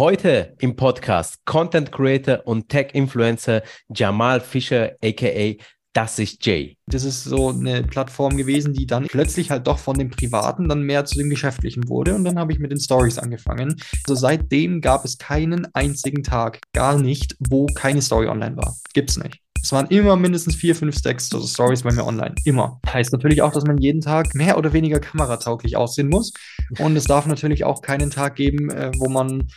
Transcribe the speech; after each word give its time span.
Heute 0.00 0.54
im 0.60 0.76
Podcast 0.76 1.44
Content 1.44 1.92
Creator 1.92 2.40
und 2.46 2.70
Tech 2.70 2.94
Influencer 2.94 3.62
Jamal 3.94 4.40
Fischer, 4.40 4.92
aka 5.04 5.62
das 5.92 6.18
ist 6.18 6.46
Jay. 6.46 6.78
Das 6.86 7.04
ist 7.04 7.24
so 7.24 7.50
eine 7.50 7.82
Plattform 7.82 8.38
gewesen, 8.38 8.72
die 8.72 8.86
dann 8.86 9.08
plötzlich 9.08 9.50
halt 9.50 9.66
doch 9.66 9.78
von 9.78 9.98
dem 9.98 10.08
Privaten 10.08 10.70
dann 10.70 10.84
mehr 10.84 11.04
zu 11.04 11.18
dem 11.18 11.28
Geschäftlichen 11.28 11.86
wurde. 11.86 12.14
Und 12.14 12.24
dann 12.24 12.38
habe 12.38 12.50
ich 12.50 12.58
mit 12.58 12.70
den 12.70 12.80
Stories 12.80 13.18
angefangen. 13.18 13.76
Also 14.08 14.18
seitdem 14.18 14.80
gab 14.80 15.04
es 15.04 15.18
keinen 15.18 15.66
einzigen 15.74 16.22
Tag, 16.22 16.60
gar 16.72 16.98
nicht, 16.98 17.36
wo 17.38 17.66
keine 17.66 18.00
Story 18.00 18.28
online 18.28 18.56
war. 18.56 18.74
Gibt's 18.94 19.18
nicht. 19.18 19.42
Es 19.62 19.70
waren 19.72 19.88
immer 19.88 20.16
mindestens 20.16 20.56
vier, 20.56 20.74
fünf 20.74 20.96
Stacks 20.96 21.30
also 21.34 21.46
Stories 21.46 21.82
bei 21.82 21.92
mir 21.92 22.06
online. 22.06 22.34
Immer. 22.46 22.80
Heißt 22.90 23.12
natürlich 23.12 23.42
auch, 23.42 23.52
dass 23.52 23.64
man 23.64 23.76
jeden 23.76 24.00
Tag 24.00 24.34
mehr 24.34 24.56
oder 24.56 24.72
weniger 24.72 24.98
kameratauglich 24.98 25.76
aussehen 25.76 26.08
muss. 26.08 26.32
Und 26.78 26.96
es 26.96 27.04
darf 27.04 27.26
natürlich 27.26 27.64
auch 27.64 27.82
keinen 27.82 28.10
Tag 28.10 28.36
geben, 28.36 28.70
äh, 28.70 28.90
wo 28.96 29.10
man, 29.10 29.48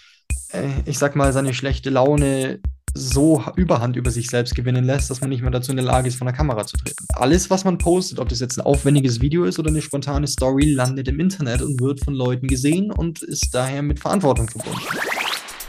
ich 0.86 0.98
sag 0.98 1.16
mal, 1.16 1.34
seine 1.34 1.54
schlechte 1.54 1.90
Laune 1.90 2.60
so 2.96 3.44
Überhand 3.56 3.96
über 3.96 4.12
sich 4.12 4.30
selbst 4.30 4.56
gewinnen 4.56 4.84
lässt, 4.84 5.10
dass 5.10 5.22
man 5.22 5.30
nicht 5.30 5.42
mehr 5.42 5.52
dazu 5.52 5.72
in 5.72 5.78
der 5.78 5.86
Lage 5.86 6.08
ist, 6.08 6.18
vor 6.18 6.26
der 6.26 6.36
Kamera 6.36 6.66
zu 6.66 6.78
treten. 6.78 7.06
Alles, 7.14 7.50
was 7.50 7.64
man 7.64 7.78
postet, 7.78 8.20
ob 8.20 8.30
das 8.30 8.40
jetzt 8.40 8.58
ein 8.58 8.66
aufwendiges 8.66 9.20
Video 9.20 9.46
ist 9.46 9.58
oder 9.58 9.70
eine 9.70 9.82
spontane 9.82 10.28
Story, 10.28 10.72
landet 10.72 11.08
im 11.08 11.20
Internet 11.20 11.62
und 11.62 11.82
wird 11.82 12.04
von 12.04 12.14
Leuten 12.14 12.48
gesehen 12.48 12.92
und 12.92 13.24
ist 13.24 13.50
daher 13.52 13.82
mit 13.82 14.00
Verantwortung 14.00 14.48
verbunden. 14.48 14.82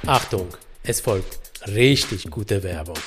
Achtung, 0.06 0.48
es 0.82 1.00
folgt 1.00 1.38
richtig 1.66 2.30
gute 2.30 2.62
Werbung. 2.62 2.98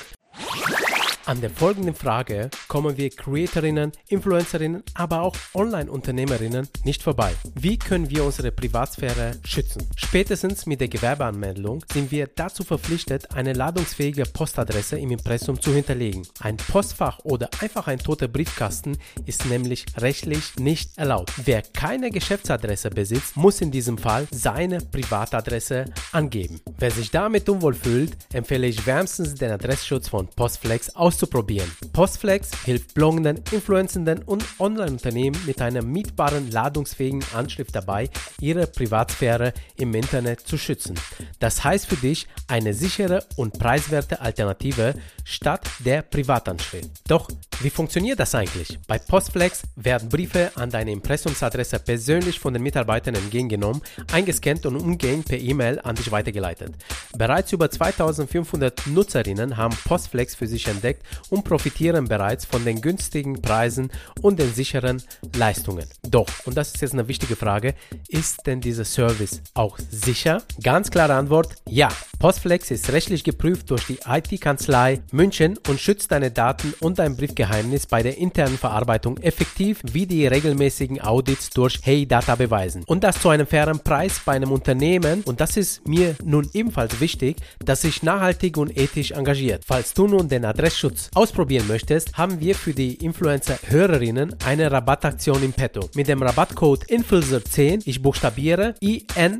An 1.28 1.42
der 1.42 1.50
folgenden 1.50 1.94
Frage 1.94 2.48
kommen 2.68 2.96
wir 2.96 3.10
Creatorinnen, 3.10 3.92
Influencerinnen, 4.08 4.82
aber 4.94 5.20
auch 5.20 5.36
Online-Unternehmerinnen 5.52 6.66
nicht 6.84 7.02
vorbei. 7.02 7.34
Wie 7.54 7.76
können 7.76 8.08
wir 8.08 8.24
unsere 8.24 8.50
Privatsphäre 8.50 9.32
schützen? 9.44 9.86
Spätestens 9.94 10.64
mit 10.64 10.80
der 10.80 10.88
Gewerbeanmeldung 10.88 11.84
sind 11.92 12.10
wir 12.10 12.28
dazu 12.34 12.64
verpflichtet, 12.64 13.30
eine 13.34 13.52
ladungsfähige 13.52 14.24
Postadresse 14.24 14.98
im 14.98 15.10
Impressum 15.10 15.60
zu 15.60 15.70
hinterlegen. 15.70 16.26
Ein 16.40 16.56
Postfach 16.56 17.18
oder 17.24 17.50
einfach 17.60 17.88
ein 17.88 17.98
toter 17.98 18.28
Briefkasten 18.28 18.96
ist 19.26 19.44
nämlich 19.44 19.84
rechtlich 19.98 20.56
nicht 20.56 20.96
erlaubt. 20.96 21.34
Wer 21.44 21.60
keine 21.60 22.10
Geschäftsadresse 22.10 22.88
besitzt, 22.88 23.36
muss 23.36 23.60
in 23.60 23.70
diesem 23.70 23.98
Fall 23.98 24.26
seine 24.30 24.78
Privatadresse 24.78 25.84
angeben. 26.10 26.62
Wer 26.78 26.90
sich 26.90 27.10
damit 27.10 27.50
unwohl 27.50 27.74
fühlt, 27.74 28.16
empfehle 28.32 28.66
ich 28.66 28.86
wärmstens 28.86 29.34
den 29.34 29.50
Adressschutz 29.50 30.08
von 30.08 30.26
Postflex 30.26 30.96
aus 30.96 31.17
auszuprobieren. 31.18 31.70
Postflex 31.92 32.50
hilft 32.64 32.94
bloggenden, 32.94 33.40
influenzenden 33.50 34.22
und 34.22 34.44
Online-Unternehmen 34.60 35.36
mit 35.46 35.60
einer 35.60 35.82
mietbaren, 35.82 36.50
ladungsfähigen 36.50 37.24
Anschrift 37.34 37.74
dabei, 37.74 38.08
ihre 38.40 38.66
Privatsphäre 38.68 39.52
im 39.76 39.94
Internet 39.94 40.40
zu 40.40 40.56
schützen. 40.56 40.94
Das 41.40 41.64
heißt 41.64 41.86
für 41.86 41.96
dich 41.96 42.28
eine 42.46 42.72
sichere 42.72 43.24
und 43.36 43.58
preiswerte 43.58 44.20
Alternative 44.20 44.94
statt 45.24 45.68
der 45.80 46.02
Privatanschrift. 46.02 46.88
Doch 47.08 47.28
wie 47.60 47.70
funktioniert 47.70 48.20
das 48.20 48.36
eigentlich? 48.36 48.78
Bei 48.86 48.98
Postflex 48.98 49.62
werden 49.74 50.08
Briefe 50.08 50.52
an 50.54 50.70
deine 50.70 50.92
Impressumsadresse 50.92 51.80
persönlich 51.80 52.38
von 52.38 52.54
den 52.54 52.62
Mitarbeitern 52.62 53.16
entgegengenommen, 53.16 53.82
eingescannt 54.12 54.64
und 54.66 54.76
umgehend 54.76 55.26
per 55.26 55.38
E-Mail 55.38 55.80
an 55.80 55.96
dich 55.96 56.12
weitergeleitet. 56.12 56.74
Bereits 57.16 57.52
über 57.52 57.68
2500 57.68 58.86
Nutzerinnen 58.86 59.56
haben 59.56 59.76
Postflex 59.84 60.36
für 60.36 60.46
sich 60.46 60.68
entdeckt 60.68 61.02
und 61.30 61.44
profitieren 61.44 62.06
bereits 62.06 62.44
von 62.44 62.64
den 62.64 62.80
günstigen 62.80 63.40
Preisen 63.40 63.90
und 64.22 64.38
den 64.38 64.52
sicheren 64.52 65.02
Leistungen. 65.36 65.86
Doch, 66.08 66.28
und 66.44 66.56
das 66.56 66.68
ist 66.68 66.82
jetzt 66.82 66.94
eine 66.94 67.08
wichtige 67.08 67.36
Frage, 67.36 67.74
ist 68.08 68.46
denn 68.46 68.60
dieser 68.60 68.84
Service 68.84 69.42
auch 69.54 69.78
sicher? 69.90 70.42
Ganz 70.62 70.90
klare 70.90 71.14
Antwort, 71.14 71.54
ja. 71.68 71.88
Postflex 72.18 72.72
ist 72.72 72.90
rechtlich 72.90 73.22
geprüft 73.22 73.70
durch 73.70 73.86
die 73.86 74.00
IT-Kanzlei 74.04 75.00
München 75.12 75.56
und 75.68 75.78
schützt 75.78 76.10
deine 76.10 76.32
Daten 76.32 76.74
und 76.80 76.98
dein 76.98 77.16
Briefgeheimnis 77.16 77.86
bei 77.86 78.02
der 78.02 78.18
internen 78.18 78.58
Verarbeitung 78.58 79.18
effektiv 79.18 79.80
wie 79.92 80.06
die 80.06 80.26
regelmäßigen 80.26 81.00
Audits 81.00 81.50
durch 81.50 81.78
Hey 81.82 82.06
Data 82.06 82.34
beweisen. 82.34 82.82
Und 82.86 83.04
das 83.04 83.20
zu 83.20 83.28
einem 83.28 83.46
fairen 83.46 83.78
Preis 83.78 84.20
bei 84.24 84.32
einem 84.32 84.50
Unternehmen 84.50 85.22
und 85.22 85.40
das 85.40 85.56
ist 85.56 85.86
mir 85.86 86.16
nun 86.24 86.48
ebenfalls 86.54 87.00
wichtig, 87.00 87.36
das 87.64 87.82
sich 87.82 88.02
nachhaltig 88.02 88.56
und 88.56 88.76
ethisch 88.76 89.12
engagiert. 89.12 89.62
Falls 89.66 89.94
du 89.94 90.08
nun 90.08 90.28
den 90.28 90.44
Adressschutz 90.44 90.87
ausprobieren 91.14 91.66
möchtest, 91.66 92.16
haben 92.16 92.40
wir 92.40 92.54
für 92.54 92.72
die 92.72 92.94
Influencer-Hörerinnen 92.94 94.36
eine 94.44 94.70
Rabattaktion 94.70 95.42
im 95.42 95.52
Petto. 95.52 95.88
Mit 95.94 96.08
dem 96.08 96.22
Rabattcode 96.22 96.84
INFLZR10, 96.84 97.82
ich 97.84 98.02
buchstabiere 98.02 98.74
INFLZR 98.80 99.32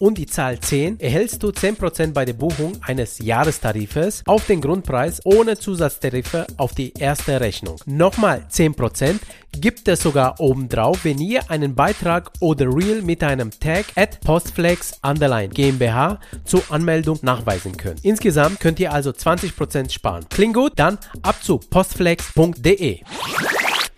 und 0.00 0.16
die 0.16 0.26
Zahl 0.26 0.58
10 0.58 0.98
erhältst 0.98 1.42
du 1.42 1.50
10% 1.50 2.14
bei 2.14 2.24
der 2.24 2.32
Buchung 2.32 2.72
eines 2.80 3.18
Jahrestarifes 3.18 4.22
auf 4.26 4.46
den 4.46 4.62
Grundpreis 4.62 5.20
ohne 5.24 5.58
Zusatztarife 5.58 6.46
auf 6.56 6.74
die 6.74 6.94
erste 6.94 7.40
Rechnung. 7.40 7.76
Nochmal 7.84 8.46
10% 8.50 9.18
gibt 9.52 9.86
es 9.88 10.00
sogar 10.00 10.40
obendrauf, 10.40 11.04
wenn 11.04 11.18
ihr 11.18 11.50
einen 11.50 11.74
Beitrag 11.74 12.32
oder 12.40 12.66
Reel 12.66 13.02
mit 13.02 13.22
einem 13.22 13.50
Tag 13.50 13.86
at 13.94 14.20
Postflex 14.22 14.98
Underline 15.02 15.50
GmbH 15.50 16.18
zur 16.44 16.62
Anmeldung 16.70 17.18
nachweisen 17.20 17.76
könnt. 17.76 18.02
Insgesamt 18.02 18.58
könnt 18.58 18.80
ihr 18.80 18.92
also 18.92 19.10
20% 19.10 19.90
sparen. 19.90 20.24
Klingt 20.30 20.54
gut? 20.54 20.72
Dann 20.76 20.98
ab 21.22 21.36
zu 21.42 21.58
postflex.de. 21.58 23.00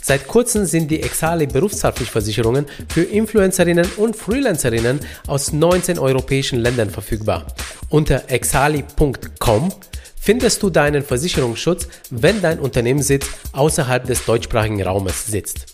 Seit 0.00 0.26
kurzem 0.26 0.64
sind 0.64 0.90
die 0.90 1.02
Exali 1.02 1.46
Berufshaftpflichtversicherungen 1.46 2.66
für 2.88 3.02
Influencerinnen 3.02 3.86
und 3.96 4.16
Freelancerinnen 4.16 5.00
aus 5.26 5.52
19 5.52 5.98
europäischen 5.98 6.58
Ländern 6.58 6.90
verfügbar. 6.90 7.46
Unter 7.88 8.30
exali.com 8.30 9.72
findest 10.20 10.62
du 10.62 10.70
deinen 10.70 11.02
Versicherungsschutz, 11.02 11.88
wenn 12.10 12.40
dein 12.40 12.60
Unternehmenssitz 12.60 13.26
außerhalb 13.52 14.06
des 14.06 14.24
deutschsprachigen 14.24 14.82
Raumes 14.82 15.26
sitzt. 15.26 15.66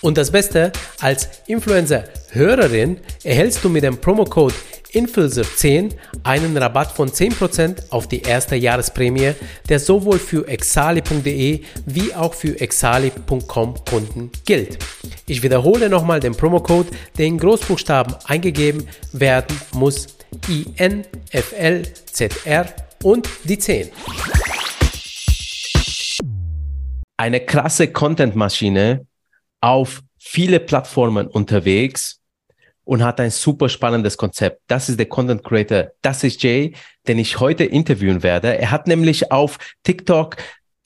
Und 0.00 0.16
das 0.16 0.30
Beste, 0.30 0.72
als 1.00 1.28
Influencer-Hörerin 1.46 2.98
erhältst 3.22 3.62
du 3.62 3.68
mit 3.68 3.84
dem 3.84 3.98
Promocode 3.98 4.54
Influencer10 4.92 5.92
einen 6.22 6.56
Rabatt 6.56 6.92
von 6.92 7.10
10% 7.10 7.90
auf 7.90 8.08
die 8.08 8.22
erste 8.22 8.56
Jahresprämie, 8.56 9.34
der 9.68 9.78
sowohl 9.78 10.18
für 10.18 10.46
exali.de 10.48 11.62
wie 11.86 12.14
auch 12.14 12.34
für 12.34 12.60
exali.com 12.60 13.74
Kunden 13.84 14.30
gilt. 14.44 14.78
Ich 15.26 15.42
wiederhole 15.42 15.88
nochmal 15.88 16.20
den 16.20 16.34
Promocode, 16.34 16.88
der 17.18 17.26
in 17.26 17.38
Großbuchstaben 17.38 18.14
eingegeben 18.26 18.86
werden 19.12 19.60
muss. 19.72 20.08
INFLZR 20.76 21.06
und 23.02 23.28
die 23.44 23.58
10. 23.58 23.90
Eine 27.16 27.40
krasse 27.40 27.88
Content-Maschine 27.88 29.06
auf 29.60 30.02
viele 30.18 30.60
Plattformen 30.60 31.26
unterwegs 31.26 32.19
und 32.90 33.04
hat 33.04 33.20
ein 33.20 33.30
super 33.30 33.68
spannendes 33.68 34.16
Konzept. 34.16 34.62
Das 34.66 34.88
ist 34.88 34.98
der 34.98 35.06
Content 35.06 35.44
Creator. 35.44 35.92
Das 36.02 36.24
ist 36.24 36.42
Jay, 36.42 36.74
den 37.06 37.20
ich 37.20 37.38
heute 37.38 37.62
interviewen 37.62 38.24
werde. 38.24 38.58
Er 38.58 38.72
hat 38.72 38.88
nämlich 38.88 39.30
auf 39.30 39.58
TikTok 39.84 40.36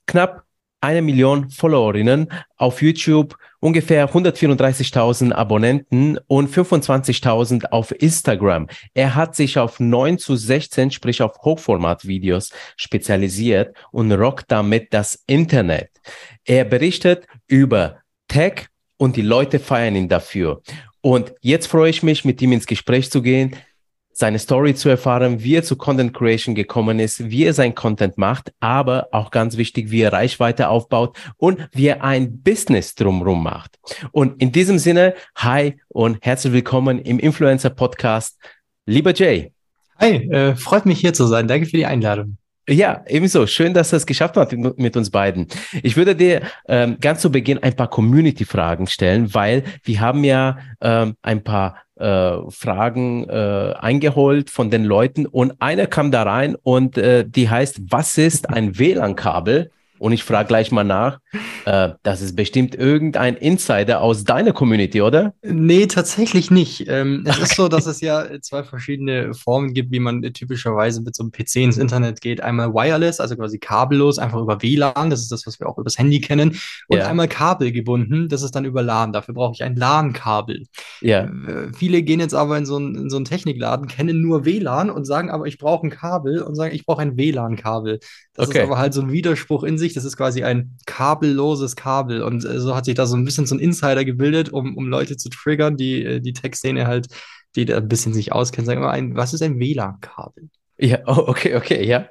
knapp 0.07 0.43
eine 0.83 1.01
Million 1.01 1.49
Followerinnen, 1.49 2.29
auf 2.59 2.83
YouTube 2.83 3.39
ungefähr 3.59 4.11
134.000 4.11 5.33
Abonnenten 5.33 6.19
und 6.27 6.55
25.000 6.55 7.71
auf 7.71 7.91
Instagram. 7.91 8.67
Er 8.93 9.15
hat 9.15 9.35
sich 9.35 9.59
auf 9.59 9.81
9 9.81 10.19
zu 10.19 10.37
16, 10.37 10.91
sprich 10.91 11.23
auf 11.23 11.39
Hochformat-Videos 11.43 12.51
spezialisiert 12.77 13.75
und 13.93 14.13
rockt 14.13 14.53
damit 14.53 14.93
das 14.93 15.23
Internet. 15.27 15.89
Er 16.45 16.67
berichtet 16.67 17.27
über 17.47 18.01
Tech 18.29 18.67
und 18.99 19.17
die 19.17 19.23
Leute 19.23 19.59
feiern 19.59 19.97
ihn 19.97 20.11
dafür. 20.11 20.61
Und 21.05 21.35
jetzt 21.43 21.67
freue 21.67 21.91
ich 21.91 22.03
mich, 22.03 22.25
mit 22.25 22.41
ihm 22.41 22.53
ins 22.53 22.65
Gespräch 22.65 23.11
zu 23.11 23.21
gehen, 23.21 23.55
seine 24.11 24.39
Story 24.39 24.75
zu 24.75 24.89
erfahren, 24.89 25.43
wie 25.45 25.57
er 25.57 25.63
zu 25.63 25.77
Content 25.77 26.15
Creation 26.15 26.55
gekommen 26.55 26.99
ist, 26.99 27.29
wie 27.31 27.45
er 27.45 27.53
sein 27.53 27.75
Content 27.75 28.17
macht, 28.17 28.55
aber 28.59 29.09
auch 29.13 29.31
ganz 29.31 29.59
wichtig, 29.59 29.91
wie 29.91 30.01
er 30.01 30.15
Reichweite 30.15 30.71
aufbaut 30.71 31.15
und 31.37 31.69
wie 31.73 31.89
er 31.89 32.03
ein 32.03 32.41
Business 32.41 32.95
drumherum 32.95 33.43
macht. 33.43 33.79
Und 34.13 34.41
in 34.41 34.51
diesem 34.51 34.79
Sinne, 34.79 35.13
hi 35.37 35.79
und 35.89 36.17
herzlich 36.23 36.55
willkommen 36.55 37.01
im 37.01 37.19
Influencer 37.19 37.69
Podcast. 37.69 38.39
Lieber 38.87 39.13
Jay. 39.13 39.53
Hi, 39.99 40.27
äh, 40.31 40.57
freut 40.57 40.87
mich 40.87 41.01
hier 41.01 41.13
zu 41.13 41.27
sein. 41.27 41.49
Danke 41.49 41.67
für 41.67 41.77
die 41.77 41.85
Einladung. 41.85 42.39
Ja, 42.69 43.03
ebenso. 43.07 43.47
Schön, 43.47 43.75
dass 43.75 43.91
du 43.91 43.97
es 43.97 44.07
geschafft 44.07 44.37
hast 44.39 44.53
mit 44.53 44.97
uns 44.97 45.11
beiden. 45.11 45.49
Ich 45.83 45.97
würde 45.97 46.17
dir 46.17 46.43
ähm, 46.67 46.97
ganz 46.99 47.21
zu 47.21 47.31
Beginn 47.31 47.63
ein 47.63 47.77
paar 47.77 47.91
Community-Fragen 47.91 48.87
stellen, 48.87 49.35
weil 49.35 49.65
wir 49.83 50.01
haben 50.01 50.25
ja 50.25 50.57
ähm, 50.81 51.15
ein 51.21 51.45
paar 51.45 51.77
äh, 51.97 52.39
Fragen 52.49 53.29
äh, 53.29 53.75
eingeholt 53.79 54.49
von 54.49 54.71
den 54.71 54.85
Leuten 54.85 55.27
und 55.27 55.61
einer 55.61 55.87
kam 55.87 56.11
da 56.11 56.23
rein 56.23 56.57
und 56.63 56.97
äh, 56.97 57.29
die 57.29 57.51
heißt, 57.51 57.83
was 57.91 58.17
ist 58.17 58.49
ein 58.49 58.79
WLAN-Kabel? 58.79 59.71
Und 59.99 60.13
ich 60.13 60.25
frage 60.25 60.49
gleich 60.49 60.73
mal 60.73 60.85
nach. 60.85 61.21
Äh, 61.65 61.91
das 62.03 62.21
ist 62.21 62.37
bestimmt 62.37 62.75
irgendein 62.75 63.37
Insider 63.37 64.01
aus 64.01 64.25
deiner 64.25 64.53
Community, 64.53 65.03
oder? 65.03 65.35
Nee, 65.43 65.87
tatsächlich 65.87 66.51
nicht. 66.51 66.89
Ähm, 66.89 67.25
es 67.27 67.39
ist 67.39 67.57
so, 67.57 67.69
dass 67.69 67.87
es 67.87 68.01
ja 68.01 68.27
zwei 68.41 68.63
verschiedene 68.63 69.35
Formen 69.35 69.75
gibt, 69.75 69.93
wie 69.93 70.01
man 70.01 70.23
typischerweise 70.23 71.03
mit 71.03 71.15
so 71.15 71.23
einem 71.23 71.33
PC 71.33 71.57
ins 71.57 71.79
Internet 71.79 72.21
geht. 72.21 72.43
Einmal 72.43 72.73
wireless, 72.73 73.21
also 73.21 73.37
quasi 73.37 73.59
kabellos, 73.59 74.19
einfach 74.19 74.41
über 74.41 74.63
WLAN. 74.63 75.11
Das 75.11 75.21
ist 75.21 75.33
das, 75.33 75.47
was 75.47 75.59
wir 75.61 75.69
auch 75.69 75.79
übers 75.79 75.99
Handy 75.99 76.21
kennen. 76.21 76.59
Und 76.89 76.99
ja. 76.99 77.09
einmal 77.09 77.29
kabelgebunden, 77.29 78.29
das 78.29 78.43
ist 78.43 78.55
dann 78.55 78.65
über 78.65 78.83
LAN. 78.83 79.13
Dafür 79.13 79.35
brauche 79.35 79.55
ich 79.55 79.63
ein 79.63 79.77
LAN-Kabel. 79.77 80.65
Ja. 81.01 81.25
Äh, 81.25 81.73
viele 81.75 82.03
gehen 82.03 82.21
jetzt 82.21 82.35
aber 82.35 82.59
in 82.59 82.67
so, 82.67 82.77
einen, 82.77 82.95
in 82.95 83.11
so 83.11 83.21
Technikladen, 83.21 83.87
kennen 83.89 84.21
nur 84.21 84.45
WLAN 84.45 84.91
und 84.91 85.05
sagen 85.05 85.31
aber, 85.31 85.47
ich 85.47 85.59
brauche 85.59 85.87
ein 85.87 85.91
Kabel 85.91 86.43
und 86.43 86.55
sagen, 86.55 86.75
ich 86.75 86.85
brauche 86.87 87.03
ein 87.03 87.17
WLAN-Kabel. 87.17 88.01
Das 88.35 88.49
okay. 88.49 88.59
ist 88.59 88.65
aber 88.65 88.79
halt 88.79 88.95
so 88.95 89.01
ein 89.01 89.13
Widerspruch 89.13 89.65
in 89.65 89.79
sich. 89.79 89.95
Das 89.95 90.05
ist 90.05 90.17
quasi 90.17 90.43
ein 90.43 90.77
kabelloses 91.25 91.77
Kabel. 91.77 92.23
Und 92.23 92.45
äh, 92.45 92.61
so 92.61 92.75
hat 92.75 92.85
sich 92.85 92.95
da 92.95 93.07
so 93.07 93.17
ein 93.17 93.25
bisschen 93.25 93.47
so 93.47 93.55
ein 93.55 93.61
Insider 93.61 94.05
gebildet, 94.05 94.51
um, 94.51 94.77
um 94.77 94.89
Leute 94.89 95.17
zu 95.17 95.29
triggern, 95.29 95.77
die 95.77 96.05
äh, 96.05 96.21
die 96.21 96.33
Tech-Szene 96.33 96.87
halt, 96.87 97.09
die 97.57 97.65
da 97.65 97.79
ein 97.79 97.89
bisschen 97.89 98.13
sich 98.13 98.33
auskennen, 98.33 98.67
sagen 98.67 98.81
immer, 98.81 98.91
ein, 98.91 99.17
was 99.17 99.35
ist 99.35 99.43
ein 99.43 99.59
WLAN-Kabel? 99.59 100.49
Ja, 100.79 100.99
oh, 101.07 101.25
okay, 101.27 101.55
okay, 101.57 101.87
ja. 101.87 102.07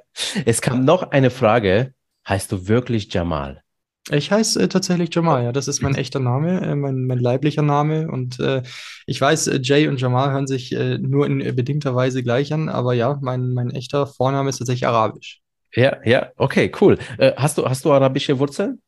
Es 0.45 0.61
kam 0.61 0.85
noch 0.85 1.11
eine 1.11 1.29
Frage. 1.29 1.93
Heißt 2.27 2.51
du 2.53 2.69
wirklich 2.69 3.13
Jamal? 3.13 3.61
Ich 4.09 4.31
heiße 4.31 4.61
äh, 4.61 4.67
tatsächlich 4.69 5.13
Jamal, 5.13 5.43
ja. 5.43 5.51
Das 5.51 5.67
ist 5.67 5.81
mein 5.81 5.95
echter 5.95 6.19
Name, 6.19 6.61
äh, 6.61 6.75
mein, 6.75 7.05
mein 7.05 7.19
leiblicher 7.19 7.61
Name. 7.61 8.09
Und 8.09 8.39
äh, 8.39 8.63
ich 9.05 9.19
weiß, 9.19 9.47
äh, 9.47 9.59
Jay 9.61 9.87
und 9.87 9.99
Jamal 9.99 10.31
hören 10.31 10.47
sich 10.47 10.71
nur 10.71 11.25
in 11.25 11.39
bedingter 11.55 11.93
Weise 11.93 12.23
gleich 12.23 12.53
an, 12.53 12.69
aber 12.69 12.93
ja, 12.93 13.19
mein, 13.21 13.53
mein 13.53 13.71
echter 13.71 14.07
Vorname 14.07 14.49
ist 14.49 14.57
tatsächlich 14.57 14.87
arabisch. 14.87 15.41
Ja, 15.75 15.97
ja, 16.05 16.31
okay, 16.37 16.71
cool. 16.81 16.99
Hast 17.35 17.57
du, 17.57 17.65
hast 17.65 17.83
du 17.83 17.91
arabische 17.91 18.37
Wurzeln? 18.37 18.79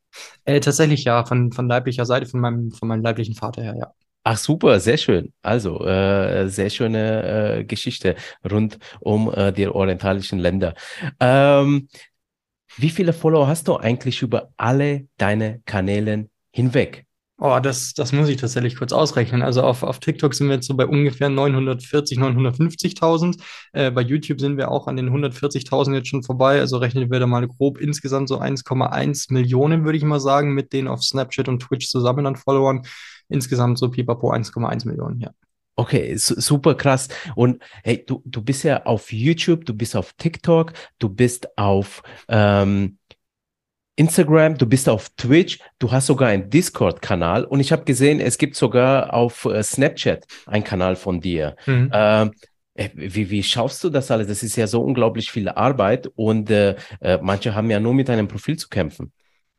Äh, 0.46 0.60
tatsächlich 0.60 1.04
ja, 1.04 1.26
von, 1.26 1.52
von 1.52 1.68
leiblicher 1.68 2.06
Seite, 2.06 2.26
von 2.26 2.40
meinem, 2.40 2.72
von 2.72 2.88
meinem 2.88 3.02
leiblichen 3.02 3.36
Vater 3.36 3.64
her, 3.64 3.76
ja. 3.78 3.92
Ach 4.28 4.38
super, 4.38 4.80
sehr 4.80 4.98
schön. 4.98 5.34
Also 5.44 5.86
äh, 5.86 6.48
sehr 6.50 6.72
schöne 6.72 7.60
äh, 7.60 7.64
Geschichte 7.64 8.16
rund 8.50 8.80
um 9.00 9.32
äh, 9.32 9.54
die 9.54 9.68
orientalischen 9.68 10.40
Länder. 10.40 10.74
Ähm, 11.20 11.90
wie 12.78 12.90
viele 12.90 13.14
Follower 13.14 13.48
hast 13.48 13.68
du 13.68 13.78
eigentlich 13.78 14.22
über 14.24 14.50
alle 14.58 15.08
deine 15.18 15.62
Kanäle 15.66 16.30
hinweg? 16.52 17.06
Oh, 17.38 17.60
das, 17.62 17.94
das 17.94 18.14
muss 18.14 18.30
ich 18.30 18.38
tatsächlich 18.38 18.78
kurz 18.78 18.94
ausrechnen. 18.94 19.42
Also 19.42 19.62
auf, 19.62 19.84
auf 19.84 20.00
TikTok 20.00 20.34
sind 20.34 20.48
wir 20.48 20.56
jetzt 20.56 20.68
so 20.68 20.74
bei 20.74 20.86
ungefähr 20.86 21.28
940, 21.28 22.18
950.000. 22.18 23.42
Äh, 23.74 23.92
bei 23.92 24.02
YouTube 24.02 24.40
sind 24.40 24.56
wir 24.56 24.72
auch 24.72 24.88
an 24.88 24.96
den 24.96 25.10
140.000 25.10 25.96
jetzt 25.96 26.08
schon 26.08 26.24
vorbei. 26.24 26.62
Also 26.62 26.78
rechnen 26.78 27.12
wir 27.12 27.20
da 27.20 27.28
mal 27.28 27.46
grob 27.46 27.78
insgesamt 27.78 28.30
so 28.30 28.40
1,1 28.40 29.34
Millionen, 29.34 29.84
würde 29.84 29.98
ich 29.98 30.06
mal 30.06 30.22
sagen, 30.22 30.54
mit 30.54 30.72
denen 30.72 30.88
auf 30.88 31.04
Snapchat 31.04 31.50
und 31.50 31.60
Twitch 31.60 31.90
zusammen 31.90 32.26
an 32.26 32.38
Followern. 32.38 32.84
Insgesamt 33.28 33.80
so 33.80 33.90
pipapo 33.90 34.32
1,1 34.32 34.88
Millionen, 34.88 35.20
ja. 35.20 35.32
Okay, 35.76 36.16
super 36.16 36.76
krass. 36.76 37.10
Und 37.36 37.62
hey, 37.84 38.06
du, 38.06 38.22
du 38.24 38.42
bist 38.42 38.64
ja 38.64 38.86
auf 38.86 39.12
YouTube, 39.12 39.66
du 39.66 39.74
bist 39.74 39.98
auf 39.98 40.14
TikTok, 40.14 40.72
du 41.00 41.10
bist 41.10 41.58
auf 41.58 42.02
ähm, 42.30 42.98
Instagram, 43.96 44.58
du 44.58 44.66
bist 44.66 44.90
auf 44.90 45.10
Twitch, 45.16 45.60
du 45.80 45.92
hast 45.92 46.08
sogar 46.08 46.30
einen 46.30 46.50
Discord-Kanal 46.50 47.46
und 47.46 47.60
ich 47.60 47.72
habe 47.72 47.86
gesehen, 47.86 48.20
es 48.20 48.38
gibt 48.38 48.56
sogar 48.56 49.14
auf 49.14 49.46
äh, 49.46 49.64
Snapchat 49.64 50.26
einen 50.46 50.64
Kanal 50.64 50.96
von 50.96 51.22
dir. 51.22 51.56
Mhm. 51.66 51.90
Ähm, 51.94 52.32
äh, 52.74 52.90
wie, 52.94 53.30
wie 53.30 53.44
schaffst 53.44 53.84
du 53.84 53.90
das 53.90 54.12
alles? 54.12 54.28
Das 54.28 54.44
ist 54.44 54.58
ja 54.58 54.68
so 54.68 54.82
unglaublich 54.82 55.32
viel 55.32 55.48
Arbeit 55.48 56.10
und 56.16 56.50
äh, 56.50 56.76
äh, 57.00 57.20
manche 57.22 57.56
haben 57.56 57.70
ja 57.70 57.80
nur 57.80 57.94
mit 57.94 58.10
einem 58.10 58.28
Profil 58.28 58.58
zu 58.58 58.68
kämpfen. 58.68 59.14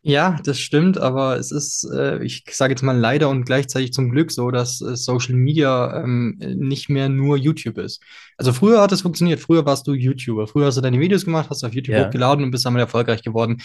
Ja, 0.09 0.39
das 0.45 0.61
stimmt, 0.61 0.99
aber 0.99 1.37
es 1.37 1.51
ist, 1.51 1.83
äh, 1.93 2.23
ich 2.23 2.45
sage 2.53 2.75
jetzt 2.75 2.83
mal 2.83 2.97
leider 2.97 3.29
und 3.29 3.45
gleichzeitig 3.45 3.93
zum 3.93 4.09
Glück 4.13 4.31
so, 4.31 4.53
dass 4.53 4.81
äh, 4.81 4.95
Social 4.95 5.35
Media 5.35 6.01
ähm, 6.01 6.39
nicht 6.39 6.89
mehr 6.89 7.09
nur 7.09 7.37
YouTube 7.37 7.77
ist. 7.79 8.01
Also 8.37 8.53
früher 8.53 8.81
hat 8.81 8.93
es 8.93 9.01
funktioniert, 9.01 9.41
früher 9.41 9.67
warst 9.67 9.85
du 9.89 9.95
YouTuber, 9.95 10.47
früher 10.47 10.67
hast 10.67 10.77
du 10.77 10.81
deine 10.81 11.01
Videos 11.01 11.25
gemacht, 11.25 11.51
hast 11.51 11.65
du 11.65 11.67
auf 11.67 11.75
YouTube 11.75 11.97
ja. 11.97 12.07
hochgeladen 12.07 12.45
und 12.45 12.53
bist 12.53 12.65
damit 12.65 12.83
erfolgreich 12.83 13.23
geworden. 13.23 13.61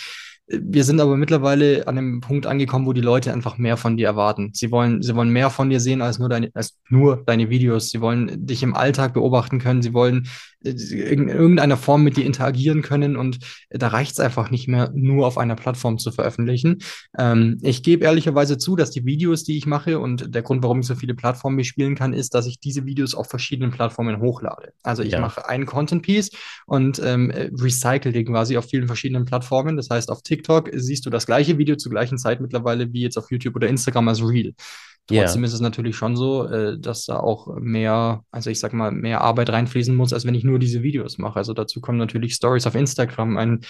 Wir 0.53 0.83
sind 0.83 0.99
aber 0.99 1.15
mittlerweile 1.15 1.87
an 1.87 1.97
einem 1.97 2.19
Punkt 2.19 2.45
angekommen, 2.45 2.85
wo 2.85 2.93
die 2.93 3.01
Leute 3.01 3.31
einfach 3.31 3.57
mehr 3.57 3.77
von 3.77 3.95
dir 3.95 4.07
erwarten. 4.07 4.51
Sie 4.53 4.71
wollen, 4.71 5.01
sie 5.01 5.15
wollen 5.15 5.29
mehr 5.29 5.49
von 5.49 5.69
dir 5.69 5.79
sehen 5.79 6.01
als 6.01 6.19
nur 6.19 6.27
deine, 6.27 6.51
als 6.53 6.77
nur 6.89 7.23
deine 7.25 7.49
Videos. 7.49 7.89
Sie 7.89 8.01
wollen 8.01 8.45
dich 8.45 8.61
im 8.61 8.75
Alltag 8.75 9.13
beobachten 9.13 9.59
können. 9.59 9.81
Sie 9.81 9.93
wollen 9.93 10.27
in 10.63 11.29
irgendeiner 11.29 11.77
Form 11.77 12.03
mit 12.03 12.17
dir 12.17 12.25
interagieren 12.25 12.81
können 12.81 13.15
und 13.15 13.39
da 13.69 13.87
reicht 13.87 14.13
es 14.13 14.19
einfach 14.19 14.51
nicht 14.51 14.67
mehr, 14.67 14.91
nur 14.93 15.25
auf 15.25 15.37
einer 15.37 15.55
Plattform 15.55 15.97
zu 15.97 16.11
veröffentlichen. 16.11 16.79
Ähm, 17.17 17.57
ich 17.61 17.83
gebe 17.83 18.05
ehrlicherweise 18.05 18.57
zu, 18.57 18.75
dass 18.75 18.91
die 18.91 19.05
Videos, 19.05 19.43
die 19.43 19.57
ich 19.57 19.65
mache 19.65 19.99
und 19.99 20.33
der 20.33 20.41
Grund, 20.41 20.63
warum 20.63 20.81
ich 20.81 20.87
so 20.87 20.95
viele 20.95 21.15
Plattformen 21.15 21.57
bespielen 21.57 21.95
kann, 21.95 22.13
ist, 22.13 22.33
dass 22.33 22.45
ich 22.45 22.59
diese 22.59 22.85
Videos 22.85 23.15
auf 23.15 23.29
verschiedenen 23.29 23.71
Plattformen 23.71 24.21
hochlade. 24.21 24.73
Also 24.83 25.03
ich 25.03 25.13
ja. 25.13 25.19
mache 25.19 25.47
einen 25.47 25.65
Content 25.65 26.03
Piece 26.03 26.31
und 26.65 27.01
ähm, 27.03 27.31
recycle 27.31 28.11
den 28.11 28.25
quasi 28.25 28.57
auf 28.57 28.65
vielen 28.65 28.87
verschiedenen 28.87 29.25
Plattformen. 29.25 29.77
Das 29.77 29.89
heißt, 29.89 30.09
auf 30.11 30.21
TikTok 30.21 30.69
siehst 30.73 31.05
du 31.05 31.09
das 31.09 31.25
gleiche 31.25 31.57
Video 31.57 31.75
zur 31.75 31.91
gleichen 31.91 32.17
Zeit 32.17 32.41
mittlerweile 32.41 32.91
wie 32.93 33.01
jetzt 33.01 33.17
auf 33.17 33.31
YouTube 33.31 33.55
oder 33.55 33.67
Instagram 33.67 34.07
als 34.07 34.21
Reel. 34.21 34.53
Trotzdem 35.11 35.41
yeah. 35.41 35.47
ist 35.47 35.53
es 35.53 35.61
natürlich 35.61 35.95
schon 35.95 36.15
so, 36.15 36.47
äh, 36.47 36.79
dass 36.79 37.05
da 37.05 37.19
auch 37.19 37.55
mehr, 37.59 38.23
also 38.31 38.49
ich 38.49 38.59
sag 38.59 38.73
mal, 38.73 38.91
mehr 38.91 39.21
Arbeit 39.21 39.49
reinfließen 39.49 39.95
muss, 39.95 40.13
als 40.13 40.25
wenn 40.25 40.35
ich 40.35 40.43
nur 40.43 40.59
diese 40.59 40.83
Videos 40.83 41.17
mache. 41.17 41.37
Also 41.37 41.53
dazu 41.53 41.81
kommen 41.81 41.97
natürlich 41.97 42.33
Stories 42.33 42.67
auf 42.67 42.75
Instagram, 42.75 43.37
ein 43.37 43.61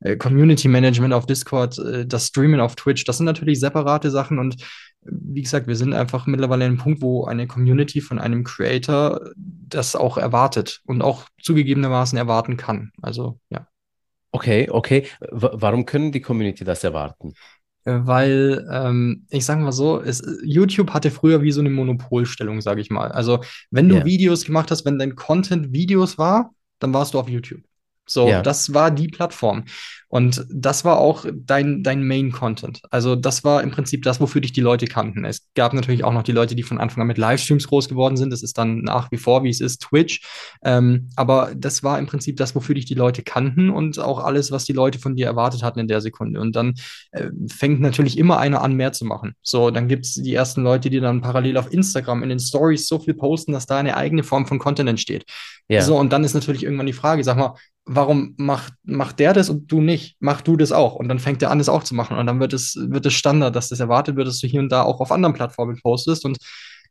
äh, 0.00 0.16
Community 0.16 0.68
Management 0.68 1.14
auf 1.14 1.26
Discord, 1.26 1.78
äh, 1.78 2.06
das 2.06 2.26
Streamen 2.26 2.60
auf 2.60 2.76
Twitch. 2.76 3.04
Das 3.04 3.18
sind 3.18 3.26
natürlich 3.26 3.60
separate 3.60 4.10
Sachen 4.10 4.38
und 4.38 4.56
wie 5.02 5.42
gesagt, 5.42 5.66
wir 5.66 5.76
sind 5.76 5.94
einfach 5.94 6.26
mittlerweile 6.26 6.64
an 6.64 6.72
einem 6.72 6.78
Punkt, 6.78 7.02
wo 7.02 7.24
eine 7.24 7.46
Community 7.46 8.00
von 8.00 8.18
einem 8.18 8.44
Creator 8.44 9.20
das 9.36 9.96
auch 9.96 10.18
erwartet 10.18 10.80
und 10.86 11.02
auch 11.02 11.24
zugegebenermaßen 11.40 12.18
erwarten 12.18 12.56
kann. 12.56 12.90
Also 13.00 13.38
ja. 13.50 13.66
Okay, 14.30 14.68
okay. 14.70 15.06
W 15.20 15.48
warum 15.52 15.86
können 15.86 16.12
die 16.12 16.20
Community 16.20 16.64
das 16.64 16.84
erwarten? 16.84 17.32
Weil 17.88 18.66
ähm, 18.70 19.26
ich 19.30 19.44
sage 19.44 19.62
mal 19.62 19.72
so, 19.72 20.00
es, 20.00 20.22
YouTube 20.42 20.90
hatte 20.90 21.10
früher 21.10 21.42
wie 21.42 21.52
so 21.52 21.60
eine 21.60 21.70
Monopolstellung, 21.70 22.60
sage 22.60 22.80
ich 22.80 22.90
mal. 22.90 23.10
Also 23.12 23.40
wenn 23.70 23.88
du 23.88 23.96
yeah. 23.96 24.04
Videos 24.04 24.44
gemacht 24.44 24.70
hast, 24.70 24.84
wenn 24.84 24.98
dein 24.98 25.16
Content 25.16 25.72
Videos 25.72 26.18
war, 26.18 26.52
dann 26.78 26.92
warst 26.92 27.14
du 27.14 27.18
auf 27.18 27.28
YouTube. 27.28 27.62
So, 28.06 28.28
ja. 28.28 28.42
das 28.42 28.72
war 28.72 28.90
die 28.90 29.08
Plattform. 29.08 29.64
Und 30.08 30.46
das 30.50 30.84
war 30.84 30.98
auch 30.98 31.26
dein, 31.32 31.82
dein 31.82 32.02
Main-Content. 32.02 32.80
Also, 32.90 33.14
das 33.14 33.44
war 33.44 33.62
im 33.62 33.70
Prinzip 33.70 34.02
das, 34.02 34.20
wofür 34.20 34.40
dich 34.40 34.52
die 34.52 34.62
Leute 34.62 34.86
kannten. 34.86 35.24
Es 35.24 35.48
gab 35.54 35.74
natürlich 35.74 36.02
auch 36.02 36.12
noch 36.12 36.22
die 36.22 36.32
Leute, 36.32 36.54
die 36.54 36.62
von 36.62 36.78
Anfang 36.78 37.02
an 37.02 37.08
mit 37.08 37.18
Livestreams 37.18 37.68
groß 37.68 37.88
geworden 37.88 38.16
sind. 38.16 38.30
Das 38.30 38.42
ist 38.42 38.56
dann 38.56 38.80
nach 38.80 39.10
wie 39.10 39.18
vor, 39.18 39.44
wie 39.44 39.50
es 39.50 39.60
ist, 39.60 39.82
Twitch. 39.82 40.22
Ähm, 40.64 41.10
aber 41.16 41.52
das 41.54 41.82
war 41.82 41.98
im 41.98 42.06
Prinzip 42.06 42.38
das, 42.38 42.54
wofür 42.54 42.74
dich 42.74 42.86
die 42.86 42.94
Leute 42.94 43.22
kannten 43.22 43.68
und 43.68 43.98
auch 43.98 44.20
alles, 44.20 44.50
was 44.50 44.64
die 44.64 44.72
Leute 44.72 44.98
von 44.98 45.14
dir 45.14 45.26
erwartet 45.26 45.62
hatten 45.62 45.78
in 45.78 45.88
der 45.88 46.00
Sekunde. 46.00 46.40
Und 46.40 46.56
dann 46.56 46.74
äh, 47.12 47.28
fängt 47.50 47.80
natürlich 47.80 48.16
immer 48.16 48.38
einer 48.38 48.62
an, 48.62 48.74
mehr 48.74 48.92
zu 48.92 49.04
machen. 49.04 49.34
So, 49.42 49.70
dann 49.70 49.88
gibt 49.88 50.06
es 50.06 50.14
die 50.14 50.34
ersten 50.34 50.62
Leute, 50.62 50.88
die 50.88 51.00
dann 51.00 51.20
parallel 51.20 51.58
auf 51.58 51.70
Instagram 51.72 52.22
in 52.22 52.30
den 52.30 52.40
Stories 52.40 52.88
so 52.88 52.98
viel 52.98 53.14
posten, 53.14 53.52
dass 53.52 53.66
da 53.66 53.76
eine 53.76 53.96
eigene 53.96 54.22
Form 54.22 54.46
von 54.46 54.58
Content 54.58 54.88
entsteht. 54.88 55.26
Ja. 55.68 55.82
So, 55.82 55.98
und 55.98 56.12
dann 56.14 56.24
ist 56.24 56.32
natürlich 56.32 56.62
irgendwann 56.62 56.86
die 56.86 56.94
Frage, 56.94 57.22
sag 57.22 57.36
mal, 57.36 57.54
warum 57.88 58.34
macht, 58.36 58.74
macht 58.84 59.18
der 59.18 59.32
das 59.32 59.50
und 59.50 59.70
du 59.72 59.80
nicht? 59.80 59.97
Mach 60.20 60.40
du 60.40 60.56
das 60.56 60.72
auch. 60.72 60.94
Und 60.94 61.08
dann 61.08 61.18
fängt 61.18 61.42
der 61.42 61.50
an, 61.50 61.58
das 61.58 61.68
auch 61.68 61.84
zu 61.84 61.94
machen. 61.94 62.16
Und 62.16 62.26
dann 62.26 62.40
wird 62.40 62.52
es, 62.52 62.76
wird 62.76 63.06
es 63.06 63.14
Standard, 63.14 63.54
dass 63.54 63.68
das 63.68 63.80
erwartet 63.80 64.16
wird, 64.16 64.28
dass 64.28 64.40
du 64.40 64.46
hier 64.46 64.60
und 64.60 64.70
da 64.70 64.82
auch 64.82 65.00
auf 65.00 65.12
anderen 65.12 65.34
Plattformen 65.34 65.78
postest. 65.80 66.24
Und 66.24 66.38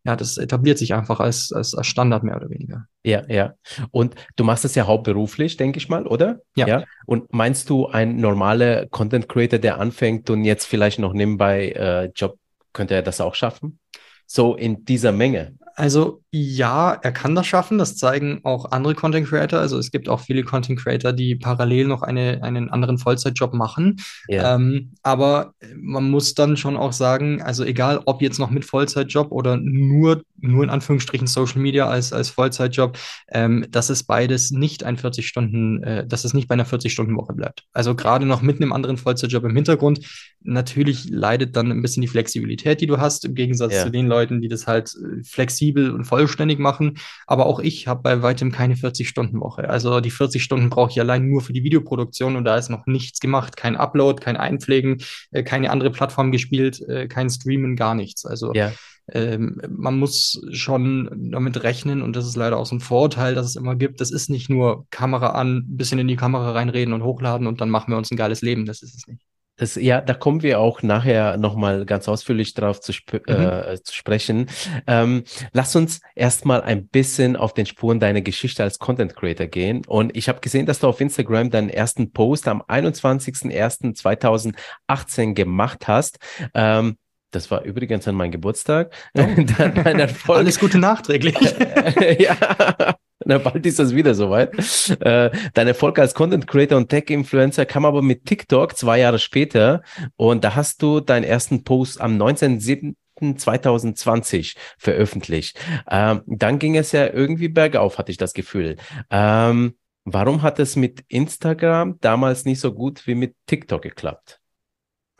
ja, 0.04 0.16
das 0.16 0.38
etabliert 0.38 0.78
sich 0.78 0.94
einfach 0.94 1.20
als, 1.20 1.52
als, 1.52 1.76
als 1.76 1.88
Standard 1.88 2.24
mehr 2.24 2.38
oder 2.38 2.50
weniger. 2.50 2.86
Ja, 3.04 3.24
ja. 3.28 3.56
Und 3.92 4.16
du 4.36 4.44
machst 4.44 4.64
das 4.64 4.76
ja 4.76 4.88
hauptberuflich, 4.88 5.58
denke 5.58 5.80
ich 5.80 5.90
mal, 5.90 6.08
oder? 6.08 6.40
Ja. 6.56 6.68
ja. 6.68 6.84
Und 7.06 7.34
meinst 7.34 7.70
du, 7.70 7.88
ein 7.88 8.18
normaler 8.18 8.86
Content 8.88 9.28
Creator, 9.28 9.60
der 9.60 9.80
anfängt 9.80 10.30
und 10.30 10.46
jetzt 10.46 10.66
vielleicht 10.66 11.00
noch 11.00 11.14
nebenbei 11.14 11.72
äh, 11.72 12.12
Job, 12.16 12.38
könnte 12.74 12.96
er 12.96 13.02
das 13.02 13.20
auch 13.20 13.36
schaffen? 13.36 13.80
So 14.26 14.56
in 14.56 14.86
dieser 14.86 15.12
Menge? 15.12 15.56
Also 15.80 16.24
ja, 16.32 16.94
er 16.94 17.12
kann 17.12 17.36
das 17.36 17.46
schaffen. 17.46 17.78
Das 17.78 17.96
zeigen 17.98 18.42
auch 18.44 18.72
andere 18.72 18.96
Content 18.96 19.28
Creator. 19.28 19.60
Also 19.60 19.78
es 19.78 19.92
gibt 19.92 20.10
auch 20.10 20.20
viele 20.22 20.44
Content 20.44 20.80
Creator, 20.80 21.14
die 21.14 21.36
parallel 21.36 21.86
noch 21.86 22.02
eine, 22.02 22.42
einen 22.42 22.70
anderen 22.72 22.98
Vollzeitjob 22.98 23.54
machen. 23.54 23.98
Ja. 24.28 24.56
Ähm, 24.56 24.94
aber 25.04 25.54
man 25.76 26.10
muss 26.10 26.34
dann 26.34 26.58
schon 26.58 26.78
auch 26.78 26.94
sagen, 26.94 27.44
also 27.44 27.64
egal 27.64 28.02
ob 28.06 28.24
jetzt 28.24 28.40
noch 28.40 28.50
mit 28.50 28.66
Vollzeitjob 28.66 29.32
oder 29.32 29.58
nur, 29.58 30.24
nur 30.40 30.64
in 30.64 30.72
Anführungsstrichen 30.72 31.28
Social 31.28 31.62
Media 31.62 31.88
als, 31.88 32.12
als 32.12 32.30
Vollzeitjob, 32.32 32.98
ähm, 33.32 33.68
dass 33.70 33.90
es 33.92 34.04
beides 34.04 34.50
nicht 34.50 34.84
ein 34.84 34.98
40 34.98 35.28
Stunden, 35.28 35.84
äh, 35.84 36.08
dass 36.08 36.26
es 36.26 36.34
nicht 36.34 36.48
bei 36.48 36.54
einer 36.54 36.66
40-Stunden-Woche 36.66 37.34
bleibt. 37.34 37.66
Also 37.74 37.94
gerade 37.94 38.26
noch 38.26 38.42
mit 38.42 38.56
einem 38.58 38.74
anderen 38.74 38.98
Vollzeitjob 38.98 39.44
im 39.44 39.56
Hintergrund, 39.56 40.00
natürlich 40.42 41.08
leidet 41.10 41.56
dann 41.56 41.72
ein 41.72 41.82
bisschen 41.82 42.02
die 42.02 42.08
Flexibilität, 42.08 42.82
die 42.82 42.88
du 42.88 42.98
hast, 42.98 43.26
im 43.26 43.36
Gegensatz 43.36 43.74
Ja. 43.76 43.84
zu 43.84 43.92
den 43.92 44.08
Leuten, 44.08 44.42
die 44.42 44.48
das 44.48 44.66
halt 44.66 44.92
äh, 44.96 45.24
flexibel 45.68 45.92
und 45.92 46.06
vollständig 46.06 46.60
machen. 46.60 46.98
Aber 47.26 47.46
auch 47.46 47.60
ich 47.60 47.88
habe 47.88 48.02
bei 48.02 48.22
weitem 48.22 48.52
keine 48.52 48.76
40-Stunden-Woche. 48.76 49.70
Also 49.70 50.00
die 50.00 50.12
40 50.12 50.44
Stunden 50.44 50.70
brauche 50.70 50.92
ich 50.92 51.00
allein 51.00 51.28
nur 51.28 51.42
für 51.42 51.54
die 51.54 51.64
Videoproduktion 51.64 52.36
und 52.36 52.46
da 52.46 52.58
ist 52.58 52.70
noch 52.70 52.86
nichts 52.86 53.20
gemacht. 53.20 53.58
Kein 53.58 53.76
Upload, 53.76 54.22
kein 54.22 54.38
Einpflegen, 54.38 54.98
äh, 55.32 55.44
keine 55.44 55.72
andere 55.72 55.92
Plattform 55.92 56.32
gespielt, 56.32 56.82
äh, 56.88 57.08
kein 57.08 57.30
Streamen, 57.30 57.76
gar 57.76 57.96
nichts. 57.96 58.26
Also 58.26 58.54
Ja. 58.54 58.72
ähm, 59.14 59.62
man 59.70 59.98
muss 60.00 60.42
schon 60.52 61.10
damit 61.32 61.64
rechnen 61.64 62.02
und 62.02 62.16
das 62.16 62.26
ist 62.26 62.36
leider 62.36 62.58
auch 62.58 62.66
so 62.66 62.76
ein 62.76 62.80
Vorurteil, 62.82 63.36
dass 63.36 63.46
es 63.46 63.56
immer 63.56 63.76
gibt. 63.76 64.02
Das 64.02 64.12
ist 64.12 64.30
nicht 64.30 64.50
nur 64.50 64.86
Kamera 64.90 65.30
an, 65.30 65.64
bisschen 65.68 66.00
in 66.00 66.08
die 66.08 66.16
Kamera 66.18 66.52
reinreden 66.52 66.94
und 66.94 67.04
hochladen 67.04 67.48
und 67.48 67.62
dann 67.62 67.70
machen 67.70 67.92
wir 67.92 67.98
uns 67.98 68.12
ein 68.12 68.18
geiles 68.18 68.42
Leben. 68.42 68.66
Das 68.66 68.82
ist 68.82 68.96
es 68.96 69.08
nicht. 69.08 69.22
Das, 69.58 69.76
ja, 69.76 70.00
da 70.02 70.14
kommen 70.14 70.44
wir 70.44 70.60
auch 70.60 70.84
nachher 70.84 71.38
nochmal 71.38 71.86
ganz 71.86 72.08
ausführlich 72.08 72.54
drauf 72.54 72.80
zu, 72.80 72.92
sp 72.94 73.18
Mhm. 73.28 73.34
äh, 73.34 73.82
zu 73.84 73.94
sprechen. 73.94 74.46
Ähm, 74.86 75.24
lass 75.52 75.76
uns 75.76 76.00
erstmal 76.16 76.62
ein 76.62 76.88
bisschen 76.88 77.36
auf 77.36 77.54
den 77.54 77.66
Spuren 77.66 78.00
deiner 78.00 78.22
Geschichte 78.22 78.64
als 78.64 78.78
Content 78.80 79.16
Creator 79.16 79.48
gehen. 79.48 79.82
Und 79.88 80.16
ich 80.16 80.30
habe 80.30 80.40
gesehen, 80.42 80.66
dass 80.68 80.80
du 80.80 80.88
auf 80.88 81.02
Instagram 81.02 81.50
deinen 81.50 81.70
ersten 81.70 82.12
Post 82.12 82.48
am 82.48 82.62
21.01.2018 82.62 85.34
gemacht 85.34 85.88
hast. 85.88 86.20
Ähm, 86.54 86.98
das 87.32 87.50
war 87.52 87.64
übrigens 87.64 88.08
an 88.08 88.16
meinem 88.16 88.32
Geburtstag. 88.32 88.94
Erfolg. 89.14 90.38
Alles 90.38 90.60
Gute 90.60 90.78
nachträglich. 90.78 91.36
ja, 92.20 92.96
na, 93.28 93.38
bald 93.38 93.66
ist 93.66 93.80
das 93.80 93.94
wieder 93.94 94.16
soweit. 94.16 94.54
Äh, 95.02 95.32
dein 95.54 95.68
Erfolg 95.68 96.00
als 96.00 96.14
Content 96.14 96.48
Creator 96.48 96.78
und 96.78 96.88
Tech 96.90 97.10
Influencer 97.10 97.66
kam 97.66 97.84
aber 97.86 98.02
mit 98.02 98.26
TikTok 98.26 98.78
zwei 98.78 99.00
Jahre 99.00 99.20
später 99.20 99.82
und 100.16 100.44
da 100.44 100.56
hast 100.56 100.82
du 100.82 101.02
deinen 101.02 101.24
ersten 101.24 101.64
Post 101.64 102.02
am 102.02 102.18
19.07.2020 102.18 104.56
veröffentlicht. 104.78 105.60
Ähm, 105.90 106.22
dann 106.26 106.60
ging 106.60 106.76
es 106.78 106.92
ja 106.94 107.14
irgendwie 107.14 107.50
bergauf, 107.50 107.98
hatte 107.98 108.12
ich 108.12 108.18
das 108.18 108.34
Gefühl. 108.34 108.78
Ähm, 109.10 109.76
warum 110.06 110.42
hat 110.42 110.60
es 110.60 110.78
mit 110.78 111.04
Instagram 111.10 111.98
damals 112.00 112.46
nicht 112.46 112.62
so 112.62 112.74
gut 112.74 113.06
wie 113.08 113.16
mit 113.16 113.36
TikTok 113.46 113.82
geklappt? 113.82 114.40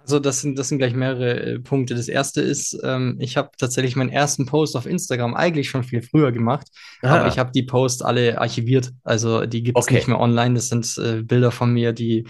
Also 0.08 0.20
das 0.20 0.40
sind, 0.40 0.58
das 0.58 0.70
sind 0.70 0.78
gleich 0.78 0.94
mehrere 0.94 1.40
äh, 1.56 1.60
Punkte. 1.60 1.94
Das 1.94 2.08
erste 2.08 2.40
ist, 2.42 2.80
ähm, 2.82 3.18
ich 3.20 3.36
habe 3.36 3.50
tatsächlich 3.58 3.98
meinen 3.98 4.10
ersten 4.10 4.46
Post 4.46 4.78
auf 4.78 4.86
Instagram 4.86 5.36
eigentlich 5.36 5.70
schon 5.70 5.84
viel 5.84 6.02
früher 6.02 6.32
gemacht, 6.32 6.68
aber 7.06 7.26
Ah, 7.26 7.28
ich 7.28 7.38
habe 7.38 7.52
die 7.52 7.64
Posts 7.64 8.04
alle 8.04 8.40
archiviert. 8.40 8.92
Also 9.04 9.46
die 9.46 9.64
gibt 9.64 9.84
es 9.84 9.86
Okay. 9.86 9.96
nicht 9.96 10.08
mehr 10.08 10.20
online. 10.20 10.56
Das 10.56 10.70
sind 10.70 10.98
äh, 10.98 11.24
Bilder 11.24 11.52
von 11.52 11.74
mir, 11.74 11.92
die 11.92 12.26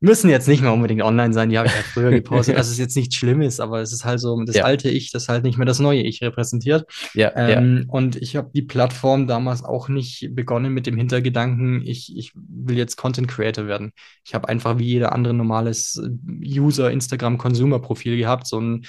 müssen 0.00 0.28
jetzt 0.28 0.48
nicht 0.48 0.60
mehr 0.62 0.72
unbedingt 0.72 1.02
online 1.02 1.32
sein. 1.32 1.48
Die 1.50 1.56
habe 1.58 1.68
ich 1.68 1.74
halt 1.74 1.86
früher 1.86 2.10
gepostet. 2.10 2.56
Das 2.56 2.70
ist 2.70 2.78
jetzt 2.78 2.96
nichts 2.96 3.14
Schlimmes, 3.14 3.58
aber 3.60 3.80
es 3.80 3.92
ist 3.92 4.04
halt 4.04 4.20
so 4.20 4.42
das 4.44 4.56
Ja. 4.56 4.64
alte 4.64 4.90
Ich, 4.90 5.10
das 5.12 5.28
halt 5.28 5.44
nicht 5.44 5.56
mehr 5.56 5.66
das 5.66 5.78
neue 5.78 6.02
Ich 6.02 6.20
repräsentiert. 6.22 6.84
ja, 7.14 7.32
ja, 7.48 7.58
Ähm, 7.58 7.86
und 7.88 8.16
ich 8.16 8.36
habe 8.36 8.50
die 8.54 8.62
Plattform 8.62 9.26
damals 9.26 9.64
auch 9.64 9.88
nicht 9.88 10.28
begonnen 10.34 10.72
mit 10.74 10.86
dem 10.86 10.96
Hintergedanken, 10.96 11.82
ich, 11.86 12.14
ich 12.16 12.32
will 12.34 12.76
jetzt 12.76 12.96
Content 12.96 13.28
Creator 13.28 13.66
werden. 13.66 13.92
Ich 14.24 14.34
habe 14.34 14.48
einfach 14.48 14.78
wie 14.78 14.84
jeder 14.84 15.12
andere 15.12 15.32
normales 15.34 16.00
User 16.44 16.90
Instagram-Consumer-Profil 16.90 18.16
gehabt. 18.16 18.46
So 18.46 18.60
ein, 18.60 18.84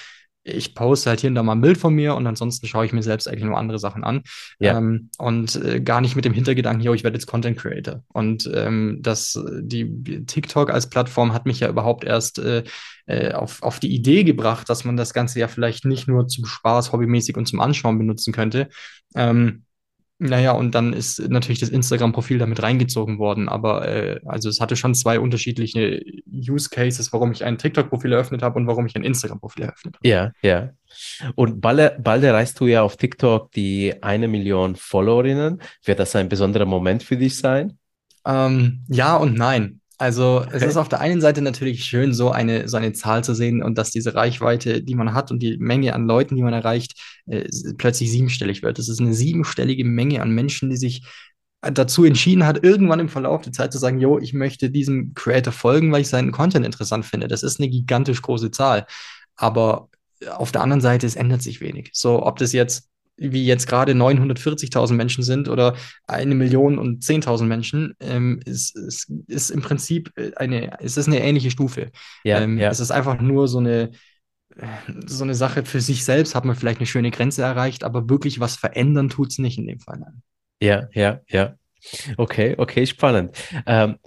ich 0.46 0.76
poste 0.76 1.10
halt 1.10 1.22
hier 1.22 1.30
und 1.30 1.36
da 1.36 1.44
mal 1.44 1.54
ein 1.54 1.62
Bild 1.62 1.78
von 1.78 1.94
mir 1.94 2.16
und 2.16 2.28
ansonsten 2.28 2.68
schaue 2.68 2.86
ich 2.86 2.94
mir 2.94 3.02
selbst 3.02 3.28
eigentlich 3.28 3.44
nur 3.44 3.58
andere 3.58 3.80
Sachen 3.80 4.04
an. 4.04 4.22
Ja. 4.60 4.78
Ähm, 4.78 5.10
und 5.18 5.56
äh, 5.56 5.82
gar 5.82 6.02
nicht 6.02 6.16
mit 6.16 6.24
dem 6.24 6.34
Hintergedanken, 6.34 6.84
yo, 6.84 6.94
ich 6.94 7.04
werde 7.04 7.18
jetzt 7.18 7.26
Content 7.26 7.58
Creator. 7.58 8.04
Und 8.14 8.50
ähm, 8.54 9.00
das, 9.02 9.40
die 9.60 10.24
TikTok 10.26 10.70
als 10.70 10.88
Plattform 10.88 11.34
hat 11.34 11.48
mich 11.48 11.60
ja 11.60 11.68
überhaupt 11.68 12.04
erst 12.04 12.38
äh, 12.38 12.64
äh, 13.08 13.34
auf, 13.34 13.64
auf 13.64 13.80
die 13.80 13.94
Idee 13.94 14.24
gebracht, 14.24 14.70
dass 14.70 14.86
man 14.86 14.98
das 14.98 15.14
Ganze 15.14 15.40
ja 15.40 15.48
vielleicht 15.48 15.84
nicht 15.84 16.08
nur 16.08 16.28
zum 16.28 16.46
Spaß, 16.46 16.92
hobbymäßig 16.92 17.36
und 17.38 17.48
zum 17.48 17.60
Anschauen 17.60 17.98
benutzen 17.98 18.32
könnte. 18.32 18.70
Ähm, 19.16 19.65
naja, 20.18 20.54
und 20.54 20.74
dann 20.74 20.94
ist 20.94 21.20
natürlich 21.30 21.60
das 21.60 21.70
Instagram-Profil 21.70 22.38
damit 22.38 22.64
reingezogen 22.64 23.20
worden. 23.20 23.50
Aber 23.50 23.88
äh, 23.88 24.22
also 24.26 24.48
es 24.48 24.62
hatte 24.62 24.78
schon 24.78 24.96
zwei 24.96 25.20
unterschiedliche 25.20 26.02
Use 26.26 26.70
Cases, 26.70 27.12
warum 27.12 27.34
ich 27.34 27.44
ein 27.44 27.58
TikTok-Profil 27.58 28.14
eröffnet 28.14 28.42
habe 28.42 28.58
und 28.58 28.66
warum 28.68 28.86
ich 28.86 28.96
ein 28.96 29.04
Instagram-Profil 29.04 29.64
eröffnet 29.64 29.96
habe. 29.98 30.08
Ja, 30.08 30.32
ja. 30.42 30.70
Und 31.36 31.60
bald, 31.60 32.02
bald 32.02 32.24
erreichst 32.24 32.60
du 32.62 32.68
ja 32.68 32.82
auf 32.82 32.96
TikTok 32.96 33.52
die 33.52 34.02
eine 34.02 34.30
Million 34.30 34.78
Followerinnen. 34.78 35.62
Wird 35.84 36.00
das 36.00 36.16
ein 36.16 36.30
besonderer 36.30 36.66
Moment 36.66 37.04
für 37.04 37.18
dich 37.18 37.38
sein? 37.38 37.78
Ähm, 38.26 38.86
ja 38.88 39.18
und 39.18 39.36
nein. 39.38 39.82
Also 39.98 40.46
es 40.52 40.56
Okay. 40.56 40.68
ist 40.68 40.78
auf 40.78 40.90
der 40.90 41.00
einen 41.00 41.22
Seite 41.22 41.42
natürlich 41.42 41.86
schön, 41.86 42.14
so 42.14 42.32
eine, 42.32 42.68
so 42.68 42.76
eine 42.78 42.92
Zahl 42.94 43.24
zu 43.24 43.34
sehen 43.34 43.64
und 43.64 43.78
dass 43.78 43.92
diese 43.92 44.14
Reichweite, 44.14 44.82
die 44.84 44.96
man 44.96 45.14
hat 45.14 45.32
und 45.32 45.40
die 45.42 45.58
Menge 45.58 45.94
an 45.94 46.06
Leuten, 46.06 46.36
die 46.36 46.44
man 46.44 46.54
erreicht, 46.54 47.00
äh, 47.28 47.48
plötzlich 47.78 48.12
siebenstellig 48.12 48.62
wird. 48.62 48.78
Das 48.78 48.90
ist 48.90 49.00
eine 49.00 49.14
siebenstellige 49.14 49.86
Menge 49.86 50.22
an 50.22 50.32
Menschen, 50.32 50.70
die 50.70 50.78
sich 50.78 51.04
dazu 51.62 52.04
entschieden 52.04 52.46
hat, 52.46 52.64
irgendwann 52.64 53.00
im 53.00 53.10
Verlauf 53.10 53.42
der 53.42 53.54
Zeit 53.54 53.72
zu 53.72 53.80
sagen, 53.80 54.00
yo, 54.00 54.20
ich 54.20 54.34
möchte 54.34 54.70
diesem 54.70 55.14
Creator 55.16 55.52
folgen, 55.54 55.92
weil 55.92 56.02
ich 56.02 56.10
seinen 56.10 56.32
Content 56.32 56.66
interessant 56.66 57.06
finde. 57.06 57.28
Das 57.28 57.42
ist 57.42 57.60
eine 57.60 57.70
gigantisch 57.70 58.22
große 58.22 58.52
Zahl. 58.52 58.86
Aber 59.36 59.90
auf 60.30 60.52
der 60.52 60.62
anderen 60.62 60.82
Seite, 60.82 61.08
es 61.08 61.16
ändert 61.16 61.42
sich 61.42 61.62
wenig. 61.62 61.90
So, 61.94 62.24
ob 62.24 62.38
das 62.38 62.54
jetzt 62.54 62.90
wie 63.18 63.46
jetzt 63.46 63.68
gerade 63.68 63.94
940.000 63.94 64.94
Menschen 64.94 65.24
sind 65.24 65.48
oder 65.50 65.76
eine 66.08 66.36
Million 66.36 66.78
und 66.78 67.04
10.000 67.04 67.46
Menschen, 67.46 67.94
ähm, 68.00 68.40
ist, 68.46 68.76
ist, 68.76 69.12
ist 69.28 69.50
im 69.52 69.62
Prinzip 69.62 70.12
eine, 70.36 70.80
es 70.82 70.98
ist 70.98 71.08
eine 71.08 71.22
ähnliche 71.22 71.52
Stufe. 71.52 71.92
Ja, 72.24 72.42
ähm, 72.42 72.58
ja. 72.58 72.70
Es 72.70 72.80
ist 72.80 72.92
einfach 72.92 73.20
nur 73.22 73.48
so 73.48 73.60
eine, 73.60 73.92
äh, 74.58 74.68
so 75.06 75.24
eine 75.24 75.36
Sache 75.36 75.64
für 75.64 75.82
sich 75.82 76.04
selbst, 76.04 76.36
hat 76.36 76.46
man 76.46 76.56
vielleicht 76.56 76.80
eine 76.80 76.88
schöne 76.88 77.12
Grenze 77.12 77.42
erreicht, 77.42 77.84
aber 77.84 78.10
wirklich 78.10 78.40
was 78.40 78.56
verändern 78.56 79.10
tut 79.10 79.32
es 79.32 79.38
nicht 79.38 79.58
in 79.58 79.68
dem 79.68 79.80
Fall. 79.80 80.00
Nein. 80.00 80.22
Ja, 80.62 80.88
ja, 80.94 81.22
ja. 81.28 81.56
Okay, 82.18 82.56
okay, 82.58 82.86
spannend. 82.86 83.38
Ähm, 83.66 83.98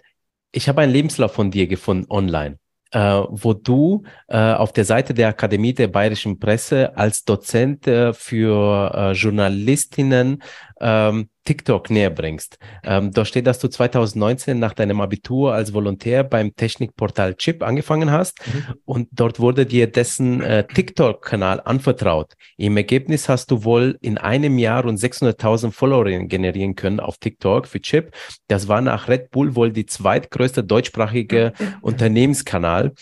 ich 0.52 0.68
habe 0.68 0.80
einen 0.80 0.92
Lebenslauf 0.92 1.32
von 1.32 1.50
dir 1.50 1.66
gefunden 1.66 2.06
online, 2.10 2.58
äh, 2.90 3.00
wo 3.28 3.52
du 3.52 4.04
äh, 4.28 4.36
auf 4.36 4.72
der 4.72 4.84
Seite 4.84 5.14
der 5.14 5.28
Akademie 5.28 5.74
der 5.74 5.88
Bayerischen 5.88 6.38
Presse 6.38 6.96
als 6.96 7.24
Dozent 7.24 7.86
äh, 7.86 8.12
für 8.12 8.92
äh, 8.94 9.12
Journalistinnen 9.12 10.42
ähm, 10.80 11.28
TikTok 11.44 11.88
näher 11.88 12.10
bringst. 12.10 12.58
Ähm, 12.84 13.10
da 13.10 13.24
steht, 13.24 13.46
dass 13.46 13.58
du 13.58 13.68
2019 13.68 14.58
nach 14.58 14.74
deinem 14.74 15.00
Abitur 15.00 15.54
als 15.54 15.72
Volontär 15.72 16.22
beim 16.22 16.54
Technikportal 16.54 17.36
Chip 17.36 17.62
angefangen 17.62 18.10
hast 18.10 18.38
Mhm. 18.46 18.74
und 18.84 19.08
dort 19.12 19.40
wurde 19.40 19.64
dir 19.64 19.86
dessen 19.90 20.42
äh, 20.42 20.66
TikTok-Kanal 20.66 21.62
anvertraut. 21.64 22.34
Im 22.58 22.76
Ergebnis 22.76 23.30
hast 23.30 23.50
du 23.50 23.64
wohl 23.64 23.96
in 24.02 24.18
einem 24.18 24.58
Jahr 24.58 24.82
rund 24.84 24.98
600.000 24.98 25.72
Followerinnen 25.72 26.28
generieren 26.28 26.74
können 26.74 27.00
auf 27.00 27.16
TikTok 27.16 27.66
für 27.66 27.80
Chip. 27.80 28.12
Das 28.48 28.68
war 28.68 28.82
nach 28.82 29.08
Red 29.08 29.30
Bull 29.30 29.54
wohl 29.56 29.72
die 29.72 29.86
zweitgrößte 29.86 30.64
deutschsprachige 30.64 31.54
Unternehmenskanal. 31.80 32.92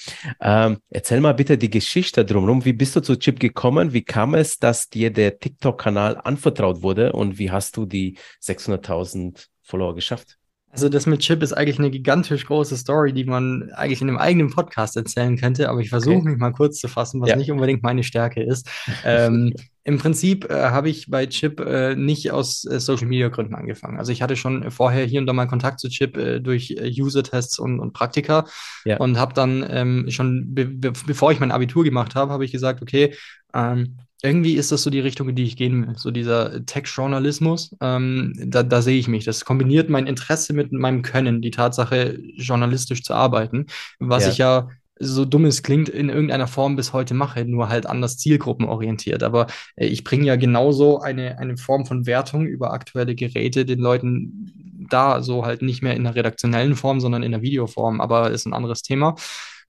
Ähm, 0.40 0.78
erzähl 0.90 1.20
mal 1.20 1.34
bitte 1.34 1.58
die 1.58 1.70
Geschichte 1.70 2.24
drumherum. 2.24 2.64
Wie 2.64 2.72
bist 2.72 2.94
du 2.94 3.00
zu 3.00 3.16
Chip 3.18 3.40
gekommen? 3.40 3.92
Wie 3.92 4.02
kam 4.02 4.34
es, 4.34 4.58
dass 4.58 4.88
dir 4.88 5.10
der 5.12 5.38
TikTok-Kanal 5.38 6.18
anvertraut 6.22 6.82
wurde 6.82 7.12
und 7.12 7.38
wie 7.40 7.50
hast 7.50 7.65
du 7.72 7.86
die 7.86 8.18
600.000 8.40 9.48
Follower 9.62 9.94
geschafft? 9.94 10.38
Also 10.70 10.88
das 10.90 11.06
mit 11.06 11.20
Chip 11.20 11.42
ist 11.42 11.54
eigentlich 11.54 11.78
eine 11.78 11.90
gigantisch 11.90 12.44
große 12.44 12.76
Story, 12.76 13.12
die 13.14 13.24
man 13.24 13.70
eigentlich 13.72 14.02
in 14.02 14.08
einem 14.08 14.18
eigenen 14.18 14.50
Podcast 14.50 14.96
erzählen 14.96 15.36
könnte, 15.38 15.70
aber 15.70 15.80
ich 15.80 15.88
versuche 15.88 16.16
Okay. 16.16 16.28
mich 16.28 16.38
mal 16.38 16.52
kurz 16.52 16.78
zu 16.80 16.88
fassen, 16.88 17.20
was 17.22 17.30
Ja. 17.30 17.36
nicht 17.36 17.50
unbedingt 17.50 17.82
meine 17.82 18.02
Stärke 18.02 18.42
ist. 18.42 18.68
Ähm, 19.04 19.54
Im 19.88 19.98
Prinzip 19.98 20.50
äh, 20.50 20.54
habe 20.70 20.88
ich 20.88 21.08
bei 21.08 21.26
Chip 21.26 21.60
äh, 21.60 21.94
nicht 21.94 22.32
aus 22.32 22.64
äh, 22.64 22.80
Social 22.80 23.06
Media 23.06 23.28
Gründen 23.28 23.54
angefangen. 23.54 23.98
Also 23.98 24.10
ich 24.10 24.20
hatte 24.20 24.34
schon 24.34 24.68
vorher 24.72 25.04
hier 25.06 25.20
und 25.20 25.26
da 25.28 25.32
mal 25.32 25.46
Kontakt 25.46 25.78
zu 25.78 25.88
Chip 25.88 26.16
äh, 26.16 26.40
durch 26.40 26.72
äh, 26.72 26.90
User-Tests 26.90 27.60
und, 27.60 27.78
und 27.78 27.92
Praktika 27.92 28.46
Ja. 28.84 28.96
und 28.96 29.16
habe 29.16 29.32
dann 29.32 29.64
ähm, 29.70 30.06
schon, 30.10 30.54
be 30.54 30.66
be 30.66 30.92
bevor 31.06 31.30
ich 31.30 31.38
mein 31.38 31.52
Abitur 31.52 31.84
gemacht 31.84 32.16
habe, 32.16 32.32
habe 32.32 32.44
ich 32.44 32.50
gesagt, 32.50 32.82
okay, 32.82 33.14
ähm, 33.54 33.98
irgendwie 34.22 34.54
ist 34.54 34.72
das 34.72 34.82
so 34.82 34.90
die 34.90 34.98
Richtung, 34.98 35.28
in 35.28 35.36
die 35.36 35.44
ich 35.44 35.56
gehen 35.56 35.86
will. 35.86 35.94
So 35.96 36.10
dieser 36.10 36.66
Tech-Journalismus, 36.66 37.76
ähm, 37.80 38.32
da, 38.44 38.64
da 38.64 38.82
sehe 38.82 38.98
ich 38.98 39.06
mich. 39.06 39.24
Das 39.24 39.44
kombiniert 39.44 39.88
mein 39.88 40.08
Interesse 40.08 40.52
mit 40.52 40.72
meinem 40.72 41.02
Können, 41.02 41.42
die 41.42 41.52
Tatsache, 41.52 42.18
journalistisch 42.34 43.04
zu 43.04 43.14
arbeiten, 43.14 43.66
was 44.00 44.24
Ja. 44.24 44.30
ich 44.32 44.38
ja 44.38 44.68
so 44.98 45.24
dumm 45.24 45.44
es 45.44 45.62
klingt, 45.62 45.88
in 45.88 46.08
irgendeiner 46.08 46.46
Form 46.46 46.76
bis 46.76 46.92
heute 46.92 47.14
mache, 47.14 47.44
nur 47.44 47.68
halt 47.68 47.86
anders 47.86 48.18
zielgruppenorientiert. 48.18 49.22
Aber 49.22 49.46
äh, 49.76 49.86
ich 49.86 50.04
bringe 50.04 50.26
ja 50.26 50.36
genauso 50.36 51.00
eine, 51.00 51.38
eine 51.38 51.56
Form 51.56 51.86
von 51.86 52.06
Wertung 52.06 52.46
über 52.46 52.72
aktuelle 52.72 53.14
Geräte 53.14 53.64
den 53.64 53.80
Leuten 53.80 54.86
da, 54.88 55.22
so 55.22 55.44
halt 55.44 55.62
nicht 55.62 55.82
mehr 55.82 55.94
in 55.94 56.04
der 56.04 56.14
redaktionellen 56.14 56.76
Form, 56.76 57.00
sondern 57.00 57.22
in 57.22 57.32
der 57.32 57.42
Videoform, 57.42 58.00
aber 58.00 58.30
ist 58.30 58.46
ein 58.46 58.54
anderes 58.54 58.82
Thema. 58.82 59.16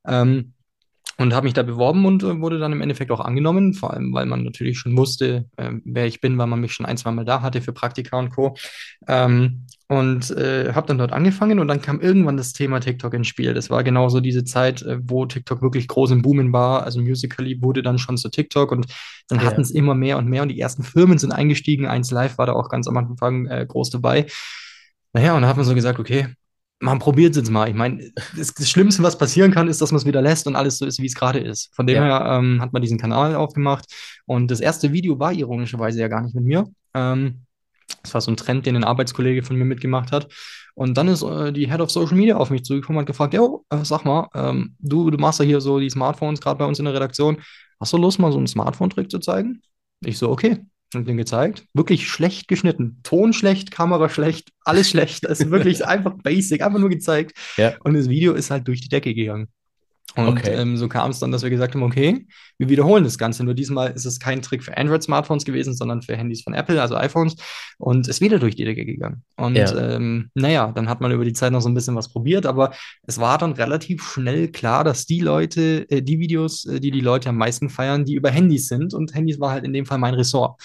Ähm, 0.05 0.53
und 1.17 1.33
habe 1.33 1.45
mich 1.45 1.53
da 1.53 1.63
beworben 1.63 2.05
und 2.05 2.23
äh, 2.23 2.39
wurde 2.39 2.59
dann 2.59 2.71
im 2.71 2.81
Endeffekt 2.81 3.11
auch 3.11 3.19
angenommen, 3.19 3.73
vor 3.73 3.93
allem 3.93 4.13
weil 4.13 4.25
man 4.25 4.43
natürlich 4.43 4.77
schon 4.77 4.95
wusste, 4.97 5.45
äh, 5.57 5.71
wer 5.83 6.05
ich 6.05 6.21
bin, 6.21 6.37
weil 6.37 6.47
man 6.47 6.59
mich 6.59 6.73
schon 6.73 6.85
ein, 6.85 6.97
zwei 6.97 7.11
Mal 7.11 7.25
da 7.25 7.41
hatte 7.41 7.61
für 7.61 7.73
Praktika 7.73 8.17
und 8.19 8.29
Co. 8.29 8.55
Ähm, 9.07 9.65
und 9.89 10.31
äh, 10.31 10.73
habe 10.73 10.87
dann 10.87 10.97
dort 10.97 11.13
angefangen 11.13 11.59
und 11.59 11.69
dann 11.69 11.81
kam 11.81 12.01
irgendwann 12.01 12.35
das 12.35 12.51
Thema 12.51 12.81
TikTok 12.81 13.13
ins 13.13 13.27
Spiel. 13.27 13.53
Das 13.53 13.69
war 13.69 13.83
genauso 13.85 14.19
diese 14.19 14.43
Zeit, 14.43 14.81
äh, 14.81 14.99
wo 15.01 15.25
TikTok 15.25 15.61
wirklich 15.61 15.87
groß 15.87 16.11
im 16.11 16.21
Boomen 16.21 16.51
war. 16.51 16.83
Also 16.83 16.99
Musical.ly 16.99 17.61
wurde 17.61 17.81
dann 17.83 17.97
schon 17.97 18.17
zu 18.17 18.29
TikTok 18.29 18.71
und 18.73 18.87
dann 19.29 19.39
ja. 19.39 19.45
hatten 19.45 19.61
es 19.61 19.71
immer 19.71 19.95
mehr 19.95 20.17
und 20.17 20.27
mehr 20.27 20.41
und 20.41 20.49
die 20.49 20.59
ersten 20.59 20.83
Firmen 20.83 21.17
sind 21.17 21.31
eingestiegen. 21.31 21.85
Eins 21.85 22.11
Live 22.11 22.37
war 22.37 22.45
da 22.45 22.53
auch 22.53 22.69
ganz 22.69 22.87
am 22.87 22.97
Anfang 22.97 23.47
äh, 23.47 23.65
groß 23.65 23.89
dabei. 23.89 24.25
Naja, 25.13 25.35
und 25.35 25.41
dann 25.41 25.49
hat 25.49 25.57
man 25.57 25.65
so 25.65 25.73
gesagt, 25.73 25.99
okay, 25.99 26.27
man 26.79 27.00
probiert 27.00 27.31
es 27.31 27.38
jetzt 27.38 27.50
mal. 27.50 27.67
Ich 27.69 27.75
meine, 27.75 28.12
das, 28.36 28.53
das, 28.53 28.69
Schlimmste, 28.69 29.01
was 29.03 29.17
passieren 29.17 29.51
kann, 29.51 29.67
ist, 29.67 29.81
dass 29.81 29.91
man 29.91 29.98
es 29.98 30.05
wieder 30.05 30.22
lässt 30.22 30.48
und 30.48 30.55
alles 30.55 30.77
so 30.77 30.86
ist, 30.86 31.01
wie 31.01 31.07
es 31.07 31.15
gerade 31.15 31.39
ist. 31.39 31.74
Von 31.75 31.88
dem 31.88 31.98
ja. 31.98 32.03
her 32.03 32.38
ähm, 32.38 32.62
hat 32.62 32.74
man 32.74 32.81
diesen 32.81 33.00
Kanal 33.00 33.36
aufgemacht. 33.36 33.86
Und 34.25 34.51
das 34.51 34.60
erste 34.60 34.91
Video 34.93 35.19
war 35.19 35.34
ironischerweise 35.34 36.00
ja 36.00 36.07
gar 36.07 36.22
nicht 36.22 36.36
mit 36.36 36.43
mir. 36.43 36.67
Ähm, 36.93 37.41
das 38.03 38.13
war 38.13 38.22
so 38.22 38.31
ein 38.31 38.38
Trend, 38.38 38.65
den 38.65 38.75
ein 38.75 38.84
Arbeitskollege 38.84 39.43
von 39.43 39.55
mir 39.55 39.65
mitgemacht 39.65 40.12
hat. 40.12 40.31
Und 40.75 40.98
dann 40.98 41.07
ist 41.07 41.24
äh, 41.24 41.51
die 41.51 41.69
Head 41.69 41.81
of 41.81 41.89
Social 41.89 42.15
Media 42.15 42.38
auf 42.38 42.51
mich 42.51 42.63
zugekommen 42.63 42.98
und 42.98 43.01
hat 43.01 43.07
gefragt: 43.07 43.34
Jo, 43.34 43.65
äh, 43.69 43.84
sag 43.84 44.05
mal, 44.05 44.27
ähm, 44.36 44.75
du, 44.79 45.10
du 45.10 45.17
machst 45.17 45.39
ja 45.39 45.46
hier 45.46 45.62
so 45.62 45.79
die 45.79 45.89
Smartphones 45.89 46.39
gerade 46.39 46.60
bei 46.60 46.65
uns 46.65 46.79
in 46.79 46.86
der 46.86 46.93
Redaktion. 46.93 47.41
Hast 47.79 47.93
du 47.93 47.98
Lust, 47.98 48.19
mal 48.19 48.31
so 48.31 48.38
einen 48.38 48.48
Smartphone-Trick 48.48 49.10
zu 49.10 49.19
zeigen? 49.19 49.62
Ich 50.01 50.17
so, 50.17 50.29
okay 50.29 50.60
und 50.94 51.08
den 51.08 51.17
gezeigt. 51.17 51.65
Wirklich 51.74 52.08
schlecht 52.08 52.48
geschnitten. 52.48 53.00
Ton 53.03 53.34
schlecht, 53.34 53.72
Kamera 53.72 54.10
schlecht, 54.10 54.51
alles 54.63 54.89
schlecht. 54.89 55.27
Also 55.27 55.50
wirklich 55.51 55.86
einfach 55.86 56.15
basic, 56.24 56.62
einfach 56.62 56.79
nur 56.79 56.89
gezeigt. 56.89 57.38
Ja. 57.58 57.75
Und 57.84 57.94
das 57.94 58.10
Video 58.10 58.34
ist 58.34 58.51
halt 58.51 58.67
durch 58.67 58.82
die 58.82 58.89
Decke 58.89 59.13
gegangen. 59.13 59.48
Und 60.17 60.29
okay. 60.29 60.53
ähm, 60.53 60.77
so 60.77 60.88
kam 60.88 61.12
es 61.12 61.19
dann, 61.19 61.31
dass 61.31 61.43
wir 61.43 61.50
gesagt 61.51 61.75
haben, 61.75 61.83
okay, 61.83 62.25
wir 62.57 62.69
wiederholen 62.69 63.03
das 63.03 63.17
Ganze. 63.17 63.43
Nur 63.43 63.53
diesmal 63.53 63.91
ist 63.91 64.05
es 64.05 64.19
kein 64.19 64.41
Trick 64.41 64.63
für 64.63 64.75
Android-Smartphones 64.75 65.45
gewesen, 65.45 65.75
sondern 65.75 66.01
für 66.01 66.17
Handys 66.17 66.41
von 66.41 66.53
Apple, 66.53 66.81
also 66.81 66.95
iPhones. 66.95 67.36
Und 67.77 68.07
ist 68.07 68.19
wieder 68.19 68.39
durch 68.39 68.55
die 68.55 68.65
Decke 68.65 68.83
gegangen. 68.83 69.24
Und 69.36 69.55
ja. 69.55 69.95
ähm, 69.95 70.31
naja, 70.33 70.71
dann 70.74 70.89
hat 70.89 71.01
man 71.01 71.12
über 71.12 71.24
die 71.24 71.33
Zeit 71.33 71.51
noch 71.51 71.62
so 71.62 71.69
ein 71.69 71.75
bisschen 71.75 71.95
was 71.95 72.09
probiert, 72.09 72.47
aber 72.47 72.71
es 73.03 73.19
war 73.19 73.38
dann 73.38 73.51
relativ 73.53 74.03
schnell 74.03 74.47
klar, 74.47 74.83
dass 74.83 75.05
die 75.05 75.19
Leute, 75.19 75.89
äh, 75.91 76.01
die 76.01 76.19
Videos, 76.19 76.65
äh, 76.65 76.79
die 76.79 76.91
die 76.91 77.01
Leute 77.01 77.29
am 77.29 77.38
meisten 77.38 77.69
feiern, 77.69 78.03
die 78.03 78.15
über 78.15 78.31
Handys 78.31 78.67
sind. 78.67 78.95
Und 78.95 79.13
Handys 79.13 79.39
war 79.39 79.51
halt 79.51 79.65
in 79.65 79.74
dem 79.74 79.86
Fall 79.86 80.00
mein 80.00 80.15
Ressort. 80.15 80.59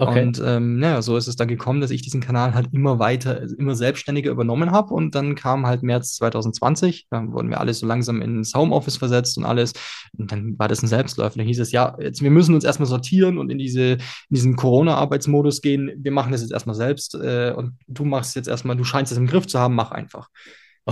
Okay. 0.00 0.22
Und 0.22 0.40
ähm, 0.44 0.78
naja, 0.78 1.02
so 1.02 1.16
ist 1.16 1.26
es 1.26 1.34
dann 1.34 1.48
gekommen, 1.48 1.80
dass 1.80 1.90
ich 1.90 2.02
diesen 2.02 2.20
Kanal 2.20 2.54
halt 2.54 2.68
immer 2.72 3.00
weiter, 3.00 3.42
immer 3.58 3.74
selbstständiger 3.74 4.30
übernommen 4.30 4.70
habe. 4.70 4.94
Und 4.94 5.16
dann 5.16 5.34
kam 5.34 5.66
halt 5.66 5.82
März 5.82 6.14
2020, 6.14 7.08
dann 7.10 7.32
wurden 7.32 7.50
wir 7.50 7.58
alle 7.58 7.74
so 7.74 7.84
langsam 7.84 8.22
ins 8.22 8.54
Homeoffice 8.54 8.96
versetzt 8.96 9.36
und 9.38 9.44
alles. 9.44 9.72
Und 10.16 10.30
dann 10.30 10.56
war 10.56 10.68
das 10.68 10.84
ein 10.84 10.86
Selbstläufer. 10.86 11.38
Dann 11.38 11.46
hieß 11.46 11.58
es, 11.58 11.72
ja, 11.72 11.96
jetzt, 12.00 12.22
wir 12.22 12.30
müssen 12.30 12.54
uns 12.54 12.62
erstmal 12.62 12.86
sortieren 12.86 13.38
und 13.38 13.50
in, 13.50 13.58
diese, 13.58 13.94
in 13.94 13.98
diesen 14.30 14.54
Corona-Arbeitsmodus 14.54 15.62
gehen. 15.62 15.90
Wir 15.98 16.12
machen 16.12 16.30
das 16.30 16.42
jetzt 16.42 16.52
erstmal 16.52 16.76
selbst 16.76 17.16
äh, 17.16 17.52
und 17.56 17.72
du 17.88 18.04
machst 18.04 18.36
jetzt 18.36 18.46
erstmal, 18.46 18.76
du 18.76 18.84
scheinst 18.84 19.10
es 19.10 19.18
im 19.18 19.26
Griff 19.26 19.48
zu 19.48 19.58
haben, 19.58 19.74
mach 19.74 19.90
einfach. 19.90 20.28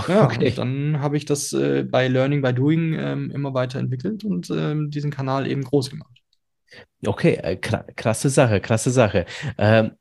Ja, 0.08 0.25
okay. 0.25 0.48
und 0.48 0.58
dann 0.58 1.00
habe 1.00 1.16
ich 1.16 1.25
das 1.25 1.52
äh, 1.52 1.84
bei 1.88 2.08
Learning 2.08 2.42
by 2.42 2.52
Doing 2.52 2.94
ähm, 2.98 3.30
immer 3.30 3.54
weiterentwickelt 3.54 4.25
und 4.25 4.50
ähm, 4.50 4.90
diesen 4.90 5.10
Kanal 5.10 5.46
eben 5.46 5.62
groß 5.62 5.90
gemacht. 5.90 6.25
Okay, 7.04 7.35
äh, 7.35 7.56
krasse 7.56 8.30
Sache, 8.30 8.61
krasse 8.61 8.90
Sache. 8.90 9.26
Ähm, 9.58 9.92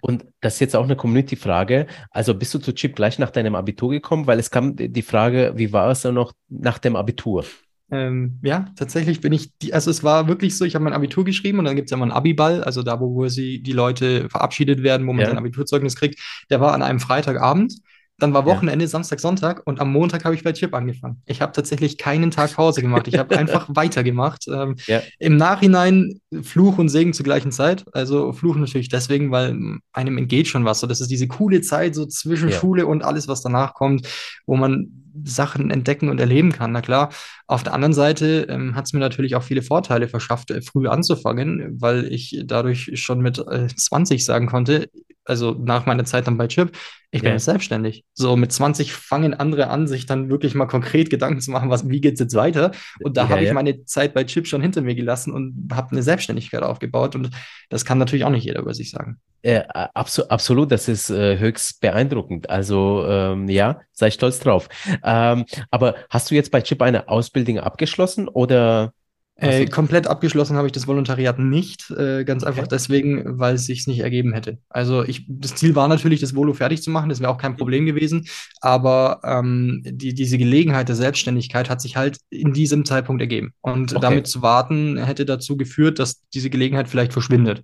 und 0.00 0.24
das 0.40 0.54
ist 0.54 0.60
jetzt 0.60 0.76
auch 0.76 0.84
eine 0.84 0.96
Community-Frage. 0.96 1.86
Also 2.10 2.34
bist 2.34 2.54
du 2.54 2.58
zu 2.58 2.74
Chip 2.74 2.94
gleich 2.94 3.18
nach 3.18 3.30
deinem 3.30 3.54
Abitur 3.54 3.90
gekommen? 3.90 4.26
Weil 4.26 4.38
es 4.38 4.50
kam 4.50 4.76
die 4.76 5.02
Frage, 5.02 5.54
wie 5.56 5.72
war 5.72 5.90
es 5.90 6.02
dann 6.02 6.14
noch 6.14 6.32
nach 6.48 6.78
dem 6.78 6.94
Abitur? 6.94 7.44
Ähm, 7.90 8.38
ja, 8.42 8.66
tatsächlich 8.76 9.20
bin 9.20 9.32
ich, 9.32 9.56
die, 9.58 9.72
also 9.72 9.90
es 9.90 10.02
war 10.02 10.26
wirklich 10.26 10.56
so, 10.56 10.64
ich 10.64 10.74
habe 10.74 10.84
mein 10.84 10.92
Abitur 10.92 11.24
geschrieben 11.24 11.60
und 11.60 11.64
dann 11.66 11.76
gibt 11.76 11.86
es 11.86 11.90
ja 11.90 11.96
mal 11.96 12.04
einen 12.04 12.12
Abiball, 12.12 12.64
also 12.64 12.82
da, 12.82 13.00
wo, 13.00 13.14
wo 13.14 13.28
sie 13.28 13.62
die 13.62 13.72
Leute 13.72 14.28
verabschiedet 14.28 14.82
werden, 14.82 15.06
wo 15.06 15.12
man 15.12 15.22
ja. 15.22 15.28
sein 15.28 15.38
Abiturzeugnis 15.38 15.94
kriegt. 15.94 16.20
Der 16.50 16.60
war 16.60 16.72
an 16.74 16.82
einem 16.82 16.98
Freitagabend 16.98 17.74
dann 18.18 18.32
war 18.32 18.46
Wochenende, 18.46 18.84
ja. 18.84 18.88
Samstag, 18.88 19.20
Sonntag 19.20 19.62
und 19.66 19.80
am 19.80 19.92
Montag 19.92 20.24
habe 20.24 20.34
ich 20.34 20.42
bei 20.42 20.52
Chip 20.52 20.74
angefangen. 20.74 21.20
Ich 21.26 21.42
habe 21.42 21.52
tatsächlich 21.52 21.98
keinen 21.98 22.30
Tag 22.30 22.54
Pause 22.54 22.80
gemacht. 22.80 23.08
Ich 23.08 23.18
habe 23.18 23.36
einfach 23.38 23.66
weitergemacht. 23.68 24.46
Ähm, 24.48 24.76
ja. 24.86 25.02
Im 25.18 25.36
Nachhinein 25.36 26.20
Fluch 26.42 26.78
und 26.78 26.88
Segen 26.88 27.12
zur 27.12 27.24
gleichen 27.24 27.52
Zeit. 27.52 27.84
Also 27.92 28.32
Fluch 28.32 28.56
natürlich 28.56 28.88
deswegen, 28.88 29.30
weil 29.30 29.56
einem 29.92 30.18
entgeht 30.18 30.48
schon 30.48 30.64
was. 30.64 30.80
So, 30.80 30.86
das 30.86 31.00
ist 31.00 31.10
diese 31.10 31.28
coole 31.28 31.60
Zeit 31.60 31.94
so 31.94 32.06
zwischen 32.06 32.48
ja. 32.48 32.58
Schule 32.58 32.86
und 32.86 33.04
alles, 33.04 33.28
was 33.28 33.42
danach 33.42 33.74
kommt, 33.74 34.08
wo 34.46 34.56
man 34.56 35.05
Sachen 35.24 35.70
entdecken 35.70 36.08
und 36.08 36.20
erleben 36.20 36.52
kann. 36.52 36.72
Na 36.72 36.80
klar, 36.80 37.10
auf 37.46 37.62
der 37.62 37.74
anderen 37.74 37.94
Seite 37.94 38.46
ähm, 38.48 38.74
hat 38.74 38.86
es 38.86 38.92
mir 38.92 39.00
natürlich 39.00 39.34
auch 39.34 39.42
viele 39.42 39.62
Vorteile 39.62 40.08
verschafft, 40.08 40.50
äh, 40.50 40.62
früh 40.62 40.88
anzufangen, 40.88 41.80
weil 41.80 42.12
ich 42.12 42.42
dadurch 42.44 42.90
schon 42.94 43.20
mit 43.20 43.38
äh, 43.38 43.68
20 43.68 44.24
sagen 44.24 44.46
konnte, 44.46 44.88
also 45.26 45.56
nach 45.58 45.86
meiner 45.86 46.04
Zeit 46.04 46.26
dann 46.26 46.38
bei 46.38 46.46
Chip, 46.46 46.76
ich 47.10 47.20
bin 47.20 47.28
ja. 47.28 47.34
jetzt 47.34 47.44
selbstständig. 47.44 48.04
So 48.14 48.36
mit 48.36 48.52
20 48.52 48.92
fangen 48.92 49.34
andere 49.34 49.68
an, 49.68 49.86
sich 49.86 50.06
dann 50.06 50.28
wirklich 50.28 50.54
mal 50.54 50.66
konkret 50.66 51.10
Gedanken 51.10 51.40
zu 51.40 51.50
machen, 51.50 51.70
was, 51.70 51.88
wie 51.88 52.00
geht's 52.00 52.20
jetzt 52.20 52.34
weiter? 52.34 52.72
Und 53.02 53.16
da 53.16 53.24
ja, 53.24 53.28
habe 53.30 53.40
ich 53.42 53.48
ja. 53.48 53.54
meine 53.54 53.84
Zeit 53.84 54.14
bei 54.14 54.24
Chip 54.24 54.46
schon 54.46 54.62
hinter 54.62 54.82
mir 54.82 54.94
gelassen 54.94 55.32
und 55.32 55.68
habe 55.72 55.92
eine 55.92 56.02
Selbstständigkeit 56.02 56.62
aufgebaut. 56.62 57.14
Und 57.14 57.30
das 57.68 57.84
kann 57.84 57.98
natürlich 57.98 58.24
auch 58.24 58.30
nicht 58.30 58.44
jeder 58.44 58.60
über 58.60 58.74
sich 58.74 58.90
sagen. 58.90 59.20
Äh, 59.46 59.62
abso 59.94 60.24
absolut, 60.24 60.72
das 60.72 60.88
ist 60.88 61.08
äh, 61.08 61.38
höchst 61.38 61.80
beeindruckend. 61.80 62.50
Also 62.50 63.06
ähm, 63.08 63.48
ja, 63.48 63.80
sei 63.92 64.10
stolz 64.10 64.40
drauf. 64.40 64.68
Ähm, 65.04 65.44
aber 65.70 65.94
hast 66.10 66.28
du 66.28 66.34
jetzt 66.34 66.50
bei 66.50 66.60
Chip 66.62 66.82
eine 66.82 67.08
Ausbildung 67.08 67.60
abgeschlossen 67.60 68.26
oder? 68.26 68.92
Äh, 69.36 69.66
komplett 69.66 70.08
abgeschlossen 70.08 70.56
habe 70.56 70.66
ich 70.66 70.72
das 70.72 70.88
Volontariat 70.88 71.38
nicht, 71.38 71.92
äh, 71.92 72.24
ganz 72.24 72.42
okay. 72.42 72.50
einfach 72.50 72.66
deswegen, 72.66 73.38
weil 73.38 73.54
es 73.54 73.66
sich 73.66 73.86
nicht 73.86 74.00
ergeben 74.00 74.32
hätte. 74.32 74.58
Also 74.68 75.04
ich, 75.04 75.26
das 75.28 75.54
Ziel 75.54 75.76
war 75.76 75.86
natürlich, 75.86 76.20
das 76.20 76.34
Volo 76.34 76.52
fertig 76.52 76.82
zu 76.82 76.90
machen, 76.90 77.08
das 77.08 77.20
wäre 77.20 77.30
auch 77.30 77.38
kein 77.38 77.56
Problem 77.56 77.86
gewesen, 77.86 78.26
aber 78.60 79.20
ähm, 79.22 79.80
die, 79.84 80.14
diese 80.14 80.38
Gelegenheit 80.38 80.88
der 80.88 80.96
Selbstständigkeit 80.96 81.70
hat 81.70 81.80
sich 81.80 81.96
halt 81.96 82.16
in 82.30 82.52
diesem 82.52 82.84
Zeitpunkt 82.84 83.22
ergeben. 83.22 83.52
Und 83.60 83.92
okay. 83.92 84.00
damit 84.00 84.26
zu 84.26 84.42
warten, 84.42 84.96
hätte 84.96 85.24
dazu 85.24 85.56
geführt, 85.56 86.00
dass 86.00 86.26
diese 86.34 86.50
Gelegenheit 86.50 86.88
vielleicht 86.88 87.12
verschwindet. 87.12 87.62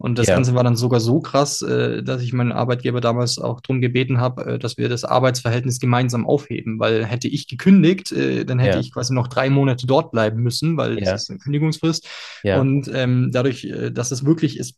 Und 0.00 0.16
das 0.16 0.28
ja. 0.28 0.36
Ganze 0.36 0.54
war 0.54 0.62
dann 0.62 0.76
sogar 0.76 1.00
so 1.00 1.20
krass, 1.20 1.60
äh, 1.60 2.04
dass 2.04 2.22
ich 2.22 2.32
meinen 2.32 2.52
Arbeitgeber 2.52 3.00
damals 3.00 3.38
auch 3.38 3.60
darum 3.60 3.80
gebeten 3.80 4.20
habe, 4.20 4.46
äh, 4.46 4.58
dass 4.58 4.78
wir 4.78 4.88
das 4.88 5.04
Arbeitsverhältnis 5.04 5.80
gemeinsam 5.80 6.24
aufheben. 6.24 6.78
Weil 6.78 7.04
hätte 7.04 7.26
ich 7.26 7.48
gekündigt, 7.48 8.12
äh, 8.12 8.44
dann 8.44 8.60
hätte 8.60 8.76
ja. 8.76 8.80
ich 8.80 8.92
quasi 8.92 9.12
noch 9.12 9.26
drei 9.26 9.50
Monate 9.50 9.88
dort 9.88 10.12
bleiben 10.12 10.40
müssen, 10.40 10.76
weil 10.76 11.00
ja. 11.00 11.12
das 11.12 11.24
ist 11.24 11.30
eine 11.30 11.40
Kündigungsfrist. 11.40 12.08
Und 12.44 12.88
ähm, 12.94 13.30
dadurch, 13.32 13.68
dass 13.92 14.12
es 14.12 14.24
wirklich 14.24 14.58
ist, 14.58 14.76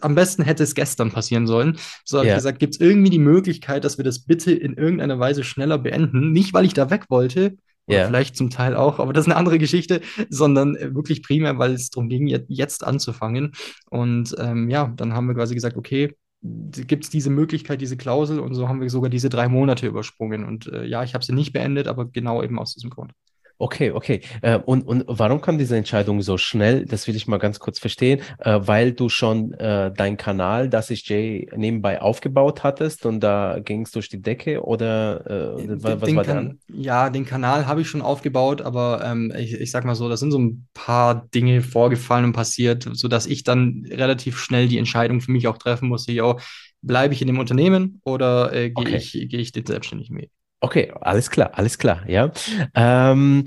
am 0.00 0.16
besten 0.16 0.42
hätte 0.42 0.64
es 0.64 0.74
gestern 0.74 1.12
passieren 1.12 1.46
sollen. 1.46 1.78
So 2.04 2.18
habe 2.18 2.28
ich 2.28 2.34
gesagt, 2.34 2.58
gibt 2.58 2.74
es 2.74 2.80
irgendwie 2.80 3.10
die 3.10 3.20
Möglichkeit, 3.20 3.84
dass 3.84 3.98
wir 3.98 4.04
das 4.04 4.18
bitte 4.18 4.52
in 4.52 4.74
irgendeiner 4.74 5.18
Weise 5.20 5.44
schneller 5.44 5.78
beenden? 5.78 6.32
Nicht, 6.32 6.52
weil 6.52 6.64
ich 6.64 6.74
da 6.74 6.90
weg 6.90 7.04
wollte, 7.08 7.56
oder 7.86 8.06
vielleicht 8.06 8.36
zum 8.36 8.50
Teil 8.50 8.74
auch, 8.74 8.98
aber 8.98 9.12
das 9.12 9.26
ist 9.26 9.30
eine 9.30 9.36
andere 9.36 9.58
Geschichte, 9.58 10.00
sondern 10.28 10.76
äh, 10.76 10.94
wirklich 10.94 11.22
primär, 11.22 11.58
weil 11.58 11.72
es 11.72 11.90
darum 11.90 12.08
ging, 12.08 12.26
jetzt 12.48 12.84
anzufangen. 12.84 13.52
Und 13.90 14.34
ähm, 14.38 14.68
ja, 14.70 14.92
dann 14.96 15.14
haben 15.14 15.26
wir 15.26 15.34
quasi 15.34 15.54
gesagt, 15.54 15.76
okay, 15.76 16.14
gibt 16.42 17.04
es 17.04 17.10
diese 17.10 17.30
Möglichkeit, 17.30 17.80
diese 17.80 17.96
Klausel 17.96 18.40
und 18.40 18.54
so 18.54 18.68
haben 18.68 18.80
wir 18.80 18.90
sogar 18.90 19.10
diese 19.10 19.28
drei 19.28 19.48
Monate 19.48 19.86
übersprungen. 19.86 20.44
Und 20.44 20.66
äh, 20.68 20.84
ja, 20.84 21.02
ich 21.02 21.14
habe 21.14 21.24
sie 21.24 21.32
nicht 21.32 21.52
beendet, 21.52 21.88
aber 21.88 22.06
genau 22.06 22.42
eben 22.42 22.58
aus 22.58 22.74
diesem 22.74 22.90
Grund. 22.90 23.12
Okay, 23.58 23.90
okay. 23.90 24.20
Äh, 24.42 24.58
und, 24.58 24.82
und 24.82 25.04
warum 25.06 25.40
kam 25.40 25.56
diese 25.56 25.76
Entscheidung 25.76 26.20
so 26.20 26.36
schnell? 26.36 26.84
Das 26.84 27.06
will 27.06 27.16
ich 27.16 27.26
mal 27.26 27.38
ganz 27.38 27.58
kurz 27.58 27.78
verstehen. 27.78 28.20
Äh, 28.38 28.60
weil 28.62 28.92
du 28.92 29.08
schon 29.08 29.54
äh, 29.54 29.90
deinen 29.92 30.18
Kanal, 30.18 30.68
das 30.68 30.90
ich 30.90 31.08
Jay 31.08 31.48
nebenbei 31.56 32.02
aufgebaut 32.02 32.62
hattest 32.64 33.06
und 33.06 33.20
da 33.20 33.58
ging 33.60 33.82
es 33.82 33.92
durch 33.92 34.10
die 34.10 34.20
Decke 34.20 34.62
oder 34.62 35.56
äh, 35.58 35.82
was, 35.82 36.02
was 36.02 36.14
war 36.14 36.24
dann? 36.24 36.58
Ja, 36.68 37.08
den 37.08 37.24
Kanal 37.24 37.66
habe 37.66 37.80
ich 37.80 37.88
schon 37.88 38.02
aufgebaut, 38.02 38.60
aber 38.60 39.02
ähm, 39.04 39.32
ich, 39.36 39.54
ich 39.54 39.70
sag 39.70 39.84
mal 39.86 39.94
so, 39.94 40.08
da 40.08 40.18
sind 40.18 40.32
so 40.32 40.38
ein 40.38 40.66
paar 40.74 41.26
Dinge 41.34 41.62
vorgefallen 41.62 42.26
und 42.26 42.32
passiert, 42.32 42.86
sodass 42.92 43.26
ich 43.26 43.42
dann 43.42 43.86
relativ 43.90 44.38
schnell 44.38 44.68
die 44.68 44.78
Entscheidung 44.78 45.22
für 45.22 45.32
mich 45.32 45.48
auch 45.48 45.56
treffen 45.56 45.88
musste, 45.88 46.12
ja, 46.12 46.36
bleibe 46.82 47.14
ich 47.14 47.22
in 47.22 47.26
dem 47.26 47.38
Unternehmen 47.38 48.00
oder 48.04 48.52
äh, 48.52 48.70
gehe 48.70 48.86
okay. 48.86 48.96
ich, 48.96 49.12
geh 49.12 49.38
ich 49.38 49.52
den 49.52 49.64
selbstständigen 49.64 50.18
Weg? 50.18 50.30
Okay, 50.60 50.92
alles 51.00 51.30
klar, 51.30 51.50
alles 51.54 51.78
klar, 51.78 52.08
ja. 52.08 52.32
Ähm, 52.74 53.44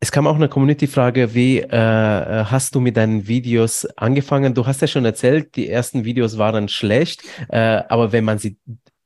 es 0.00 0.10
kam 0.10 0.26
auch 0.26 0.34
eine 0.34 0.48
Community-Frage, 0.48 1.32
wie 1.32 1.58
äh, 1.60 1.66
äh, 1.66 2.44
hast 2.46 2.74
du 2.74 2.80
mit 2.80 2.96
deinen 2.96 3.28
Videos 3.28 3.86
angefangen? 3.96 4.52
Du 4.52 4.66
hast 4.66 4.80
ja 4.80 4.88
schon 4.88 5.04
erzählt, 5.04 5.54
die 5.54 5.68
ersten 5.68 6.04
Videos 6.04 6.38
waren 6.38 6.68
schlecht, 6.68 7.22
äh, 7.48 7.82
aber 7.88 8.10
wenn 8.10 8.24
man 8.24 8.38
sie 8.38 8.58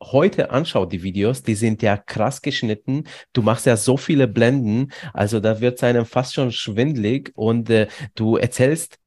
heute 0.02 0.50
anschaue, 0.50 0.88
die 0.88 1.02
Videos, 1.02 1.42
die 1.42 1.54
sind 1.54 1.82
ja 1.82 1.98
krass 1.98 2.40
geschnitten. 2.40 3.04
Du 3.34 3.42
machst 3.42 3.66
ja 3.66 3.76
so 3.76 3.98
viele 3.98 4.26
Blenden, 4.26 4.92
also 5.12 5.40
da 5.40 5.60
wird 5.60 5.76
es 5.76 5.84
einem 5.84 6.06
fast 6.06 6.34
schon 6.34 6.50
schwindlig 6.52 7.32
und 7.34 7.68
äh, 7.68 7.88
du 8.14 8.36
erzählst 8.36 8.98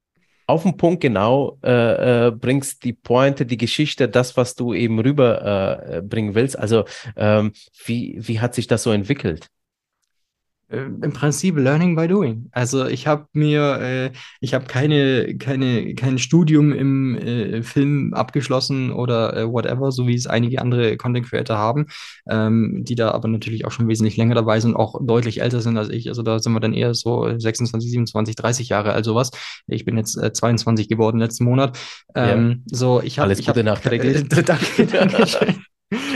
auf 0.50 0.64
den 0.64 0.78
Punkt 0.78 1.02
genau, 1.02 1.60
äh, 1.64 2.28
äh, 2.28 2.32
bringst 2.32 2.84
die 2.84 2.94
Pointe, 2.94 3.46
die 3.46 3.58
Geschichte, 3.58 4.10
das, 4.10 4.36
was 4.36 4.56
du 4.56 4.74
eben 4.74 5.00
rüberbringen 5.00 6.32
äh, 6.32 6.36
willst. 6.36 6.58
Also 6.58 6.86
ähm, 7.16 7.52
wie, 7.86 8.18
wie 8.20 8.40
hat 8.40 8.56
sich 8.56 8.68
das 8.68 8.84
so 8.84 8.92
entwickelt? 8.92 9.48
Äh, 10.70 10.82
im 10.82 11.14
Prinzip 11.14 11.58
Learning 11.58 11.96
by 11.96 12.08
Doing. 12.08 12.50
Also 12.52 12.86
ich 12.86 13.08
habe 13.08 13.26
mir, 13.34 13.80
äh, 13.82 14.12
ich 14.40 14.54
habe 14.54 14.66
keine, 14.66 15.36
keine, 15.38 15.96
kein 15.96 16.20
Studium 16.20 16.72
im 16.72 17.18
äh, 17.18 17.64
Film 17.64 18.14
abgeschlossen 18.14 18.92
oder 18.92 19.36
äh, 19.36 19.52
whatever, 19.52 19.92
so 19.92 20.06
wie 20.06 20.14
es 20.14 20.28
einige 20.28 20.62
andere 20.62 20.96
Content 20.98 21.28
Creator 21.28 21.58
haben, 21.58 21.88
ähm, 22.30 22.84
die 22.88 22.94
da 22.94 23.12
aber 23.12 23.28
natürlich 23.28 23.66
auch 23.66 23.72
schon 23.72 23.88
wesentlich 23.88 24.16
länger 24.16 24.36
dabei 24.36 24.60
sind, 24.60 24.76
auch 24.76 25.00
deutlich 25.02 25.42
älter 25.42 25.62
sind 25.62 25.78
als 25.78 25.90
ich. 25.90 26.08
Also 26.08 26.22
da 26.22 26.38
sind 26.38 26.54
wir 26.54 26.60
dann 26.60 26.74
eher 26.74 26.94
so 26.94 27.28
26, 27.38 27.90
27, 27.90 28.36
30 28.36 28.70
Jahre 28.70 28.94
alt 28.94 29.06
sowas. 29.06 29.32
Ich 29.66 29.86
bin 29.86 29.98
jetzt 29.98 30.22
äh, 30.22 30.32
22 30.32 30.88
geworden 30.88 31.18
letzten 31.18 31.46
Monat. 31.46 31.80
Ähm, 32.14 32.64
ja. 32.68 32.78
So, 32.78 33.02
ich 33.02 33.18
habe 33.18 33.26
alles 33.26 33.44
Gute 33.44 33.64
nachträglich. 33.64 34.28
danke, 34.46 34.86
danke 34.86 35.26
schön. 35.26 35.66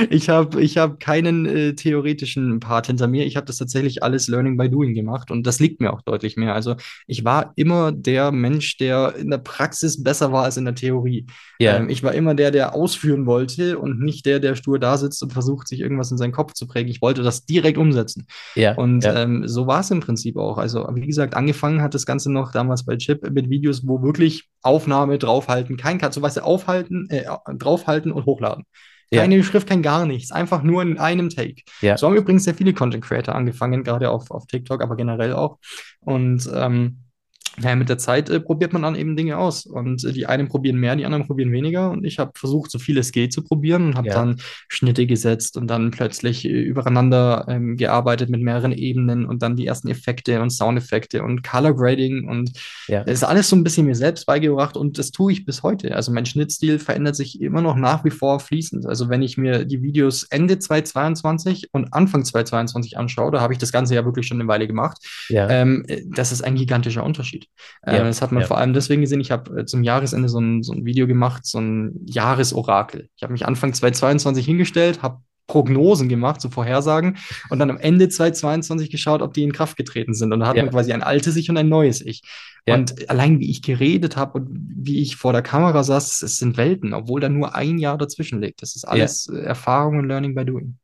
Ich 0.10 0.30
habe 0.30 0.62
ich 0.62 0.78
hab 0.78 1.00
keinen 1.00 1.46
äh, 1.46 1.76
theoretischen 1.76 2.60
Part 2.60 2.88
hinter 2.88 3.08
mir. 3.08 3.26
Ich 3.26 3.36
habe 3.36 3.46
das 3.46 3.58
tatsächlich 3.58 4.04
alles 4.04 4.28
Learning 4.28 4.58
by 4.58 4.70
Doing 4.70 4.94
gemacht 4.94 5.32
und 5.32 5.46
das 5.46 5.60
liegt 5.60 5.82
mir 5.82 5.94
auch 5.94 6.02
deutlich 6.02 6.38
mehr. 6.38 6.54
Also 6.54 6.76
ich 7.08 7.24
war 7.26 7.54
immer 7.56 7.92
der 7.92 8.32
Mensch, 8.32 8.78
der 8.78 9.16
in 9.16 9.30
der 9.30 9.38
Praxis 9.38 10.04
besser 10.04 10.32
war 10.32 10.44
als 10.44 10.58
in 10.58 10.66
der 10.66 10.76
Theorie. 10.76 11.26
Yeah. 11.62 11.78
Ähm, 11.78 11.90
ich 11.90 12.04
war 12.04 12.14
immer 12.14 12.36
der, 12.36 12.52
der 12.52 12.76
ausführen 12.76 13.26
wollte 13.26 13.80
und 13.80 14.00
nicht 14.00 14.26
der, 14.26 14.40
der 14.40 14.56
stur 14.56 14.80
da 14.80 14.98
sitzt 14.98 15.22
und 15.24 15.34
versucht, 15.34 15.68
sich 15.68 15.80
irgendwas 15.80 16.12
in 16.12 16.18
seinen 16.18 16.32
Kopf 16.32 16.54
zu 16.54 16.68
prägen. 16.68 16.90
Ich 16.90 17.02
wollte 17.02 17.24
das 17.24 17.46
direkt 17.46 17.78
umsetzen. 17.78 18.26
Yeah. 18.56 18.76
Und 18.76 19.04
yeah. 19.04 19.24
Ähm, 19.24 19.48
so 19.48 19.68
war 19.68 19.82
es 19.82 19.92
im 19.92 20.00
Prinzip 20.00 20.38
auch. 20.38 20.58
Also 20.58 20.88
wie 20.94 21.08
gesagt, 21.08 21.36
angefangen 21.36 21.82
hat 21.82 21.94
das 21.94 22.06
Ganze 22.06 22.32
noch 22.32 22.52
damals 22.52 22.86
bei 22.86 22.98
Chip 22.98 23.30
mit 23.32 23.50
Videos, 23.50 23.88
wo 23.88 24.02
wirklich 24.02 24.50
Aufnahme, 24.62 25.18
draufhalten, 25.18 25.78
kein 25.78 25.98
Cut, 25.98 26.14
so 26.14 26.22
weißt 26.22 26.38
du, 26.38 26.42
aufhalten, 26.42 27.10
äh, 27.10 27.26
draufhalten 27.58 28.12
und 28.12 28.26
hochladen. 28.26 28.66
Keine 29.14 29.38
ja. 29.38 29.44
Schrift, 29.44 29.68
kein 29.68 29.82
gar 29.82 30.06
nichts. 30.06 30.32
Einfach 30.32 30.64
nur 30.64 30.82
in 30.82 31.00
einem 31.00 31.30
Take. 31.30 31.62
Ja. 31.82 31.98
So 31.98 32.08
haben 32.08 32.16
übrigens 32.16 32.44
sehr 32.44 32.56
viele 32.56 32.74
Content 32.74 33.04
Creator 33.04 33.36
angefangen, 33.36 33.84
gerade 33.84 34.10
auf, 34.10 34.32
auf 34.32 34.46
TikTok, 34.48 34.82
aber 34.82 34.96
generell 34.96 35.34
auch. 35.34 35.60
Und 36.02 36.50
ähm, 36.54 37.04
naja, 37.58 37.76
mit 37.76 37.88
der 37.88 38.00
Zeit 38.00 38.30
äh, 38.30 38.40
probiert 38.40 38.74
man 38.74 38.82
dann 38.82 38.96
eben 38.96 39.16
Dinge 39.16 39.38
aus. 39.38 39.66
Und 39.66 40.04
äh, 40.04 40.12
die 40.12 40.26
einen 40.26 40.48
probieren 40.48 40.78
mehr, 40.78 40.96
die 40.96 41.06
anderen 41.06 41.28
probieren 41.28 41.52
weniger. 41.52 41.92
Und 41.92 42.04
ich 42.04 42.18
habe 42.18 42.32
versucht, 42.36 42.72
so 42.72 42.80
viel 42.80 42.98
es 42.98 43.12
geht 43.12 43.32
zu 43.32 43.44
probieren 43.44 43.88
und 43.88 43.96
habe 43.96 44.08
ja. 44.08 44.16
dann 44.16 44.40
Schnitte 44.68 45.06
gesetzt 45.06 45.56
und 45.56 45.68
dann 45.68 45.92
plötzlich 45.92 46.46
äh, 46.46 46.50
übereinander 46.50 47.46
ähm, 47.48 47.78
gearbeitet 47.78 48.30
mit 48.30 48.42
mehreren 48.42 48.72
Ebenen 48.72 49.26
und 49.26 49.44
dann 49.44 49.56
die 49.56 49.68
ersten 49.68 49.88
Effekte 49.88 50.42
und 50.42 50.50
Soundeffekte 50.50 51.24
und 51.24 51.44
Color 51.44 51.76
Grading. 51.76 52.28
Und 52.28 52.54
ja. 52.88 53.04
das 53.04 53.14
ist 53.16 53.24
alles 53.24 53.50
so 53.50 53.56
ein 53.56 53.64
bisschen 53.64 53.86
mir 53.86 53.96
selbst 53.96 54.26
beigebracht 54.26 54.76
und 54.76 54.98
das 54.98 55.12
tue 55.12 55.32
ich 55.32 55.46
bis 55.46 55.62
heute. 55.62 55.96
Also 55.96 56.12
mein 56.12 56.26
Schnittstil 56.26 56.80
verändert 56.80 57.16
sich 57.16 57.40
immer 57.40 57.62
noch 57.62 57.76
nach 57.76 58.04
wie 58.04 58.10
vor 58.10 58.40
fließend. 58.40 58.88
Also 58.88 59.10
wenn 59.10 59.22
ich 59.22 59.38
mir 59.38 59.66
die 59.66 59.84
Videos 59.84 60.24
Ende 60.24 60.58
2022 60.58 61.70
und 61.72 61.94
Anfang 61.94 62.26
2022 62.26 62.98
anschaue, 62.98 63.32
da 63.32 63.42
habe 63.42 63.54
ich 63.54 63.60
das 63.60 63.72
Ganze 63.72 63.94
ja 63.94 64.06
wirklich 64.06 64.26
schon 64.26 64.40
eine 64.40 64.48
Weile 64.48 64.66
gemacht. 64.66 64.98
Ja. 65.30 65.48
Ähm, 65.50 65.86
äh, 65.88 66.02
das 66.06 66.32
ist 66.32 66.44
ein 66.44 66.56
gigantischer 66.56 67.04
Unterschied. 67.04 67.43
Äh, 67.82 67.98
ja, 67.98 68.04
das 68.04 68.22
hat 68.22 68.32
man 68.32 68.42
ja. 68.42 68.48
vor 68.48 68.58
allem 68.58 68.74
deswegen 68.74 69.02
gesehen. 69.02 69.22
Ich 69.22 69.32
habe 69.32 69.62
äh, 69.62 69.66
zum 69.66 69.84
Jahresende 69.84 70.30
so 70.30 70.40
ein, 70.40 70.64
so 70.64 70.74
ein 70.74 70.86
Video 70.86 71.08
gemacht, 71.08 71.46
so 71.46 71.60
ein 71.60 71.94
Jahresorakel. 72.06 73.10
Ich 73.16 73.24
habe 73.24 73.34
mich 73.34 73.46
Anfang 73.46 73.74
2022 73.74 74.46
hingestellt, 74.46 75.02
habe 75.02 75.22
Prognosen 75.48 76.08
gemacht, 76.08 76.42
so 76.42 76.50
Vorhersagen, 76.50 77.18
und 77.50 77.60
dann 77.60 77.70
am 77.70 77.78
Ende 77.78 78.08
2022 78.08 78.90
geschaut, 78.90 79.22
ob 79.22 79.34
die 79.34 79.44
in 79.44 79.52
Kraft 79.52 79.76
getreten 79.76 80.14
sind. 80.14 80.32
Und 80.32 80.40
da 80.40 80.48
hat 80.48 80.56
ja. 80.56 80.64
man 80.64 80.72
quasi 80.72 80.94
ein 80.94 81.04
altes 81.04 81.36
Ich 81.36 81.50
und 81.50 81.58
ein 81.58 81.70
neues 81.70 82.02
Ich. 82.02 82.22
Ja. 82.66 82.76
Und 82.76 83.10
allein 83.10 83.40
wie 83.40 83.52
ich 83.52 83.62
geredet 83.62 84.16
habe 84.16 84.40
und 84.40 84.50
wie 84.76 85.02
ich 85.02 85.18
vor 85.18 85.34
der 85.34 85.42
Kamera 85.42 85.84
saß, 85.84 86.22
es 86.22 86.38
sind 86.38 86.56
Welten, 86.56 86.94
obwohl 86.94 87.20
da 87.20 87.28
nur 87.28 87.56
ein 87.56 87.78
Jahr 87.78 87.98
dazwischen 87.98 88.42
liegt. 88.42 88.62
Das 88.62 88.76
ist 88.76 88.86
alles 88.86 89.30
ja. 89.32 89.40
Erfahrung 89.40 90.00
und 90.00 90.08
Learning 90.08 90.34
by 90.34 90.46
Doing. 90.46 90.78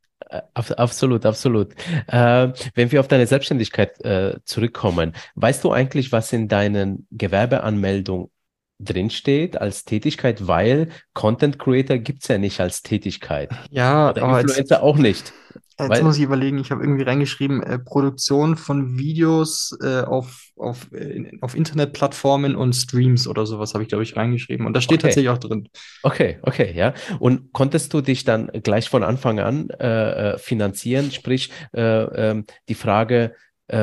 Absolut, 0.54 1.26
absolut. 1.26 1.74
Äh, 2.06 2.52
wenn 2.74 2.92
wir 2.92 3.00
auf 3.00 3.08
deine 3.08 3.26
Selbstständigkeit 3.26 4.00
äh, 4.04 4.38
zurückkommen, 4.44 5.12
weißt 5.34 5.64
du 5.64 5.72
eigentlich, 5.72 6.12
was 6.12 6.32
in 6.32 6.46
deinen 6.46 7.08
Gewerbeanmeldungen 7.10 8.30
drinsteht 8.84 9.60
als 9.60 9.84
Tätigkeit, 9.84 10.46
weil 10.46 10.88
Content 11.14 11.58
Creator 11.58 11.98
gibt 11.98 12.22
es 12.22 12.28
ja 12.28 12.38
nicht 12.38 12.60
als 12.60 12.82
Tätigkeit. 12.82 13.50
Ja, 13.70 14.10
Oder 14.10 14.22
aber 14.22 14.40
Influencer 14.40 14.74
jetzt, 14.74 14.82
auch 14.82 14.96
nicht. 14.96 15.32
Jetzt 15.78 15.90
weil, 15.90 16.02
muss 16.02 16.18
ich 16.18 16.22
überlegen, 16.22 16.58
ich 16.58 16.70
habe 16.70 16.82
irgendwie 16.82 17.04
reingeschrieben, 17.04 17.62
äh, 17.62 17.78
Produktion 17.78 18.56
von 18.56 18.98
Videos 18.98 19.76
äh, 19.82 20.02
auf, 20.02 20.50
auf, 20.56 20.92
äh, 20.92 21.30
auf 21.40 21.54
Internetplattformen 21.54 22.54
und 22.54 22.74
Streams 22.74 23.26
oder 23.26 23.46
sowas 23.46 23.72
habe 23.72 23.82
ich, 23.82 23.88
glaube 23.88 24.04
ich, 24.04 24.16
reingeschrieben. 24.16 24.66
Und 24.66 24.74
da 24.74 24.80
steht 24.80 24.98
okay. 24.98 25.08
tatsächlich 25.08 25.30
auch 25.30 25.38
drin. 25.38 25.68
Okay, 26.02 26.38
okay, 26.42 26.72
ja. 26.74 26.92
Und 27.18 27.52
konntest 27.52 27.94
du 27.94 28.02
dich 28.02 28.24
dann 28.24 28.50
gleich 28.62 28.90
von 28.90 29.02
Anfang 29.02 29.40
an 29.40 29.70
äh, 29.70 30.32
äh 30.34 30.38
finanzieren? 30.38 31.10
Sprich, 31.10 31.50
äh, 31.72 31.80
ähm, 31.80 32.44
die 32.68 32.74
Frage, 32.74 33.34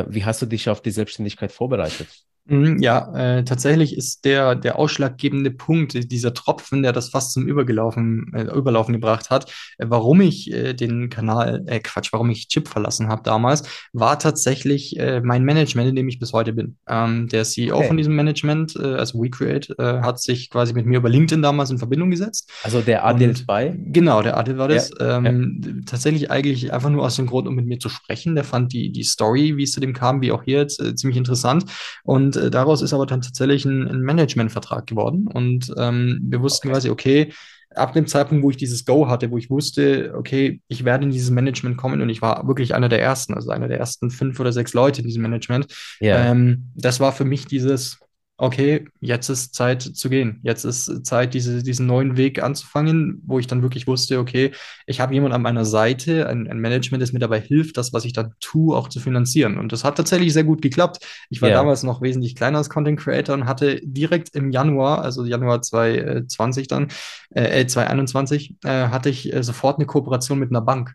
wie 0.09 0.25
hast 0.25 0.41
du 0.41 0.45
dich 0.45 0.67
auf 0.67 0.81
die 0.81 0.91
Selbstständigkeit 0.91 1.49
vorbereitet? 1.49 2.09
Mhm, 2.49 2.81
ja, 2.81 3.13
äh, 3.15 3.43
tatsächlich 3.43 3.95
ist 3.95 4.23
der, 4.23 4.55
der 4.55 4.79
ausschlaggebende 4.79 5.51
Punkt, 5.51 6.11
dieser 6.11 6.33
Tropfen, 6.33 6.81
der 6.81 6.93
das 6.93 7.09
fast 7.09 7.33
zum 7.33 7.45
Übergelaufen, 7.45 8.31
äh, 8.33 8.43
Überlaufen 8.43 8.93
gebracht 8.93 9.29
hat, 9.29 9.51
äh, 9.77 9.85
warum 9.89 10.21
ich 10.21 10.51
äh, 10.51 10.73
den 10.73 11.09
Kanal, 11.09 11.63
äh, 11.67 11.79
Quatsch, 11.79 12.13
warum 12.13 12.29
ich 12.29 12.47
Chip 12.47 12.67
verlassen 12.67 13.09
habe 13.09 13.23
damals, 13.23 13.63
war 13.91 14.17
tatsächlich 14.17 14.97
äh, 14.97 15.21
mein 15.21 15.43
Management, 15.43 15.89
in 15.89 15.95
dem 15.95 16.07
ich 16.07 16.19
bis 16.19 16.31
heute 16.31 16.53
bin. 16.53 16.77
Ähm, 16.87 17.27
der 17.27 17.43
CEO 17.43 17.77
okay. 17.77 17.87
von 17.87 17.97
diesem 17.97 18.15
Management, 18.15 18.75
äh, 18.77 18.95
also 18.95 19.21
WeCreate, 19.21 19.75
äh, 19.77 20.01
hat 20.01 20.21
sich 20.21 20.49
quasi 20.49 20.73
mit 20.73 20.85
mir 20.85 20.99
über 20.99 21.09
LinkedIn 21.09 21.41
damals 21.41 21.69
in 21.69 21.77
Verbindung 21.77 22.11
gesetzt. 22.11 22.49
Also 22.63 22.81
der 22.81 23.05
Adil 23.05 23.35
bei? 23.45 23.75
Genau, 23.77 24.21
der 24.21 24.37
Adil 24.37 24.57
war 24.57 24.69
das. 24.69 24.89
Ja, 24.99 25.17
ähm, 25.17 25.61
ja. 25.63 25.71
Tatsächlich 25.85 26.31
eigentlich 26.31 26.71
einfach 26.71 26.89
nur 26.89 27.03
aus 27.03 27.17
dem 27.17 27.25
Grund, 27.25 27.47
um 27.47 27.55
mit 27.55 27.65
mir 27.65 27.79
zu 27.79 27.89
sprechen. 27.89 28.35
Der 28.35 28.45
fand 28.45 28.71
die, 28.71 28.91
die 28.91 29.03
Story, 29.03 29.57
wie 29.57 29.63
es 29.63 29.73
zu 29.73 29.81
dem 29.81 29.93
kam, 29.93 30.21
wie 30.21 30.31
auch 30.31 30.43
hier 30.43 30.59
jetzt, 30.59 30.79
äh, 30.79 30.95
ziemlich 30.95 31.17
interessant. 31.17 31.65
Und 32.03 32.36
äh, 32.37 32.51
daraus 32.51 32.81
ist 32.81 32.93
aber 32.93 33.05
dann 33.05 33.21
tatsächlich 33.21 33.65
ein, 33.65 33.87
ein 33.87 34.01
Managementvertrag 34.01 34.87
geworden. 34.87 35.27
Und 35.27 35.73
ähm, 35.77 36.19
wir 36.23 36.41
wussten 36.41 36.67
okay. 36.67 36.73
quasi, 36.73 36.89
okay, 36.89 37.33
ab 37.75 37.93
dem 37.93 38.07
Zeitpunkt, 38.07 38.43
wo 38.43 38.49
ich 38.49 38.57
dieses 38.57 38.85
Go 38.85 39.07
hatte, 39.07 39.31
wo 39.31 39.37
ich 39.37 39.49
wusste, 39.49 40.13
okay, 40.15 40.61
ich 40.67 40.85
werde 40.85 41.05
in 41.05 41.11
dieses 41.11 41.29
Management 41.29 41.77
kommen 41.77 42.01
und 42.01 42.09
ich 42.09 42.21
war 42.21 42.47
wirklich 42.47 42.73
einer 42.73 42.89
der 42.89 43.01
ersten, 43.01 43.33
also 43.33 43.49
einer 43.51 43.67
der 43.67 43.79
ersten 43.79 44.09
fünf 44.09 44.39
oder 44.39 44.51
sechs 44.51 44.73
Leute 44.73 45.01
in 45.01 45.07
diesem 45.07 45.21
Management. 45.21 45.67
Yeah. 46.01 46.31
Ähm, 46.31 46.71
das 46.75 46.99
war 46.99 47.11
für 47.11 47.25
mich 47.25 47.45
dieses, 47.45 47.99
okay, 48.37 48.87
jetzt 48.99 49.29
ist 49.29 49.55
Zeit 49.55 49.81
zu 49.81 50.09
gehen. 50.09 50.39
Jetzt 50.43 50.63
ist 50.63 51.05
Zeit, 51.05 51.33
diese, 51.33 51.63
diesen 51.63 51.87
neuen 51.87 52.17
Weg 52.17 52.41
anzufangen, 52.41 53.21
wo 53.25 53.39
ich 53.39 53.47
dann 53.47 53.63
wirklich 53.63 53.87
wusste, 53.87 54.19
okay, 54.19 54.51
ich 54.85 54.99
habe 54.99 55.13
jemanden 55.13 55.33
an 55.33 55.41
meiner 55.41 55.65
Seite, 55.65 56.27
ein, 56.29 56.47
ein, 56.47 56.59
Management, 56.59 57.01
das 57.01 57.13
mir 57.13 57.19
dabei 57.19 57.39
hilft, 57.39 57.77
das, 57.77 57.93
was 57.93 58.05
ich 58.05 58.13
dann 58.13 58.35
tue, 58.39 58.77
auch 58.77 58.89
zu 58.89 58.99
finanzieren. 58.99 59.57
Und 59.57 59.71
das 59.71 59.83
hat 59.83 59.97
tatsächlich 59.97 60.33
sehr 60.33 60.43
gut 60.43 60.61
geklappt. 60.61 61.03
Ich 61.29 61.41
war 61.41 61.49
yeah. 61.49 61.57
damals 61.57 61.81
noch 61.81 62.01
wesentlich 62.01 62.35
kleiner 62.35 62.59
als 62.59 62.69
Content 62.69 62.99
Creator 62.99 63.33
und 63.33 63.45
hatte 63.47 63.81
direkt 63.83 64.35
im 64.35 64.51
Januar, 64.51 65.01
also 65.01 65.25
Januar 65.25 65.63
2020 65.63 66.67
dann, 66.67 66.89
äh, 67.31 67.65
2021, 67.65 68.55
äh, 68.63 68.89
hatte 68.89 69.09
ich 69.09 69.33
äh, 69.33 69.41
sofort 69.41 69.77
eine 69.77 69.87
Kooperation 69.87 70.37
mit 70.37 70.51
einer 70.51 70.61
Bank. 70.61 70.93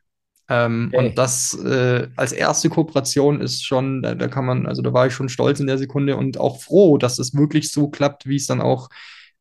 Ähm, 0.49 0.91
okay. 0.93 1.07
Und 1.07 1.19
das 1.19 1.55
äh, 1.55 2.09
als 2.17 2.33
erste 2.33 2.69
Kooperation 2.69 3.41
ist 3.41 3.65
schon, 3.65 4.03
da, 4.03 4.15
da, 4.15 4.29
kann 4.29 4.45
man, 4.45 4.67
also 4.67 4.83
da 4.83 4.93
war 4.93 5.07
ich 5.07 5.15
schon 5.15 5.29
stolz 5.29 5.61
in 5.61 5.67
der 5.67 5.79
Sekunde 5.79 6.17
und 6.17 6.39
auch 6.39 6.61
froh, 6.61 6.99
dass 6.99 7.19
es 7.19 7.35
wirklich 7.35 7.73
so 7.73 7.89
klappt, 7.89 8.27
wie 8.27 8.37
es 8.37 8.47
dann 8.47 8.61
auch 8.61 8.89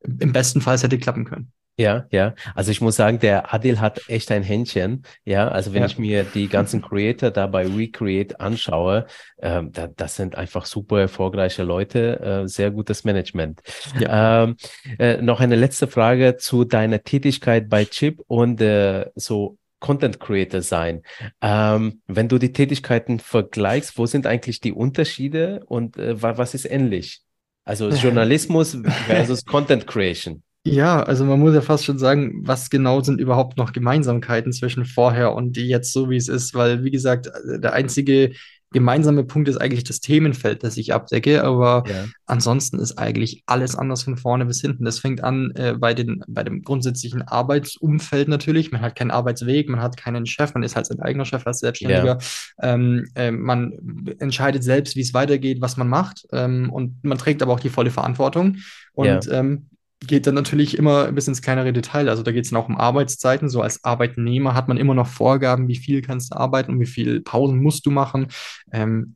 im 0.03 0.31
besten 0.31 0.61
Fall 0.61 0.77
hätte 0.77 0.97
klappen 0.97 1.25
können. 1.25 1.51
Ja, 1.77 2.05
ja. 2.11 2.35
Also 2.53 2.69
ich 2.71 2.81
muss 2.81 2.95
sagen, 2.95 3.19
der 3.19 3.53
Adil 3.53 3.79
hat 3.79 4.01
echt 4.07 4.31
ein 4.31 4.43
Händchen. 4.43 5.03
Ja, 5.25 5.47
also 5.47 5.73
wenn 5.73 5.81
ja. 5.81 5.87
ich 5.87 5.97
mir 5.97 6.23
die 6.23 6.47
ganzen 6.47 6.81
Creator 6.87 7.31
da 7.31 7.47
bei 7.47 7.65
Recreate 7.65 8.39
anschaue, 8.39 9.07
ähm, 9.41 9.71
da, 9.71 9.87
das 9.87 10.15
sind 10.15 10.35
einfach 10.35 10.65
super 10.65 10.99
erfolgreiche 10.99 11.63
Leute, 11.63 12.19
äh, 12.19 12.47
sehr 12.47 12.71
gutes 12.71 13.03
Management. 13.03 13.61
Ja. 13.99 14.43
Ähm, 14.43 14.57
äh, 14.99 15.21
noch 15.21 15.39
eine 15.39 15.55
letzte 15.55 15.87
Frage 15.87 16.37
zu 16.37 16.65
deiner 16.65 17.03
Tätigkeit 17.03 17.67
bei 17.69 17.85
Chip 17.85 18.21
und 18.27 18.61
äh, 18.61 19.09
so 19.15 19.57
Content 19.81 20.21
Creator 20.21 20.61
sein. 20.61 21.01
Ähm, 21.41 22.01
wenn 22.07 22.29
du 22.29 22.37
die 22.37 22.53
Tätigkeiten 22.53 23.19
vergleichst, 23.19 23.97
wo 23.97 24.05
sind 24.05 24.25
eigentlich 24.25 24.61
die 24.61 24.71
Unterschiede 24.71 25.63
und 25.65 25.97
äh, 25.97 26.21
was 26.21 26.53
ist 26.53 26.63
ähnlich? 26.63 27.21
Also 27.65 27.89
Journalismus 27.89 28.77
versus 29.07 29.43
Content 29.43 29.85
Creation. 29.85 30.43
Ja, 30.63 31.01
also 31.01 31.25
man 31.25 31.39
muss 31.39 31.55
ja 31.55 31.61
fast 31.61 31.85
schon 31.85 31.97
sagen, 31.97 32.41
was 32.43 32.69
genau 32.69 33.01
sind 33.01 33.19
überhaupt 33.19 33.57
noch 33.57 33.73
Gemeinsamkeiten 33.73 34.53
zwischen 34.53 34.85
vorher 34.85 35.33
und 35.33 35.57
jetzt 35.57 35.91
so, 35.91 36.09
wie 36.11 36.17
es 36.17 36.27
ist, 36.27 36.53
weil, 36.53 36.83
wie 36.83 36.91
gesagt, 36.91 37.31
der 37.45 37.73
einzige 37.73 38.33
gemeinsame 38.71 39.23
Punkt 39.23 39.49
ist 39.49 39.57
eigentlich 39.57 39.83
das 39.83 39.99
Themenfeld, 39.99 40.63
das 40.63 40.77
ich 40.77 40.93
abdecke, 40.93 41.43
aber 41.43 41.83
Ja. 41.87 42.05
ansonsten 42.25 42.79
ist 42.79 42.97
eigentlich 42.97 43.43
alles 43.45 43.75
anders 43.75 44.03
von 44.03 44.17
vorne 44.17 44.45
bis 44.45 44.61
hinten. 44.61 44.85
Das 44.85 44.99
fängt 44.99 45.23
an 45.23 45.51
äh, 45.55 45.73
bei 45.77 45.93
den, 45.93 46.23
bei 46.27 46.43
dem 46.43 46.61
grundsätzlichen 46.63 47.21
Arbeitsumfeld 47.21 48.27
natürlich. 48.27 48.71
Man 48.71 48.81
hat 48.81 48.95
keinen 48.95 49.11
Arbeitsweg, 49.11 49.69
man 49.69 49.81
hat 49.81 49.97
keinen 49.97 50.25
Chef, 50.25 50.53
man 50.53 50.63
ist 50.63 50.75
halt 50.75 50.85
sein 50.85 50.99
eigener 51.01 51.25
Chef 51.25 51.45
als 51.45 51.59
Selbstständiger. 51.59 52.17
Ähm, 52.61 53.07
äh, 53.15 53.31
man 53.31 53.73
entscheidet 54.19 54.63
selbst, 54.63 54.95
wie 54.95 55.01
es 55.01 55.13
weitergeht, 55.13 55.61
was 55.61 55.77
man 55.77 55.89
macht 55.89 56.25
ähm, 56.31 56.69
und 56.71 57.03
man 57.03 57.17
trägt 57.17 57.41
aber 57.41 57.53
auch 57.53 57.59
die 57.59 57.69
volle 57.69 57.91
Verantwortung. 57.91 58.57
Und 58.93 59.27
ähm, 59.31 59.67
geht 60.07 60.25
dann 60.25 60.33
natürlich 60.33 60.77
immer 60.77 61.11
bis 61.11 61.27
ins 61.27 61.41
kleinere 61.41 61.73
Detail. 61.73 62.09
Also 62.09 62.23
da 62.23 62.31
geht 62.31 62.45
es 62.45 62.51
dann 62.51 62.59
auch 62.59 62.67
um 62.67 62.77
Arbeitszeiten. 62.77 63.49
So 63.49 63.61
als 63.61 63.83
Arbeitnehmer 63.83 64.55
hat 64.55 64.67
man 64.67 64.77
immer 64.77 64.95
noch 64.95 65.07
Vorgaben, 65.07 65.67
wie 65.67 65.75
viel 65.75 66.01
kannst 66.01 66.33
du 66.33 66.37
arbeiten 66.37 66.71
und 66.71 66.79
wie 66.79 66.87
viel 66.87 67.21
Pausen 67.21 67.61
musst 67.61 67.85
du 67.85 67.91
machen. 67.91 68.27
Ähm, 68.71 69.15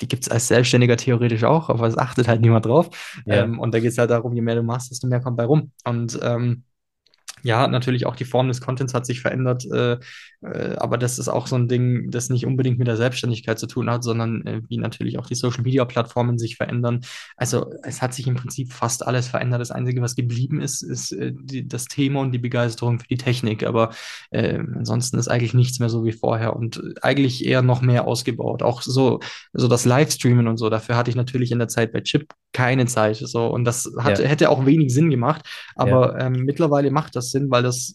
die 0.00 0.08
gibt 0.08 0.22
es 0.22 0.28
als 0.28 0.48
Selbstständiger 0.48 0.96
theoretisch 0.96 1.44
auch, 1.44 1.68
aber 1.68 1.86
es 1.86 1.98
achtet 1.98 2.28
halt 2.28 2.40
niemand 2.40 2.66
drauf. 2.66 2.90
Ja. 3.26 3.42
Ähm, 3.42 3.58
und 3.58 3.74
da 3.74 3.80
geht 3.80 3.90
es 3.90 3.98
halt 3.98 4.10
darum, 4.10 4.32
je 4.32 4.42
mehr 4.42 4.54
du 4.54 4.62
machst, 4.62 4.90
desto 4.90 5.08
mehr 5.08 5.20
kommt 5.20 5.36
bei 5.36 5.44
rum. 5.44 5.72
Und 5.84 6.18
ähm, 6.22 6.62
ja, 7.42 7.68
natürlich 7.68 8.06
auch 8.06 8.16
die 8.16 8.24
Form 8.24 8.48
des 8.48 8.60
Contents 8.60 8.94
hat 8.94 9.06
sich 9.06 9.20
verändert, 9.20 9.64
äh, 9.70 9.98
äh, 10.42 10.76
aber 10.76 10.98
das 10.98 11.18
ist 11.18 11.28
auch 11.28 11.46
so 11.46 11.56
ein 11.56 11.68
Ding, 11.68 12.10
das 12.10 12.30
nicht 12.30 12.46
unbedingt 12.46 12.78
mit 12.78 12.88
der 12.88 12.96
Selbstständigkeit 12.96 13.58
zu 13.58 13.66
tun 13.66 13.90
hat, 13.90 14.04
sondern 14.04 14.46
äh, 14.46 14.62
wie 14.68 14.78
natürlich 14.78 15.18
auch 15.18 15.26
die 15.26 15.34
Social 15.34 15.62
Media 15.62 15.84
Plattformen 15.84 16.38
sich 16.38 16.56
verändern. 16.56 17.00
Also 17.36 17.72
es 17.82 18.02
hat 18.02 18.14
sich 18.14 18.26
im 18.26 18.36
Prinzip 18.36 18.72
fast 18.72 19.06
alles 19.06 19.28
verändert. 19.28 19.60
Das 19.60 19.70
Einzige, 19.70 20.02
was 20.02 20.16
geblieben 20.16 20.60
ist, 20.60 20.82
ist 20.82 21.12
äh, 21.12 21.32
die, 21.34 21.66
das 21.68 21.86
Thema 21.86 22.20
und 22.20 22.32
die 22.32 22.38
Begeisterung 22.38 22.98
für 23.00 23.08
die 23.08 23.18
Technik. 23.18 23.64
Aber 23.64 23.90
äh, 24.30 24.58
ansonsten 24.58 25.18
ist 25.18 25.28
eigentlich 25.28 25.54
nichts 25.54 25.78
mehr 25.78 25.90
so 25.90 26.04
wie 26.04 26.12
vorher 26.12 26.56
und 26.56 26.82
eigentlich 27.02 27.44
eher 27.44 27.62
noch 27.62 27.82
mehr 27.82 28.06
ausgebaut. 28.06 28.62
Auch 28.62 28.82
so, 28.82 29.20
so 29.52 29.68
das 29.68 29.84
Livestreamen 29.84 30.48
und 30.48 30.56
so. 30.56 30.70
Dafür 30.70 30.96
hatte 30.96 31.10
ich 31.10 31.16
natürlich 31.16 31.52
in 31.52 31.58
der 31.58 31.68
Zeit 31.68 31.92
bei 31.92 32.00
Chip 32.00 32.32
keine 32.52 32.86
Zeit. 32.86 33.16
So 33.16 33.46
und 33.46 33.64
das 33.64 33.90
hat, 33.98 34.18
Ja. 34.18 34.26
hätte 34.26 34.50
auch 34.50 34.66
wenig 34.66 34.92
Sinn 34.92 35.10
gemacht. 35.10 35.42
Aber 35.76 36.18
ähm, 36.18 36.32
mittlerweile 36.44 36.90
macht 36.90 37.14
das 37.16 37.30
Sinn, 37.30 37.50
weil 37.50 37.62
das 37.62 37.94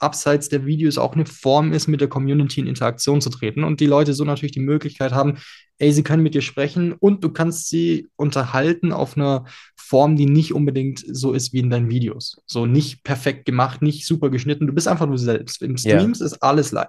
abseits 0.00 0.48
der 0.48 0.66
Videos 0.66 0.98
auch 0.98 1.14
eine 1.14 1.26
Form 1.26 1.72
ist, 1.72 1.86
mit 1.86 2.00
der 2.00 2.08
Community 2.08 2.60
in 2.60 2.66
Interaktion 2.66 3.20
zu 3.20 3.30
treten 3.30 3.62
und 3.62 3.78
die 3.78 3.86
Leute 3.86 4.14
so 4.14 4.24
natürlich 4.24 4.50
die 4.50 4.58
Möglichkeit 4.58 5.12
haben, 5.12 5.38
ey, 5.78 5.92
sie 5.92 6.02
können 6.02 6.24
mit 6.24 6.34
dir 6.34 6.42
sprechen 6.42 6.92
und 6.94 7.22
du 7.22 7.30
kannst 7.30 7.68
sie 7.68 8.08
unterhalten 8.16 8.90
auf 8.92 9.16
einer 9.16 9.44
Form, 9.76 10.16
die 10.16 10.26
nicht 10.26 10.52
unbedingt 10.54 11.04
so 11.06 11.32
ist 11.32 11.52
wie 11.52 11.60
in 11.60 11.70
deinen 11.70 11.88
Videos. 11.88 12.42
So 12.46 12.66
nicht 12.66 13.04
perfekt 13.04 13.44
gemacht, 13.44 13.80
nicht 13.80 14.04
super 14.04 14.28
geschnitten, 14.30 14.66
du 14.66 14.72
bist 14.72 14.88
einfach 14.88 15.06
du 15.06 15.16
selbst. 15.16 15.62
Im 15.62 15.76
Ja. 15.76 15.98
Streams 16.00 16.20
ist 16.20 16.42
alles 16.42 16.72
live. 16.72 16.88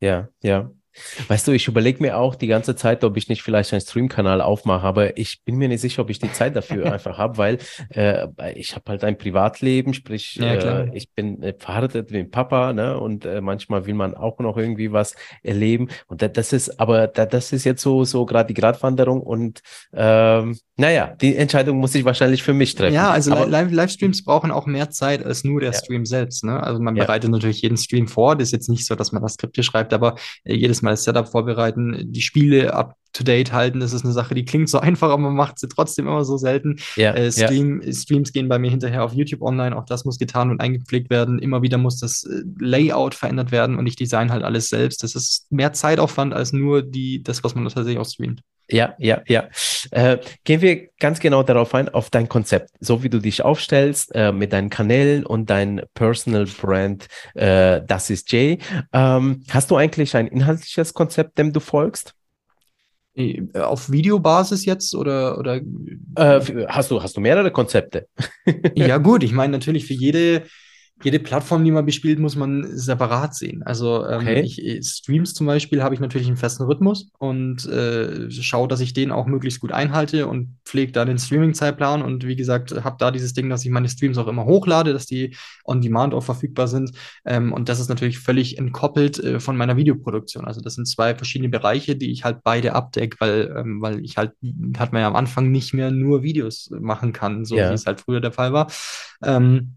Ja, 0.00 0.28
ja. 0.42 0.70
Weißt 1.28 1.46
du, 1.46 1.52
ich 1.52 1.68
überlege 1.68 2.02
mir 2.02 2.16
auch 2.18 2.34
die 2.34 2.46
ganze 2.46 2.74
Zeit, 2.76 3.04
ob 3.04 3.16
ich 3.16 3.28
nicht 3.28 3.42
vielleicht 3.42 3.72
einen 3.72 3.80
Stream-Kanal 3.80 4.40
aufmache, 4.40 4.86
aber 4.86 5.16
ich 5.18 5.42
bin 5.44 5.56
mir 5.56 5.68
nicht 5.68 5.80
sicher, 5.80 6.02
ob 6.02 6.10
ich 6.10 6.18
die 6.18 6.32
Zeit 6.32 6.56
dafür 6.56 6.90
einfach 6.92 7.18
habe, 7.18 7.38
weil 7.38 7.58
äh, 7.90 8.26
ich 8.54 8.74
habe 8.74 8.84
halt 8.88 9.04
ein 9.04 9.16
Privatleben, 9.16 9.94
sprich, 9.94 10.36
Ja, 10.36 10.82
äh, 10.82 10.96
ich 10.96 11.10
bin 11.12 11.42
äh, 11.42 11.54
verheiratet 11.58 12.10
mit 12.10 12.20
dem 12.20 12.30
Papa, 12.30 12.72
ne? 12.72 12.98
Und 12.98 13.24
äh, 13.24 13.40
manchmal 13.40 13.86
will 13.86 13.94
man 13.94 14.14
auch 14.14 14.38
noch 14.40 14.56
irgendwie 14.56 14.92
was 14.92 15.14
erleben. 15.42 15.88
Und 16.08 16.22
da, 16.22 16.28
das 16.28 16.52
ist, 16.52 16.80
aber 16.80 17.06
da, 17.06 17.26
das 17.26 17.52
ist 17.52 17.64
jetzt 17.64 17.82
so, 17.82 18.04
so 18.04 18.26
gerade 18.26 18.48
die 18.52 18.60
Gratwanderung 18.60 19.20
und 19.20 19.60
ähm, 19.94 20.58
naja, 20.76 21.14
die 21.20 21.36
Entscheidung 21.36 21.76
muss 21.78 21.94
ich 21.94 22.04
wahrscheinlich 22.04 22.42
für 22.42 22.54
mich 22.54 22.74
treffen. 22.74 22.94
Ja, 22.94 23.10
also 23.10 23.34
Livestreams 23.44 24.24
brauchen 24.24 24.50
auch 24.50 24.66
mehr 24.66 24.90
Zeit 24.90 25.24
als 25.24 25.44
nur 25.44 25.60
der 25.60 25.72
Ja. 25.72 25.78
Stream 25.78 26.06
selbst. 26.06 26.42
Ne? 26.42 26.60
Also 26.62 26.80
man 26.80 26.96
Ja. 26.96 27.04
bereitet 27.04 27.30
natürlich 27.30 27.60
jeden 27.62 27.76
Stream 27.76 28.08
vor. 28.08 28.34
Das 28.34 28.48
ist 28.48 28.52
jetzt 28.52 28.68
nicht 28.70 28.86
so, 28.86 28.94
dass 28.94 29.12
man 29.12 29.22
das 29.22 29.34
Skripte 29.34 29.62
schreibt, 29.62 29.92
aber 29.92 30.14
äh, 30.44 30.54
jedes 30.80 30.82
Mal 30.82 30.90
das 30.90 31.04
Setup 31.04 31.28
vorbereiten, 31.28 32.12
die 32.12 32.22
Spiele 32.22 32.74
up 32.74 32.96
to 33.12 33.24
date 33.24 33.52
halten, 33.52 33.80
das 33.80 33.92
ist 33.92 34.04
eine 34.04 34.12
Sache, 34.12 34.34
die 34.34 34.44
klingt 34.44 34.68
so 34.68 34.78
einfach, 34.80 35.10
aber 35.10 35.22
man 35.22 35.34
macht 35.34 35.58
sie 35.58 35.68
trotzdem 35.68 36.06
immer 36.06 36.24
so 36.24 36.36
selten. 36.36 36.76
ja, 36.96 37.12
Äh, 37.12 37.24
ja, 37.24 37.46
Stream, 37.46 37.82
Streams 37.92 38.32
gehen 38.32 38.48
bei 38.48 38.58
mir 38.58 38.70
hinterher 38.70 39.04
auf 39.04 39.12
YouTube 39.12 39.42
online, 39.42 39.76
auch 39.76 39.84
das 39.84 40.04
muss 40.04 40.18
getan 40.18 40.50
und 40.50 40.60
eingepflegt 40.60 41.10
werden. 41.10 41.38
Immer 41.38 41.62
wieder 41.62 41.78
muss 41.78 41.98
das 41.98 42.24
äh, 42.24 42.42
Layout 42.58 43.14
verändert 43.14 43.52
werden 43.52 43.76
und 43.76 43.86
ich 43.86 43.96
design 43.96 44.30
halt 44.30 44.44
alles 44.44 44.68
selbst. 44.68 45.02
Das 45.02 45.14
ist 45.14 45.50
mehr 45.50 45.72
Zeitaufwand 45.72 46.34
als 46.34 46.52
nur 46.52 46.82
die, 46.82 47.22
das, 47.22 47.42
was 47.42 47.54
man 47.54 47.64
tatsächlich 47.64 47.98
auch 47.98 48.08
streamt. 48.08 48.42
Ja, 48.70 48.94
ja, 48.98 49.22
ja. 49.26 49.48
Äh, 49.90 50.18
gehen 50.44 50.60
wir 50.60 50.88
ganz 50.98 51.18
genau 51.18 51.42
darauf 51.42 51.74
ein, 51.74 51.88
auf 51.88 52.10
dein 52.10 52.28
Konzept, 52.28 52.70
so 52.80 53.02
wie 53.02 53.08
du 53.08 53.18
dich 53.18 53.42
aufstellst 53.42 54.14
äh, 54.14 54.32
mit 54.32 54.52
deinen 54.52 54.70
Kanälen 54.70 55.26
und 55.26 55.50
dein 55.50 55.82
Personal 55.94 56.46
Brand, 56.46 57.06
äh, 57.34 57.80
das 57.86 58.10
ist 58.10 58.30
Jay. 58.30 58.58
Ähm, 58.92 59.42
hast 59.50 59.70
du 59.70 59.76
eigentlich 59.76 60.14
ein 60.14 60.28
inhaltliches 60.28 60.94
Konzept, 60.94 61.38
dem 61.38 61.52
du 61.52 61.60
folgst? 61.60 62.14
Äh, 63.14 63.42
Auf 63.54 63.90
Videobasis 63.90 64.64
jetzt 64.64 64.94
oder, 64.94 65.38
oder 65.38 65.56
Äh, 65.56 66.40
hast 66.68 66.90
du, 66.90 67.02
hast 67.02 67.16
du 67.16 67.20
mehrere 67.20 67.50
Konzepte? 67.50 68.06
Ja, 68.74 68.98
gut, 68.98 69.24
ich 69.24 69.32
meine, 69.32 69.52
natürlich 69.52 69.86
für 69.86 69.94
jede, 69.94 70.44
jede 71.02 71.18
Plattform, 71.18 71.64
die 71.64 71.70
man 71.70 71.86
bespielt, 71.86 72.18
muss 72.18 72.36
man 72.36 72.66
separat 72.76 73.34
sehen. 73.34 73.62
Also 73.62 74.06
ähm, 74.06 74.20
Okay. 74.20 74.40
ich, 74.42 74.62
ich- 74.64 74.86
Streams 74.86 75.34
zum 75.34 75.46
Beispiel 75.46 75.82
habe 75.82 75.94
ich 75.94 76.00
natürlich 76.00 76.26
einen 76.28 76.36
festen 76.36 76.64
Rhythmus 76.64 77.10
und 77.18 77.66
äh, 77.66 78.30
schaue, 78.30 78.68
dass 78.68 78.80
ich 78.80 78.92
den 78.92 79.10
auch 79.10 79.26
möglichst 79.26 79.60
gut 79.60 79.72
einhalte 79.72 80.26
und 80.26 80.58
pflege 80.64 80.92
da 80.92 81.04
den 81.04 81.18
Streaming-Zeitplan 81.18 82.02
und 82.02 82.26
wie 82.26 82.36
gesagt, 82.36 82.72
habe 82.84 82.96
da 82.98 83.10
dieses 83.10 83.32
Ding, 83.32 83.48
dass 83.50 83.64
ich 83.64 83.70
meine 83.70 83.88
Streams 83.88 84.18
auch 84.18 84.26
immer 84.28 84.44
hochlade, 84.44 84.92
dass 84.92 85.06
die 85.06 85.34
on 85.64 85.80
demand 85.80 86.14
auch 86.14 86.22
verfügbar 86.22 86.68
sind. 86.68 86.92
Ähm, 87.24 87.52
und 87.52 87.68
das 87.68 87.80
ist 87.80 87.88
natürlich 87.88 88.18
völlig 88.18 88.58
entkoppelt 88.58 89.18
äh, 89.18 89.40
von 89.40 89.56
meiner 89.56 89.76
Videoproduktion. 89.76 90.44
Also 90.44 90.60
das 90.60 90.74
sind 90.74 90.86
zwei 90.86 91.14
verschiedene 91.14 91.48
Bereiche, 91.48 91.96
die 91.96 92.10
ich 92.12 92.24
halt 92.24 92.38
beide 92.44 92.74
abdecke, 92.74 93.16
weil, 93.20 93.54
ähm, 93.56 93.80
weil 93.80 94.04
ich 94.04 94.16
halt, 94.16 94.32
hat 94.78 94.92
man 94.92 95.02
ja 95.02 95.08
am 95.08 95.16
Anfang 95.16 95.50
nicht 95.50 95.72
mehr 95.74 95.90
nur 95.90 96.22
Videos 96.22 96.70
machen 96.78 97.12
kann, 97.12 97.44
so 97.44 97.56
Ja. 97.56 97.70
wie 97.70 97.74
es 97.74 97.86
halt 97.86 98.00
früher 98.00 98.20
der 98.20 98.32
Fall 98.32 98.52
war. 98.52 98.70
Ähm, 99.24 99.76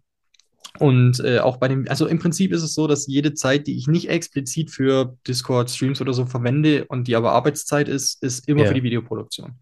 und 0.79 1.19
äh, 1.19 1.39
auch 1.39 1.57
bei 1.57 1.67
dem, 1.67 1.87
also 1.87 2.07
im 2.07 2.19
Prinzip 2.19 2.51
ist 2.51 2.63
es 2.63 2.73
so, 2.73 2.87
dass 2.87 3.07
jede 3.07 3.33
Zeit, 3.33 3.67
die 3.67 3.77
ich 3.77 3.87
nicht 3.87 4.09
explizit 4.09 4.71
für 4.71 5.15
Discord-Streams 5.27 6.01
oder 6.01 6.13
so 6.13 6.25
verwende 6.25 6.85
und 6.85 7.07
die 7.07 7.15
aber 7.15 7.31
Arbeitszeit 7.31 7.87
ist, 7.87 8.21
ist 8.23 8.47
immer 8.47 8.61
Ja. 8.61 8.67
für 8.67 8.73
die 8.73 8.83
Videoproduktion. 8.83 9.59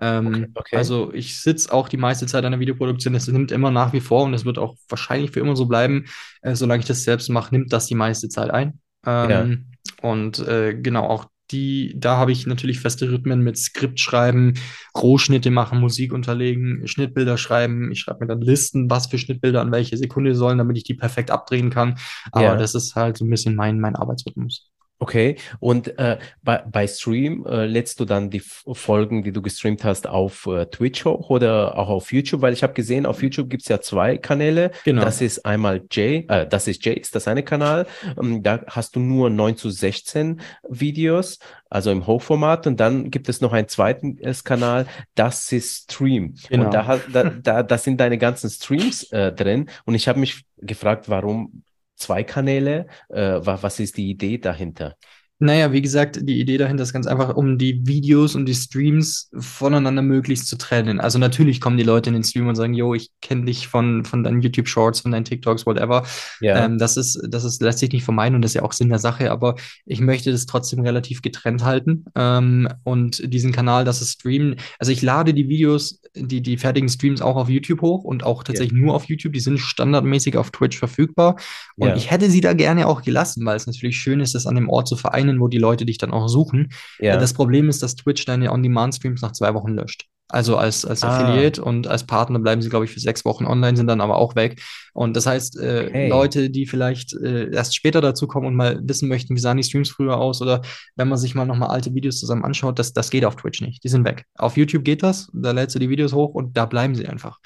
Ähm, 0.00 0.26
Okay, 0.34 0.48
okay. 0.54 0.76
Also 0.76 1.12
ich 1.12 1.40
sitze 1.40 1.72
auch 1.72 1.88
die 1.88 1.96
meiste 1.98 2.26
Zeit 2.26 2.44
an 2.44 2.52
der 2.52 2.60
Videoproduktion, 2.60 3.12
das 3.12 3.28
nimmt 3.28 3.52
immer 3.52 3.70
nach 3.70 3.92
wie 3.92 4.00
vor 4.00 4.24
und 4.24 4.32
das 4.32 4.44
wird 4.44 4.58
auch 4.58 4.76
wahrscheinlich 4.88 5.32
für 5.32 5.40
immer 5.40 5.56
so 5.56 5.66
bleiben, 5.66 6.06
äh, 6.42 6.54
solange 6.54 6.80
ich 6.80 6.86
das 6.86 7.04
selbst 7.04 7.28
mache, 7.28 7.54
nimmt 7.54 7.72
das 7.72 7.86
die 7.86 7.94
meiste 7.94 8.28
Zeit 8.28 8.50
ein. 8.50 8.80
Ähm, 9.04 9.66
Und 10.00 10.38
äh, 10.40 10.74
genau, 10.74 11.06
auch 11.08 11.26
die, 11.52 11.94
da 11.96 12.16
habe 12.16 12.32
ich 12.32 12.46
natürlich 12.46 12.80
feste 12.80 13.10
Rhythmen 13.10 13.42
mit 13.42 13.58
Skript 13.58 14.00
schreiben, 14.00 14.54
Rohschnitte 14.96 15.50
machen, 15.50 15.80
Musik 15.80 16.12
unterlegen, 16.12 16.86
Schnittbilder 16.88 17.36
schreiben. 17.38 17.92
Ich 17.92 18.00
schreibe 18.00 18.20
mir 18.20 18.28
dann 18.28 18.40
Listen, 18.40 18.90
was 18.90 19.06
für 19.06 19.18
Schnittbilder 19.18 19.60
an 19.60 19.72
welche 19.72 19.96
Sekunde 19.96 20.34
sollen, 20.34 20.58
damit 20.58 20.76
ich 20.78 20.84
die 20.84 20.94
perfekt 20.94 21.30
abdrehen 21.30 21.70
kann. 21.70 21.98
Aber 22.32 22.44
Ja. 22.44 22.56
das 22.56 22.74
ist 22.74 22.94
halt 22.96 23.18
so 23.18 23.24
ein 23.24 23.30
bisschen 23.30 23.54
mein, 23.54 23.78
mein 23.80 23.96
Arbeitsrhythmus. 23.96 24.71
Okay, 25.02 25.34
und 25.58 25.98
äh, 25.98 26.16
bei, 26.44 26.62
bei 26.64 26.86
Stream 26.86 27.44
äh, 27.44 27.66
lädst 27.66 27.98
du 27.98 28.04
dann 28.04 28.30
die 28.30 28.38
F 28.38 28.62
Folgen, 28.72 29.24
die 29.24 29.32
du 29.32 29.42
gestreamt 29.42 29.82
hast, 29.82 30.06
auf 30.06 30.46
äh, 30.46 30.66
Twitch 30.66 31.04
hoch 31.04 31.28
oder 31.28 31.76
auch 31.76 31.88
auf 31.88 32.12
YouTube? 32.12 32.40
Weil 32.40 32.52
ich 32.52 32.62
habe 32.62 32.72
gesehen, 32.72 33.04
auf 33.04 33.20
YouTube 33.20 33.50
gibt's 33.50 33.66
ja 33.66 33.80
zwei 33.80 34.16
Kanäle. 34.16 34.70
Genau. 34.84 35.02
Das 35.02 35.20
ist 35.20 35.44
einmal 35.44 35.82
Jay, 35.90 36.24
äh, 36.28 36.46
das 36.46 36.68
ist 36.68 36.84
Jay, 36.84 36.94
ist 36.94 37.16
das 37.16 37.26
eine 37.26 37.42
Kanal. 37.42 37.88
Ähm, 38.16 38.44
da 38.44 38.60
hast 38.68 38.94
du 38.94 39.00
nur 39.00 39.28
9 39.28 39.56
zu 39.56 39.70
16 39.70 40.40
Videos, 40.68 41.40
also 41.68 41.90
im 41.90 42.06
Hochformat. 42.06 42.68
Und 42.68 42.78
dann 42.78 43.10
gibt 43.10 43.28
es 43.28 43.40
noch 43.40 43.52
einen 43.52 43.66
zweiten 43.66 44.20
Kanal, 44.44 44.86
das 45.16 45.50
ist 45.50 45.90
Stream. 45.90 46.36
Genau. 46.48 46.66
Und 46.66 46.74
da, 46.74 47.00
da, 47.12 47.24
da, 47.24 47.62
da 47.64 47.78
sind 47.78 48.00
deine 48.00 48.18
ganzen 48.18 48.48
Streams 48.50 49.02
äh, 49.10 49.32
drin. 49.32 49.68
Und 49.84 49.96
ich 49.96 50.06
habe 50.06 50.20
mich 50.20 50.44
gefragt, 50.58 51.08
warum 51.08 51.64
zwei 52.02 52.24
Kanäle? 52.24 52.86
Äh, 53.08 53.16
wa- 53.46 53.58
was 53.62 53.80
ist 53.80 53.96
die 53.96 54.10
Idee 54.10 54.38
dahinter? 54.38 54.96
Naja, 55.42 55.72
wie 55.72 55.82
gesagt, 55.82 56.20
die 56.22 56.38
Idee 56.38 56.56
dahinter 56.56 56.84
ist 56.84 56.92
ganz 56.92 57.08
einfach, 57.08 57.34
um 57.34 57.58
die 57.58 57.84
Videos 57.84 58.36
und 58.36 58.46
die 58.46 58.54
Streams 58.54 59.28
voneinander 59.36 60.00
möglichst 60.00 60.46
zu 60.46 60.56
trennen. 60.56 61.00
Also 61.00 61.18
natürlich 61.18 61.60
kommen 61.60 61.76
die 61.76 61.82
Leute 61.82 62.10
in 62.10 62.14
den 62.14 62.22
Stream 62.22 62.46
und 62.46 62.54
sagen, 62.54 62.74
yo, 62.74 62.94
ich 62.94 63.10
kenne 63.20 63.46
dich 63.46 63.66
von, 63.66 64.04
von 64.04 64.22
deinen 64.22 64.40
YouTube-Shorts, 64.40 65.00
von 65.00 65.10
deinen 65.10 65.24
TikToks, 65.24 65.66
whatever. 65.66 66.04
Ja, 66.40 66.64
Ähm, 66.64 66.78
das 66.78 66.96
ist, 66.96 67.20
das 67.28 67.42
ist, 67.42 67.60
lässt 67.60 67.80
sich 67.80 67.90
nicht 67.90 68.04
vermeiden 68.04 68.36
und 68.36 68.42
das 68.42 68.52
ist 68.52 68.54
ja 68.54 68.62
auch 68.62 68.72
Sinn 68.72 68.88
der 68.88 69.00
Sache, 69.00 69.32
aber 69.32 69.56
ich 69.84 70.00
möchte 70.00 70.30
das 70.30 70.46
trotzdem 70.46 70.78
relativ 70.80 71.22
getrennt 71.22 71.64
halten. 71.64 72.04
Ähm, 72.14 72.68
und 72.84 73.20
diesen 73.34 73.50
Kanal, 73.50 73.84
das 73.84 74.00
ist 74.00 74.12
Streamen, 74.12 74.54
also 74.78 74.92
ich 74.92 75.02
lade 75.02 75.34
die 75.34 75.48
Videos, 75.48 76.00
die, 76.14 76.40
die 76.40 76.56
fertigen 76.56 76.88
Streams 76.88 77.20
auch 77.20 77.34
auf 77.34 77.48
YouTube 77.48 77.80
hoch 77.80 78.04
und 78.04 78.22
auch 78.22 78.44
tatsächlich 78.44 78.78
nur 78.80 78.94
auf 78.94 79.06
YouTube. 79.06 79.32
Die 79.32 79.40
sind 79.40 79.58
standardmäßig 79.58 80.36
auf 80.36 80.52
Twitch 80.52 80.78
verfügbar. 80.78 81.36
Und 81.76 81.88
Ja. 81.88 81.96
ich 81.96 82.10
hätte 82.12 82.30
sie 82.30 82.40
da 82.40 82.52
gerne 82.52 82.86
auch 82.86 83.02
gelassen, 83.02 83.44
weil 83.44 83.56
es 83.56 83.66
natürlich 83.66 83.96
schön 83.96 84.20
ist, 84.20 84.34
das 84.36 84.46
an 84.46 84.54
dem 84.54 84.68
Ort 84.68 84.86
zu 84.86 84.96
vereinen, 84.96 85.31
wo 85.40 85.48
die 85.48 85.58
Leute 85.58 85.84
dich 85.86 85.98
dann 85.98 86.12
auch 86.12 86.28
suchen. 86.28 86.70
ja. 86.98 87.16
Das 87.16 87.34
Problem 87.34 87.68
ist, 87.68 87.82
dass 87.82 87.96
Twitch 87.96 88.24
deine 88.24 88.50
On-Demand-Streams 88.52 89.22
nach 89.22 89.32
zwei 89.32 89.54
Wochen 89.54 89.72
löscht. 89.72 90.06
Also 90.28 90.56
als, 90.56 90.86
als 90.86 91.02
Ah. 91.02 91.08
Affiliate 91.18 91.62
und 91.62 91.86
als 91.86 92.04
Partner 92.04 92.38
bleiben 92.38 92.62
sie, 92.62 92.70
glaube 92.70 92.86
ich, 92.86 92.90
für 92.90 93.00
sechs 93.00 93.22
Wochen 93.26 93.44
online, 93.44 93.76
sind 93.76 93.86
dann 93.86 94.00
aber 94.00 94.16
auch 94.16 94.34
weg. 94.34 94.62
Und 94.94 95.14
das 95.14 95.26
heißt, 95.26 95.58
äh, 95.60 95.90
hey. 95.92 96.08
Leute, 96.08 96.48
die 96.48 96.64
vielleicht 96.66 97.12
äh, 97.12 97.50
erst 97.52 97.76
später 97.76 98.00
dazu 98.00 98.26
kommen 98.26 98.46
und 98.46 98.54
mal 98.54 98.80
wissen 98.82 99.08
möchten, 99.10 99.36
wie 99.36 99.40
sahen 99.40 99.58
die 99.58 99.62
Streams 99.62 99.90
früher 99.90 100.16
aus 100.16 100.40
oder 100.40 100.62
wenn 100.96 101.08
man 101.08 101.18
sich 101.18 101.34
mal 101.34 101.44
nochmal 101.44 101.68
alte 101.68 101.94
Videos 101.94 102.18
zusammen 102.18 102.44
anschaut, 102.46 102.78
das, 102.78 102.94
das 102.94 103.10
geht 103.10 103.26
auf 103.26 103.36
Twitch 103.36 103.60
nicht. 103.60 103.84
Die 103.84 103.88
sind 103.88 104.06
weg. 104.06 104.24
Auf 104.38 104.56
YouTube 104.56 104.84
geht 104.84 105.02
das, 105.02 105.28
da 105.34 105.50
lädst 105.50 105.74
du 105.74 105.78
die 105.78 105.90
Videos 105.90 106.14
hoch 106.14 106.32
und 106.32 106.56
da 106.56 106.64
bleiben 106.64 106.94
sie 106.94 107.06
einfach. 107.06 107.38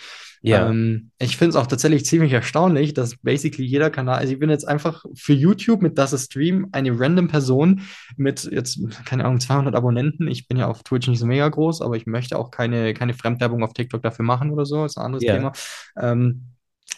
Ja. 0.43 0.69
Ähm, 0.69 1.11
ich 1.19 1.37
finde 1.37 1.51
es 1.51 1.57
auch 1.57 1.67
tatsächlich 1.67 2.05
ziemlich 2.05 2.33
erstaunlich, 2.33 2.95
dass 2.95 3.17
basically 3.17 3.67
jeder 3.67 3.91
Kanal, 3.91 4.19
also 4.19 4.33
ich 4.33 4.39
bin 4.39 4.51
jetzt 4.51 4.67
einfach 4.67 5.05
für 5.15 5.33
YouTube 5.33 5.83
mit 5.83 5.99
Das 5.99 6.13
ist 6.13 6.27
Stream 6.27 6.69
eine 6.73 6.99
random 6.99 7.29
Person 7.29 7.83
mit 8.17 8.45
jetzt, 8.45 8.79
keine 9.05 9.25
Ahnung, 9.25 9.41
200 9.41 9.75
Abonnenten. 9.75 10.29
Ich 10.29 10.49
bin 10.49 10.57
ja 10.57 10.69
auf 10.69 10.83
Twitch 10.83 11.09
nicht 11.09 11.19
so 11.19 11.27
mega 11.27 11.49
groß, 11.49 11.83
aber 11.83 11.97
ich 11.97 12.07
möchte 12.07 12.39
auch 12.39 12.51
keine, 12.51 12.95
keine 12.95 13.15
Fremdwerbung 13.15 13.63
auf 13.63 13.73
TikTok 13.73 14.03
dafür 14.03 14.25
machen 14.25 14.51
oder 14.51 14.67
so, 14.67 14.85
ist 14.85 14.99
ein 14.99 15.05
anderes 15.05 15.25
ja. 15.25 15.37
Thema. 15.37 15.53
Ähm, 15.99 16.47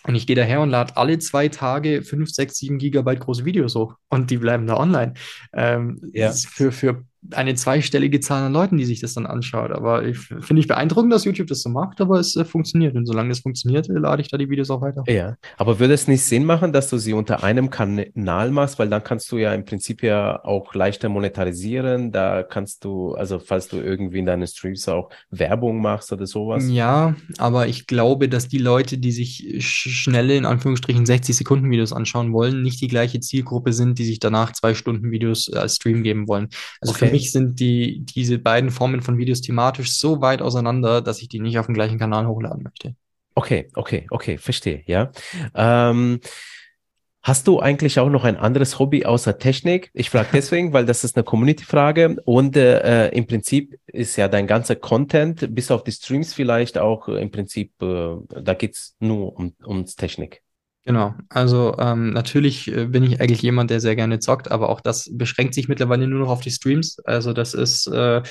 und 0.05 0.15
ich 0.15 0.27
gehe 0.27 0.37
daher 0.37 0.61
und 0.61 0.71
lade 0.71 0.97
alle 0.97 1.19
zwei 1.19 1.49
Tage 1.49 2.03
5, 2.03 2.31
6, 2.31 2.57
7 2.57 2.79
Gigabyte 2.79 3.21
große 3.21 3.45
Videos 3.45 3.75
hoch 3.75 3.97
und 4.09 4.31
die 4.31 4.39
bleiben 4.39 4.67
da 4.67 4.77
online. 4.77 5.15
Ähm, 5.53 6.01
ja. 6.13 6.33
Für, 6.33 6.73
für 6.73 7.05
eine 7.33 7.55
zweistellige 7.55 8.21
Zahl 8.21 8.45
an 8.45 8.53
Leuten, 8.53 8.77
die 8.77 8.85
sich 8.85 9.01
das 9.01 9.15
dann 9.15 9.27
anschaut. 9.27 9.71
Aber 9.71 10.05
ich 10.05 10.19
finde 10.19 10.61
ich 10.61 10.69
beeindruckend, 10.69 11.13
dass 11.13 11.25
YouTube 11.25 11.49
das 11.49 11.63
so 11.63 11.69
macht, 11.69 12.01
aber 12.01 12.19
es 12.19 12.37
äh, 12.37 12.45
funktioniert. 12.45 12.97
Und 12.97 13.07
solange 13.07 13.29
das 13.29 13.41
funktioniert, 13.41 13.89
lade 13.89 14.23
ich 14.23 14.29
da 14.29 14.39
die 14.39 14.49
Videos 14.49 14.71
auch 14.71 14.81
weiter. 14.81 15.05
Ja, 15.07 15.37
aber 15.57 15.79
würde 15.79 15.95
es 15.95 16.09
nicht 16.09 16.23
Sinn 16.23 16.45
machen, 16.45 16.73
dass 16.73 16.89
du 16.91 16.99
sie 16.99 17.13
unter 17.13 17.43
einem 17.43 17.71
Kanal 17.71 18.51
machst, 18.51 18.79
weil 18.79 18.89
dann 18.89 19.03
kannst 19.03 19.31
du 19.33 19.39
ja 19.39 19.53
im 19.55 19.65
Prinzip 19.65 20.03
ja 20.03 20.45
auch 20.45 20.75
leichter 20.75 21.09
monetarisieren. 21.09 22.13
Da 22.13 22.43
kannst 22.43 22.85
du, 22.85 23.15
also 23.15 23.39
falls 23.39 23.69
du 23.69 23.79
irgendwie 23.79 24.19
in 24.19 24.27
deinen 24.27 24.47
Streams 24.47 24.89
auch 24.89 25.11
Werbung 25.31 25.81
machst 25.81 26.13
oder 26.13 26.27
sowas. 26.27 26.65
Ja, 26.69 27.15
aber 27.39 27.69
ich 27.69 27.87
glaube, 27.87 28.29
dass 28.29 28.49
die 28.49 28.59
Leute, 28.59 28.99
die 28.99 29.13
sich 29.13 29.57
schnelle, 29.59 30.37
in 30.37 30.45
Anführungsstrichen 30.45 31.07
60 31.07 31.37
Sekunden 31.37 31.71
Videos 31.71 31.93
anschauen 31.93 32.33
wollen, 32.33 32.63
nicht 32.63 32.81
die 32.81 32.89
gleiche 32.89 33.21
Zielgruppe 33.21 33.73
sind, 33.73 33.99
die 33.99 34.05
sich 34.05 34.19
danach 34.19 34.53
zwei 34.53 34.75
Stunden 34.75 35.11
Videos 35.11 35.53
als 35.53 35.77
Stream 35.77 36.03
geben 36.03 36.29
wollen. 36.29 36.49
Also 36.81 36.95
okay. 36.95 37.07
für 37.07 37.13
mich 37.13 37.18
sind 37.27 37.61
die, 37.61 38.01
diese 38.01 38.39
beiden 38.39 38.71
Formen 38.71 39.03
von 39.03 39.19
Videos 39.19 39.41
thematisch 39.41 39.93
so 39.93 40.21
weit 40.21 40.43
auseinander, 40.43 41.01
dass 41.01 41.21
ich 41.21 41.29
die 41.29 41.41
nicht 41.41 41.59
auf 41.59 41.67
dem 41.67 41.75
gleichen 41.75 41.99
Kanal 41.99 42.27
hochladen 42.27 42.63
möchte. 42.63 42.95
Okay, 43.35 43.69
okay, 43.75 44.07
okay, 44.11 44.37
verstehe, 44.39 44.83
ja. 44.87 45.13
Ähm, 45.55 46.21
hast 47.23 47.47
du 47.47 47.61
eigentlich 47.61 48.01
auch 48.01 48.09
noch 48.09 48.25
ein 48.25 48.37
anderes 48.37 48.79
Hobby 48.79 49.05
außer 49.05 49.39
Technik? 49.39 49.91
Ich 49.93 50.11
frage 50.11 50.31
deswegen, 50.33 50.73
weil 50.73 50.87
das 50.87 51.05
ist 51.05 51.17
eine 51.17 51.25
Community-Frage 51.25 52.17
und 52.25 52.57
äh, 52.57 53.11
im 53.11 53.27
Prinzip 53.27 53.79
ist 53.87 54.17
ja 54.17 54.27
dein 54.27 54.47
ganzer 54.47 54.75
Content, 54.75 55.55
bis 55.55 55.71
auf 55.71 55.85
die 55.85 55.93
Streams 55.93 56.35
vielleicht 56.35 56.79
auch 56.79 57.07
äh, 57.09 57.21
im 57.23 57.31
Prinzip, 57.31 57.73
äh, 57.81 58.17
da 58.29 58.55
geht's 58.55 58.97
nur 58.99 59.37
um, 59.37 59.55
ums 59.65 59.95
Technik. 59.95 60.43
Genau, 60.85 61.15
also 61.29 61.77
ähm, 61.79 62.15
natürlich 62.15 62.67
äh, 62.75 62.87
bin 62.87 63.03
ich 63.03 63.21
eigentlich 63.21 63.43
jemand, 63.43 63.69
der 63.69 63.79
sehr 63.79 63.95
gerne 63.95 64.21
zockt, 64.21 64.51
aber 64.51 64.71
auch 64.71 64.81
das 64.81 65.11
beschränkt 65.13 65.53
sich 65.53 65.69
mittlerweile 65.69 66.07
nur 66.09 66.21
noch 66.21 66.31
auf 66.31 66.41
die 66.41 66.51
Streams. 66.51 66.99
Also 67.05 67.35
das 67.35 67.53
ist, 67.53 67.89
äh, 67.89 68.23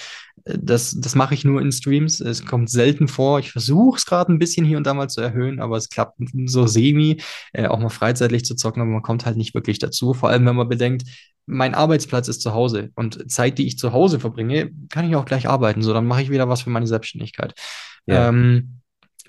das, 0.44 1.00
das 1.00 1.14
mache 1.14 1.36
ich 1.36 1.46
nur 1.46 1.62
in 1.62 1.72
Streams. 1.72 2.20
Es 2.20 2.48
kommt 2.48 2.72
selten 2.72 3.08
vor. 3.08 3.38
Ich 3.38 3.52
versuche 3.52 3.98
es 3.98 4.08
gerade 4.08 4.34
ein 4.34 4.40
bisschen 4.40 4.66
hier 4.66 4.78
und 4.78 4.88
da 4.88 4.96
mal 4.96 5.08
zu 5.08 5.22
erhöhen, 5.22 5.60
aber 5.60 5.78
es 5.78 5.90
klappt 5.90 6.18
so 6.48 6.66
semi, 6.66 7.22
äh, 7.54 7.68
auch 7.68 7.78
mal 7.78 7.90
freizeitlich 7.90 8.44
zu 8.44 8.56
zocken, 8.56 8.82
aber 8.82 8.90
man 8.90 9.04
kommt 9.04 9.28
halt 9.28 9.38
nicht 9.38 9.54
wirklich 9.54 9.78
dazu. 9.78 10.16
Vor 10.16 10.30
allem, 10.30 10.44
wenn 10.48 10.56
man 10.56 10.68
bedenkt, 10.68 11.04
mein 11.46 11.76
Arbeitsplatz 11.76 12.28
ist 12.28 12.42
zu 12.42 12.54
Hause 12.54 12.90
und 12.96 13.32
Zeit, 13.32 13.60
die 13.60 13.68
ich 13.68 13.78
zu 13.78 13.94
Hause 13.94 14.20
verbringe, 14.20 14.72
kann 14.90 15.08
ich 15.08 15.16
auch 15.16 15.26
gleich 15.26 15.48
arbeiten. 15.48 15.84
So, 15.84 15.94
dann 15.94 16.08
mache 16.08 16.24
ich 16.24 16.32
wieder 16.32 16.50
was 16.50 16.64
für 16.64 16.72
meine 16.72 16.88
Selbstständigkeit. 16.88 17.54
Ja. 18.08 18.30
Ähm, 18.30 18.77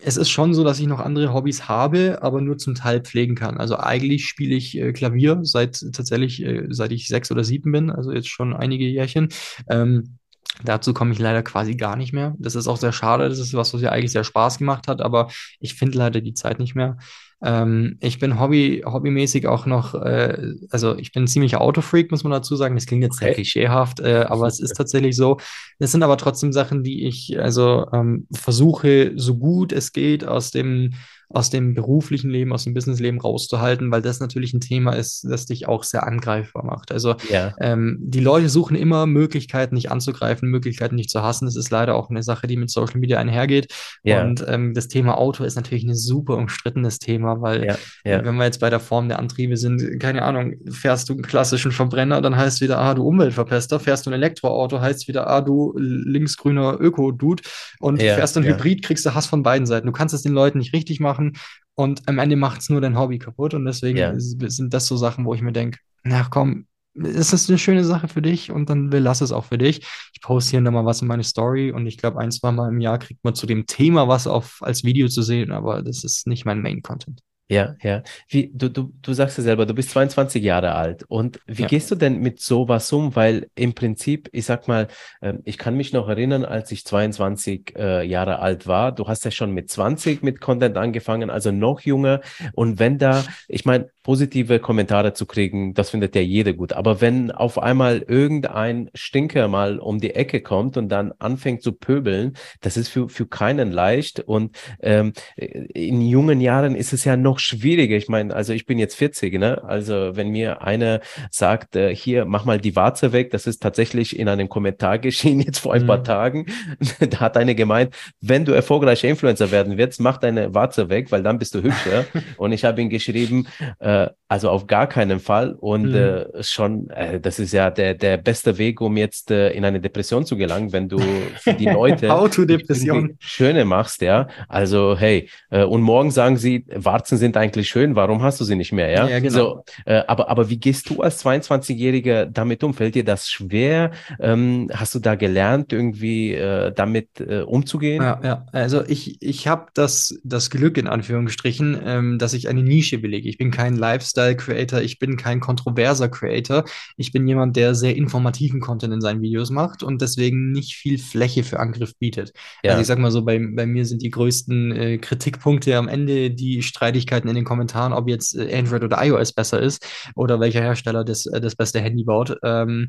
es 0.02 0.16
ist 0.16 0.30
schon 0.30 0.54
so, 0.54 0.64
dass 0.64 0.80
ich 0.80 0.86
noch 0.86 1.00
andere 1.00 1.32
Hobbys 1.32 1.68
habe, 1.68 2.18
aber 2.22 2.40
nur 2.40 2.58
zum 2.58 2.74
Teil 2.74 3.00
pflegen 3.00 3.34
kann. 3.34 3.58
Also 3.58 3.78
eigentlich 3.78 4.26
spiele 4.26 4.54
ich 4.54 4.76
äh, 4.76 4.92
Klavier 4.92 5.40
seit 5.42 5.80
tatsächlich, 5.92 6.42
äh, 6.44 6.66
seit 6.70 6.92
ich 6.92 7.08
sechs 7.08 7.30
oder 7.30 7.44
sieben 7.44 7.72
bin, 7.72 7.90
also 7.90 8.12
jetzt 8.12 8.28
schon 8.28 8.54
einige 8.54 8.84
Jährchen. 8.84 9.28
Ähm, 9.68 10.18
Dazu 10.64 10.92
komme 10.92 11.12
ich 11.12 11.18
leider 11.18 11.42
quasi 11.42 11.76
gar 11.76 11.94
nicht 11.94 12.12
mehr. 12.12 12.34
Das 12.38 12.56
ist 12.56 12.66
auch 12.66 12.78
sehr 12.78 12.92
schade. 12.92 13.28
Das 13.28 13.38
ist 13.38 13.54
was, 13.54 13.74
was 13.74 13.80
ja 13.80 13.90
eigentlich 13.90 14.12
sehr 14.12 14.24
Spaß 14.24 14.58
gemacht 14.58 14.88
hat, 14.88 15.00
aber 15.00 15.28
ich 15.60 15.74
finde 15.74 15.98
leider 15.98 16.20
die 16.20 16.34
Zeit 16.34 16.58
nicht 16.58 16.74
mehr. 16.74 16.96
Ähm, 17.42 17.96
ich 18.00 18.18
bin 18.18 18.40
Hobby, 18.40 18.82
hobbymäßig 18.84 19.46
auch 19.46 19.66
noch, 19.66 19.94
äh, 19.94 20.54
also 20.70 20.96
ich 20.96 21.12
bin 21.12 21.26
ziemlicher 21.26 21.60
Autofreak, 21.60 22.10
muss 22.10 22.24
man 22.24 22.32
dazu 22.32 22.56
sagen. 22.56 22.74
Das 22.74 22.86
klingt 22.86 23.02
jetzt 23.02 23.18
sehr 23.18 23.34
klischeehaft, 23.34 24.00
äh, 24.00 24.24
aber 24.28 24.46
es 24.46 24.60
ist 24.60 24.74
tatsächlich 24.74 25.16
so. 25.16 25.38
Das 25.78 25.92
sind 25.92 26.02
aber 26.02 26.16
trotzdem 26.16 26.52
Sachen, 26.52 26.82
die 26.82 27.06
ich 27.06 27.38
also 27.40 27.86
ähm, 27.92 28.26
versuche, 28.32 29.12
so 29.16 29.36
gut 29.36 29.72
es 29.72 29.92
geht, 29.92 30.24
aus 30.24 30.50
dem 30.50 30.94
aus 31.30 31.50
dem 31.50 31.74
beruflichen 31.74 32.30
Leben, 32.30 32.52
aus 32.52 32.64
dem 32.64 32.74
Businessleben 32.74 33.20
rauszuhalten, 33.20 33.90
weil 33.90 34.02
das 34.02 34.20
natürlich 34.20 34.54
ein 34.54 34.60
Thema 34.60 34.92
ist, 34.92 35.26
das 35.28 35.46
dich 35.46 35.68
auch 35.68 35.84
sehr 35.84 36.06
angreifbar 36.06 36.64
macht. 36.64 36.90
Also 36.90 37.16
ja. 37.30 37.54
ähm, 37.60 37.98
die 38.00 38.20
Leute 38.20 38.48
suchen 38.48 38.76
immer 38.76 39.06
Möglichkeiten, 39.06 39.74
nicht 39.74 39.90
anzugreifen, 39.90 40.48
Möglichkeiten 40.48 40.94
nicht 40.94 41.10
zu 41.10 41.22
hassen. 41.22 41.44
Das 41.44 41.56
ist 41.56 41.70
leider 41.70 41.96
auch 41.96 42.08
eine 42.10 42.22
Sache, 42.22 42.46
die 42.46 42.56
mit 42.56 42.70
Social 42.70 42.98
Media 42.98 43.18
einhergeht. 43.18 43.72
Ja. 44.02 44.22
Und 44.22 44.44
ähm, 44.48 44.72
das 44.74 44.88
Thema 44.88 45.18
Auto 45.18 45.44
ist 45.44 45.56
natürlich 45.56 45.84
ein 45.84 45.94
super 45.94 46.36
umstrittenes 46.36 46.98
Thema, 46.98 47.40
weil 47.40 47.66
ja. 47.66 47.76
Wenn 48.24 48.36
wir 48.36 48.44
jetzt 48.44 48.60
bei 48.60 48.70
der 48.70 48.80
Form 48.80 49.08
der 49.08 49.18
Antriebe 49.18 49.56
sind, 49.56 50.00
keine 50.00 50.22
Ahnung, 50.22 50.54
fährst 50.70 51.08
du 51.08 51.14
einen 51.14 51.22
klassischen 51.22 51.72
Verbrenner, 51.72 52.20
dann 52.20 52.36
heißt 52.36 52.60
wieder, 52.60 52.78
ah, 52.78 52.94
du 52.94 53.06
Umweltverpester, 53.06 53.80
fährst 53.80 54.06
du 54.06 54.10
ein 54.10 54.14
Elektroauto, 54.14 54.80
heißt 54.80 55.08
wieder, 55.08 55.26
ah, 55.28 55.40
du 55.40 55.74
linksgrüner 55.76 56.78
Öko-Dude 56.80 57.42
und 57.80 58.00
fährst 58.00 58.36
du 58.36 58.40
ein 58.40 58.46
Hybrid, 58.46 58.82
kriegst 58.82 59.04
du 59.04 59.14
Hass 59.14 59.26
von 59.26 59.42
beiden 59.42 59.66
Seiten. 59.66 59.86
Du 59.86 59.92
kannst 59.92 60.14
es 60.14 60.22
den 60.22 60.32
Leuten 60.32 60.58
nicht 60.58 60.72
richtig 60.72 61.00
machen 61.00 61.17
machen 61.18 61.32
und 61.74 62.08
am 62.08 62.18
Ende 62.18 62.36
macht 62.36 62.60
es 62.60 62.70
nur 62.70 62.80
dein 62.80 62.98
Hobby 62.98 63.18
kaputt. 63.18 63.54
Und 63.54 63.64
deswegen 63.64 63.98
ja. 63.98 64.12
sind 64.16 64.74
das 64.74 64.86
so 64.86 64.96
Sachen, 64.96 65.24
wo 65.24 65.34
ich 65.34 65.42
mir 65.42 65.52
denke, 65.52 65.78
na 66.02 66.24
komm, 66.24 66.66
ist 66.94 67.32
das 67.32 67.48
eine 67.48 67.58
schöne 67.58 67.84
Sache 67.84 68.08
für 68.08 68.22
dich 68.22 68.50
und 68.50 68.68
dann 68.68 68.90
lass 68.90 69.20
es 69.20 69.30
auch 69.30 69.44
für 69.44 69.58
dich. 69.58 69.86
Ich 70.12 70.20
poste 70.20 70.52
hier 70.52 70.60
nochmal 70.60 70.84
was 70.84 71.02
in 71.02 71.08
meine 71.08 71.22
Story 71.22 71.70
und 71.70 71.86
ich 71.86 71.96
glaube, 71.96 72.18
ein, 72.18 72.32
zwei 72.32 72.50
Mal 72.50 72.68
im 72.70 72.80
Jahr 72.80 72.98
kriegt 72.98 73.22
man 73.22 73.36
zu 73.36 73.46
dem 73.46 73.66
Thema 73.66 74.08
was 74.08 74.26
auf, 74.26 74.58
als 74.60 74.82
Video 74.82 75.06
zu 75.06 75.22
sehen, 75.22 75.52
aber 75.52 75.82
das 75.82 76.02
ist 76.02 76.26
nicht 76.26 76.44
mein 76.44 76.60
Main-Content. 76.60 77.20
Ja, 77.50 77.76
ja. 77.82 78.02
Wie, 78.28 78.50
du, 78.52 78.68
du, 78.68 78.92
du 79.00 79.12
sagst 79.14 79.38
ja 79.38 79.44
selber, 79.44 79.64
du 79.64 79.72
bist 79.72 79.90
22 79.90 80.42
Jahre 80.42 80.74
alt. 80.74 81.04
Und 81.08 81.40
wie 81.46 81.62
ja. 81.62 81.68
gehst 81.68 81.90
du 81.90 81.94
denn 81.94 82.20
mit 82.20 82.40
sowas 82.40 82.92
um? 82.92 83.16
Weil 83.16 83.48
im 83.54 83.74
Prinzip, 83.74 84.28
ich 84.32 84.44
sag 84.44 84.68
mal, 84.68 84.88
ähm, 85.22 85.40
ich 85.44 85.56
kann 85.56 85.74
mich 85.74 85.94
noch 85.94 86.08
erinnern, 86.08 86.44
als 86.44 86.70
ich 86.72 86.84
22 86.84 87.74
äh, 87.76 88.06
Jahre 88.06 88.40
alt 88.40 88.66
war. 88.66 88.92
Du 88.92 89.08
hast 89.08 89.24
ja 89.24 89.30
schon 89.30 89.52
mit 89.52 89.70
20 89.70 90.22
mit 90.22 90.42
Content 90.42 90.76
angefangen, 90.76 91.30
also 91.30 91.50
noch 91.50 91.80
jünger. 91.80 92.20
Und 92.52 92.78
wenn 92.78 92.98
da, 92.98 93.24
ich 93.48 93.64
meine, 93.64 93.88
positive 94.02 94.58
Kommentare 94.58 95.12
zu 95.12 95.26
kriegen, 95.26 95.74
das 95.74 95.90
findet 95.90 96.14
ja 96.14 96.22
jeder 96.22 96.54
gut. 96.54 96.72
Aber 96.72 97.02
wenn 97.02 97.30
auf 97.30 97.58
einmal 97.58 97.98
irgendein 97.98 98.90
Stinker 98.94 99.48
mal 99.48 99.78
um 99.78 100.00
die 100.00 100.14
Ecke 100.14 100.40
kommt 100.40 100.78
und 100.78 100.88
dann 100.88 101.12
anfängt 101.18 101.62
zu 101.62 101.72
pöbeln, 101.72 102.34
das 102.60 102.78
ist 102.78 102.88
für, 102.88 103.08
für 103.08 103.26
keinen 103.26 103.70
leicht. 103.70 104.20
Und 104.20 104.56
ähm, 104.80 105.12
in 105.36 106.00
jungen 106.00 106.40
Jahren 106.40 106.74
ist 106.74 106.94
es 106.94 107.04
ja 107.04 107.18
noch 107.18 107.37
schwieriger. 107.38 107.96
Ich 107.96 108.08
meine, 108.08 108.34
also 108.34 108.52
ich 108.52 108.66
bin 108.66 108.78
jetzt 108.78 108.94
40, 108.96 109.38
ne? 109.38 109.62
Also 109.64 110.16
wenn 110.16 110.30
mir 110.30 110.62
einer 110.62 111.00
sagt, 111.30 111.76
äh, 111.76 111.94
hier, 111.94 112.24
mach 112.24 112.44
mal 112.44 112.58
die 112.58 112.76
Warze 112.76 113.12
weg, 113.12 113.30
das 113.30 113.46
ist 113.46 113.62
tatsächlich 113.62 114.18
in 114.18 114.28
einem 114.28 114.48
Kommentar 114.48 114.98
geschehen, 114.98 115.40
jetzt 115.40 115.58
vor 115.58 115.74
ein 115.74 115.82
mhm. 115.82 115.86
paar 115.86 116.04
Tagen. 116.04 116.46
da 117.10 117.20
hat 117.20 117.36
einer 117.36 117.54
gemeint, 117.54 117.94
wenn 118.20 118.44
du 118.44 118.52
erfolgreicher 118.52 119.08
Influencer 119.08 119.50
werden 119.50 119.76
willst, 119.76 120.00
mach 120.00 120.18
deine 120.18 120.54
Warze 120.54 120.88
weg, 120.88 121.10
weil 121.10 121.22
dann 121.22 121.38
bist 121.38 121.54
du 121.54 121.62
hübscher. 121.62 122.04
und 122.36 122.52
ich 122.52 122.64
habe 122.64 122.80
ihn 122.80 122.90
geschrieben, 122.90 123.46
äh, 123.78 124.08
also 124.28 124.50
auf 124.50 124.66
gar 124.66 124.86
keinen 124.86 125.20
Fall. 125.20 125.54
Und 125.58 125.88
mhm. 125.88 125.94
äh, 125.94 126.42
schon, 126.42 126.90
äh, 126.90 127.18
das 127.18 127.38
ist 127.38 127.52
ja 127.52 127.70
der, 127.70 127.94
der 127.94 128.18
beste 128.18 128.58
Weg, 128.58 128.80
um 128.82 128.96
jetzt 128.98 129.30
äh, 129.30 129.50
in 129.50 129.64
eine 129.64 129.80
Depression 129.80 130.26
zu 130.26 130.36
gelangen, 130.36 130.72
wenn 130.72 130.88
du 130.88 130.98
für 131.36 131.54
die 131.54 131.66
Leute 131.66 132.12
Autodepression 132.14 133.16
schöne 133.18 133.64
machst, 133.64 134.02
ja. 134.02 134.28
Also 134.46 134.96
hey, 134.98 135.30
äh, 135.50 135.64
und 135.64 135.80
morgen 135.80 136.10
sagen 136.10 136.36
sie, 136.36 136.66
Warzen 136.74 137.16
sind 137.16 137.38
eigentlich 137.38 137.68
schön, 137.68 137.96
warum 137.96 138.22
hast 138.22 138.38
du 138.40 138.44
sie 138.44 138.54
nicht 138.54 138.72
mehr, 138.72 138.90
ja? 138.90 139.08
ja 139.08 139.18
genau. 139.18 139.34
So, 139.34 139.64
äh, 139.86 140.02
aber, 140.06 140.28
aber 140.28 140.50
wie 140.50 140.58
gehst 140.58 140.90
du 140.90 141.00
als 141.00 141.24
22-Jähriger 141.24 142.26
damit 142.26 142.62
um? 142.62 142.74
Fällt 142.74 142.94
dir 142.96 143.04
das 143.04 143.30
schwer? 143.30 143.92
Ähm, 144.20 144.68
hast 144.74 144.94
du 144.94 144.98
da 144.98 145.14
gelernt, 145.14 145.72
irgendwie 145.72 146.34
äh, 146.34 146.72
damit 146.72 147.08
umzugehen? 147.46 148.02
Ja, 148.02 148.20
ja, 148.22 148.46
also 148.52 148.84
ich, 148.86 149.22
ich 149.22 149.48
habe 149.48 149.68
das, 149.74 150.18
das 150.22 150.50
Glück 150.50 150.76
in 150.76 150.86
Anführungsstrichen, 150.86 151.80
ähm, 151.84 152.18
dass 152.18 152.34
ich 152.34 152.48
eine 152.48 152.62
Nische 152.62 152.98
belege. 152.98 153.28
Ich 153.28 153.38
bin 153.38 153.50
kein 153.50 153.76
Lifestyle-Creator, 154.18 154.80
ich 154.80 154.98
bin 154.98 155.16
kein 155.16 155.40
kontroverser 155.40 156.08
Creator. 156.08 156.64
Ich 156.96 157.12
bin 157.12 157.26
jemand, 157.26 157.56
der 157.56 157.74
sehr 157.74 157.96
informativen 157.96 158.60
Content 158.60 158.92
in 158.94 159.00
seinen 159.00 159.22
Videos 159.22 159.50
macht 159.50 159.82
und 159.82 160.02
deswegen 160.02 160.52
nicht 160.52 160.74
viel 160.74 160.98
Fläche 160.98 161.44
für 161.44 161.60
Angriff 161.60 161.96
bietet. 161.98 162.32
Ja. 162.62 162.72
Also 162.72 162.82
ich 162.82 162.86
sag 162.86 162.98
mal 162.98 163.10
so, 163.10 163.24
bei, 163.24 163.38
bei 163.38 163.66
mir 163.66 163.84
sind 163.84 164.02
die 164.02 164.10
größten 164.10 164.72
äh, 164.72 164.98
Kritikpunkte 164.98 165.76
am 165.76 165.88
Ende 165.88 166.30
die 166.30 166.62
Streitigkeiten 166.62 167.28
in 167.28 167.34
den 167.34 167.44
Kommentaren, 167.44 167.92
ob 167.92 168.08
jetzt 168.08 168.36
äh, 168.36 168.54
Android 168.56 168.82
oder 168.84 169.04
iOS 169.04 169.32
besser 169.32 169.60
ist 169.60 169.86
oder 170.14 170.40
welcher 170.40 170.60
Hersteller 170.60 171.04
das, 171.04 171.26
äh, 171.26 171.40
das 171.40 171.56
beste 171.56 171.80
Handy 171.80 172.04
baut. 172.04 172.36
Ähm, 172.42 172.88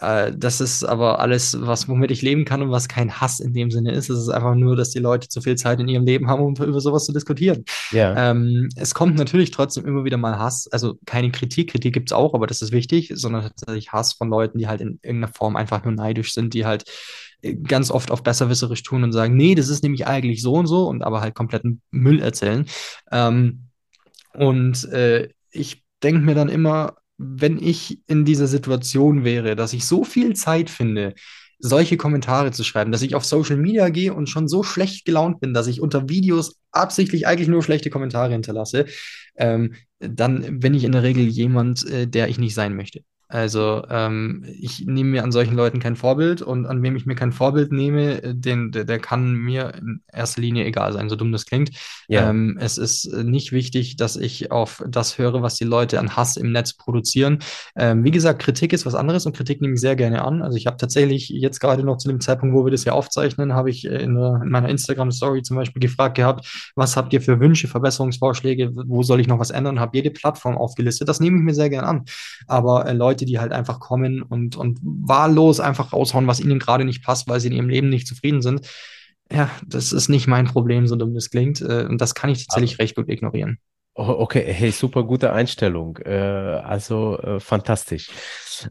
Äh, 0.00 0.32
das 0.36 0.60
ist 0.60 0.84
aber 0.84 1.20
alles, 1.20 1.56
was 1.60 1.88
womit 1.88 2.10
ich 2.10 2.22
leben 2.22 2.44
kann 2.44 2.62
und 2.62 2.70
was 2.70 2.88
kein 2.88 3.20
Hass 3.20 3.40
in 3.40 3.52
dem 3.54 3.70
Sinne 3.70 3.92
ist. 3.92 4.10
Es 4.10 4.18
ist 4.18 4.28
einfach 4.28 4.54
nur, 4.54 4.76
dass 4.76 4.90
die 4.90 4.98
Leute 4.98 5.28
zu 5.28 5.40
viel 5.40 5.56
Zeit 5.56 5.80
in 5.80 5.88
ihrem 5.88 6.04
Leben 6.04 6.28
haben, 6.28 6.42
um 6.42 6.54
über 6.54 6.80
sowas 6.80 7.06
zu 7.06 7.12
diskutieren. 7.12 7.64
Ja. 7.92 8.30
Ähm, 8.30 8.68
es 8.76 8.94
kommt 8.94 9.16
natürlich 9.16 9.50
trotzdem 9.50 9.86
immer 9.86 10.04
wieder 10.04 10.16
mal 10.16 10.38
Hass, 10.38 10.68
also 10.70 10.98
keine 11.06 11.30
Kritik, 11.30 11.70
Kritik 11.70 11.94
gibt 11.94 12.10
es 12.10 12.16
auch, 12.16 12.34
aber 12.34 12.46
das 12.46 12.62
ist 12.62 12.72
wichtig, 12.72 13.12
sondern 13.14 13.42
tatsächlich 13.42 13.92
Hass 13.92 14.12
von 14.12 14.28
Leuten, 14.28 14.58
die 14.58 14.68
halt 14.68 14.80
in 14.80 14.98
irgendeiner 15.02 15.32
Form 15.32 15.56
einfach 15.56 15.84
nur 15.84 15.94
neidisch 15.94 16.34
sind, 16.34 16.52
die 16.52 16.66
halt 16.66 16.84
äh, 17.42 17.54
ganz 17.54 17.90
oft 17.90 18.10
auf 18.10 18.22
besserwisserisch 18.22 18.82
tun 18.82 19.02
und 19.02 19.12
sagen, 19.12 19.36
nee, 19.36 19.54
das 19.54 19.68
ist 19.68 19.82
nämlich 19.82 20.06
eigentlich 20.06 20.42
so 20.42 20.54
und 20.54 20.66
so 20.66 20.86
und 20.88 21.02
aber 21.02 21.20
halt 21.20 21.34
kompletten 21.34 21.80
Müll 21.90 22.20
erzählen. 22.20 22.66
Ähm, 23.10 23.68
und 24.34 24.84
äh, 24.92 25.30
ich 25.50 25.82
denke 26.02 26.20
mir 26.20 26.34
dann 26.34 26.50
immer, 26.50 26.96
wenn 27.18 27.58
ich 27.62 28.00
in 28.06 28.24
dieser 28.24 28.46
Situation 28.46 29.24
wäre, 29.24 29.56
dass 29.56 29.72
ich 29.72 29.86
so 29.86 30.04
viel 30.04 30.34
Zeit 30.34 30.70
finde, 30.70 31.14
solche 31.58 31.96
Kommentare 31.96 32.52
zu 32.52 32.64
schreiben, 32.64 32.92
dass 32.92 33.02
ich 33.02 33.14
auf 33.14 33.24
Social 33.24 33.56
Media 33.56 33.88
gehe 33.88 34.12
und 34.12 34.28
schon 34.28 34.48
so 34.48 34.62
schlecht 34.62 35.04
gelaunt 35.06 35.40
bin, 35.40 35.54
dass 35.54 35.66
ich 35.66 35.80
unter 35.80 36.08
Videos 36.08 36.60
absichtlich 36.70 37.26
eigentlich 37.26 37.48
nur 37.48 37.62
schlechte 37.62 37.90
Kommentare 37.90 38.32
hinterlasse, 38.32 38.86
ähm, 39.36 39.74
dann 39.98 40.60
bin 40.60 40.74
ich 40.74 40.84
in 40.84 40.92
der 40.92 41.02
Regel 41.02 41.24
jemand, 41.24 41.88
äh, 41.88 42.06
der 42.06 42.28
ich 42.28 42.38
nicht 42.38 42.54
sein 42.54 42.76
möchte. 42.76 43.02
Also 43.28 43.82
ähm, 43.90 44.44
ich 44.60 44.86
nehme 44.86 45.10
mir 45.10 45.24
an 45.24 45.32
solchen 45.32 45.56
Leuten 45.56 45.80
kein 45.80 45.96
Vorbild 45.96 46.42
und 46.42 46.66
an 46.66 46.82
wem 46.82 46.94
ich 46.94 47.06
mir 47.06 47.16
kein 47.16 47.32
Vorbild 47.32 47.72
nehme, 47.72 48.22
äh, 48.22 48.34
den, 48.34 48.70
der, 48.70 48.84
der 48.84 48.98
kann 49.00 49.32
mir 49.32 49.74
in 49.74 50.00
erster 50.12 50.40
Linie 50.40 50.64
egal 50.64 50.92
sein, 50.92 51.08
so 51.08 51.16
dumm 51.16 51.32
das 51.32 51.44
klingt. 51.44 51.70
Ja. 52.08 52.30
Ähm, 52.30 52.56
es 52.60 52.78
ist 52.78 53.12
nicht 53.12 53.52
wichtig, 53.52 53.96
dass 53.96 54.16
ich 54.16 54.52
auf 54.52 54.82
das 54.88 55.18
höre, 55.18 55.42
was 55.42 55.56
die 55.56 55.64
Leute 55.64 55.98
an 55.98 56.16
Hass 56.16 56.36
im 56.36 56.52
Netz 56.52 56.74
produzieren. 56.74 57.40
Ähm, 57.74 58.04
wie 58.04 58.12
gesagt, 58.12 58.40
Kritik 58.40 58.72
ist 58.72 58.86
was 58.86 58.94
anderes 58.94 59.26
und 59.26 59.36
Kritik 59.36 59.60
nehme 59.60 59.74
ich 59.74 59.80
sehr 59.80 59.96
gerne 59.96 60.24
an. 60.24 60.42
Also 60.42 60.56
ich 60.56 60.66
habe 60.66 60.76
tatsächlich 60.76 61.28
jetzt 61.28 61.60
gerade 61.60 61.82
noch 61.82 61.96
zu 61.96 62.08
dem 62.08 62.20
Zeitpunkt, 62.20 62.54
wo 62.54 62.64
wir 62.64 62.70
das 62.70 62.84
hier 62.84 62.94
aufzeichnen, 62.94 63.54
habe 63.54 63.70
ich 63.70 63.84
in, 63.84 64.14
der, 64.14 64.40
in 64.42 64.50
meiner 64.50 64.68
Instagram-Story 64.68 65.42
zum 65.42 65.56
Beispiel 65.56 65.80
gefragt 65.80 66.16
gehabt, 66.16 66.72
was 66.76 66.96
habt 66.96 67.12
ihr 67.12 67.20
für 67.20 67.40
Wünsche, 67.40 67.66
Verbesserungsvorschläge, 67.66 68.72
wo 68.74 69.02
soll 69.02 69.20
ich 69.20 69.26
noch 69.26 69.38
was 69.38 69.50
ändern? 69.50 69.80
Habe 69.80 69.96
jede 69.96 70.10
Plattform 70.10 70.56
aufgelistet. 70.56 71.08
Das 71.08 71.18
nehme 71.18 71.38
ich 71.38 71.42
mir 71.42 71.54
sehr 71.54 71.70
gerne 71.70 71.88
an. 71.88 72.04
Aber 72.46 72.86
äh, 72.86 72.92
Leute, 72.92 73.15
Leute, 73.16 73.24
die 73.24 73.38
halt 73.38 73.52
einfach 73.52 73.80
kommen 73.80 74.22
und, 74.22 74.56
und 74.56 74.78
wahllos 74.82 75.58
einfach 75.58 75.94
raushauen, 75.94 76.26
was 76.26 76.40
ihnen 76.40 76.58
gerade 76.58 76.84
nicht 76.84 77.02
passt, 77.02 77.28
weil 77.28 77.40
sie 77.40 77.48
in 77.48 77.54
ihrem 77.54 77.70
Leben 77.70 77.88
nicht 77.88 78.06
zufrieden 78.06 78.42
sind. 78.42 78.68
Ja, 79.32 79.50
das 79.66 79.92
ist 79.92 80.08
nicht 80.08 80.26
mein 80.26 80.44
Problem, 80.44 80.86
so 80.86 80.96
dumm 80.96 81.14
das 81.14 81.30
klingt. 81.30 81.62
Äh, 81.62 81.86
und 81.88 82.00
das 82.00 82.14
kann 82.14 82.30
ich 82.30 82.46
tatsächlich 82.46 82.74
Aber 82.74 82.82
recht 82.82 82.94
gut 82.94 83.08
ignorieren. 83.08 83.58
Oh, 83.94 84.16
okay, 84.18 84.44
hey, 84.46 84.70
super 84.70 85.04
gute 85.04 85.32
Einstellung. 85.32 85.96
Äh, 86.04 86.10
also 86.12 87.18
äh, 87.18 87.40
fantastisch. 87.40 88.10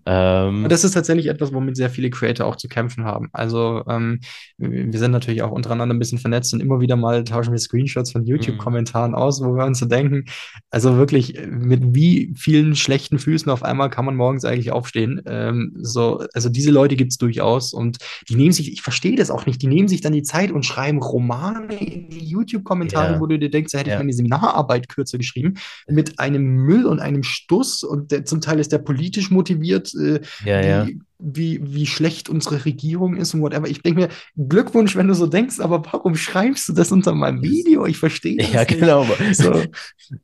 Ähm, 0.06 0.68
das 0.70 0.84
ist 0.84 0.94
tatsächlich 0.94 1.28
etwas, 1.28 1.54
womit 1.54 1.76
sehr 1.76 1.90
viele 1.90 2.10
Creator 2.10 2.46
auch 2.46 2.56
zu 2.56 2.68
kämpfen 2.68 3.06
haben. 3.06 3.30
Also 3.34 3.84
ähm, 3.88 4.20
wir 4.58 5.00
sind 5.00 5.12
natürlich 5.12 5.42
auch 5.42 5.52
untereinander 5.52 5.96
ein 5.96 6.00
bisschen 6.00 6.18
vernetzt 6.18 6.54
und 6.54 6.62
immer 6.62 6.80
wieder 6.80 6.96
mal 6.96 7.24
tauschen 7.24 7.52
wir 7.52 7.60
Screenshots 7.60 8.12
von 8.12 8.26
YouTube-Kommentaren 8.26 9.12
mhm. 9.12 9.18
aus, 9.18 9.42
wo 9.42 9.56
wir 9.56 9.66
uns 9.66 9.80
so 9.80 9.86
denken, 9.86 10.26
also 10.70 10.98
wirklich 10.98 11.40
mit 11.48 11.96
wie 11.96 12.34
vielen 12.36 12.76
schlechten 12.76 13.20
Füßen 13.20 13.52
auf 13.52 13.64
einmal 13.64 13.90
kann 13.90 14.06
man 14.06 14.16
morgens 14.16 14.46
eigentlich 14.46 14.72
aufstehen. 14.72 15.22
Ähm, 15.26 15.74
so, 15.82 16.24
also 16.34 16.50
diese 16.50 16.72
Leute 16.72 16.96
gibt 16.96 17.12
es 17.12 17.18
durchaus 17.18 17.74
und 17.74 17.98
die 18.30 18.36
nehmen 18.36 18.52
sich, 18.52 18.72
ich 18.72 18.82
verstehe 18.82 19.16
das 19.16 19.32
auch 19.32 19.46
nicht, 19.46 19.62
die 19.62 19.68
nehmen 19.68 19.88
sich 19.88 20.02
dann 20.02 20.14
die 20.14 20.24
Zeit 20.24 20.52
und 20.52 20.66
schreiben 20.66 21.02
Romane 21.02 21.76
in 21.76 22.10
die 22.10 22.26
YouTube-Kommentare, 22.26 23.14
ja. 23.14 23.20
wo 23.20 23.28
du 23.28 23.38
dir 23.38 23.50
denkst, 23.50 23.72
da 23.72 23.80
hätte 23.80 23.90
ja. 23.90 23.96
ich 23.96 24.00
meine 24.00 24.14
Seminararbeit 24.14 24.90
kürzer 24.90 25.18
geschrieben, 25.18 25.56
mit 25.88 26.20
einem 26.20 26.44
Müll 26.44 26.86
und 26.86 27.00
einem 27.00 27.24
Stuss 27.24 27.84
und 27.84 28.12
der, 28.12 28.26
zum 28.26 28.42
Teil 28.42 28.60
ist 28.60 28.72
der 28.72 28.80
politisch 28.80 29.32
motiviert, 29.32 29.75
äh, 29.78 30.20
ja, 30.46 30.62
ja 30.62 30.88
wie, 31.18 31.62
wie 31.64 31.86
schlecht 31.86 32.30
unsere 32.30 32.66
Regierung 32.66 33.16
ist 33.16 33.34
und 33.34 33.42
whatever. 33.42 33.68
Ich 33.68 33.82
denke 33.82 34.02
mir, 34.02 34.10
Glückwunsch, 34.50 34.96
wenn 34.96 35.08
du 35.08 35.14
so 35.14 35.28
denkst, 35.28 35.60
aber 35.60 35.82
warum 35.92 36.16
schreibst 36.16 36.68
du 36.68 36.74
das 36.74 36.92
unter 36.92 37.14
meinem 37.14 37.42
Video? 37.42 37.86
Ich 37.86 37.98
verstehe 37.98 38.38
das 38.38 38.52
Ja, 38.52 38.60
nicht. 38.62 38.80
genau. 38.80 39.06
So, 39.34 39.64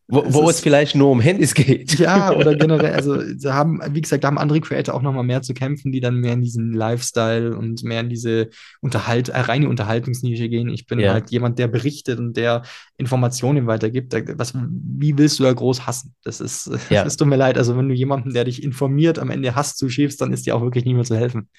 wo, 0.08 0.24
wo 0.28 0.50
es, 0.50 0.58
es 0.58 0.62
vielleicht 0.62 0.96
nur 0.96 1.10
um 1.10 1.20
Handys 1.20 1.54
geht. 1.54 1.98
Ja, 1.98 2.32
oder 2.36 2.56
generell, 2.56 2.94
also 2.94 3.18
da 3.42 3.54
haben, 3.54 3.82
wie 3.92 4.02
gesagt, 4.02 4.24
da 4.24 4.28
haben 4.28 4.38
andere 4.38 4.62
Creator 4.62 4.94
auch 4.94 5.02
nochmal 5.02 5.24
mehr 5.24 5.42
zu 5.42 5.54
kämpfen, 5.54 5.92
die 5.92 6.00
dann 6.00 6.16
mehr 6.16 6.34
in 6.34 6.42
diesen 6.42 6.74
Lifestyle 6.74 7.56
und 7.58 7.84
mehr 7.84 8.02
in 8.02 8.10
diese 8.10 8.50
Unterhalt, 8.82 9.30
äh, 9.30 9.40
reine 9.40 9.70
Unterhaltungsnische 9.70 10.50
gehen. 10.50 10.70
Ich 10.70 10.88
bin 10.88 11.00
ja. 11.00 11.14
halt 11.14 11.32
jemand, 11.32 11.58
der 11.58 11.68
berichtet 11.68 12.20
und 12.20 12.36
der 12.38 12.64
Informationen 12.98 13.66
weitergibt. 13.68 14.14
Was, 14.38 14.54
wie 14.56 15.18
willst 15.18 15.40
du 15.40 15.44
da 15.44 15.54
groß 15.54 15.88
hassen? 15.88 16.14
Das 16.24 16.42
ist, 16.42 16.70
ja. 16.90 17.04
das 17.04 17.18
tut 17.18 17.28
mir 17.28 17.38
leid. 17.38 17.58
Also 17.58 17.78
wenn 17.78 17.88
du 17.88 17.96
jemanden, 17.96 18.34
der 18.34 18.44
dich 18.44 18.64
informiert, 18.64 19.20
am 19.20 19.30
Ende 19.30 19.56
Hass 19.56 19.76
zuschiebst, 19.76 20.20
dann 20.22 20.34
ist 20.34 20.46
dir 20.46 20.56
auch 20.56 20.62
wirklich 20.62 20.81
wirklich 20.82 20.96
mehr 20.96 21.06
zu 21.06 21.16
helfen. 21.18 21.50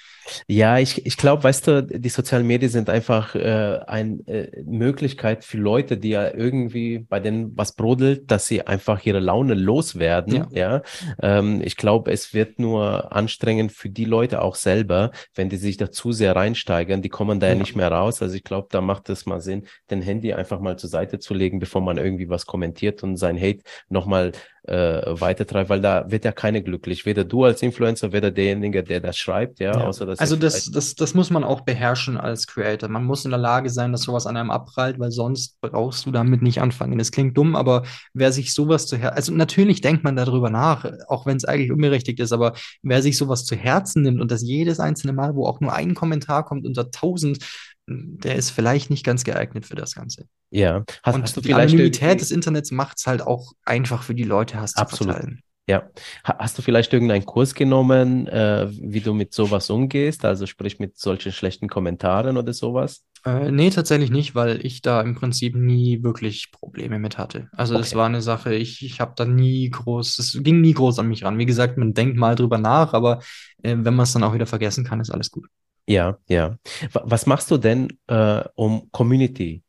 Ja, 0.46 0.78
ich, 0.78 1.04
ich 1.06 1.16
glaube, 1.16 1.44
weißt 1.44 1.66
du, 1.66 1.82
die 1.82 2.08
sozialen 2.08 2.46
Medien 2.46 2.70
sind 2.70 2.88
einfach 2.88 3.34
äh, 3.34 3.80
eine 3.86 4.20
äh, 4.26 4.62
Möglichkeit 4.64 5.44
für 5.44 5.58
Leute, 5.58 5.96
die 5.96 6.10
ja 6.10 6.32
irgendwie 6.32 6.98
bei 7.00 7.20
denen 7.20 7.56
was 7.56 7.72
brodelt, 7.72 8.30
dass 8.30 8.46
sie 8.46 8.66
einfach 8.66 9.04
ihre 9.04 9.20
Laune 9.20 9.54
loswerden. 9.54 10.46
Ja. 10.50 10.80
ja? 10.80 10.82
Ähm, 11.20 11.60
ich 11.64 11.76
glaube, 11.76 12.12
es 12.12 12.34
wird 12.34 12.58
nur 12.58 13.12
anstrengend 13.12 13.72
für 13.72 13.88
die 13.88 14.04
Leute 14.04 14.42
auch 14.42 14.54
selber, 14.54 15.10
wenn 15.34 15.48
die 15.48 15.56
sich 15.56 15.76
da 15.76 15.90
zu 15.90 16.12
sehr 16.12 16.36
reinsteigern. 16.36 17.02
Die 17.02 17.08
kommen 17.08 17.40
da 17.40 17.48
ja, 17.48 17.54
ja 17.54 17.58
nicht 17.58 17.76
mehr 17.76 17.90
raus. 17.90 18.22
Also 18.22 18.34
ich 18.34 18.44
glaube, 18.44 18.68
da 18.70 18.80
macht 18.80 19.08
es 19.08 19.26
mal 19.26 19.40
Sinn, 19.40 19.66
den 19.90 20.02
Handy 20.02 20.32
einfach 20.32 20.60
mal 20.60 20.78
zur 20.78 20.90
Seite 20.90 21.18
zu 21.18 21.34
legen, 21.34 21.58
bevor 21.58 21.80
man 21.80 21.98
irgendwie 21.98 22.28
was 22.28 22.46
kommentiert 22.46 23.02
und 23.02 23.16
sein 23.16 23.40
Hate 23.40 23.62
nochmal 23.88 24.32
äh, 24.64 25.02
weitertreibt, 25.20 25.70
weil 25.70 25.80
da 25.80 26.10
wird 26.10 26.24
ja 26.24 26.32
keine 26.32 26.62
glücklich. 26.62 27.04
Weder 27.04 27.24
du 27.24 27.44
als 27.44 27.62
Influencer, 27.62 28.12
weder 28.12 28.30
derjenige, 28.30 28.82
der 28.82 29.00
das 29.00 29.16
schreibt, 29.16 29.58
ja. 29.58 29.72
ja. 29.72 29.86
Außer, 29.86 30.06
dass 30.12 30.20
also 30.20 30.36
das, 30.36 30.70
das, 30.70 30.94
das 30.94 31.14
muss 31.14 31.30
man 31.30 31.42
auch 31.42 31.62
beherrschen 31.62 32.18
als 32.18 32.46
Creator. 32.46 32.88
Man 32.88 33.04
muss 33.04 33.24
in 33.24 33.30
der 33.30 33.40
Lage 33.40 33.70
sein, 33.70 33.92
dass 33.92 34.02
sowas 34.02 34.26
an 34.26 34.36
einem 34.36 34.50
abprallt, 34.50 34.98
weil 34.98 35.10
sonst 35.10 35.58
brauchst 35.60 36.04
du 36.04 36.10
damit 36.10 36.42
nicht 36.42 36.60
anfangen. 36.60 36.98
Das 36.98 37.10
klingt 37.10 37.36
dumm, 37.36 37.56
aber 37.56 37.84
wer 38.12 38.30
sich 38.32 38.52
sowas 38.52 38.86
zu 38.86 38.98
Herzen, 38.98 39.16
also 39.16 39.32
natürlich 39.32 39.80
denkt 39.80 40.04
man 40.04 40.14
darüber 40.14 40.50
nach, 40.50 40.84
auch 41.08 41.24
wenn 41.24 41.38
es 41.38 41.44
eigentlich 41.44 41.72
unberechtigt 41.72 42.20
ist, 42.20 42.32
aber 42.32 42.52
wer 42.82 43.00
sich 43.02 43.16
sowas 43.16 43.46
zu 43.46 43.56
Herzen 43.56 44.02
nimmt 44.02 44.20
und 44.20 44.30
das 44.30 44.42
jedes 44.42 44.80
einzelne 44.80 45.14
Mal, 45.14 45.34
wo 45.34 45.46
auch 45.46 45.60
nur 45.60 45.72
ein 45.72 45.94
Kommentar 45.94 46.44
kommt 46.44 46.66
unter 46.66 46.90
tausend, 46.90 47.38
der 47.86 48.36
ist 48.36 48.50
vielleicht 48.50 48.90
nicht 48.90 49.04
ganz 49.04 49.24
geeignet 49.24 49.66
für 49.66 49.74
das 49.74 49.94
Ganze. 49.94 50.26
Ja. 50.50 50.84
Hast, 51.02 51.14
und 51.14 51.22
hast 51.22 51.44
die 51.44 51.54
Anonymität 51.54 52.20
des 52.20 52.30
Internets 52.30 52.70
macht 52.70 52.98
es 52.98 53.06
halt 53.06 53.22
auch 53.22 53.52
einfach 53.64 54.02
für 54.02 54.14
die 54.14 54.24
Leute, 54.24 54.60
Hass 54.60 54.76
Absolut. 54.76 55.14
zu 55.14 55.20
verteilen. 55.20 55.42
Ja. 55.72 55.88
Hast 56.22 56.58
du 56.58 56.62
vielleicht 56.62 56.92
irgendeinen 56.92 57.24
Kurs 57.24 57.54
genommen, 57.54 58.26
äh, 58.26 58.68
wie 58.70 59.00
du 59.00 59.14
mit 59.14 59.32
sowas 59.32 59.70
umgehst? 59.70 60.26
Also 60.26 60.44
sprich 60.44 60.78
mit 60.78 60.98
solchen 60.98 61.32
schlechten 61.32 61.66
Kommentaren 61.66 62.36
oder 62.36 62.52
sowas? 62.52 63.06
Äh, 63.24 63.50
nee, 63.50 63.70
tatsächlich 63.70 64.10
nicht, 64.10 64.34
weil 64.34 64.66
ich 64.66 64.82
da 64.82 65.00
im 65.00 65.14
Prinzip 65.14 65.56
nie 65.56 66.02
wirklich 66.02 66.52
Probleme 66.52 66.98
mit 66.98 67.16
hatte. 67.16 67.48
Also 67.52 67.72
okay. 67.72 67.84
das 67.84 67.94
war 67.94 68.04
eine 68.04 68.20
Sache, 68.20 68.54
ich, 68.54 68.84
ich 68.84 69.00
habe 69.00 69.14
da 69.16 69.24
nie 69.24 69.70
groß, 69.70 70.18
es 70.18 70.38
ging 70.42 70.60
nie 70.60 70.74
groß 70.74 70.98
an 70.98 71.08
mich 71.08 71.24
ran. 71.24 71.38
Wie 71.38 71.46
gesagt, 71.46 71.78
man 71.78 71.94
denkt 71.94 72.18
mal 72.18 72.34
drüber 72.34 72.58
nach, 72.58 72.92
aber 72.92 73.20
äh, 73.62 73.74
wenn 73.78 73.94
man 73.94 74.04
es 74.04 74.12
dann 74.12 74.24
auch 74.24 74.34
wieder 74.34 74.46
vergessen 74.46 74.84
kann, 74.84 75.00
ist 75.00 75.10
alles 75.10 75.30
gut. 75.30 75.46
Ja, 75.86 76.18
ja. 76.28 76.58
Was 76.92 77.24
machst 77.24 77.50
du 77.50 77.56
denn, 77.56 77.88
äh, 78.08 78.42
um 78.56 78.90
Community 78.92 79.62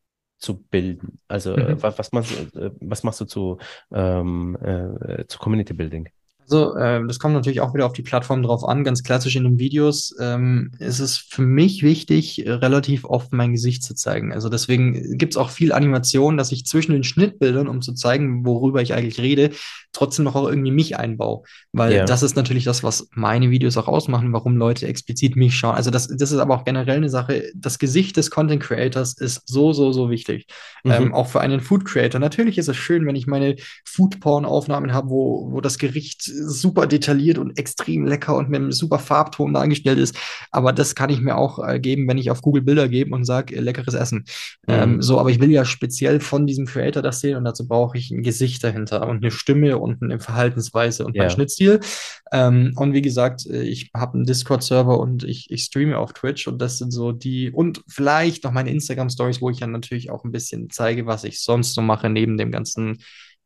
zu 0.43 0.61
bilden? 0.61 1.19
Also 1.27 1.55
äh, 1.55 1.73
mhm. 1.73 1.81
was, 1.81 1.97
was, 1.97 2.11
machst, 2.11 2.55
äh, 2.55 2.71
was 2.79 3.03
machst 3.03 3.21
du 3.21 3.25
zu, 3.25 3.57
ähm, 3.91 4.57
äh, 4.61 5.25
zu 5.27 5.39
Community 5.39 5.73
Building? 5.73 6.09
Also, 6.43 6.75
äh, 6.75 7.05
das 7.07 7.19
kommt 7.19 7.33
natürlich 7.33 7.61
auch 7.61 7.73
wieder 7.73 7.85
auf 7.85 7.93
die 7.93 8.01
Plattform 8.01 8.43
drauf 8.43 8.63
an. 8.63 8.83
Ganz 8.83 9.03
klassisch 9.03 9.35
in 9.35 9.43
den 9.43 9.59
Videos 9.59 10.15
ähm, 10.19 10.71
ist 10.79 10.99
es 10.99 11.17
für 11.17 11.41
mich 11.41 11.83
wichtig, 11.83 12.43
relativ 12.45 13.05
oft 13.05 13.33
mein 13.33 13.53
Gesicht 13.53 13.83
zu 13.83 13.95
zeigen. 13.95 14.33
Also 14.33 14.49
deswegen 14.49 15.17
gibt 15.17 15.33
es 15.33 15.37
auch 15.37 15.49
viel 15.49 15.71
Animation, 15.71 16.37
dass 16.37 16.51
ich 16.51 16.65
zwischen 16.65 16.93
den 16.93 17.03
Schnittbildern, 17.03 17.67
um 17.67 17.81
zu 17.81 17.93
zeigen, 17.93 18.45
worüber 18.45 18.81
ich 18.81 18.93
eigentlich 18.93 19.19
rede, 19.19 19.51
trotzdem 19.91 20.25
noch 20.25 20.35
auch 20.35 20.47
irgendwie 20.47 20.71
mich 20.71 20.97
einbaue. 20.97 21.43
Weil 21.71 21.93
ja. 21.93 22.05
das 22.05 22.23
ist 22.23 22.35
natürlich 22.35 22.63
das, 22.63 22.83
was 22.83 23.07
meine 23.13 23.49
Videos 23.49 23.77
auch 23.77 23.87
ausmachen, 23.87 24.33
warum 24.33 24.57
Leute 24.57 24.87
explizit 24.87 25.35
mich 25.35 25.55
schauen. 25.55 25.75
Also 25.75 25.91
das, 25.91 26.07
das 26.07 26.31
ist 26.31 26.39
aber 26.39 26.55
auch 26.55 26.65
generell 26.65 26.97
eine 26.97 27.09
Sache. 27.09 27.51
Das 27.55 27.79
Gesicht 27.79 28.17
des 28.17 28.31
Content 28.31 28.61
Creators 28.61 29.13
ist 29.13 29.47
so, 29.47 29.73
so, 29.73 29.91
so 29.91 30.09
wichtig. 30.09 30.47
Mhm. 30.83 30.91
Ähm, 30.91 31.13
auch 31.13 31.27
für 31.27 31.41
einen 31.41 31.61
Food 31.61 31.85
Creator. 31.85 32.19
Natürlich 32.19 32.57
ist 32.57 32.67
es 32.67 32.77
schön, 32.77 33.05
wenn 33.05 33.15
ich 33.15 33.27
meine 33.27 33.55
Food 33.85 34.19
Porn 34.19 34.45
Aufnahmen 34.45 34.93
habe, 34.93 35.09
wo, 35.09 35.51
wo 35.51 35.61
das 35.61 35.77
Gericht 35.77 36.23
super 36.33 36.87
detailliert 36.87 37.37
und 37.37 37.57
extrem 37.57 38.05
lecker 38.05 38.35
und 38.35 38.49
mit 38.49 38.61
einem 38.61 38.71
super 38.71 38.99
Farbton 38.99 39.53
dargestellt 39.53 39.99
ist. 39.99 40.15
Aber 40.51 40.73
das 40.73 40.95
kann 40.95 41.09
ich 41.09 41.21
mir 41.21 41.37
auch 41.37 41.65
äh, 41.65 41.79
geben, 41.79 42.07
wenn 42.07 42.17
ich 42.17 42.31
auf 42.31 42.41
Google 42.41 42.63
Bilder 42.63 42.87
gebe 42.89 43.13
und 43.13 43.25
sage, 43.25 43.55
äh, 43.55 43.59
leckeres 43.59 43.93
Essen. 43.93 44.25
Mhm. 44.67 44.73
Ähm, 44.73 45.01
so, 45.01 45.19
aber 45.19 45.29
ich 45.29 45.39
will 45.39 45.51
ja 45.51 45.65
speziell 45.65 46.19
von 46.19 46.47
diesem 46.47 46.65
Creator 46.65 47.01
das 47.01 47.19
sehen 47.19 47.37
und 47.37 47.45
dazu 47.45 47.67
brauche 47.67 47.97
ich 47.97 48.11
ein 48.11 48.23
Gesicht 48.23 48.63
dahinter 48.63 49.07
und 49.07 49.17
eine 49.17 49.31
Stimme 49.31 49.77
und 49.77 50.01
eine 50.01 50.19
Verhaltensweise 50.19 51.05
und 51.05 51.15
meinen 51.15 51.29
Schnittstil. 51.29 51.79
Ähm, 52.31 52.73
und 52.75 52.93
wie 52.93 53.01
gesagt, 53.01 53.45
äh, 53.45 53.61
ich 53.61 53.91
habe 53.93 54.15
einen 54.15 54.25
Discord-Server 54.25 54.99
und 54.99 55.23
ich, 55.23 55.51
ich 55.51 55.63
streame 55.63 55.97
auf 55.97 56.13
Twitch 56.13 56.47
und 56.47 56.61
das 56.61 56.77
sind 56.77 56.91
so 56.91 57.11
die 57.11 57.51
und 57.51 57.83
vielleicht 57.87 58.43
noch 58.43 58.51
meine 58.51 58.71
Instagram-Stories, 58.71 59.41
wo 59.41 59.49
ich 59.49 59.59
dann 59.59 59.71
natürlich 59.71 60.09
auch 60.09 60.23
ein 60.23 60.31
bisschen 60.31 60.69
zeige, 60.69 61.05
was 61.05 61.23
ich 61.23 61.41
sonst 61.41 61.73
so 61.73 61.81
mache, 61.81 62.09
neben 62.09 62.37
dem 62.37 62.51
ganzen 62.51 62.97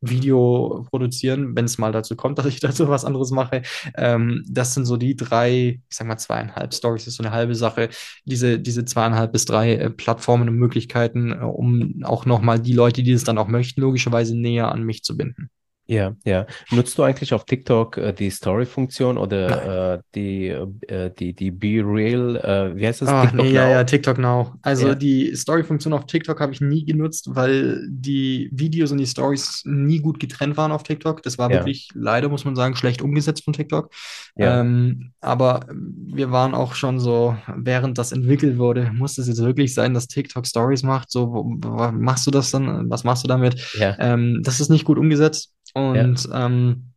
Video 0.01 0.85
produzieren, 0.89 1.55
wenn 1.55 1.65
es 1.65 1.77
mal 1.77 1.91
dazu 1.91 2.15
kommt, 2.15 2.37
dass 2.39 2.45
ich 2.45 2.59
dazu 2.59 2.87
was 2.87 3.05
anderes 3.05 3.31
mache. 3.31 3.61
Ähm, 3.95 4.43
das 4.47 4.73
sind 4.73 4.85
so 4.85 4.97
die 4.97 5.15
drei, 5.15 5.81
ich 5.89 5.95
sag 5.95 6.07
mal 6.07 6.17
zweieinhalb 6.17 6.73
Stories 6.73 7.07
ist 7.07 7.15
so 7.15 7.23
eine 7.23 7.31
halbe 7.31 7.55
Sache. 7.55 7.89
Diese, 8.25 8.59
diese 8.59 8.85
zweieinhalb 8.85 9.31
bis 9.31 9.45
drei 9.45 9.75
äh, 9.75 9.89
Plattformen 9.89 10.49
und 10.49 10.55
Möglichkeiten, 10.55 11.31
äh, 11.31 11.35
um 11.37 12.03
auch 12.03 12.25
nochmal 12.25 12.59
die 12.59 12.73
Leute, 12.73 13.03
die 13.03 13.11
es 13.11 13.23
dann 13.23 13.37
auch 13.37 13.47
möchten, 13.47 13.81
logischerweise 13.81 14.37
näher 14.37 14.71
an 14.71 14.83
mich 14.83 15.03
zu 15.03 15.17
binden. 15.17 15.49
Ja, 15.87 16.15
ja. 16.25 16.45
Nutzt 16.71 16.97
du 16.97 17.03
eigentlich 17.03 17.33
auf 17.33 17.45
TikTok 17.45 17.97
äh, 17.97 18.13
die 18.13 18.29
Story-Funktion 18.29 19.17
oder 19.17 19.93
äh, 19.93 19.99
die, 20.15 20.47
äh, 20.47 21.11
die, 21.17 21.33
die 21.33 21.49
Be 21.49 21.81
Real, 21.81 22.35
äh, 22.35 22.75
wie 22.75 22.85
heißt 22.85 23.01
das? 23.01 23.09
Ah, 23.09 23.21
TikTok 23.25 23.45
nee, 23.45 23.53
ja, 23.53 23.69
ja, 23.69 23.83
TikTok 23.85 24.17
Now. 24.17 24.53
Also 24.61 24.89
ja. 24.89 24.95
die 24.95 25.33
Story-Funktion 25.33 25.93
auf 25.93 26.05
TikTok 26.05 26.41
habe 26.41 26.51
ich 26.51 26.59
nie 26.59 26.83
genutzt, 26.83 27.29
weil 27.33 27.87
die 27.89 28.49
Videos 28.51 28.91
und 28.91 28.97
die 28.97 29.07
Stories 29.07 29.61
nie 29.65 29.99
gut 29.99 30.19
getrennt 30.19 30.57
waren 30.57 30.73
auf 30.73 30.83
TikTok. 30.83 31.23
Das 31.23 31.37
war 31.37 31.49
ja. 31.49 31.57
wirklich, 31.57 31.87
leider 31.93 32.27
muss 32.27 32.43
man 32.43 32.57
sagen, 32.57 32.75
schlecht 32.75 33.01
umgesetzt 33.01 33.45
von 33.45 33.53
TikTok. 33.53 33.89
Ja. 34.35 34.59
Ähm, 34.59 35.11
aber 35.21 35.67
wir 35.69 36.31
waren 36.31 36.53
auch 36.53 36.75
schon 36.75 36.99
so, 36.99 37.37
während 37.55 37.97
das 37.97 38.11
entwickelt 38.11 38.57
wurde, 38.57 38.91
muss 38.93 39.17
es 39.17 39.29
jetzt 39.29 39.41
wirklich 39.41 39.73
sein, 39.73 39.93
dass 39.93 40.07
TikTok 40.07 40.45
Stories 40.45 40.83
macht? 40.83 41.11
So, 41.11 41.31
wo, 41.31 41.45
wo, 41.45 41.91
machst 41.93 42.27
du 42.27 42.31
das 42.31 42.51
dann? 42.51 42.89
Was 42.89 43.05
machst 43.05 43.23
du 43.23 43.29
damit? 43.29 43.55
Ähm, 43.79 44.41
das 44.43 44.59
ist 44.59 44.69
nicht 44.69 44.83
gut 44.83 44.97
umgesetzt. 44.97 45.53
Und 45.77 46.25
ja. 46.25 46.45
ähm, 46.45 46.87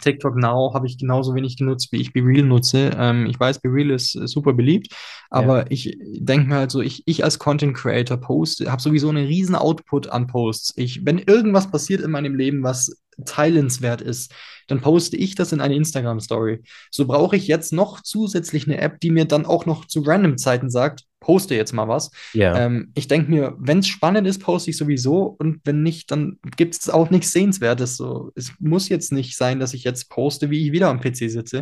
TikTok 0.00 0.36
Now 0.36 0.72
habe 0.74 0.86
ich 0.86 0.98
genauso 0.98 1.34
wenig 1.34 1.56
genutzt, 1.56 1.90
wie 1.92 2.00
ich 2.00 2.12
BeReal 2.12 2.44
nutze. 2.44 2.90
Ähm, 2.96 3.26
ich 3.26 3.38
weiß, 3.38 3.60
BeReal 3.60 3.90
ist 3.90 4.14
äh, 4.14 4.26
super 4.26 4.52
beliebt, 4.52 4.94
aber 5.30 5.60
ja. 5.60 5.66
ich 5.70 5.98
denke 6.00 6.48
mir 6.48 6.56
halt 6.56 6.70
so, 6.70 6.80
ich, 6.80 7.02
ich 7.06 7.24
als 7.24 7.38
Content 7.38 7.76
Creator 7.76 8.16
poste, 8.16 8.70
habe 8.70 8.82
sowieso 8.82 9.08
einen 9.08 9.26
riesen 9.26 9.54
Output 9.54 10.08
an 10.08 10.26
Posts. 10.26 10.74
Ich, 10.76 11.04
wenn 11.04 11.18
irgendwas 11.18 11.70
passiert 11.70 12.00
in 12.02 12.10
meinem 12.10 12.34
Leben, 12.36 12.62
was 12.62 12.96
teilenswert 13.24 14.00
ist, 14.00 14.32
dann 14.66 14.80
poste 14.80 15.16
ich 15.16 15.34
das 15.34 15.52
in 15.52 15.60
eine 15.60 15.76
Instagram-Story. 15.76 16.62
So 16.90 17.06
brauche 17.06 17.36
ich 17.36 17.46
jetzt 17.46 17.72
noch 17.72 18.02
zusätzlich 18.02 18.66
eine 18.66 18.80
App, 18.80 19.00
die 19.00 19.10
mir 19.10 19.24
dann 19.24 19.46
auch 19.46 19.66
noch 19.66 19.86
zu 19.86 20.00
random 20.00 20.38
Zeiten 20.38 20.70
sagt, 20.70 21.04
poste 21.20 21.54
jetzt 21.54 21.72
mal 21.72 21.88
was. 21.88 22.10
Ja. 22.34 22.56
Ähm, 22.56 22.92
ich 22.94 23.08
denke 23.08 23.30
mir, 23.30 23.56
wenn 23.58 23.80
es 23.80 23.88
spannend 23.88 24.26
ist, 24.26 24.40
poste 24.40 24.70
ich 24.70 24.76
sowieso 24.76 25.36
und 25.38 25.60
wenn 25.64 25.82
nicht, 25.82 26.10
dann 26.10 26.38
gibt 26.56 26.74
es 26.74 26.88
auch 26.88 27.10
nichts 27.10 27.32
Sehenswertes. 27.32 27.96
So, 27.96 28.32
es 28.34 28.52
muss 28.58 28.88
jetzt 28.88 29.12
nicht 29.12 29.36
sein, 29.36 29.58
dass 29.58 29.74
ich 29.74 29.82
jetzt 29.82 30.08
poste, 30.08 30.50
wie 30.50 30.64
ich 30.64 30.72
wieder 30.72 30.88
am 30.88 31.00
PC 31.00 31.30
sitze. 31.30 31.58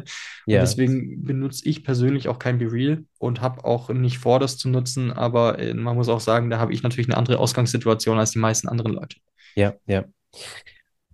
Und 0.47 0.53
deswegen 0.53 1.25
benutze 1.25 1.67
ich 1.69 1.85
persönlich 1.85 2.29
auch 2.29 2.39
kein 2.39 2.59
BeReal 2.59 3.05
und 3.19 3.41
habe 3.41 3.65
auch 3.65 3.89
nicht 3.89 4.19
vor, 4.19 4.39
das 4.39 4.59
zu 4.59 4.69
nutzen. 4.69 5.13
Aber 5.13 5.59
äh, 5.59 5.73
man 5.73 5.97
muss 5.97 6.09
auch 6.09 6.21
sagen, 6.21 6.51
da 6.51 6.59
habe 6.59 6.73
ich 6.73 6.83
natürlich 6.83 7.09
eine 7.09 7.17
andere 7.17 7.39
Ausgangssituation 7.39 8.19
als 8.19 8.33
die 8.33 8.41
meisten 8.41 8.69
anderen 8.69 8.93
Leute. 8.93 9.17
Ja, 9.55 9.75
ja. 9.87 10.05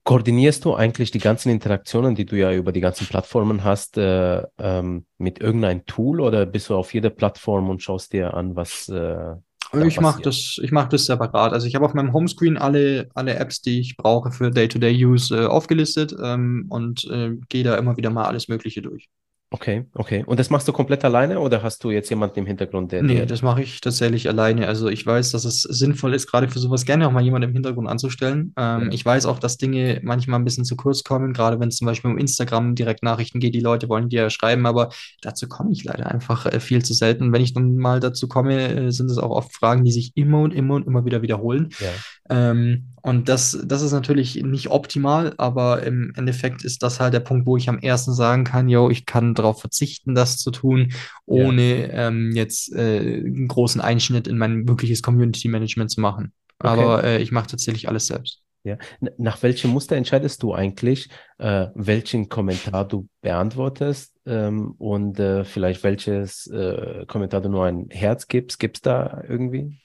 Koordinierst 0.04 0.64
du 0.64 0.74
eigentlich 0.74 1.10
die 1.10 1.18
ganzen 1.18 1.50
Interaktionen, 1.50 2.14
die 2.14 2.24
du 2.24 2.36
ja 2.36 2.52
über 2.52 2.72
die 2.72 2.80
ganzen 2.80 3.06
Plattformen 3.06 3.64
hast, 3.64 3.98
äh, 3.98 4.42
ähm, 4.58 5.04
mit 5.18 5.40
irgendeinem 5.40 5.84
Tool 5.86 6.20
oder 6.20 6.46
bist 6.46 6.70
du 6.70 6.74
auf 6.74 6.94
jeder 6.94 7.10
Plattform 7.10 7.68
und 7.68 7.82
schaust 7.82 8.12
dir 8.12 8.34
an, 8.34 8.56
was 8.56 8.88
äh, 8.88 9.34
ich 9.72 10.00
mache 10.00 10.20
das, 10.22 10.58
ich 10.62 10.72
mach 10.72 10.88
das 10.88 11.06
separat. 11.06 11.52
Also 11.52 11.66
ich 11.66 11.74
habe 11.74 11.84
auf 11.84 11.94
meinem 11.94 12.12
Homescreen 12.12 12.56
alle, 12.58 13.08
alle 13.14 13.36
Apps, 13.36 13.60
die 13.60 13.80
ich 13.80 13.96
brauche 13.96 14.32
für 14.32 14.50
Day-to-Day-Use 14.50 15.42
äh, 15.42 15.46
aufgelistet 15.46 16.14
ähm, 16.20 16.66
und 16.70 17.04
äh, 17.04 17.36
gehe 17.48 17.62
da 17.62 17.76
immer 17.76 17.96
wieder 17.96 18.10
mal 18.10 18.24
alles 18.24 18.48
Mögliche 18.48 18.82
durch. 18.82 19.08
Okay, 19.52 19.84
okay. 19.94 20.22
Und 20.26 20.38
das 20.38 20.48
machst 20.48 20.68
du 20.68 20.72
komplett 20.72 21.04
alleine 21.04 21.40
oder 21.40 21.60
hast 21.64 21.82
du 21.82 21.90
jetzt 21.90 22.08
jemanden 22.08 22.38
im 22.38 22.46
Hintergrund, 22.46 22.92
der. 22.92 23.02
Nee, 23.02 23.26
das 23.26 23.42
mache 23.42 23.62
ich 23.62 23.80
tatsächlich 23.80 24.28
alleine. 24.28 24.68
Also 24.68 24.88
ich 24.88 25.04
weiß, 25.04 25.32
dass 25.32 25.44
es 25.44 25.62
sinnvoll 25.62 26.14
ist, 26.14 26.28
gerade 26.28 26.48
für 26.48 26.60
sowas 26.60 26.84
gerne 26.84 27.08
auch 27.08 27.10
mal 27.10 27.24
jemanden 27.24 27.48
im 27.48 27.54
Hintergrund 27.54 27.88
anzustellen. 27.88 28.54
Ähm, 28.56 28.82
ja. 28.82 28.88
Ich 28.92 29.04
weiß 29.04 29.26
auch, 29.26 29.40
dass 29.40 29.56
Dinge 29.56 29.98
manchmal 30.04 30.38
ein 30.38 30.44
bisschen 30.44 30.64
zu 30.64 30.76
kurz 30.76 31.02
kommen, 31.02 31.32
gerade 31.32 31.58
wenn 31.58 31.68
es 31.68 31.76
zum 31.76 31.86
Beispiel 31.86 32.12
um 32.12 32.18
Instagram 32.18 32.76
direkt 32.76 33.02
Nachrichten 33.02 33.40
geht, 33.40 33.54
die 33.54 33.60
Leute 33.60 33.88
wollen 33.88 34.08
dir 34.08 34.30
schreiben, 34.30 34.66
aber 34.66 34.90
dazu 35.20 35.48
komme 35.48 35.72
ich 35.72 35.82
leider 35.82 36.08
einfach 36.08 36.46
äh, 36.46 36.60
viel 36.60 36.84
zu 36.84 36.94
selten. 36.94 37.32
Wenn 37.32 37.42
ich 37.42 37.52
dann 37.52 37.76
mal 37.76 37.98
dazu 37.98 38.28
komme, 38.28 38.68
äh, 38.68 38.92
sind 38.92 39.10
es 39.10 39.18
auch 39.18 39.30
oft 39.30 39.52
Fragen, 39.52 39.82
die 39.82 39.90
sich 39.90 40.12
immer 40.14 40.42
und 40.42 40.54
immer 40.54 40.74
und 40.74 40.86
immer 40.86 41.04
wieder 41.04 41.22
wiederholen. 41.22 41.70
Ja. 41.80 41.88
Ähm, 42.30 42.86
und 43.02 43.28
das, 43.28 43.58
das 43.64 43.82
ist 43.82 43.92
natürlich 43.92 44.36
nicht 44.42 44.70
optimal, 44.70 45.34
aber 45.38 45.82
im 45.82 46.12
Endeffekt 46.16 46.64
ist 46.64 46.82
das 46.82 47.00
halt 47.00 47.14
der 47.14 47.20
Punkt, 47.20 47.46
wo 47.46 47.56
ich 47.56 47.68
am 47.68 47.78
ersten 47.78 48.12
sagen 48.12 48.44
kann, 48.44 48.68
yo, 48.68 48.90
ich 48.90 49.06
kann 49.06 49.34
darauf 49.34 49.60
verzichten, 49.60 50.14
das 50.14 50.38
zu 50.38 50.50
tun, 50.50 50.92
ohne 51.26 51.88
ja. 51.88 52.08
ähm, 52.08 52.30
jetzt 52.34 52.72
äh, 52.74 52.98
einen 52.98 53.48
großen 53.48 53.80
Einschnitt 53.80 54.28
in 54.28 54.38
mein 54.38 54.68
wirkliches 54.68 55.02
Community 55.02 55.48
Management 55.48 55.90
zu 55.90 56.00
machen. 56.00 56.32
Okay. 56.58 56.68
Aber 56.68 57.04
äh, 57.04 57.22
ich 57.22 57.32
mache 57.32 57.48
tatsächlich 57.48 57.88
alles 57.88 58.06
selbst. 58.06 58.42
Ja. 58.62 58.76
Nach 59.16 59.42
welchem 59.42 59.70
Muster 59.70 59.96
entscheidest 59.96 60.42
du 60.42 60.52
eigentlich, 60.52 61.08
äh, 61.38 61.68
welchen 61.74 62.28
Kommentar 62.28 62.86
du 62.86 63.08
beantwortest 63.22 64.14
ähm, 64.26 64.74
und 64.76 65.18
äh, 65.18 65.44
vielleicht 65.44 65.82
welches 65.82 66.46
äh, 66.48 67.06
Kommentar 67.06 67.40
du 67.40 67.48
nur 67.48 67.64
ein 67.64 67.86
Herz 67.88 68.28
gibst? 68.28 68.60
Gibt 68.60 68.76
es 68.76 68.82
da 68.82 69.24
irgendwie? 69.26 69.80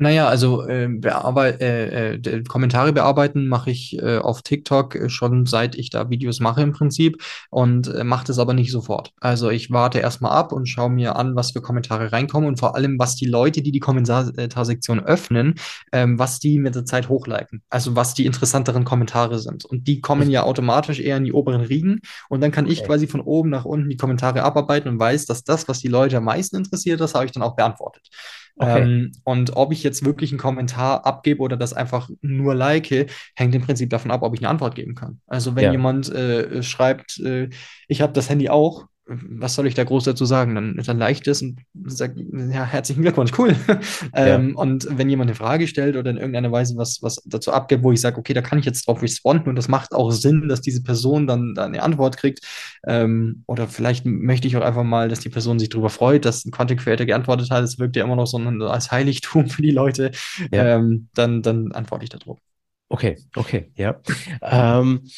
Naja, 0.00 0.28
also 0.28 0.64
äh, 0.64 0.86
bearbeit 0.88 1.60
äh, 1.60 2.14
äh, 2.14 2.42
Kommentare 2.44 2.92
bearbeiten 2.92 3.48
mache 3.48 3.72
ich 3.72 3.98
äh, 3.98 4.18
auf 4.18 4.42
TikTok 4.42 4.94
äh, 4.94 5.08
schon 5.08 5.44
seit 5.44 5.74
ich 5.74 5.90
da 5.90 6.08
Videos 6.08 6.38
mache 6.38 6.62
im 6.62 6.72
Prinzip 6.72 7.20
und 7.50 7.92
äh, 7.92 8.04
mache 8.04 8.24
das 8.24 8.38
aber 8.38 8.54
nicht 8.54 8.70
sofort. 8.70 9.12
Also 9.18 9.50
ich 9.50 9.72
warte 9.72 9.98
erstmal 9.98 10.30
ab 10.30 10.52
und 10.52 10.66
schaue 10.66 10.90
mir 10.90 11.16
an, 11.16 11.34
was 11.34 11.50
für 11.50 11.60
Kommentare 11.60 12.12
reinkommen 12.12 12.48
und 12.48 12.60
vor 12.60 12.76
allem, 12.76 12.96
was 13.00 13.16
die 13.16 13.26
Leute, 13.26 13.60
die 13.60 13.72
die 13.72 13.80
Kommentarsektion 13.80 15.00
öffnen, 15.00 15.56
ähm, 15.90 16.16
was 16.16 16.38
die 16.38 16.60
mit 16.60 16.76
der 16.76 16.84
Zeit 16.84 17.08
hochliken. 17.08 17.62
Also 17.68 17.96
was 17.96 18.14
die 18.14 18.24
interessanteren 18.24 18.84
Kommentare 18.84 19.40
sind. 19.40 19.64
Und 19.64 19.88
die 19.88 20.00
kommen 20.00 20.30
ja 20.30 20.44
automatisch 20.44 21.00
eher 21.00 21.16
in 21.16 21.24
die 21.24 21.32
oberen 21.32 21.62
Riegen 21.62 22.02
und 22.28 22.40
dann 22.40 22.52
kann 22.52 22.66
okay. 22.66 22.74
ich 22.74 22.84
quasi 22.84 23.08
von 23.08 23.20
oben 23.20 23.50
nach 23.50 23.64
unten 23.64 23.88
die 23.88 23.96
Kommentare 23.96 24.44
abarbeiten 24.44 24.88
und 24.88 25.00
weiß, 25.00 25.26
dass 25.26 25.42
das, 25.42 25.66
was 25.66 25.80
die 25.80 25.88
Leute 25.88 26.18
am 26.18 26.24
meisten 26.24 26.54
interessiert, 26.54 27.00
das 27.00 27.14
habe 27.14 27.24
ich 27.24 27.32
dann 27.32 27.42
auch 27.42 27.56
beantwortet. 27.56 28.08
Okay. 28.56 28.82
Ähm, 28.82 29.12
und 29.24 29.56
ob 29.56 29.72
ich 29.72 29.82
jetzt 29.82 30.04
wirklich 30.04 30.30
einen 30.32 30.40
Kommentar 30.40 31.06
abgebe 31.06 31.42
oder 31.42 31.56
das 31.56 31.72
einfach 31.72 32.10
nur 32.22 32.54
like, 32.54 33.08
hängt 33.34 33.54
im 33.54 33.62
Prinzip 33.62 33.90
davon 33.90 34.10
ab, 34.10 34.22
ob 34.22 34.34
ich 34.34 34.40
eine 34.40 34.48
Antwort 34.48 34.74
geben 34.74 34.94
kann. 34.94 35.20
Also 35.26 35.54
wenn 35.54 35.64
ja. 35.64 35.72
jemand 35.72 36.12
äh, 36.12 36.62
schreibt, 36.62 37.18
äh, 37.20 37.48
ich 37.86 38.00
habe 38.00 38.12
das 38.12 38.28
Handy 38.28 38.48
auch, 38.48 38.86
was 39.08 39.54
soll 39.54 39.66
ich 39.66 39.74
da 39.74 39.84
groß 39.84 40.04
dazu 40.04 40.26
sagen? 40.26 40.54
Dann, 40.54 40.76
dann 40.76 40.98
leicht 40.98 41.26
es 41.28 41.40
und 41.40 41.64
sagt, 41.86 42.18
ja, 42.18 42.64
herzlichen 42.64 43.02
Glückwunsch, 43.02 43.32
cool. 43.38 43.56
ähm, 44.14 44.50
ja. 44.50 44.54
Und 44.54 44.86
wenn 44.90 45.08
jemand 45.08 45.28
eine 45.28 45.34
Frage 45.34 45.66
stellt 45.66 45.96
oder 45.96 46.10
in 46.10 46.18
irgendeiner 46.18 46.52
Weise 46.52 46.76
was, 46.76 47.02
was 47.02 47.22
dazu 47.24 47.52
abgibt, 47.52 47.82
wo 47.82 47.92
ich 47.92 48.00
sage, 48.00 48.18
okay, 48.18 48.34
da 48.34 48.42
kann 48.42 48.58
ich 48.58 48.66
jetzt 48.66 48.86
drauf 48.86 49.00
responden 49.00 49.48
und 49.48 49.56
das 49.56 49.68
macht 49.68 49.94
auch 49.94 50.10
Sinn, 50.10 50.48
dass 50.48 50.60
diese 50.60 50.82
Person 50.82 51.26
dann, 51.26 51.54
dann 51.54 51.72
eine 51.72 51.82
Antwort 51.82 52.18
kriegt. 52.18 52.40
Ähm, 52.86 53.44
oder 53.46 53.66
vielleicht 53.66 54.04
möchte 54.04 54.46
ich 54.46 54.56
auch 54.56 54.62
einfach 54.62 54.84
mal, 54.84 55.08
dass 55.08 55.20
die 55.20 55.30
Person 55.30 55.58
sich 55.58 55.70
darüber 55.70 55.90
freut, 55.90 56.24
dass 56.24 56.44
ein 56.44 56.50
Content 56.50 56.80
Creator 56.80 57.06
geantwortet 57.06 57.50
hat. 57.50 57.64
Es 57.64 57.78
wirkt 57.78 57.96
ja 57.96 58.04
immer 58.04 58.16
noch 58.16 58.26
so 58.26 58.38
ein, 58.38 58.60
als 58.62 58.90
Heiligtum 58.90 59.48
für 59.48 59.62
die 59.62 59.70
Leute. 59.70 60.10
Ja. 60.52 60.76
Ähm, 60.76 61.08
dann, 61.14 61.42
dann 61.42 61.72
antworte 61.72 62.04
ich 62.04 62.10
darauf. 62.10 62.38
Okay, 62.90 63.18
okay, 63.36 63.70
ja. 63.74 64.00
ähm, 64.42 65.08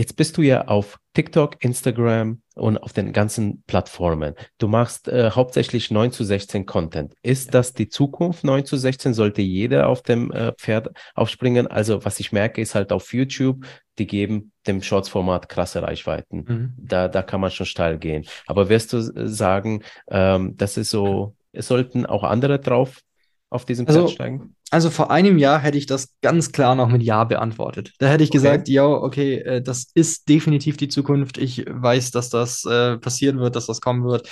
Jetzt 0.00 0.16
bist 0.16 0.38
du 0.38 0.40
ja 0.40 0.66
auf 0.66 0.98
TikTok, 1.12 1.62
Instagram 1.62 2.40
und 2.54 2.78
auf 2.78 2.94
den 2.94 3.12
ganzen 3.12 3.62
Plattformen. 3.66 4.34
Du 4.56 4.66
machst 4.66 5.08
äh, 5.08 5.32
hauptsächlich 5.32 5.90
9 5.90 6.10
zu 6.10 6.24
16 6.24 6.64
Content. 6.64 7.12
Ist 7.20 7.52
das 7.52 7.74
die 7.74 7.90
Zukunft 7.90 8.42
9 8.42 8.64
zu 8.64 8.78
16? 8.78 9.12
Sollte 9.12 9.42
jeder 9.42 9.90
auf 9.90 10.00
dem 10.00 10.32
äh, 10.32 10.54
Pferd 10.54 10.88
aufspringen? 11.14 11.66
Also 11.66 12.02
was 12.02 12.18
ich 12.18 12.32
merke, 12.32 12.62
ist 12.62 12.74
halt 12.74 12.92
auf 12.92 13.12
YouTube, 13.12 13.66
die 13.98 14.06
geben 14.06 14.52
dem 14.66 14.82
Shorts-Format 14.82 15.50
krasse 15.50 15.82
Reichweiten. 15.82 16.44
Mhm. 16.48 16.74
Da, 16.78 17.08
da 17.08 17.20
kann 17.20 17.42
man 17.42 17.50
schon 17.50 17.66
steil 17.66 17.98
gehen. 17.98 18.24
Aber 18.46 18.70
wirst 18.70 18.94
du 18.94 19.00
äh, 19.00 19.28
sagen, 19.28 19.82
ähm, 20.08 20.56
das 20.56 20.78
ist 20.78 20.88
so, 20.88 21.36
es 21.52 21.68
sollten 21.68 22.06
auch 22.06 22.24
andere 22.24 22.58
drauf 22.58 23.02
auf 23.50 23.66
diesem 23.66 23.86
also, 23.86 24.06
Pferd 24.06 24.12
steigen? 24.12 24.56
Also 24.70 24.88
vor 24.88 25.10
einem 25.10 25.36
Jahr 25.36 25.58
hätte 25.58 25.78
ich 25.78 25.86
das 25.86 26.14
ganz 26.22 26.52
klar 26.52 26.76
noch 26.76 26.88
mit 26.88 27.02
Ja 27.02 27.24
beantwortet. 27.24 27.92
Da 27.98 28.08
hätte 28.08 28.22
ich 28.22 28.30
okay. 28.30 28.38
gesagt, 28.38 28.68
ja, 28.68 28.86
okay, 28.86 29.38
äh, 29.38 29.62
das 29.62 29.90
ist 29.94 30.28
definitiv 30.28 30.76
die 30.76 30.88
Zukunft. 30.88 31.38
Ich 31.38 31.64
weiß, 31.68 32.12
dass 32.12 32.30
das 32.30 32.64
äh, 32.64 32.96
passieren 32.96 33.40
wird, 33.40 33.56
dass 33.56 33.66
das 33.66 33.80
kommen 33.80 34.04
wird. 34.04 34.28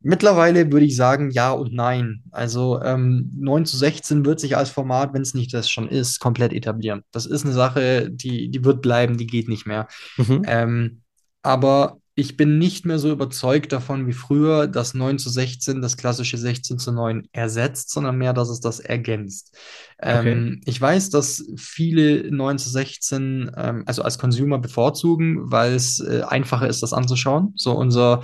Mittlerweile 0.00 0.70
würde 0.70 0.86
ich 0.86 0.94
sagen 0.94 1.30
ja 1.30 1.50
und 1.50 1.72
nein. 1.72 2.22
Also 2.30 2.80
ähm, 2.80 3.32
9 3.36 3.66
zu 3.66 3.76
16 3.76 4.24
wird 4.24 4.38
sich 4.38 4.56
als 4.56 4.70
Format, 4.70 5.12
wenn 5.14 5.22
es 5.22 5.34
nicht 5.34 5.52
das 5.52 5.68
schon 5.68 5.88
ist, 5.88 6.20
komplett 6.20 6.52
etablieren. 6.52 7.02
Das 7.10 7.26
ist 7.26 7.44
eine 7.44 7.54
Sache, 7.54 8.08
die, 8.10 8.48
die 8.50 8.64
wird 8.64 8.82
bleiben, 8.82 9.16
die 9.16 9.26
geht 9.26 9.48
nicht 9.48 9.66
mehr. 9.66 9.88
Mhm. 10.16 10.42
Ähm, 10.46 11.02
aber 11.42 11.98
ich 12.18 12.38
bin 12.38 12.56
nicht 12.58 12.86
mehr 12.86 12.98
so 12.98 13.12
überzeugt 13.12 13.72
davon 13.72 14.06
wie 14.06 14.14
früher, 14.14 14.66
dass 14.66 14.94
9 14.94 15.18
zu 15.18 15.28
16 15.28 15.82
das 15.82 15.98
klassische 15.98 16.38
16 16.38 16.78
zu 16.78 16.90
9 16.90 17.28
ersetzt, 17.32 17.90
sondern 17.90 18.16
mehr, 18.16 18.32
dass 18.32 18.48
es 18.48 18.60
das 18.60 18.80
ergänzt. 18.80 19.54
Okay. 19.98 20.32
Ähm, 20.32 20.62
ich 20.64 20.80
weiß, 20.80 21.10
dass 21.10 21.44
viele 21.58 22.30
9 22.32 22.56
zu 22.56 22.70
16, 22.70 23.50
ähm, 23.54 23.82
also 23.84 24.00
als 24.00 24.18
Consumer 24.18 24.58
bevorzugen, 24.58 25.52
weil 25.52 25.74
es 25.74 26.00
äh, 26.00 26.22
einfacher 26.26 26.68
ist, 26.68 26.82
das 26.82 26.94
anzuschauen. 26.94 27.52
So 27.54 27.72
unser, 27.72 28.22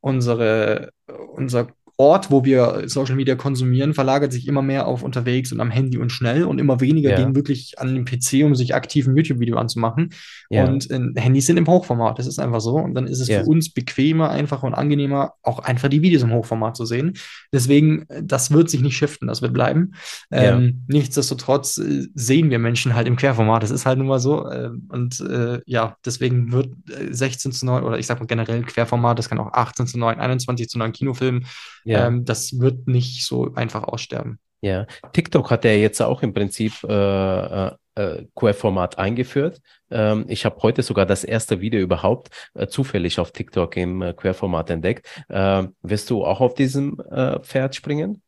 unsere, 0.00 0.92
unser 1.34 1.66
Ort, 2.02 2.32
wo 2.32 2.44
wir 2.44 2.82
Social 2.86 3.14
Media 3.14 3.36
konsumieren, 3.36 3.94
verlagert 3.94 4.32
sich 4.32 4.48
immer 4.48 4.60
mehr 4.60 4.88
auf 4.88 5.04
unterwegs 5.04 5.52
und 5.52 5.60
am 5.60 5.70
Handy 5.70 5.98
und 5.98 6.10
schnell 6.10 6.42
und 6.44 6.58
immer 6.58 6.80
weniger 6.80 7.10
Ja. 7.10 7.16
gehen 7.16 7.36
wirklich 7.36 7.78
an 7.78 7.94
den 7.94 8.04
PC, 8.04 8.44
um 8.44 8.56
sich 8.56 8.74
aktiv 8.74 9.06
ein 9.06 9.16
YouTube-Video 9.16 9.56
anzumachen. 9.56 10.10
Ja. 10.50 10.64
Und 10.64 10.90
äh, 10.90 10.98
Handys 11.14 11.46
sind 11.46 11.58
im 11.58 11.68
Hochformat, 11.68 12.18
das 12.18 12.26
ist 12.26 12.40
einfach 12.40 12.60
so. 12.60 12.74
Und 12.76 12.94
dann 12.94 13.06
ist 13.06 13.20
es 13.20 13.28
Ja. 13.28 13.44
für 13.44 13.46
uns 13.48 13.72
bequemer, 13.72 14.30
einfacher 14.30 14.66
und 14.66 14.74
angenehmer, 14.74 15.34
auch 15.44 15.60
einfach 15.60 15.88
die 15.88 16.02
Videos 16.02 16.22
im 16.24 16.32
Hochformat 16.32 16.76
zu 16.76 16.84
sehen. 16.86 17.12
Deswegen, 17.52 18.04
äh, 18.08 18.22
das 18.24 18.50
wird 18.50 18.68
sich 18.68 18.80
nicht 18.82 18.96
shiften, 18.96 19.28
das 19.28 19.40
wird 19.40 19.52
bleiben. 19.52 19.92
Ähm, 20.32 20.82
nichtsdestotrotz 20.88 21.78
äh, 21.78 22.08
sehen 22.14 22.50
wir 22.50 22.58
Menschen 22.58 22.94
halt 22.96 23.06
im 23.06 23.14
Querformat. 23.14 23.62
Das 23.62 23.70
ist 23.70 23.86
halt 23.86 23.98
nun 23.98 24.08
mal 24.08 24.18
so. 24.18 24.48
Äh, 24.48 24.70
und 24.88 25.20
äh, 25.20 25.60
ja, 25.66 25.96
deswegen 26.04 26.50
wird 26.50 26.68
äh, 26.90 27.12
16 27.12 27.52
zu 27.52 27.64
9 27.66 27.84
oder 27.84 27.98
ich 27.98 28.06
sag 28.06 28.18
mal 28.18 28.26
generell 28.26 28.62
Querformat, 28.62 29.18
das 29.20 29.28
kann 29.28 29.38
auch 29.38 29.52
18 29.52 29.86
zu 29.86 29.98
9, 29.98 30.18
21 30.18 30.68
zu 30.68 30.78
9 30.78 30.92
Kinofilm, 30.92 31.44
Ja. 31.92 32.06
ähm, 32.06 32.24
das 32.24 32.58
wird 32.58 32.88
nicht 32.88 33.24
so 33.24 33.54
einfach 33.54 33.84
aussterben. 33.84 34.38
Ja, 34.64 34.86
TikTok 35.12 35.50
hat 35.50 35.64
ja 35.64 35.72
jetzt 35.72 36.00
auch 36.00 36.22
im 36.22 36.32
Prinzip 36.32 36.72
äh, 36.84 37.66
äh, 37.66 37.72
äh, 37.94 38.26
Querformat 38.34 38.96
eingeführt. 38.96 39.60
Ähm, 39.90 40.24
ich 40.28 40.44
habe 40.44 40.56
heute 40.62 40.82
sogar 40.82 41.04
das 41.04 41.24
erste 41.24 41.60
Video 41.60 41.80
überhaupt 41.80 42.30
äh, 42.54 42.66
zufällig 42.66 43.18
auf 43.18 43.32
TikTok 43.32 43.76
im 43.76 44.02
äh, 44.02 44.12
Querformat 44.12 44.70
entdeckt. 44.70 45.06
Ähm, 45.28 45.74
wirst 45.82 46.10
du 46.10 46.24
auch 46.24 46.40
auf 46.40 46.54
diesem 46.54 47.00
äh, 47.10 47.40
Pferd 47.40 47.74
springen? 47.74 48.22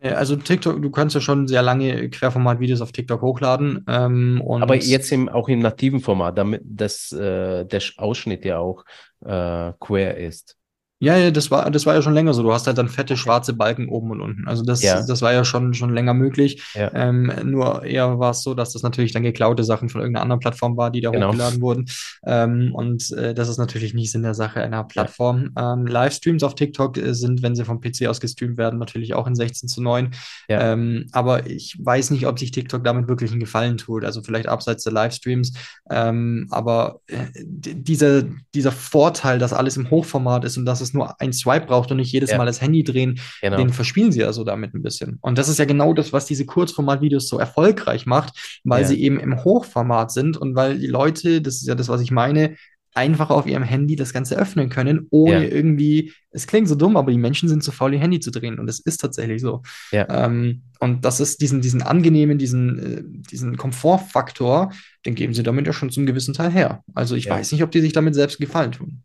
Also 0.00 0.36
TikTok, 0.36 0.80
du 0.80 0.90
kannst 0.90 1.14
ja 1.14 1.20
schon 1.20 1.48
sehr 1.48 1.62
lange 1.62 2.10
Querformat-Videos 2.10 2.82
auf 2.82 2.92
TikTok 2.92 3.22
hochladen. 3.22 3.84
Ähm, 3.88 4.42
Aber 4.46 4.76
jetzt 4.76 5.10
im, 5.10 5.28
auch 5.28 5.48
im 5.48 5.60
nativen 5.60 6.00
Format, 6.00 6.36
damit 6.36 6.60
das, 6.64 7.12
äh, 7.12 7.64
der 7.64 7.80
Sch- 7.80 7.98
Ausschnitt 7.98 8.44
ja 8.44 8.58
auch 8.58 8.84
äh, 9.24 9.72
quer 9.80 10.18
ist. 10.18 10.56
Ja, 10.98 11.14
ja, 11.18 11.30
das 11.30 11.50
war, 11.50 11.70
das 11.70 11.84
war 11.84 11.94
ja 11.94 12.00
schon 12.00 12.14
länger 12.14 12.32
so. 12.32 12.42
Du 12.42 12.54
hast 12.54 12.66
halt 12.66 12.78
dann 12.78 12.88
fette 12.88 13.18
schwarze 13.18 13.52
Balken 13.52 13.90
oben 13.90 14.12
und 14.12 14.22
unten. 14.22 14.48
Also 14.48 14.62
das, 14.62 14.82
Ja. 14.82 15.04
das 15.06 15.20
war 15.20 15.30
ja 15.34 15.44
schon, 15.44 15.74
schon 15.74 15.92
länger 15.92 16.14
möglich. 16.14 16.62
Ja. 16.74 16.90
Ähm, 16.94 17.30
nur 17.44 17.82
eher 17.84 18.18
war 18.18 18.30
es 18.30 18.42
so, 18.42 18.54
dass 18.54 18.72
das 18.72 18.82
natürlich 18.82 19.12
dann 19.12 19.22
geklaute 19.22 19.62
Sachen 19.62 19.90
von 19.90 20.00
irgendeiner 20.00 20.22
anderen 20.22 20.40
Plattform 20.40 20.78
war, 20.78 20.90
die 20.90 21.02
da 21.02 21.10
Genau. 21.10 21.28
hochgeladen 21.28 21.60
wurden. 21.60 21.84
Ähm, 22.26 22.70
und 22.72 23.12
äh, 23.12 23.34
das 23.34 23.50
ist 23.50 23.58
natürlich 23.58 23.92
nicht 23.92 24.10
Sinn 24.10 24.22
der 24.22 24.32
Sache 24.32 24.62
einer 24.62 24.84
Plattform. 24.84 25.50
Ähm, 25.58 25.86
Livestreams 25.86 26.42
auf 26.42 26.54
TikTok 26.54 26.96
äh, 26.96 27.12
sind, 27.14 27.42
wenn 27.42 27.54
sie 27.54 27.66
vom 27.66 27.82
PC 27.82 28.06
aus 28.08 28.18
gestreamt 28.18 28.56
werden, 28.56 28.78
natürlich 28.78 29.12
auch 29.12 29.26
in 29.26 29.34
16 29.34 29.68
zu 29.68 29.82
9. 29.82 30.12
Ja. 30.48 30.72
Ähm, 30.72 31.08
aber 31.12 31.46
ich 31.46 31.76
weiß 31.78 32.10
nicht, 32.10 32.26
ob 32.26 32.38
sich 32.38 32.52
TikTok 32.52 32.82
damit 32.84 33.06
wirklich 33.06 33.32
einen 33.32 33.40
Gefallen 33.40 33.76
tut. 33.76 34.02
Also 34.02 34.22
vielleicht 34.22 34.48
abseits 34.48 34.84
der 34.84 34.94
Livestreams. 34.94 35.52
Ähm, 35.90 36.46
aber 36.50 37.00
äh, 37.08 37.26
dieser, 37.44 38.22
dieser 38.54 38.72
Vorteil, 38.72 39.38
dass 39.38 39.52
alles 39.52 39.76
im 39.76 39.90
Hochformat 39.90 40.44
ist 40.46 40.56
und 40.56 40.64
dass 40.64 40.80
es 40.80 40.85
nur 40.94 41.20
ein 41.20 41.32
Swipe 41.32 41.66
braucht 41.66 41.90
und 41.90 41.96
nicht 41.98 42.12
jedes 42.12 42.30
Ja. 42.30 42.38
Mal 42.38 42.46
das 42.46 42.60
Handy 42.60 42.84
drehen, 42.84 43.18
Genau. 43.42 43.56
den 43.56 43.70
verspielen 43.70 44.12
sie 44.12 44.20
ja 44.20 44.32
so 44.32 44.44
damit 44.44 44.74
ein 44.74 44.82
bisschen. 44.82 45.18
Und 45.20 45.38
das 45.38 45.48
ist 45.48 45.58
ja 45.58 45.64
genau 45.64 45.92
das, 45.94 46.12
was 46.12 46.26
diese 46.26 46.46
Kurzformat-Videos 46.46 47.28
so 47.28 47.38
erfolgreich 47.38 48.06
macht, 48.06 48.60
weil 48.64 48.82
Ja. 48.82 48.88
sie 48.88 49.02
eben 49.02 49.18
im 49.20 49.42
Hochformat 49.44 50.10
sind 50.12 50.36
und 50.36 50.54
weil 50.54 50.78
die 50.78 50.86
Leute, 50.86 51.40
das 51.40 51.56
ist 51.56 51.66
ja 51.66 51.74
das, 51.74 51.88
was 51.88 52.00
ich 52.00 52.10
meine, 52.10 52.56
einfach 52.94 53.28
auf 53.28 53.46
ihrem 53.46 53.62
Handy 53.62 53.94
das 53.94 54.14
Ganze 54.14 54.38
öffnen 54.38 54.70
können, 54.70 55.06
ohne 55.10 55.42
Ja. 55.46 55.54
irgendwie, 55.54 56.14
es 56.30 56.46
klingt 56.46 56.66
so 56.66 56.74
dumm, 56.74 56.96
aber 56.96 57.10
die 57.10 57.18
Menschen 57.18 57.46
sind 57.46 57.62
zu 57.62 57.70
faul, 57.70 57.92
ihr 57.92 58.00
Handy 58.00 58.20
zu 58.20 58.30
drehen. 58.30 58.58
Und 58.58 58.70
es 58.70 58.80
ist 58.80 59.02
tatsächlich 59.02 59.42
so. 59.42 59.60
Ja. 59.92 60.06
Ähm, 60.24 60.62
und 60.80 61.04
das 61.04 61.20
ist 61.20 61.42
diesen, 61.42 61.60
diesen 61.60 61.82
angenehmen, 61.82 62.38
diesen, 62.38 62.78
äh, 62.78 63.02
diesen 63.30 63.58
Komfortfaktor, 63.58 64.72
den 65.04 65.14
geben 65.14 65.34
sie 65.34 65.42
damit 65.42 65.66
ja 65.66 65.74
schon 65.74 65.90
zum 65.90 66.06
gewissen 66.06 66.32
Teil 66.32 66.50
her. 66.50 66.82
Also 66.94 67.16
ich 67.16 67.26
Ja. 67.26 67.34
weiß 67.34 67.52
nicht, 67.52 67.62
ob 67.62 67.70
die 67.70 67.82
sich 67.82 67.92
damit 67.92 68.14
selbst 68.14 68.38
gefallen 68.40 68.72
tun. 68.72 69.02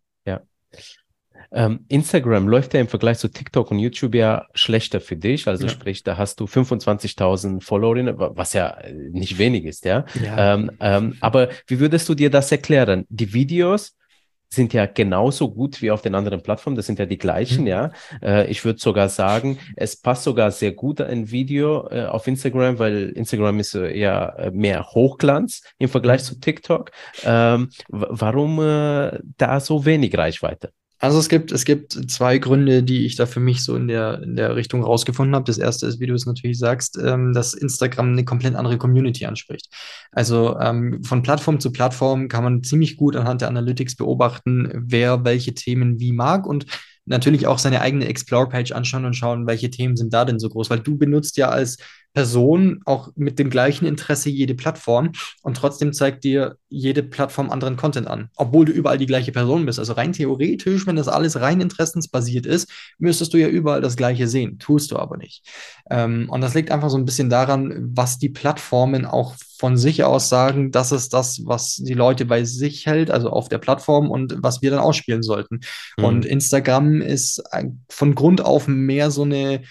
Ähm, 1.53 1.85
Instagram 1.89 2.47
läuft 2.47 2.73
ja 2.73 2.79
im 2.79 2.87
Vergleich 2.87 3.17
zu 3.17 3.27
TikTok 3.27 3.71
und 3.71 3.79
YouTube 3.79 4.15
ja 4.15 4.47
schlechter 4.53 5.01
für 5.01 5.17
dich. 5.17 5.47
Also 5.47 5.65
Ja. 5.65 5.69
sprich, 5.69 6.03
da 6.03 6.17
hast 6.17 6.39
du 6.39 6.45
25.000 6.47 7.61
Followerinnen, 7.63 8.17
wa- 8.17 8.31
was 8.35 8.53
ja 8.53 8.69
äh, 8.79 8.93
nicht 9.11 9.37
wenig 9.37 9.65
ist, 9.65 9.83
ja. 9.85 10.05
Ja. 10.23 10.53
Ähm, 10.53 10.71
ähm, 10.79 11.17
aber 11.19 11.49
wie 11.67 11.79
würdest 11.79 12.07
du 12.09 12.15
dir 12.15 12.29
das 12.29 12.51
erklären? 12.51 13.05
Die 13.09 13.33
Videos 13.33 13.95
sind 14.53 14.73
ja 14.73 14.85
genauso 14.85 15.49
gut 15.53 15.81
wie 15.81 15.91
auf 15.91 16.01
den 16.01 16.13
anderen 16.13 16.41
Plattformen. 16.43 16.75
Das 16.75 16.85
sind 16.85 16.99
ja 16.99 17.05
die 17.05 17.17
gleichen, 17.17 17.61
Mhm. 17.61 17.67
ja. 17.67 17.91
Äh, 18.21 18.49
ich 18.51 18.65
würde 18.65 18.79
sogar 18.79 19.07
sagen, 19.07 19.59
es 19.77 19.95
passt 19.95 20.23
sogar 20.23 20.51
sehr 20.51 20.73
gut 20.73 20.99
ein 20.99 21.31
Video 21.31 21.87
äh, 21.89 22.03
auf 22.05 22.27
Instagram, 22.27 22.77
weil 22.77 23.09
Instagram 23.15 23.59
ist 23.59 23.75
äh, 23.75 23.97
ja 23.97 24.27
äh, 24.35 24.51
mehr 24.51 24.85
Hochglanz 24.91 25.61
im 25.77 25.87
Vergleich 25.89 26.21
Mhm. 26.21 26.25
zu 26.25 26.39
TikTok. 26.41 26.91
Ähm, 27.23 27.69
warum 27.87 28.59
äh, 28.61 29.19
da 29.37 29.59
so 29.61 29.85
wenig 29.85 30.17
Reichweite? 30.17 30.71
Also 31.01 31.17
es 31.17 31.29
gibt, 31.29 31.51
es 31.51 31.65
gibt 31.65 31.93
zwei 32.11 32.37
Gründe, 32.37 32.83
die 32.83 33.07
ich 33.07 33.15
da 33.15 33.25
für 33.25 33.39
mich 33.39 33.63
so 33.63 33.75
in 33.75 33.87
der, 33.87 34.21
in 34.21 34.35
der 34.35 34.55
Richtung 34.55 34.83
rausgefunden 34.83 35.33
habe. 35.33 35.45
Das 35.45 35.57
erste 35.57 35.87
ist, 35.87 35.99
wie 35.99 36.05
du 36.05 36.13
es 36.13 36.27
natürlich 36.27 36.59
sagst, 36.59 36.95
ähm, 37.03 37.33
dass 37.33 37.55
Instagram 37.55 38.11
eine 38.11 38.23
komplett 38.23 38.53
andere 38.53 38.77
Community 38.77 39.25
anspricht. 39.25 39.67
Also 40.11 40.59
ähm, 40.59 41.03
von 41.03 41.23
Plattform 41.23 41.59
zu 41.59 41.71
Plattform 41.71 42.27
kann 42.27 42.43
man 42.43 42.61
ziemlich 42.61 42.97
gut 42.97 43.15
anhand 43.15 43.41
der 43.41 43.47
Analytics 43.47 43.95
beobachten, 43.95 44.69
wer 44.75 45.25
welche 45.25 45.55
Themen 45.55 45.99
wie 45.99 46.11
mag 46.13 46.45
und 46.45 46.67
natürlich 47.05 47.47
auch 47.47 47.57
seine 47.57 47.81
eigene 47.81 48.05
Explore-Page 48.05 48.71
anschauen 48.73 49.05
und 49.05 49.15
schauen, 49.15 49.47
welche 49.47 49.71
Themen 49.71 49.97
sind 49.97 50.13
da 50.13 50.23
denn 50.23 50.37
so 50.37 50.49
groß, 50.49 50.69
weil 50.69 50.81
du 50.81 50.99
benutzt 50.99 51.35
ja 51.35 51.49
als 51.49 51.77
Person 52.13 52.81
auch 52.85 53.09
mit 53.15 53.39
dem 53.39 53.49
gleichen 53.49 53.85
Interesse 53.85 54.29
jede 54.29 54.53
Plattform 54.53 55.11
und 55.43 55.55
trotzdem 55.55 55.93
zeigt 55.93 56.23
dir 56.23 56.57
jede 56.67 57.03
Plattform 57.03 57.49
anderen 57.49 57.77
Content 57.77 58.07
an, 58.07 58.29
obwohl 58.35 58.65
du 58.65 58.71
überall 58.71 58.97
die 58.97 59.05
gleiche 59.05 59.31
Person 59.31 59.65
bist. 59.65 59.79
Also 59.79 59.93
rein 59.93 60.13
theoretisch, 60.13 60.87
wenn 60.87 60.95
das 60.95 61.07
alles 61.07 61.39
rein 61.39 61.61
interessensbasiert 61.61 62.45
ist, 62.45 62.69
müsstest 62.97 63.33
du 63.33 63.37
ja 63.37 63.47
überall 63.47 63.81
das 63.81 63.95
Gleiche 63.95 64.27
sehen. 64.27 64.59
Tust 64.59 64.91
du 64.91 64.97
aber 64.97 65.17
nicht. 65.17 65.45
Ähm, 65.89 66.29
und 66.29 66.41
das 66.41 66.53
liegt 66.53 66.71
einfach 66.71 66.89
so 66.89 66.97
ein 66.97 67.05
bisschen 67.05 67.29
daran, 67.29 67.91
was 67.93 68.17
die 68.17 68.29
Plattformen 68.29 69.05
auch 69.05 69.35
von 69.57 69.77
sich 69.77 70.03
aus 70.03 70.27
sagen, 70.27 70.71
das 70.71 70.91
ist 70.91 71.13
das, 71.13 71.41
was 71.45 71.75
die 71.75 71.93
Leute 71.93 72.25
bei 72.25 72.43
sich 72.43 72.87
hält, 72.87 73.11
also 73.11 73.29
auf 73.29 73.47
der 73.47 73.59
Plattform 73.59 74.09
und 74.09 74.35
was 74.39 74.61
wir 74.61 74.71
dann 74.71 74.79
ausspielen 74.79 75.23
sollten. 75.23 75.59
Mhm. 75.97 76.03
Und 76.03 76.25
Instagram 76.25 77.01
ist 77.01 77.43
von 77.89 78.15
Grund 78.15 78.43
auf 78.43 78.67
mehr 78.67 79.11
so 79.11 79.21
eine 79.23 79.61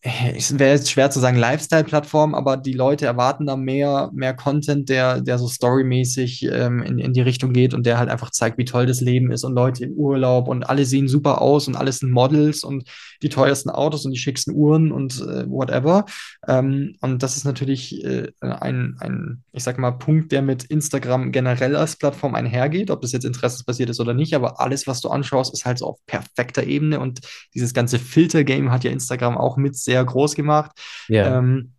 es 0.00 0.56
wäre 0.56 0.76
jetzt 0.76 0.90
schwer 0.90 1.10
zu 1.10 1.18
sagen 1.18 1.36
Lifestyle-Plattform, 1.36 2.34
aber 2.34 2.56
die 2.56 2.72
Leute 2.72 3.06
erwarten 3.06 3.46
da 3.46 3.56
mehr, 3.56 4.10
mehr 4.12 4.32
Content, 4.32 4.88
der, 4.88 5.20
der 5.20 5.38
so 5.38 5.48
storymäßig 5.48 6.44
ähm, 6.44 6.82
in, 6.82 6.98
in 6.98 7.12
die 7.12 7.20
Richtung 7.20 7.52
geht 7.52 7.74
und 7.74 7.84
der 7.84 7.98
halt 7.98 8.08
einfach 8.08 8.30
zeigt, 8.30 8.58
wie 8.58 8.64
toll 8.64 8.86
das 8.86 9.00
Leben 9.00 9.32
ist 9.32 9.42
und 9.42 9.54
Leute 9.54 9.84
im 9.84 9.94
Urlaub 9.94 10.46
und 10.46 10.68
alle 10.70 10.84
sehen 10.84 11.08
super 11.08 11.40
aus 11.40 11.66
und 11.66 11.74
alles 11.74 11.98
sind 11.98 12.12
Models 12.12 12.62
und 12.62 12.88
die 13.22 13.28
teuersten 13.28 13.70
Autos 13.70 14.04
und 14.04 14.12
die 14.12 14.18
schicksten 14.18 14.54
Uhren 14.54 14.92
und 14.92 15.20
äh, 15.20 15.48
whatever. 15.48 16.06
Ähm, 16.46 16.96
und 17.00 17.22
das 17.22 17.36
ist 17.36 17.44
natürlich 17.44 18.04
äh, 18.04 18.30
ein, 18.40 18.96
ein, 19.00 19.42
ich 19.52 19.62
sag 19.62 19.78
mal, 19.78 19.92
Punkt, 19.92 20.32
der 20.32 20.42
mit 20.42 20.64
Instagram 20.64 21.32
generell 21.32 21.76
als 21.76 21.96
Plattform 21.96 22.34
einhergeht, 22.34 22.90
ob 22.90 23.02
das 23.02 23.12
jetzt 23.12 23.24
interessensbasiert 23.24 23.90
ist 23.90 24.00
oder 24.00 24.14
nicht, 24.14 24.34
aber 24.34 24.60
alles, 24.60 24.86
was 24.86 25.00
du 25.00 25.08
anschaust, 25.08 25.52
ist 25.52 25.64
halt 25.64 25.78
so 25.78 25.86
auf 25.86 25.98
perfekter 26.06 26.64
Ebene 26.64 27.00
und 27.00 27.20
dieses 27.54 27.74
ganze 27.74 27.98
Filter-Game 27.98 28.70
hat 28.70 28.84
ja 28.84 28.90
Instagram 28.90 29.36
auch 29.36 29.56
mit 29.56 29.76
sehr 29.76 30.04
groß 30.04 30.34
gemacht. 30.34 30.72
Ja. 31.08 31.38
Ähm, 31.38 31.72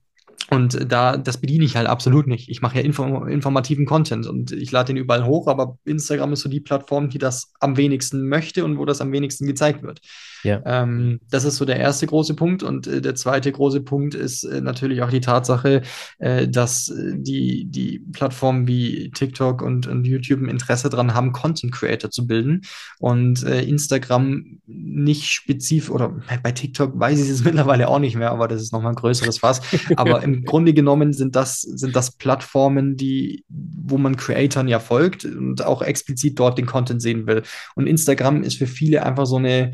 und 0.52 0.92
da, 0.92 1.18
das 1.18 1.38
bediene 1.38 1.66
ich 1.66 1.76
halt 1.76 1.88
absolut 1.88 2.28
nicht. 2.28 2.50
Ich 2.50 2.62
mache 2.62 2.78
ja 2.78 2.84
inform 2.84 3.28
informativen 3.28 3.86
Content 3.86 4.26
und 4.26 4.52
ich 4.52 4.72
lade 4.72 4.88
den 4.88 4.98
überall 4.98 5.26
hoch, 5.26 5.48
aber 5.48 5.78
Instagram 5.86 6.34
ist 6.34 6.42
so 6.42 6.50
die 6.50 6.60
Plattform, 6.60 7.10
die 7.10 7.20
das 7.20 7.54
am 7.60 7.78
wenigsten 7.78 8.28
möchte 8.28 8.66
und 8.66 8.78
wo 8.78 8.86
das 8.86 9.02
am 9.02 9.12
wenigsten 9.12 9.46
gezeigt 9.46 9.84
wird. 9.84 10.02
Ja. 10.44 10.62
Ähm, 10.66 11.20
das 11.30 11.44
ist 11.44 11.58
so 11.58 11.66
der 11.66 11.78
erste 11.78 12.08
große 12.08 12.34
Punkt. 12.34 12.64
Und 12.64 12.88
äh, 12.88 13.02
der 13.02 13.16
zweite 13.16 13.52
große 13.52 13.82
Punkt 13.82 14.16
ist 14.16 14.44
äh, 14.44 14.62
natürlich 14.62 15.02
auch 15.02 15.10
die 15.10 15.20
Tatsache, 15.20 15.82
äh, 16.18 16.48
dass 16.48 16.90
äh, 16.90 17.14
die, 17.16 17.66
die 17.66 18.00
Plattformen 18.12 18.68
wie 18.68 19.12
TikTok 19.12 19.62
und, 19.62 19.88
und 19.88 20.06
YouTube 20.06 20.42
ein 20.42 20.50
Interesse 20.50 20.90
daran 20.90 21.14
haben, 21.14 21.32
Content 21.32 21.74
Creator 21.74 22.10
zu 22.10 22.26
bilden. 22.26 22.62
Und 23.00 23.44
äh, 23.44 23.64
Instagram 23.64 24.60
nicht 24.66 25.30
spezifisch, 25.30 25.90
oder 25.90 26.16
bei 26.42 26.52
TikTok 26.52 26.98
weiß 26.98 27.20
ich 27.22 27.30
es 27.30 27.44
mittlerweile 27.50 27.88
auch 27.88 28.00
nicht 28.00 28.16
mehr, 28.16 28.32
aber 28.32 28.48
das 28.48 28.62
ist 28.62 28.72
nochmal 28.72 28.94
ein 28.94 28.96
größeres 28.96 29.40
Fass. 29.40 29.62
Aber 29.96 30.24
im 30.24 30.39
Grunde 30.46 30.74
genommen 30.74 31.14
sind 31.14 31.36
das, 31.36 31.62
sind 31.62 31.96
das 31.96 32.12
Plattformen, 32.12 32.96
die, 32.98 33.44
wo 33.48 33.98
man 33.98 34.16
Creatoren 34.16 34.68
ja 34.68 34.80
folgt 34.80 35.26
und 35.26 35.66
auch 35.66 35.82
explizit 35.82 36.40
dort 36.40 36.58
den 36.58 36.66
Content 36.66 37.02
sehen 37.02 37.28
will. 37.28 37.44
Und 37.76 37.88
Instagram 37.88 38.44
ist 38.44 38.58
für 38.58 38.68
viele 38.68 39.06
einfach 39.06 39.26
so 39.26 39.38
eine, 39.38 39.72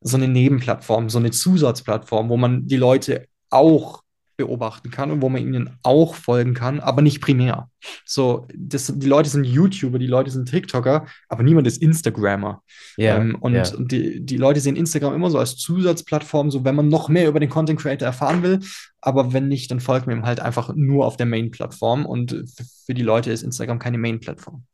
so 0.00 0.16
eine 0.16 0.28
Nebenplattform, 0.28 1.10
so 1.10 1.18
eine 1.18 1.30
Zusatzplattform, 1.30 2.28
wo 2.28 2.36
man 2.36 2.66
die 2.66 2.76
Leute 2.76 3.26
auch 3.50 4.02
beobachten 4.46 4.90
kann 4.90 5.10
und 5.10 5.22
wo 5.22 5.28
man 5.28 5.42
ihnen 5.42 5.78
auch 5.82 6.14
folgen 6.14 6.54
kann, 6.54 6.80
aber 6.80 7.02
nicht 7.02 7.20
primär. 7.20 7.68
So, 8.04 8.46
das, 8.54 8.92
die 8.94 9.06
Leute 9.06 9.28
sind 9.28 9.44
YouTuber, 9.44 9.98
die 9.98 10.06
Leute 10.06 10.30
sind 10.30 10.48
TikToker, 10.48 11.06
aber 11.28 11.42
niemand 11.42 11.66
ist 11.66 11.80
Instagrammer. 11.82 12.62
Ja, 12.96 13.16
ähm, 13.16 13.36
und 13.40 13.54
und 13.74 13.92
die, 13.92 14.20
die 14.24 14.36
Leute 14.36 14.60
sehen 14.60 14.76
Instagram 14.76 15.14
immer 15.14 15.30
so 15.30 15.38
als 15.38 15.56
Zusatzplattform, 15.56 16.50
so 16.50 16.64
wenn 16.64 16.74
man 16.74 16.88
noch 16.88 17.08
mehr 17.08 17.28
über 17.28 17.40
den 17.40 17.48
Content 17.48 17.80
Creator 17.80 18.06
erfahren 18.06 18.42
will, 18.42 18.60
aber 19.00 19.32
wenn 19.32 19.48
nicht, 19.48 19.70
dann 19.70 19.80
folgt 19.80 20.06
man 20.06 20.18
ihm 20.18 20.26
halt 20.26 20.40
einfach 20.40 20.74
nur 20.74 21.06
auf 21.06 21.16
der 21.16 21.26
Main-Plattform 21.26 22.04
und 22.04 22.32
f- 22.32 22.66
für 22.86 22.94
die 22.94 23.02
Leute 23.02 23.30
ist 23.30 23.42
Instagram 23.42 23.78
keine 23.78 23.98
Main-Plattform. 23.98 24.64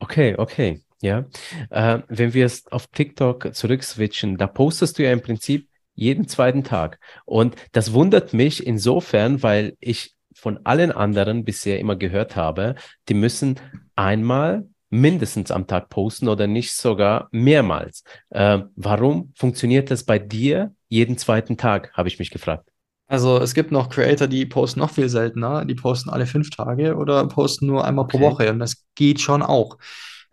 Okay, 0.00 0.34
okay, 0.36 0.82
ja. 1.02 1.26
Äh, 1.70 2.00
wenn 2.08 2.34
wir 2.34 2.46
es 2.46 2.66
auf 2.72 2.88
TikTok 2.88 3.54
zurückswitchen, 3.54 4.36
da 4.36 4.46
postest 4.46 4.98
du 4.98 5.04
ja 5.04 5.12
im 5.12 5.22
Prinzip 5.22 5.69
jeden 6.00 6.26
zweiten 6.26 6.64
Tag. 6.64 6.98
Und 7.24 7.54
das 7.72 7.92
wundert 7.92 8.32
mich 8.32 8.66
insofern, 8.66 9.42
weil 9.42 9.76
ich 9.80 10.14
von 10.34 10.60
allen 10.64 10.90
anderen 10.90 11.44
bisher 11.44 11.78
immer 11.78 11.96
gehört 11.96 12.34
habe, 12.36 12.74
die 13.08 13.14
müssen 13.14 13.60
einmal 13.94 14.66
mindestens 14.88 15.50
am 15.50 15.66
Tag 15.66 15.88
posten 15.90 16.28
oder 16.28 16.46
nicht 16.46 16.72
sogar 16.72 17.28
mehrmals. 17.30 18.02
Äh, 18.30 18.60
warum 18.74 19.32
funktioniert 19.36 19.90
das 19.90 20.04
bei 20.04 20.18
dir 20.18 20.74
jeden 20.88 21.16
zweiten 21.18 21.56
Tag, 21.56 21.92
habe 21.92 22.08
ich 22.08 22.18
mich 22.18 22.30
gefragt. 22.30 22.68
Also 23.06 23.38
es 23.38 23.54
gibt 23.54 23.72
noch 23.72 23.88
Creator, 23.88 24.26
die 24.28 24.46
posten 24.46 24.80
noch 24.80 24.90
viel 24.90 25.08
seltener, 25.08 25.64
die 25.64 25.74
posten 25.74 26.10
alle 26.10 26.26
fünf 26.26 26.50
Tage 26.50 26.96
oder 26.96 27.26
posten 27.26 27.66
nur 27.66 27.84
einmal 27.84 28.04
Okay. 28.04 28.18
pro 28.18 28.24
Woche 28.24 28.50
und 28.50 28.58
das 28.60 28.84
geht 28.94 29.20
schon 29.20 29.42
auch. 29.42 29.78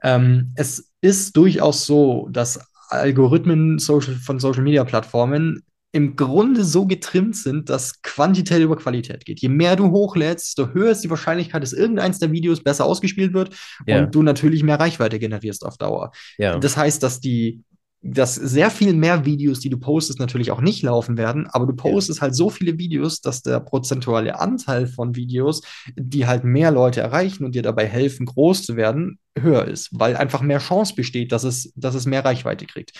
Ähm, 0.03 0.53
es 0.55 0.91
ist 1.01 1.35
durchaus 1.35 1.85
so, 1.85 2.27
dass 2.31 2.59
Algorithmen 2.89 3.79
Social, 3.79 4.15
von 4.15 4.39
Social 4.39 4.63
Media 4.63 4.83
Plattformen 4.83 5.63
im 5.93 6.15
Grunde 6.15 6.63
so 6.63 6.85
getrimmt 6.85 7.35
sind, 7.35 7.69
dass 7.69 8.01
Quantität 8.01 8.61
über 8.61 8.75
Qualität 8.75 9.25
geht. 9.25 9.39
Je 9.39 9.49
mehr 9.49 9.75
du 9.75 9.89
hochlädst, 9.89 10.47
desto 10.57 10.73
höher 10.73 10.91
ist 10.91 11.03
die 11.03 11.09
Wahrscheinlichkeit, 11.09 11.63
dass 11.63 11.73
irgendeins 11.73 12.19
der 12.19 12.31
Videos 12.31 12.61
besser 12.61 12.85
ausgespielt 12.85 13.33
wird 13.33 13.55
Ja. 13.87 13.99
und 14.03 14.13
du 14.13 14.21
natürlich 14.21 14.63
mehr 14.63 14.79
Reichweite 14.79 15.17
generierst 15.17 15.65
auf 15.65 15.77
Dauer. 15.77 16.11
Ja, 16.37 16.59
Das 16.59 16.75
heißt, 16.77 17.01
dass 17.01 17.19
die, 17.21 17.61
dass 18.01 18.35
sehr 18.35 18.69
viel 18.69 18.93
mehr 18.93 19.25
Videos, 19.25 19.59
die 19.59 19.69
du 19.69 19.77
postest, 19.77 20.19
natürlich 20.19 20.51
auch 20.51 20.61
nicht 20.61 20.83
laufen 20.83 21.17
werden, 21.17 21.47
aber 21.47 21.65
du 21.65 21.73
postest 21.73 22.21
halt 22.21 22.35
so 22.35 22.49
viele 22.49 22.77
Videos, 22.77 23.21
dass 23.21 23.41
der 23.41 23.59
prozentuale 23.59 24.39
Anteil 24.39 24.87
von 24.87 25.15
Videos, 25.15 25.61
die 25.95 26.27
halt 26.27 26.43
mehr 26.43 26.71
Leute 26.71 27.01
erreichen 27.01 27.43
und 27.43 27.55
dir 27.55 27.63
dabei 27.63 27.87
helfen, 27.87 28.25
groß 28.27 28.63
zu 28.63 28.75
werden, 28.75 29.19
höher 29.39 29.65
ist, 29.67 29.89
weil 29.91 30.15
einfach 30.15 30.41
mehr 30.41 30.59
Chance 30.59 30.93
besteht, 30.95 31.31
dass 31.31 31.43
es, 31.43 31.71
dass 31.75 31.95
es 31.95 32.05
mehr 32.05 32.23
Reichweite 32.25 32.65
kriegt. 32.65 32.91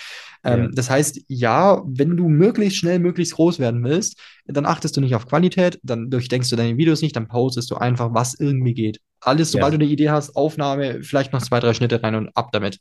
Ähm, 0.43 0.63
Ja. 0.63 0.67
Das 0.73 0.89
heißt, 0.89 1.21
ja, 1.27 1.81
wenn 1.85 2.15
du 2.17 2.27
möglichst 2.29 2.77
schnell, 2.77 2.99
möglichst 2.99 3.33
groß 3.35 3.59
werden 3.59 3.83
willst, 3.83 4.19
dann 4.45 4.65
achtest 4.65 4.95
du 4.97 5.01
nicht 5.01 5.15
auf 5.15 5.27
Qualität, 5.27 5.79
dann 5.83 6.09
durchdenkst 6.09 6.49
du 6.49 6.55
deine 6.55 6.77
Videos 6.77 7.01
nicht, 7.01 7.15
dann 7.15 7.27
postest 7.27 7.71
du 7.71 7.75
einfach, 7.75 8.13
was 8.13 8.35
irgendwie 8.39 8.73
geht. 8.73 8.99
Alles, 9.19 9.51
sobald 9.51 9.73
Ja. 9.73 9.77
du 9.79 9.83
eine 9.85 9.91
Idee 9.91 10.09
hast, 10.11 10.35
Aufnahme, 10.35 11.01
vielleicht 11.01 11.33
noch 11.33 11.41
zwei, 11.41 11.59
drei 11.59 11.73
Schnitte 11.73 12.01
rein 12.03 12.13
und 12.13 12.29
ab 12.37 12.49
damit. 12.51 12.77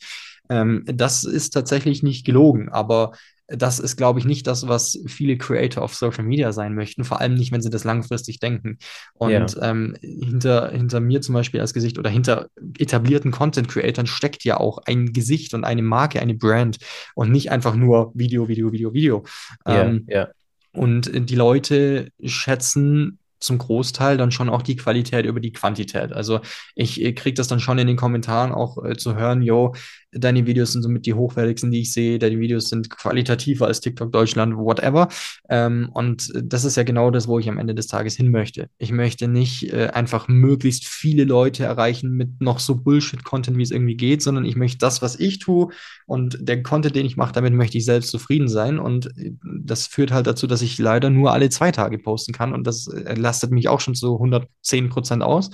Ähm, 0.49 0.85
das 0.87 1.25
ist 1.25 1.51
tatsächlich 1.51 2.03
nicht 2.03 2.25
gelogen, 2.25 2.69
aber 2.69 3.13
das 3.49 3.79
ist, 3.79 3.97
glaube 3.97 4.19
ich, 4.19 4.25
nicht 4.25 4.47
das, 4.49 4.67
was 4.67 4.99
viele 5.07 5.39
Creator 5.39 5.83
auf 5.83 5.95
Social 5.95 6.25
Media 6.25 6.53
sein 6.53 6.75
möchten, 6.75 7.05
vor 7.05 7.21
allem 7.21 7.35
nicht, 7.35 7.53
wenn 7.53 7.63
sie 7.63 7.71
das 7.71 7.85
langfristig 7.85 8.41
denken. 8.41 8.79
Und 9.15 9.57
ähm, 9.63 9.95
hinter, 10.01 10.71
hinter 10.71 11.01
mir 11.01 11.21
zum 11.21 11.35
Beispiel 11.35 11.61
als 11.61 11.73
Gesicht 11.73 11.99
oder 11.99 12.11
hinter 12.11 12.49
etablierten 12.79 13.31
Content-Creatern 13.31 14.09
steckt 14.09 14.43
ja 14.45 14.57
auch 14.57 14.79
ein 14.87 15.13
Gesicht 15.13 15.55
und 15.55 15.63
eine 15.65 15.83
Marke, 15.83 16.21
eine 16.21 16.35
Brand 16.35 16.79
und 17.15 17.31
nicht 17.31 17.53
einfach 17.53 17.77
nur 17.77 18.11
Video, 18.15 18.49
Video, 18.49 18.73
Video, 18.73 18.93
Video. 18.93 19.25
ja, 19.65 19.85
Ähm, 19.85 20.07
ja, 20.09 20.29
und 20.73 21.11
die 21.31 21.35
Leute 21.35 22.11
schätzen 22.23 23.19
zum 23.39 23.59
Großteil 23.59 24.17
dann 24.17 24.31
schon 24.31 24.49
auch 24.49 24.63
die 24.63 24.77
Qualität 24.77 25.27
über 25.27 25.41
die 25.41 25.53
Quantität. 25.53 26.13
Also 26.13 26.41
ich 26.75 27.03
äh, 27.03 27.13
kriege 27.13 27.35
das 27.35 27.49
dann 27.49 27.61
schon 27.61 27.79
in 27.79 27.87
den 27.87 27.97
Kommentaren 27.97 28.53
auch 28.53 28.83
äh, 28.85 28.97
zu 28.97 29.15
hören, 29.15 29.43
yo, 29.43 29.75
deine 30.19 30.47
Videos 30.47 30.73
sind 30.73 30.83
somit 30.83 31.07
die 31.07 31.15
hochwertigsten, 31.15 31.71
die 31.71 31.81
ich 31.81 31.93
sehe, 31.93 32.19
deine 32.19 32.39
Videos 32.39 32.69
sind 32.69 32.91
qualitativer 32.91 33.67
als 33.67 33.81
TikTok 33.81 34.13
Deutschland, 34.13 34.57
whatever. 34.57 35.09
Ähm, 35.49 35.91
und 35.93 36.33
das 36.43 36.65
ist 36.65 36.77
ja 36.77 36.83
genau 36.83 37.11
das, 37.11 37.29
wo 37.29 37.39
ich 37.39 37.49
am 37.49 37.59
Ende 37.59 37.75
des 37.75 37.87
Tages 37.87 38.17
hin 38.17 38.31
möchte. 38.31 38.69
Ich 38.79 38.93
möchte 38.93 39.29
nicht 39.29 39.73
äh, 39.73 39.89
einfach 39.89 40.29
möglichst 40.29 40.87
viele 40.87 41.25
Leute 41.25 41.65
erreichen 41.65 42.13
mit 42.13 42.41
noch 42.41 42.59
so 42.59 42.77
Bullshit-Content, 42.77 43.57
wie 43.59 43.63
es 43.63 43.71
irgendwie 43.71 43.97
geht, 43.97 44.23
sondern 44.23 44.45
ich 44.45 44.57
möchte 44.57 44.79
das, 44.79 45.03
was 45.03 45.19
ich 45.19 45.39
tue 45.39 45.69
und 46.07 46.39
der 46.41 46.63
Content, 46.63 46.97
den 46.97 47.07
ich 47.07 47.17
mache, 47.17 47.33
damit 47.33 47.55
möchte 47.55 47.79
ich 47.79 47.85
selbst 47.85 48.11
zufrieden 48.11 48.49
sein. 48.49 48.79
Und 48.79 49.07
äh, 49.19 49.33
das 49.43 49.87
führt 49.87 50.13
halt 50.13 50.27
dazu, 50.27 50.47
dass 50.47 50.63
ich 50.63 50.79
leider 50.79 51.11
nur 51.11 51.33
alle 51.33 51.51
zwei 51.51 51.73
Tage 51.73 51.99
posten 51.99 52.33
kann. 52.33 52.53
Und 52.53 52.67
das 52.67 52.87
äh, 52.87 53.15
lastet 53.15 53.51
mich 53.51 53.69
auch 53.69 53.81
schon 53.81 53.95
zu 53.95 54.15
110 54.15 54.89
Prozent 54.89 55.23
aus. 55.23 55.51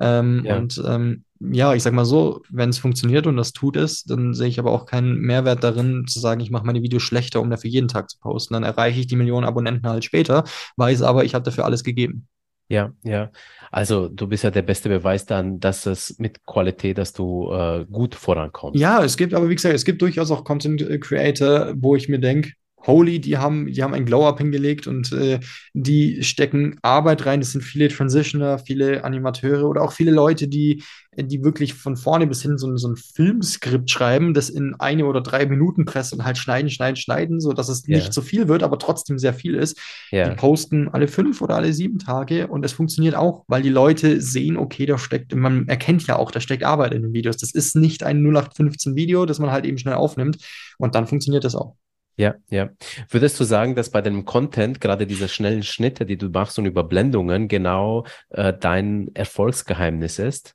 Ähm, 0.00 0.42
Ja. 0.44 0.56
Und 0.56 0.82
ähm, 0.86 1.24
ja, 1.40 1.74
ich 1.74 1.82
sag 1.82 1.92
mal 1.92 2.04
so, 2.04 2.42
wenn 2.50 2.70
es 2.70 2.78
funktioniert 2.78 3.26
und 3.26 3.36
das 3.36 3.52
tut 3.52 3.76
es, 3.76 4.04
dann 4.04 4.34
sehe 4.34 4.48
ich 4.48 4.58
aber 4.58 4.72
auch 4.72 4.86
keinen 4.86 5.20
Mehrwert 5.20 5.62
darin, 5.62 6.06
zu 6.06 6.20
sagen, 6.20 6.40
ich 6.40 6.50
mache 6.50 6.66
meine 6.66 6.82
Videos 6.82 7.02
schlechter, 7.02 7.40
um 7.40 7.50
dafür 7.50 7.70
jeden 7.70 7.88
Tag 7.88 8.10
zu 8.10 8.18
posten. 8.18 8.54
Dann 8.54 8.64
erreiche 8.64 9.00
ich 9.00 9.06
die 9.06 9.16
Millionen 9.16 9.46
Abonnenten 9.46 9.88
halt 9.88 10.04
später, 10.04 10.44
weiß 10.76 11.02
aber, 11.02 11.24
ich 11.24 11.34
habe 11.34 11.44
dafür 11.44 11.64
alles 11.64 11.84
gegeben. 11.84 12.26
ja, 12.68 12.92
ja. 13.02 13.30
Also 13.70 14.08
du 14.08 14.26
bist 14.26 14.44
ja 14.44 14.50
der 14.50 14.62
beste 14.62 14.88
Beweis 14.88 15.26
dann, 15.26 15.60
dass 15.60 15.86
es 15.86 16.18
mit 16.18 16.44
Qualität, 16.46 16.98
dass 16.98 17.12
du 17.12 17.52
äh, 17.52 17.84
gut 17.90 18.14
vorankommst. 18.14 18.80
Ja, 18.80 19.04
es 19.04 19.16
gibt 19.16 19.34
aber, 19.34 19.48
wie 19.48 19.54
gesagt, 19.54 19.74
es 19.74 19.84
gibt 19.84 20.00
durchaus 20.00 20.30
auch 20.30 20.44
Content 20.44 20.82
Creator, 21.00 21.74
wo 21.76 21.94
ich 21.94 22.08
mir 22.08 22.18
denke, 22.18 22.52
holy, 22.86 23.20
die 23.20 23.36
haben, 23.36 23.66
die 23.66 23.82
haben 23.82 23.92
ein 23.94 24.06
Glow-Up 24.06 24.38
hingelegt 24.38 24.86
und 24.86 25.12
äh, 25.12 25.40
die 25.74 26.22
stecken 26.22 26.76
Arbeit 26.82 27.26
rein. 27.26 27.40
Das 27.40 27.52
sind 27.52 27.62
viele 27.62 27.88
Transitioner, 27.88 28.58
viele 28.58 29.04
Animateure 29.04 29.64
oder 29.68 29.82
auch 29.82 29.92
viele 29.92 30.12
Leute, 30.12 30.48
die, 30.48 30.82
die 31.16 31.42
wirklich 31.42 31.74
von 31.74 31.96
vorne 31.96 32.26
bis 32.28 32.40
hin 32.42 32.56
so, 32.56 32.68
ein- 32.68 32.76
so 32.78 32.88
ein 32.88 32.96
Filmskript 32.96 33.90
schreiben, 33.90 34.32
das 34.32 34.48
in 34.48 34.74
eine 34.78 35.06
oder 35.06 35.20
drei 35.20 35.44
Minuten 35.46 35.84
pressen 35.84 36.20
und 36.20 36.24
halt 36.24 36.38
schneiden, 36.38 36.70
schneiden, 36.70 36.96
schneiden, 36.96 37.40
so 37.40 37.52
dass 37.52 37.68
es 37.68 37.86
Ja. 37.86 37.96
nicht 37.96 38.12
so 38.14 38.22
viel 38.22 38.46
wird, 38.48 38.62
aber 38.62 38.78
trotzdem 38.78 39.18
sehr 39.18 39.34
viel 39.34 39.54
ist. 39.56 39.76
Die 40.12 40.16
Ja, 40.16 40.34
posten 40.34 40.88
alle 40.88 41.08
fünf 41.08 41.42
oder 41.42 41.56
alle 41.56 41.72
sieben 41.72 41.98
Tage 41.98 42.46
und 42.46 42.64
es 42.64 42.72
funktioniert 42.72 43.16
auch, 43.16 43.44
weil 43.48 43.62
die 43.62 43.68
Leute 43.70 44.20
sehen, 44.20 44.56
okay, 44.56 44.86
da 44.86 44.98
steckt, 44.98 45.34
man 45.34 45.66
erkennt 45.68 46.06
ja 46.06 46.16
auch, 46.16 46.30
da 46.30 46.40
steckt 46.40 46.62
Arbeit 46.64 46.94
in 46.94 47.02
den 47.02 47.12
Videos. 47.12 47.36
Das 47.36 47.52
ist 47.52 47.74
nicht 47.76 48.02
ein 48.04 48.22
0815 48.22 48.94
Video, 48.96 49.26
das 49.26 49.40
man 49.40 49.50
halt 49.50 49.66
eben 49.66 49.78
schnell 49.78 49.94
aufnimmt 49.94 50.38
und 50.78 50.94
dann 50.94 51.06
funktioniert 51.08 51.44
das 51.44 51.54
auch. 51.56 51.74
Ja, 52.18 52.34
ja. 52.50 52.70
Würdest 53.10 53.38
du 53.40 53.44
sagen, 53.44 53.74
dass 53.74 53.90
bei 53.90 54.02
deinem 54.02 54.24
Content, 54.24 54.80
gerade 54.80 55.06
diese 55.06 55.28
schnellen 55.28 55.62
Schnitte, 55.62 56.04
die 56.04 56.18
du 56.18 56.28
machst 56.28 56.58
und 56.58 56.66
Überblendungen, 56.66 57.48
genau 57.48 58.04
äh, 58.30 58.52
dein 58.58 59.10
Erfolgsgeheimnis 59.14 60.18
ist? 60.18 60.54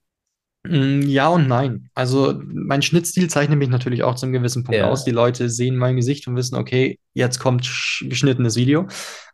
Mm, 0.66 1.02
Ja 1.08 1.28
und 1.30 1.48
nein. 1.48 1.90
Also 1.94 2.40
mein 2.46 2.82
Schnittstil 2.82 3.30
zeichnet 3.30 3.60
mich 3.60 3.70
natürlich 3.70 4.04
auch 4.04 4.16
zu 4.16 4.26
einem 4.26 4.34
gewissen 4.34 4.64
Punkt 4.64 4.80
Ja. 4.80 4.90
aus. 4.90 5.04
Die 5.04 5.12
Leute 5.12 5.50
sehen 5.50 5.76
mein 5.78 5.96
Gesicht 5.96 6.28
und 6.28 6.36
wissen, 6.36 6.56
okay, 6.56 7.00
jetzt 7.14 7.40
kommt 7.40 7.64
sch- 7.64 8.08
geschnittenes 8.08 8.56
Video. 8.56 8.88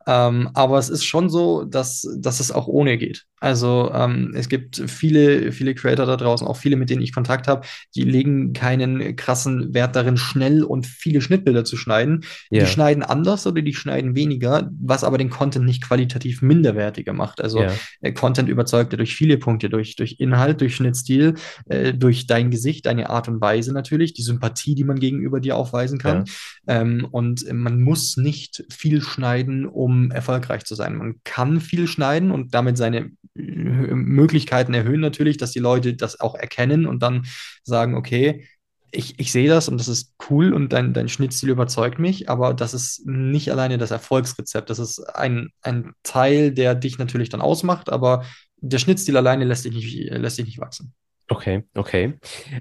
Ähm, 0.07 0.49
aber 0.53 0.80
es 0.80 0.89
ist 0.89 1.03
schon 1.03 1.30
so, 1.30 1.65
dass, 1.65 2.07
dass 2.17 2.39
es 2.39 2.51
auch 2.51 2.67
ohne 2.67 2.97
geht. 2.97 3.25
Also 3.39 3.91
ähm, 3.93 4.33
es 4.35 4.49
gibt 4.49 4.81
viele, 4.87 5.51
viele 5.51 5.75
Creator 5.75 6.05
da 6.05 6.17
draußen, 6.17 6.47
auch 6.47 6.57
viele, 6.57 6.75
mit 6.75 6.89
denen 6.89 7.01
ich 7.01 7.13
Kontakt 7.13 7.47
habe, 7.47 7.65
die 7.95 8.03
legen 8.03 8.53
keinen 8.53 9.15
krassen 9.15 9.73
Wert 9.73 9.95
darin, 9.95 10.17
schnell 10.17 10.63
und 10.63 10.85
viele 10.85 11.21
Schnittbilder 11.21 11.63
zu 11.63 11.77
schneiden. 11.77 12.23
Ja. 12.49 12.63
Die 12.63 12.69
schneiden 12.69 13.03
anders 13.03 13.45
oder 13.47 13.61
die 13.61 13.73
schneiden 13.73 14.15
weniger, 14.15 14.69
was 14.79 15.03
aber 15.03 15.17
den 15.17 15.29
Content 15.29 15.65
nicht 15.65 15.83
qualitativ 15.83 16.41
minderwertiger 16.41 17.13
macht. 17.13 17.41
Also 17.41 17.61
Ja, 17.61 17.73
äh, 18.01 18.11
Content 18.11 18.49
überzeugt 18.49 18.93
ja 18.93 18.97
durch 18.97 19.15
viele 19.15 19.37
Punkte, 19.37 19.69
durch, 19.69 19.95
durch 19.95 20.15
Inhalt, 20.19 20.61
durch 20.61 20.75
Schnittstil, 20.75 21.35
äh, 21.67 21.93
durch 21.93 22.27
dein 22.27 22.51
Gesicht, 22.51 22.85
deine 22.85 23.09
Art 23.09 23.27
und 23.27 23.41
Weise 23.41 23.73
natürlich, 23.73 24.13
die 24.13 24.23
Sympathie, 24.23 24.75
die 24.75 24.83
man 24.83 24.99
gegenüber 24.99 25.39
dir 25.39 25.55
aufweisen 25.55 25.99
kann. 25.99 26.25
Ähm, 26.67 27.07
und 27.09 27.51
man 27.51 27.79
muss 27.79 28.17
nicht 28.17 28.63
viel 28.69 29.01
schneiden, 29.01 29.65
um 29.65 30.11
erfolgreich 30.11 30.65
zu 30.65 30.75
sein. 30.75 30.95
Man 30.95 31.15
kann 31.23 31.61
viel 31.61 31.87
schneiden 31.87 32.31
und 32.31 32.53
damit 32.53 32.77
seine 32.77 33.11
Möglichkeiten 33.36 34.73
erhöhen 34.73 35.01
natürlich, 35.01 35.38
dass 35.38 35.51
die 35.51 35.59
Leute 35.59 35.93
das 35.93 36.19
auch 36.19 36.36
erkennen 36.36 36.86
und 36.86 37.01
dann 37.01 37.25
sagen, 37.63 37.95
okay, 37.95 38.45
ich, 38.91 39.19
ich 39.19 39.32
sehe 39.32 39.49
das 39.49 39.69
und 39.69 39.77
das 39.77 39.88
ist 39.88 40.15
cool 40.30 40.53
und 40.53 40.73
dein, 40.73 40.93
dein 40.93 41.09
Schnittstil 41.09 41.49
überzeugt 41.49 41.99
mich, 41.99 42.30
aber 42.30 42.53
das 42.53 42.73
ist 42.73 43.05
nicht 43.05 43.51
alleine 43.51 43.77
das 43.77 43.91
Erfolgsrezept. 43.91 44.69
Das 44.69 44.80
ist 44.80 44.99
ein, 44.99 45.49
ein 45.61 45.93
Teil, 46.03 46.51
der 46.51 46.75
dich 46.75 46.97
natürlich 46.97 47.30
dann 47.30 47.41
ausmacht, 47.41 47.91
aber 47.91 48.25
der 48.57 48.80
Schnittstil 48.80 49.15
alleine 49.15 49.45
lässt 49.45 49.65
dich 49.65 49.73
nicht, 49.73 50.11
lässt 50.11 50.38
dich 50.38 50.45
nicht 50.45 50.59
wachsen. 50.59 50.93
Okay, 51.32 51.63
okay. 51.75 52.15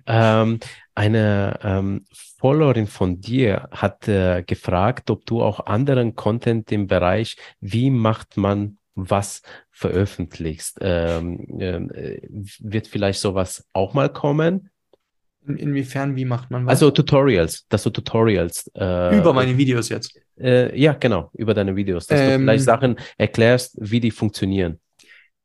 Ähm, 0.07 0.61
eine 0.95 1.59
ähm, 1.63 2.05
Followerin 2.39 2.87
von 2.87 3.21
dir 3.21 3.69
hat 3.71 4.07
äh, 4.09 4.43
gefragt, 4.43 5.11
ob 5.11 5.25
du 5.25 5.43
auch 5.43 5.67
anderen 5.67 6.15
Content 6.15 6.71
im 6.71 6.87
Bereich, 6.87 7.37
wie 7.61 7.91
macht 7.91 8.37
man 8.37 8.78
was 8.99 9.43
veröffentlichst. 9.71 10.79
Ähm, 10.81 11.47
ähm, 11.61 11.91
äh, 11.93 12.21
wird 12.61 12.87
vielleicht 12.87 13.21
sowas 13.21 13.67
auch 13.73 13.95
mal 13.95 14.09
kommen? 14.09 14.71
In, 15.47 15.57
inwiefern, 15.57 16.17
wie 16.17 16.25
macht 16.25 16.51
man 16.51 16.67
was? 16.67 16.73
Also 16.73 16.91
Tutorials, 16.91 17.67
dass 17.69 17.85
du 17.85 17.91
Tutorials 17.91 18.71
äh, 18.75 19.17
über 19.19 19.33
meine 19.33 19.57
Videos 19.57 19.89
jetzt. 19.89 20.19
äh, 20.41 20.79
ja, 20.79 20.93
genau, 20.93 21.31
über 21.35 21.55
deine 21.55 21.75
Videos, 21.77 22.07
dass 22.07 22.19
du 22.19 22.27
Ähm, 22.27 22.43
vielleicht 22.43 22.65
Sachen 22.65 22.97
erklärst, 23.17 23.77
wie 23.81 24.01
die 24.01 24.11
funktionieren. 24.11 24.79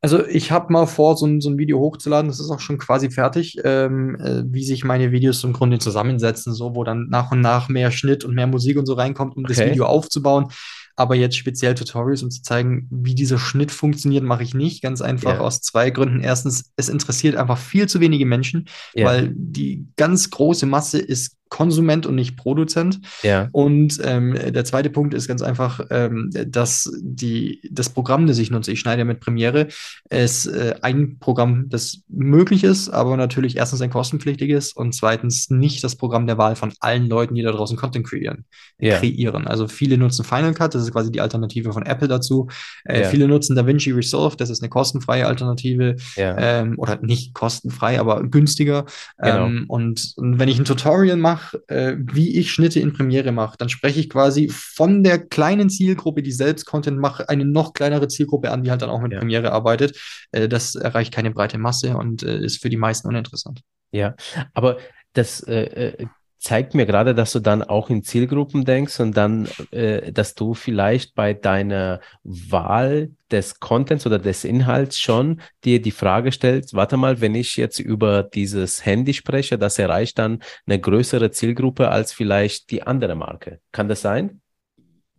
Also 0.01 0.25
ich 0.27 0.51
habe 0.51 0.73
mal 0.73 0.85
vor, 0.85 1.15
so 1.15 1.25
ein, 1.25 1.39
so 1.39 1.49
ein 1.49 1.57
Video 1.57 1.79
hochzuladen, 1.79 2.27
das 2.27 2.41
ist 2.41 2.49
auch 2.49 2.59
schon 2.59 2.77
quasi 2.77 3.09
fertig, 3.09 3.55
ähm, 3.63 4.17
äh, 4.19 4.43
wie 4.45 4.65
sich 4.65 4.83
meine 4.83 5.13
Videos 5.13 5.41
im 5.45 5.53
Grunde 5.53 5.79
zusammensetzen, 5.79 6.53
so 6.53 6.75
wo 6.75 6.83
dann 6.83 7.07
nach 7.09 7.31
und 7.31 7.39
nach 7.39 7.69
mehr 7.69 7.89
Schnitt 7.89 8.25
und 8.25 8.35
mehr 8.35 8.47
Musik 8.47 8.77
und 8.77 8.85
so 8.85 8.95
reinkommt, 8.95 9.37
um 9.37 9.45
das 9.45 9.57
Okay. 9.57 9.69
Video 9.71 9.85
aufzubauen. 9.85 10.47
Aber 10.95 11.15
jetzt 11.15 11.37
speziell 11.37 11.73
Tutorials, 11.75 12.21
um 12.23 12.29
zu 12.31 12.41
zeigen, 12.43 12.87
wie 12.91 13.15
dieser 13.15 13.39
Schnitt 13.39 13.71
funktioniert, 13.71 14.23
mache 14.23 14.43
ich 14.43 14.53
nicht. 14.53 14.81
Ganz 14.83 15.01
einfach 15.01 15.33
Ja. 15.35 15.39
aus 15.39 15.61
zwei 15.61 15.89
Gründen. 15.89 16.19
Erstens, 16.19 16.71
es 16.75 16.89
interessiert 16.89 17.35
einfach 17.35 17.57
viel 17.57 17.87
zu 17.87 17.99
wenige 17.99 18.25
Menschen, 18.25 18.67
Ja. 18.93 19.05
weil 19.07 19.31
die 19.35 19.87
ganz 19.95 20.29
große 20.29 20.65
Masse 20.65 20.99
ist 20.99 21.37
Konsument 21.49 22.07
und 22.07 22.15
nicht 22.15 22.35
Produzent. 22.35 22.99
Ja. 23.21 23.49
Und 23.51 24.01
ähm, 24.03 24.33
der 24.33 24.65
zweite 24.65 24.89
Punkt 24.89 25.13
ist 25.13 25.27
ganz 25.27 25.43
einfach, 25.43 25.85
ähm, 25.91 26.31
dass 26.47 26.91
die, 26.99 27.61
das 27.71 27.89
Programm, 27.89 28.25
das 28.25 28.39
ich 28.39 28.49
nutze, 28.49 28.71
ich 28.71 28.79
schneide 28.79 29.01
ja 29.01 29.05
mit 29.05 29.19
Premiere, 29.19 29.67
ist 30.09 30.47
äh, 30.47 30.75
ein 30.81 31.19
Programm, 31.19 31.69
das 31.69 31.99
möglich 32.09 32.63
ist, 32.63 32.89
aber 32.89 33.17
natürlich 33.17 33.55
erstens 33.57 33.81
ein 33.81 33.91
kostenpflichtiges 33.91 34.73
und 34.73 34.95
zweitens 34.95 35.51
nicht 35.51 35.83
das 35.83 35.95
Programm 35.95 36.25
der 36.25 36.39
Wahl 36.39 36.55
von 36.55 36.73
allen 36.79 37.07
Leuten, 37.07 37.35
die 37.35 37.43
da 37.43 37.51
draußen 37.51 37.77
Content 37.77 38.07
kreieren. 38.07 38.45
Ja. 38.79 38.97
kreieren. 38.97 39.45
Also 39.47 39.67
viele 39.67 39.97
nutzen 39.97 40.25
Final 40.25 40.55
Cut, 40.55 40.73
das 40.73 40.81
ist 40.81 40.91
quasi 40.91 41.11
die 41.11 41.21
Alternative 41.21 41.71
von 41.71 41.85
Apple 41.85 42.07
dazu. 42.07 42.47
Äh, 42.85 43.01
Ja. 43.03 43.09
Viele 43.09 43.27
nutzen 43.27 43.55
DaVinci 43.55 43.91
Resolve, 43.91 44.37
das 44.37 44.49
ist 44.49 44.61
eine 44.63 44.69
kostenfreie 44.69 45.27
Alternative 45.27 45.97
ähm, 46.17 46.75
oder 46.77 46.99
nicht 47.01 47.33
kostenfrei, 47.33 47.99
aber 47.99 48.23
günstiger. 48.23 48.85
Genau. 49.19 49.45
Ähm, 49.45 49.65
und, 49.67 50.13
und 50.15 50.39
wenn 50.39 50.49
ich 50.49 50.57
ein 50.57 50.65
Tutorial 50.65 51.17
mache, 51.17 51.42
äh, 51.67 51.95
wie 51.97 52.37
ich 52.37 52.51
Schnitte 52.51 52.79
in 52.79 52.93
Premiere 52.93 53.31
mache, 53.31 53.57
dann 53.57 53.69
spreche 53.69 53.99
ich 53.99 54.09
quasi 54.09 54.49
von 54.49 55.03
der 55.03 55.19
kleinen 55.19 55.69
Zielgruppe, 55.69 56.23
die 56.23 56.31
selbst 56.31 56.65
Content 56.65 56.99
macht, 56.99 57.29
eine 57.29 57.45
noch 57.45 57.73
kleinere 57.73 58.07
Zielgruppe 58.07 58.51
an, 58.51 58.63
die 58.63 58.71
halt 58.71 58.81
dann 58.81 58.89
auch 58.89 59.01
mit 59.01 59.11
Ja. 59.11 59.19
Premiere 59.19 59.51
arbeitet. 59.51 59.97
Äh, 60.31 60.47
das 60.47 60.75
erreicht 60.75 61.13
keine 61.13 61.31
breite 61.31 61.57
Masse 61.57 61.95
und 61.97 62.23
äh, 62.23 62.39
ist 62.39 62.61
für 62.61 62.69
die 62.69 62.77
meisten 62.77 63.07
uninteressant. 63.07 63.61
Ja, 63.91 64.15
aber 64.53 64.77
das 65.13 65.41
äh, 65.41 65.63
äh, 65.63 66.07
zeigt 66.43 66.75
mir 66.75 66.85
gerade, 66.85 67.15
dass 67.15 67.31
du 67.31 67.39
dann 67.39 67.63
auch 67.63 67.89
in 67.89 68.03
Zielgruppen 68.03 68.65
denkst 68.65 68.99
und 68.99 69.15
dann, 69.15 69.47
äh, 69.71 70.11
dass 70.11 70.35
du 70.35 70.53
vielleicht 70.53 71.15
bei 71.15 71.33
deiner 71.33 72.01
Wahl 72.23 73.11
des 73.31 73.61
Contents 73.61 74.05
oder 74.05 74.19
des 74.19 74.43
Inhalts 74.43 74.99
schon 74.99 75.41
dir 75.63 75.81
die 75.81 75.91
Frage 75.91 76.33
stellst, 76.33 76.73
warte 76.73 76.97
mal, 76.97 77.21
wenn 77.21 77.33
ich 77.33 77.55
jetzt 77.55 77.79
über 77.79 78.23
dieses 78.23 78.85
Handy 78.85 79.13
spreche, 79.13 79.57
das 79.57 79.79
erreicht 79.79 80.19
dann 80.19 80.43
eine 80.67 80.79
größere 80.79 81.31
Zielgruppe 81.31 81.89
als 81.89 82.11
vielleicht 82.11 82.71
die 82.71 82.83
andere 82.83 83.15
Marke. 83.15 83.61
Kann 83.71 83.87
das 83.87 84.01
sein? 84.01 84.42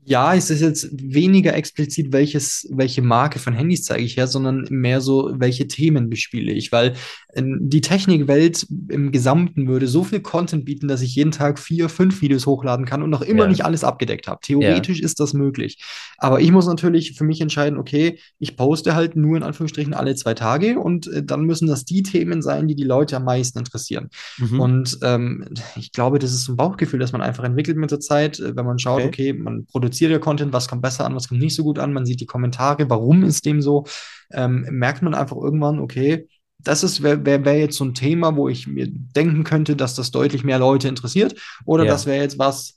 Ja, 0.06 0.34
es 0.34 0.50
ist 0.50 0.60
jetzt 0.60 0.88
weniger 0.92 1.54
explizit, 1.54 2.12
welches, 2.12 2.68
welche 2.70 3.00
Marke 3.00 3.38
von 3.38 3.54
Handys 3.54 3.84
zeige 3.84 4.02
ich 4.04 4.16
her, 4.16 4.26
sondern 4.26 4.66
mehr 4.68 5.00
so, 5.00 5.32
welche 5.36 5.66
Themen 5.66 6.10
bespiele 6.10 6.52
ich, 6.52 6.72
weil 6.72 6.94
ähm, 7.34 7.58
die 7.62 7.80
Technikwelt 7.80 8.66
im 8.90 9.12
Gesamten 9.12 9.66
würde 9.66 9.86
so 9.86 10.04
viel 10.04 10.20
Content 10.20 10.64
bieten, 10.66 10.88
dass 10.88 11.00
ich 11.00 11.14
jeden 11.14 11.30
Tag 11.30 11.58
vier, 11.58 11.88
fünf 11.88 12.20
Videos 12.20 12.44
hochladen 12.46 12.84
kann 12.84 13.02
und 13.02 13.08
noch 13.10 13.22
immer 13.22 13.44
Ja. 13.44 13.48
nicht 13.48 13.64
alles 13.64 13.82
abgedeckt 13.82 14.28
habe. 14.28 14.40
Theoretisch 14.42 15.00
ist 15.00 15.20
das 15.20 15.32
möglich. 15.32 15.82
Aber 16.18 16.40
ich 16.40 16.50
muss 16.52 16.66
natürlich 16.66 17.14
für 17.16 17.24
mich 17.24 17.40
entscheiden, 17.40 17.78
okay, 17.78 18.18
ich 18.38 18.56
poste 18.56 18.94
halt 18.94 19.16
nur 19.16 19.36
in 19.38 19.42
Anführungsstrichen 19.42 19.94
alle 19.94 20.14
zwei 20.16 20.34
Tage 20.34 20.78
und 20.78 21.06
äh, 21.06 21.22
dann 21.24 21.44
müssen 21.44 21.66
das 21.66 21.84
die 21.86 22.02
Themen 22.02 22.42
sein, 22.42 22.68
die 22.68 22.74
die 22.74 22.84
Leute 22.84 23.16
am 23.16 23.24
meisten 23.24 23.58
interessieren. 23.58 24.10
Mhm. 24.38 24.60
Und 24.60 24.98
ähm, 25.02 25.46
ich 25.76 25.92
glaube, 25.92 26.18
das 26.18 26.32
ist 26.32 26.44
so 26.44 26.52
ein 26.52 26.56
Bauchgefühl, 26.56 27.00
das 27.00 27.12
man 27.12 27.22
einfach 27.22 27.44
entwickelt 27.44 27.78
mit 27.78 27.90
der 27.90 28.00
Zeit, 28.00 28.38
äh, 28.38 28.54
wenn 28.54 28.66
man 28.66 28.78
schaut, 28.78 29.00
Okay. 29.00 29.06
okay, 29.06 29.32
man 29.32 29.64
produziert 29.64 29.93
ja 30.00 30.18
Content, 30.18 30.52
was 30.52 30.68
kommt 30.68 30.82
besser 30.82 31.04
an, 31.04 31.14
was 31.14 31.28
kommt 31.28 31.40
nicht 31.40 31.54
so 31.54 31.62
gut 31.62 31.78
an, 31.78 31.92
man 31.92 32.06
sieht 32.06 32.20
die 32.20 32.26
Kommentare, 32.26 32.88
warum 32.90 33.24
ist 33.24 33.46
dem 33.46 33.62
so, 33.62 33.84
ähm, 34.32 34.66
merkt 34.70 35.02
man 35.02 35.14
einfach 35.14 35.36
irgendwann, 35.36 35.78
okay, 35.78 36.28
das 36.58 36.82
ist 36.82 37.02
wäre 37.02 37.24
wär, 37.26 37.44
wär 37.44 37.58
jetzt 37.58 37.76
so 37.76 37.84
ein 37.84 37.94
Thema, 37.94 38.36
wo 38.36 38.48
ich 38.48 38.66
mir 38.66 38.86
denken 38.88 39.44
könnte, 39.44 39.76
dass 39.76 39.94
das 39.94 40.10
deutlich 40.10 40.44
mehr 40.44 40.58
Leute 40.58 40.88
interessiert, 40.88 41.34
oder 41.64 41.84
Ja. 41.84 41.90
das 41.90 42.06
wäre 42.06 42.22
jetzt 42.22 42.38
was, 42.38 42.76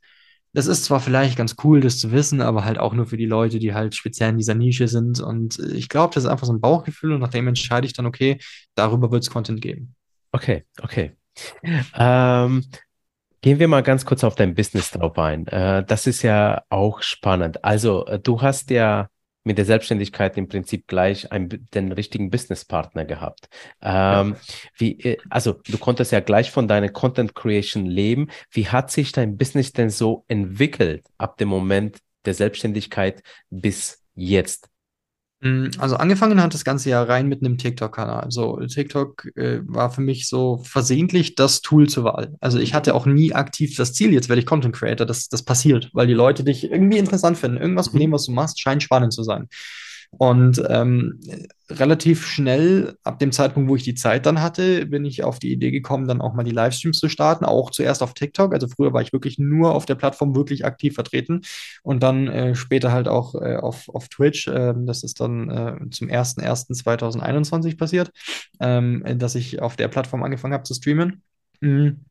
das 0.54 0.68
ist 0.68 0.86
zwar 0.86 1.00
vielleicht 1.00 1.38
ganz 1.38 1.56
cool, 1.64 1.82
das 1.82 2.00
zu 2.00 2.12
wissen, 2.12 2.42
aber 2.42 2.66
halt 2.66 2.80
auch 2.80 2.94
nur 2.94 3.06
für 3.06 3.18
die 3.18 3.26
Leute, 3.26 3.60
die 3.60 3.74
halt 3.74 3.96
speziell 3.96 4.32
in 4.32 4.38
dieser 4.38 4.56
Nische 4.56 4.88
sind. 4.88 5.20
Und 5.20 5.60
äh, 5.60 5.74
ich 5.74 5.88
glaube, 5.88 6.14
das 6.16 6.24
ist 6.24 6.30
einfach 6.30 6.48
so 6.48 6.54
ein 6.54 6.62
Bauchgefühl 6.62 7.14
und 7.14 7.20
nach 7.20 7.30
dem 7.30 7.48
entscheide 7.48 7.86
ich 7.86 7.94
dann, 7.94 8.06
okay, 8.08 8.40
darüber 8.74 9.12
wird 9.12 9.24
es 9.24 9.30
Content 9.30 9.62
geben. 9.62 9.94
Okay, 10.32 10.64
okay. 10.82 11.12
Ähm, 11.96 12.66
gehen 13.48 13.60
wir 13.60 13.70
mal 13.70 13.82
ganz 13.82 14.04
kurz 14.04 14.26
auf 14.26 14.36
dein 14.36 14.56
Business 14.56 14.92
drauf 14.92 15.18
ein. 15.18 15.48
Äh, 15.48 15.86
das 15.86 16.06
ist 16.06 16.22
ja 16.22 16.64
auch 16.68 17.02
spannend. 17.02 17.64
Also, 17.64 18.06
äh, 18.06 18.20
du 18.20 18.42
hast 18.42 18.70
ja 18.72 19.08
mit 19.46 19.58
der 19.58 19.64
Selbstständigkeit 19.64 20.36
im 20.36 20.50
Prinzip 20.50 20.86
gleich 20.86 21.32
ein, 21.32 21.48
den 21.74 21.94
richtigen 21.94 22.30
Businesspartner 22.30 23.06
gehabt. 23.06 23.48
Ähm, 23.82 24.36
wie, 24.78 25.00
äh, 25.00 25.18
also, 25.30 25.62
du 25.66 25.78
konntest 25.78 26.12
ja 26.12 26.20
gleich 26.20 26.52
von 26.52 26.68
deiner 26.68 26.90
Content 26.90 27.36
Creation 27.36 27.86
leben. 27.86 28.28
Wie 28.52 28.68
hat 28.68 28.92
sich 28.92 29.14
dein 29.14 29.38
Business 29.38 29.72
denn 29.72 29.92
so 29.92 30.26
entwickelt 30.28 31.06
ab 31.18 31.38
dem 31.38 31.48
Moment 31.48 32.00
der 32.26 32.34
Selbstständigkeit 32.34 33.24
bis 33.50 34.04
jetzt? 34.14 34.68
Mm, 35.40 35.68
Also 35.78 35.98
angefangen 35.98 36.42
hat 36.42 36.54
das 36.54 36.64
ganze 36.66 36.90
ja 36.90 37.04
rein 37.04 37.28
mit 37.28 37.42
einem 37.44 37.58
TikTok-Kanal. 37.58 38.32
So, 38.32 38.58
TikTok 38.66 39.26
äh, 39.36 39.60
war 39.66 39.92
für 39.92 40.02
mich 40.02 40.28
so 40.28 40.58
versehentlich 40.64 41.36
das 41.36 41.62
Tool 41.62 41.88
zur 41.88 42.06
Wahl. 42.06 42.36
Also 42.42 42.58
ich 42.60 42.74
hatte 42.74 42.96
auch 42.96 43.06
nie 43.06 43.34
aktiv 43.34 43.76
das 43.78 43.94
Ziel, 43.94 44.14
jetzt 44.14 44.30
werde 44.30 44.40
ich 44.40 44.46
Content 44.48 44.76
Creator. 44.76 45.06
Das, 45.06 45.30
das 45.30 45.44
passiert, 45.44 45.90
weil 45.94 46.08
die 46.08 46.14
Leute 46.14 46.44
dich 46.44 46.64
irgendwie 46.72 46.98
interessant 46.98 47.38
finden. 47.38 47.58
Irgendwas 47.58 47.90
von 47.90 48.00
Mhm. 48.00 48.04
dem, 48.06 48.12
was 48.14 48.26
du 48.26 48.32
machst, 48.32 48.60
scheint 48.60 48.82
spannend 48.84 49.14
zu 49.14 49.24
sein. 49.24 49.48
Und 50.12 50.64
ähm, 50.70 51.20
relativ 51.70 52.26
schnell, 52.26 52.98
ab 53.04 53.20
dem 53.20 53.32
Zeitpunkt, 53.32 53.70
wo 53.70 53.76
ich 53.76 53.84
die 53.84 53.94
Zeit 53.94 54.26
dann 54.26 54.42
hatte, 54.42 54.86
bin 54.86 55.06
ich 55.06 55.24
auf 55.24 55.38
die 55.38 55.52
Idee 55.52 55.72
gekommen, 55.72 56.08
dann 56.08 56.22
auch 56.22 56.34
mal 56.34 56.44
die 56.44 56.52
Livestreams 56.52 57.00
zu 57.00 57.10
starten. 57.10 57.46
Auch 57.46 57.72
zuerst 57.72 58.02
auf 58.02 58.14
TikTok. 58.14 58.54
Also 58.54 58.68
früher 58.68 58.94
war 58.94 59.02
ich 59.02 59.14
wirklich 59.14 59.38
nur 59.38 59.76
auf 59.76 59.86
der 59.86 59.96
Plattform 59.96 60.36
wirklich 60.36 60.66
aktiv 60.66 60.96
vertreten 60.96 61.42
und 61.84 62.04
dann 62.04 62.28
äh, 62.28 62.56
später 62.56 62.92
halt 62.92 63.08
auch 63.08 63.36
äh, 63.36 63.58
auf, 63.58 63.90
auf 63.90 64.08
Twitch. 64.08 64.48
Ähm, 64.48 64.86
das 64.86 65.04
ist 65.04 65.20
dann 65.20 65.50
äh, 65.50 65.90
zum 65.92 66.08
01.01.2021 66.08 67.78
passiert, 67.78 68.12
ähm, 68.60 69.04
dass 69.18 69.36
ich 69.36 69.62
auf 69.62 69.76
der 69.76 69.90
Plattform 69.90 70.24
angefangen 70.24 70.54
habe 70.54 70.64
zu 70.64 70.74
streamen. 70.74 71.22
Mhm. 71.60 72.06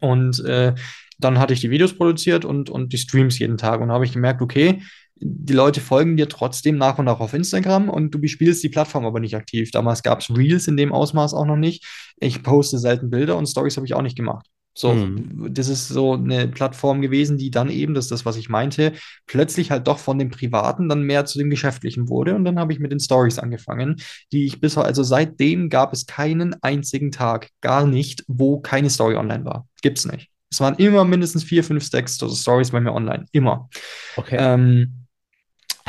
Und 0.00 0.44
äh, 0.44 0.74
dann 1.18 1.38
hatte 1.38 1.54
ich 1.54 1.60
die 1.60 1.70
Videos 1.70 1.96
produziert 1.96 2.44
und, 2.44 2.68
und 2.68 2.92
die 2.92 2.98
Streams 2.98 3.38
jeden 3.38 3.56
Tag 3.56 3.80
und 3.80 3.90
habe 3.90 4.04
ich 4.04 4.12
gemerkt, 4.12 4.42
okay, 4.42 4.82
die 5.24 5.52
Leute 5.52 5.80
folgen 5.80 6.16
dir 6.16 6.28
trotzdem 6.28 6.76
nach 6.76 6.98
und 6.98 7.04
nach 7.04 7.20
auf 7.20 7.32
Instagram 7.34 7.88
und 7.88 8.12
du 8.12 8.18
bespielst 8.20 8.62
die 8.62 8.68
Plattform 8.68 9.06
aber 9.06 9.20
nicht 9.20 9.36
aktiv. 9.36 9.70
Damals 9.70 10.02
gab 10.02 10.20
es 10.20 10.36
Reels 10.36 10.68
in 10.68 10.76
dem 10.76 10.92
Ausmaß 10.92 11.34
auch 11.34 11.46
noch 11.46 11.56
nicht. 11.56 11.84
Ich 12.18 12.42
poste 12.42 12.78
selten 12.78 13.10
Bilder 13.10 13.36
und 13.36 13.46
Stories 13.46 13.76
habe 13.76 13.86
ich 13.86 13.94
auch 13.94 14.02
nicht 14.02 14.16
gemacht. 14.16 14.46
So, 14.74 14.94
Mhm. 14.94 15.52
das 15.52 15.68
ist 15.68 15.88
so 15.88 16.14
eine 16.14 16.48
Plattform 16.48 17.02
gewesen, 17.02 17.36
die 17.36 17.50
dann 17.50 17.68
eben, 17.68 17.92
das 17.92 18.06
ist 18.06 18.10
das, 18.10 18.24
was 18.24 18.36
ich 18.38 18.48
meinte, 18.48 18.94
plötzlich 19.26 19.70
halt 19.70 19.86
doch 19.86 19.98
von 19.98 20.18
dem 20.18 20.30
Privaten 20.30 20.88
dann 20.88 21.02
mehr 21.02 21.26
zu 21.26 21.38
dem 21.38 21.50
Geschäftlichen 21.50 22.08
wurde. 22.08 22.34
Und 22.34 22.46
dann 22.46 22.58
habe 22.58 22.72
ich 22.72 22.78
mit 22.78 22.90
den 22.90 22.98
Stories 23.00 23.38
angefangen, 23.38 23.96
die 24.32 24.46
ich 24.46 24.60
bis 24.62 24.78
also 24.78 25.02
seitdem 25.02 25.68
gab 25.68 25.92
es 25.92 26.06
keinen 26.06 26.56
einzigen 26.62 27.10
Tag, 27.12 27.50
gar 27.60 27.86
nicht, 27.86 28.24
wo 28.28 28.60
keine 28.60 28.88
Story 28.88 29.16
online 29.16 29.44
war. 29.44 29.66
Gibt's 29.82 30.06
nicht. 30.06 30.30
Es 30.50 30.60
waren 30.60 30.74
immer 30.76 31.04
mindestens 31.04 31.44
vier, 31.44 31.64
fünf 31.64 31.84
Stacks 31.84 32.22
also 32.22 32.34
Stories 32.34 32.70
bei 32.70 32.80
mir 32.80 32.92
online. 32.94 33.26
Immer. 33.32 33.68
Okay. 34.16 34.36
Ähm, 34.38 35.01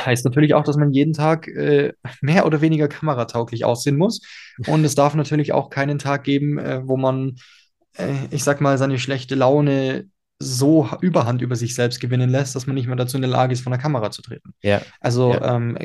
heißt 0.00 0.24
natürlich 0.24 0.54
auch, 0.54 0.64
dass 0.64 0.76
man 0.76 0.92
jeden 0.92 1.12
Tag 1.12 1.48
äh, 1.48 1.92
mehr 2.20 2.46
oder 2.46 2.60
weniger 2.60 2.88
kameratauglich 2.88 3.64
aussehen 3.64 3.96
muss. 3.96 4.20
Und 4.66 4.84
es 4.84 4.94
darf 4.94 5.14
natürlich 5.14 5.52
auch 5.52 5.70
keinen 5.70 5.98
Tag 5.98 6.24
geben, 6.24 6.58
äh, 6.58 6.82
wo 6.84 6.96
man, 6.96 7.36
äh, 7.96 8.12
ich 8.30 8.44
sag 8.44 8.60
mal, 8.60 8.78
seine 8.78 8.98
schlechte 8.98 9.34
Laune 9.34 10.06
so 10.40 10.88
Überhand 11.00 11.42
über 11.42 11.54
sich 11.54 11.74
selbst 11.74 12.00
gewinnen 12.00 12.28
lässt, 12.28 12.56
dass 12.56 12.66
man 12.66 12.74
nicht 12.74 12.86
mehr 12.88 12.96
dazu 12.96 13.16
in 13.16 13.22
der 13.22 13.30
Lage 13.30 13.52
ist, 13.52 13.60
vor 13.62 13.70
der 13.70 13.80
Kamera 13.80 14.10
zu 14.10 14.20
treten. 14.20 14.52
Ja. 14.62 14.82
Also 15.00 15.32
Ja. 15.32 15.56
ähm, 15.56 15.78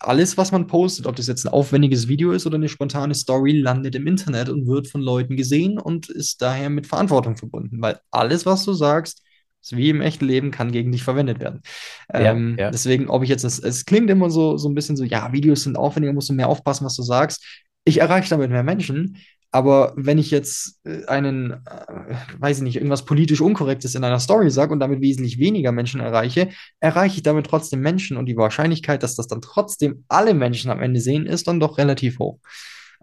alles, 0.00 0.36
was 0.36 0.52
man 0.52 0.66
postet, 0.66 1.06
ob 1.06 1.16
das 1.16 1.26
jetzt 1.26 1.46
ein 1.46 1.52
aufwendiges 1.52 2.06
Video 2.06 2.32
ist 2.32 2.46
oder 2.46 2.56
eine 2.56 2.68
spontane 2.68 3.14
Story, 3.14 3.52
landet 3.52 3.94
im 3.94 4.06
Internet 4.06 4.50
und 4.50 4.66
wird 4.66 4.86
von 4.86 5.00
Leuten 5.00 5.36
gesehen 5.36 5.78
und 5.78 6.10
ist 6.10 6.42
daher 6.42 6.68
mit 6.68 6.86
Verantwortung 6.86 7.36
verbunden, 7.36 7.80
weil 7.80 7.98
alles, 8.10 8.44
was 8.44 8.64
du 8.64 8.74
sagst, 8.74 9.22
ist 9.66 9.76
wie 9.76 9.90
im 9.90 10.00
echten 10.00 10.24
Leben, 10.24 10.50
kann 10.50 10.72
gegen 10.72 10.92
dich 10.92 11.02
verwendet 11.02 11.40
werden. 11.40 11.62
Ja, 12.12 12.32
Ähm, 12.32 12.56
ja. 12.58 12.70
Deswegen, 12.70 13.08
ob 13.08 13.22
ich 13.22 13.28
jetzt, 13.28 13.44
das, 13.44 13.58
es 13.58 13.84
klingt 13.84 14.10
immer 14.10 14.30
so, 14.30 14.56
so 14.56 14.68
ein 14.68 14.74
bisschen 14.74 14.96
so, 14.96 15.04
ja, 15.04 15.32
Videos 15.32 15.62
sind 15.62 15.76
aufwendiger, 15.76 16.12
musst 16.12 16.28
du 16.28 16.34
mehr 16.34 16.48
aufpassen, 16.48 16.84
was 16.84 16.96
du 16.96 17.02
sagst. 17.02 17.44
Ich 17.84 18.00
erreiche 18.00 18.30
damit 18.30 18.50
mehr 18.50 18.62
Menschen, 18.62 19.18
aber 19.52 19.94
wenn 19.96 20.18
ich 20.18 20.30
jetzt 20.30 20.80
äh, 20.84 21.06
einen, 21.06 21.52
äh, 21.52 22.14
weiß 22.38 22.58
ich 22.58 22.62
nicht, 22.62 22.76
irgendwas 22.76 23.04
politisch 23.04 23.40
Unkorrektes 23.40 23.94
in 23.94 24.04
einer 24.04 24.20
Story 24.20 24.50
sage 24.50 24.72
und 24.72 24.80
damit 24.80 25.00
wesentlich 25.00 25.38
weniger 25.38 25.72
Menschen 25.72 26.00
erreiche, 26.00 26.50
erreiche 26.80 27.16
ich 27.16 27.22
damit 27.22 27.46
trotzdem 27.46 27.80
Menschen 27.80 28.16
und 28.16 28.26
die 28.26 28.36
Wahrscheinlichkeit, 28.36 29.02
dass 29.02 29.16
das 29.16 29.28
dann 29.28 29.40
trotzdem 29.40 30.04
alle 30.08 30.34
Menschen 30.34 30.70
am 30.70 30.82
Ende 30.82 31.00
sehen, 31.00 31.26
ist 31.26 31.48
dann 31.48 31.60
doch 31.60 31.78
relativ 31.78 32.18
hoch. 32.18 32.38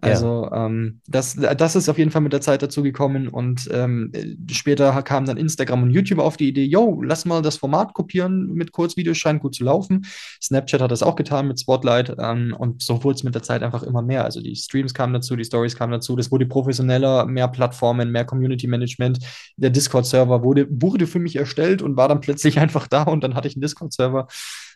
Ja. 0.04 0.10
Also 0.10 0.50
ähm, 0.52 1.00
das, 1.08 1.36
das 1.36 1.76
ist 1.76 1.88
auf 1.88 1.98
jeden 1.98 2.12
Fall 2.12 2.22
mit 2.22 2.34
der 2.34 2.42
Zeit 2.42 2.62
dazu 2.62 2.84
gekommen 2.84 3.30
und 3.30 3.70
ähm, 3.72 4.12
äh, 4.14 4.36
später 4.52 5.02
kamen 5.02 5.26
dann 5.26 5.38
Instagram 5.38 5.84
und 5.84 5.92
YouTube 5.92 6.20
auf 6.20 6.36
die 6.36 6.50
Idee, 6.50 6.66
yo, 6.66 7.02
lass 7.02 7.24
mal 7.24 7.42
das 7.42 7.56
Format 7.56 7.94
kopieren 7.94 8.54
mit 8.54 8.74
Kurzvideos, 8.74 9.18
scheint 9.18 9.42
gut 9.42 9.56
zu 9.56 9.64
laufen. 9.64 10.06
Snapchat 10.42 10.82
hat 10.82 10.92
das 10.92 11.04
auch 11.04 11.16
getan 11.16 11.48
mit 11.48 11.60
Spotlight 11.60 12.16
ähm, 12.20 12.54
und 12.58 12.84
so 12.84 13.02
wurde 13.04 13.16
es 13.16 13.24
mit 13.24 13.34
der 13.34 13.44
Zeit 13.44 13.64
einfach 13.64 13.84
immer 13.84 14.02
mehr. 14.02 14.26
Also 14.26 14.42
die 14.42 14.56
Streams 14.56 14.94
kamen 14.94 15.14
dazu, 15.14 15.38
die 15.38 15.46
Stories 15.46 15.76
kamen 15.76 15.94
dazu, 15.94 16.16
das 16.18 16.32
wurde 16.32 16.46
professioneller, 16.46 17.26
mehr 17.26 17.48
Plattformen, 17.48 18.12
mehr 18.12 18.26
Community 18.26 18.68
Management. 18.68 19.20
Der 19.56 19.70
Discord-Server 19.70 20.44
wurde, 20.44 20.68
wurde 20.70 21.08
für 21.08 21.20
mich 21.20 21.38
erstellt 21.38 21.82
und 21.82 21.96
war 21.96 22.10
dann 22.10 22.20
plötzlich 22.20 22.60
einfach 22.60 22.88
da 22.88 23.04
und 23.04 23.24
dann 23.24 23.36
hatte 23.36 23.48
ich 23.48 23.56
einen 23.56 23.62
Discord-Server. 23.62 24.28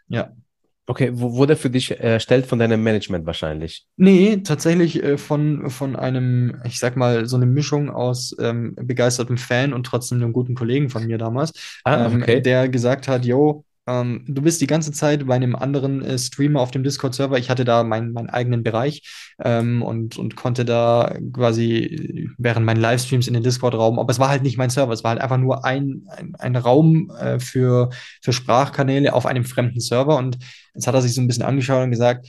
Ja. 0.07 0.31
Okay, 0.89 1.11
wo 1.13 1.33
wurde 1.35 1.55
für 1.55 1.69
dich 1.69 1.91
erstellt 1.99 2.45
von 2.47 2.59
deinem 2.59 2.81
Management 2.81 3.25
wahrscheinlich? 3.25 3.85
Nee, 3.99 4.37
tatsächlich 4.43 5.01
äh, 5.03 5.17
von, 5.17 5.71
von 5.71 5.95
einem, 5.95 6.61
ich 6.65 6.77
sag 6.79 6.95
mal, 6.97 7.25
so 7.25 7.35
eine 7.35 7.47
Mischung 7.47 7.89
aus 7.89 8.35
ähm, 8.39 8.75
begeistertem 8.75 9.37
Fan 9.37 9.73
und 9.73 9.85
trotzdem 9.85 10.21
einem 10.21 10.33
guten 10.33 10.53
Kollegen 10.53 10.89
von 10.91 11.07
mir 11.07 11.17
damals, 11.17 11.53
Ah, 11.83 12.05
ähm, 12.05 12.21
okay. 12.21 12.41
der 12.41 12.69
gesagt 12.69 13.07
hat, 13.07 13.25
yo, 13.25 13.65
ähm, 13.87 14.23
du 14.27 14.41
bist 14.41 14.61
die 14.61 14.67
ganze 14.67 14.91
Zeit 14.91 15.25
bei 15.25 15.35
einem 15.35 15.55
anderen 15.55 16.03
äh, 16.03 16.17
Streamer 16.17 16.59
auf 16.61 16.71
dem 16.71 16.83
Discord-Server. 16.83 17.37
Ich 17.37 17.49
hatte 17.49 17.65
da 17.65 17.83
meinen 17.83 18.11
meinen 18.11 18.29
eigenen 18.29 18.63
Bereich 18.63 19.01
ähm, 19.43 19.81
und, 19.81 20.17
und 20.17 20.35
konnte 20.35 20.65
da 20.65 21.17
quasi 21.33 22.29
während 22.37 22.65
meinen 22.65 22.81
Livestreams 22.81 23.27
in 23.27 23.33
den 23.33 23.43
Discord-Raum, 23.43 23.99
aber 23.99 24.11
es 24.11 24.19
war 24.19 24.29
halt 24.29 24.43
nicht 24.43 24.57
mein 24.57 24.69
Server, 24.69 24.93
es 24.93 25.03
war 25.03 25.11
halt 25.11 25.21
einfach 25.21 25.37
nur 25.37 25.65
ein, 25.65 26.03
ein, 26.09 26.35
ein 26.35 26.55
Raum 26.55 27.11
äh, 27.19 27.39
für, 27.39 27.89
für 28.21 28.33
Sprachkanäle 28.33 29.13
auf 29.13 29.25
einem 29.25 29.45
fremden 29.45 29.79
Server 29.79 30.17
und 30.17 30.37
jetzt 30.73 30.87
hat 30.87 30.95
er 30.95 31.01
sich 31.01 31.13
so 31.13 31.21
ein 31.21 31.27
bisschen 31.27 31.43
angeschaut 31.43 31.83
und 31.83 31.91
gesagt, 31.91 32.27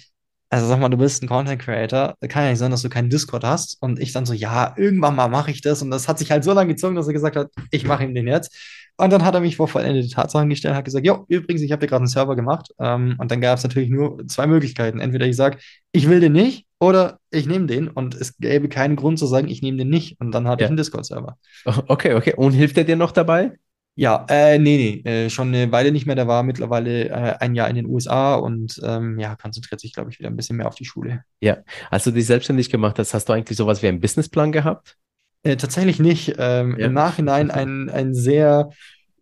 also 0.51 0.67
sag 0.67 0.81
mal, 0.81 0.89
du 0.89 0.97
bist 0.97 1.23
ein 1.23 1.29
Content 1.29 1.61
Creator, 1.61 2.15
kann 2.29 2.45
ja 2.45 2.51
nicht 2.51 2.59
sein, 2.59 2.71
dass 2.71 2.83
du 2.83 2.89
keinen 2.89 3.11
Discord 3.11 3.45
hast. 3.45 3.77
Und 3.83 3.99
ich 4.01 4.13
dann 4.13 4.25
so, 4.27 4.33
ja, 4.33 4.75
irgendwann 4.77 5.15
mal 5.15 5.29
mache 5.29 5.51
ich 5.51 5.61
das. 5.61 5.83
Und 5.83 5.91
das 5.91 6.09
hat 6.09 6.19
sich 6.19 6.31
halt 6.31 6.45
so 6.45 6.53
lange 6.53 6.73
gezogen, 6.75 6.95
dass 6.97 7.07
er 7.07 7.13
gesagt 7.13 7.37
hat, 7.37 7.49
ich 7.71 7.85
mache 7.87 8.05
ihm 8.05 8.15
den 8.15 8.27
jetzt. 8.27 8.57
Und 8.97 9.13
dann 9.13 9.25
hat 9.25 9.35
er 9.35 9.41
mich 9.41 9.57
vor 9.57 9.69
vollendete 9.69 10.09
Tatsachen 10.09 10.49
gestellt, 10.49 10.75
hat 10.75 10.85
gesagt, 10.85 11.07
jo, 11.07 11.25
übrigens, 11.29 11.63
ich 11.63 11.71
habe 11.71 11.81
dir 11.81 11.87
gerade 11.87 12.01
einen 12.01 12.09
Server 12.09 12.35
gemacht. 12.35 12.71
Ähm, 12.81 13.15
und 13.19 13.31
dann 13.31 13.41
gab 13.41 13.59
es 13.59 13.63
natürlich 13.63 13.91
nur 13.91 14.27
zwei 14.27 14.47
Möglichkeiten. 14.47 15.01
Entweder 15.01 15.27
ich 15.27 15.37
sage, 15.37 15.59
ich 15.93 16.09
will 16.09 16.21
den 16.21 16.33
nicht, 16.33 16.67
oder 16.81 17.19
ich 17.31 17.47
nehme 17.47 17.67
den. 17.67 17.89
Und 17.89 18.15
es 18.15 18.37
gäbe 18.39 18.69
keinen 18.69 18.97
Grund 18.97 19.19
zu 19.19 19.27
sagen, 19.27 19.49
ich 19.49 19.63
nehme 19.63 19.77
den 19.79 19.91
nicht. 19.91 20.19
Und 20.21 20.33
dann 20.33 20.49
hatte 20.49 20.63
ich 20.63 20.67
Ja. 20.67 20.69
einen 20.69 20.77
Discord-Server. 20.79 21.37
Okay, 21.89 22.15
okay. 22.15 22.35
Und 22.37 22.53
hilft 22.53 22.77
er 22.79 22.85
dir 22.85 22.97
noch 22.97 23.13
dabei? 23.13 23.53
Ja, 24.01 24.25
äh, 24.29 24.61
nee, 24.61 25.03
nee, 25.05 25.11
äh, 25.11 25.29
schon 25.29 25.49
eine 25.49 25.73
Weile 25.73 25.91
nicht 25.91 26.07
mehr. 26.07 26.15
Der 26.15 26.29
war 26.29 26.45
mittlerweile 26.45 27.09
äh, 27.09 27.35
ein 27.41 27.57
Jahr 27.57 27.69
in 27.69 27.75
den 27.75 27.87
USA 27.87 28.37
und 28.37 28.81
ähm, 28.85 29.19
ja, 29.19 29.35
konzentriert 29.35 29.81
sich, 29.81 29.93
glaube 29.93 30.11
ich, 30.11 30.21
wieder 30.21 30.31
ein 30.31 30.37
bisschen 30.37 30.57
mehr 30.57 30.69
auf 30.69 30.77
die 30.77 30.85
Schule. 30.85 31.25
Ja. 31.41 31.57
Als 31.91 32.05
du 32.05 32.13
dich 32.13 32.25
selbstständig 32.25 32.71
gemacht 32.71 33.01
hast, 33.01 33.13
hast 33.13 33.29
du 33.29 33.33
eigentlich 33.33 33.59
sowas 33.59 33.83
wie 33.83 33.89
einen 33.89 33.99
Businessplan 33.99 34.53
gehabt? 34.53 34.97
Äh, 35.43 35.57
tatsächlich 35.57 35.99
nicht. 35.99 36.37
Ähm, 36.39 36.77
Ja. 36.79 36.87
Im 36.87 36.93
Nachhinein 36.93 37.51
ein, 37.51 37.91
ein 37.91 38.15
sehr, 38.15 38.71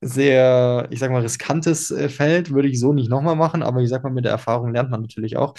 sehr, 0.06 0.86
ich 0.90 1.00
sag 1.00 1.10
mal, 1.10 1.22
riskantes 1.22 1.90
äh, 1.90 2.08
Feld 2.08 2.50
würde 2.50 2.68
ich 2.68 2.78
so 2.80 2.92
nicht 2.92 3.10
nochmal 3.10 3.36
machen, 3.36 3.62
aber 3.62 3.80
ich 3.80 3.88
sag 3.88 4.02
mal, 4.02 4.12
mit 4.12 4.24
der 4.24 4.32
Erfahrung 4.32 4.72
lernt 4.72 4.90
man 4.90 5.02
natürlich 5.02 5.36
auch. 5.36 5.54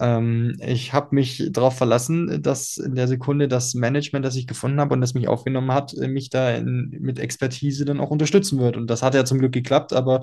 Ähm, 0.00 0.56
ich 0.60 0.92
habe 0.92 1.14
mich 1.14 1.48
darauf 1.50 1.76
verlassen, 1.76 2.42
dass 2.42 2.76
in 2.76 2.94
der 2.94 3.08
Sekunde 3.08 3.48
das 3.48 3.74
Management, 3.74 4.24
das 4.24 4.36
ich 4.36 4.46
gefunden 4.46 4.80
habe 4.80 4.94
und 4.94 5.00
das 5.00 5.14
mich 5.14 5.28
aufgenommen 5.28 5.72
hat, 5.72 5.94
äh, 5.94 6.08
mich 6.08 6.30
da 6.30 6.50
in, 6.50 6.96
mit 7.00 7.18
Expertise 7.18 7.84
dann 7.84 8.00
auch 8.00 8.10
unterstützen 8.10 8.58
wird. 8.58 8.76
Und 8.76 8.88
das 8.88 9.02
hat 9.02 9.14
ja 9.14 9.24
zum 9.24 9.38
Glück 9.38 9.52
geklappt, 9.52 9.92
aber 9.92 10.20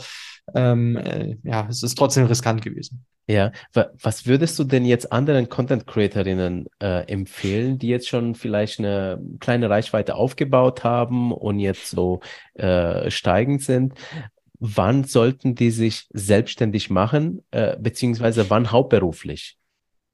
ähm, 0.55 0.97
äh, 0.97 1.37
ja, 1.43 1.67
es 1.69 1.83
ist 1.83 1.95
trotzdem 1.97 2.25
riskant 2.25 2.61
gewesen. 2.61 3.05
Ja. 3.27 3.51
Wa- 3.73 3.91
Was 4.01 4.25
würdest 4.25 4.57
du 4.57 4.63
denn 4.63 4.85
jetzt 4.85 5.11
anderen 5.11 5.49
Content 5.49 5.85
Creatorinnen 5.85 6.65
äh, 6.81 7.03
empfehlen, 7.11 7.77
die 7.77 7.87
jetzt 7.89 8.07
schon 8.07 8.33
vielleicht 8.33 8.79
eine 8.79 9.21
kleine 9.39 9.69
Reichweite 9.69 10.15
aufgebaut 10.15 10.83
haben 10.83 11.31
und 11.31 11.59
jetzt 11.59 11.91
so 11.91 12.21
äh, 12.55 13.11
steigend 13.11 13.61
sind? 13.61 13.93
Wann 14.59 15.03
sollten 15.03 15.53
die 15.53 15.69
sich 15.69 16.07
selbstständig 16.11 16.89
machen, 16.89 17.43
äh, 17.51 17.77
beziehungsweise 17.79 18.49
wann 18.49 18.71
hauptberuflich? 18.71 19.58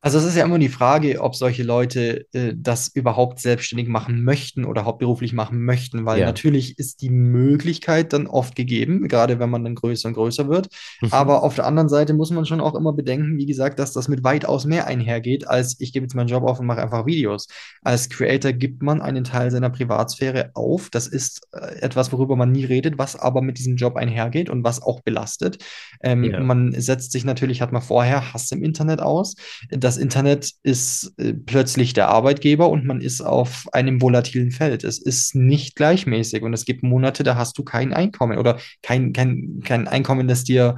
Also 0.05 0.19
es 0.19 0.25
ist 0.25 0.37
ja 0.37 0.45
immer 0.45 0.59
die 0.59 0.69
Frage, 0.69 1.19
ob 1.19 1.35
solche 1.35 1.63
Leute 1.63 2.27
äh, 2.31 2.53
das 2.55 2.89
überhaupt 2.89 3.39
selbstständig 3.39 3.87
machen 3.87 4.23
möchten 4.23 4.63
oder 4.63 4.85
hauptberuflich 4.85 5.33
machen 5.33 5.65
möchten, 5.65 6.05
weil 6.05 6.19
Ja. 6.19 6.27
natürlich 6.27 6.77
ist 6.77 7.01
die 7.01 7.09
Möglichkeit 7.09 8.13
dann 8.13 8.27
oft 8.27 8.55
gegeben, 8.55 9.07
gerade 9.07 9.39
wenn 9.39 9.49
man 9.49 9.63
dann 9.63 9.73
größer 9.73 10.07
und 10.09 10.13
größer 10.13 10.47
wird. 10.47 10.67
Mhm. 11.01 11.07
Aber 11.09 11.41
auf 11.41 11.55
der 11.55 11.65
anderen 11.65 11.89
Seite 11.89 12.13
muss 12.13 12.29
man 12.29 12.45
schon 12.45 12.61
auch 12.61 12.75
immer 12.75 12.93
bedenken, 12.93 13.37
wie 13.37 13.47
gesagt, 13.47 13.79
dass 13.79 13.93
das 13.93 14.07
mit 14.07 14.23
weitaus 14.23 14.65
mehr 14.65 14.85
einhergeht, 14.85 15.47
als 15.47 15.75
ich 15.79 15.91
gebe 15.91 16.03
jetzt 16.03 16.13
meinen 16.13 16.27
Job 16.27 16.43
auf 16.43 16.59
und 16.59 16.67
mache 16.67 16.83
einfach 16.83 17.07
Videos. 17.07 17.47
Als 17.81 18.07
Creator 18.07 18.53
gibt 18.53 18.83
man 18.83 19.01
einen 19.01 19.23
Teil 19.23 19.49
seiner 19.49 19.71
Privatsphäre 19.71 20.51
auf. 20.53 20.91
Das 20.91 21.07
ist 21.07 21.47
äh, 21.51 21.79
etwas, 21.81 22.11
worüber 22.11 22.35
man 22.35 22.51
nie 22.51 22.65
redet, 22.65 22.99
was 22.99 23.15
aber 23.15 23.41
mit 23.41 23.57
diesem 23.57 23.75
Job 23.75 23.95
einhergeht 23.95 24.51
und 24.51 24.63
was 24.63 24.83
auch 24.83 25.01
belastet. 25.01 25.57
Ähm, 26.03 26.23
Ja. 26.25 26.39
Man 26.41 26.79
setzt 26.79 27.11
sich 27.11 27.25
natürlich, 27.25 27.63
hat 27.63 27.71
man 27.71 27.81
vorher 27.81 28.33
Hass 28.33 28.51
im 28.51 28.61
Internet 28.61 29.01
aus. 29.01 29.33
Das 29.71 29.94
Internet 29.97 30.51
ist 30.63 31.13
äh, 31.17 31.33
plötzlich 31.33 31.93
der 31.93 32.09
Arbeitgeber 32.09 32.69
und 32.69 32.85
man 32.85 33.01
ist 33.01 33.21
auf 33.21 33.65
einem 33.71 34.01
volatilen 34.01 34.51
Feld. 34.51 34.83
Es 34.83 34.99
ist 34.99 35.35
nicht 35.35 35.75
gleichmäßig 35.75 36.43
und 36.43 36.53
es 36.53 36.65
gibt 36.65 36.83
Monate, 36.83 37.23
da 37.23 37.35
hast 37.35 37.57
du 37.57 37.63
kein 37.63 37.93
Einkommen 37.93 38.37
oder 38.37 38.59
kein, 38.81 39.13
kein, 39.13 39.61
kein 39.63 39.87
Einkommen, 39.87 40.27
das 40.27 40.43
dir, 40.43 40.75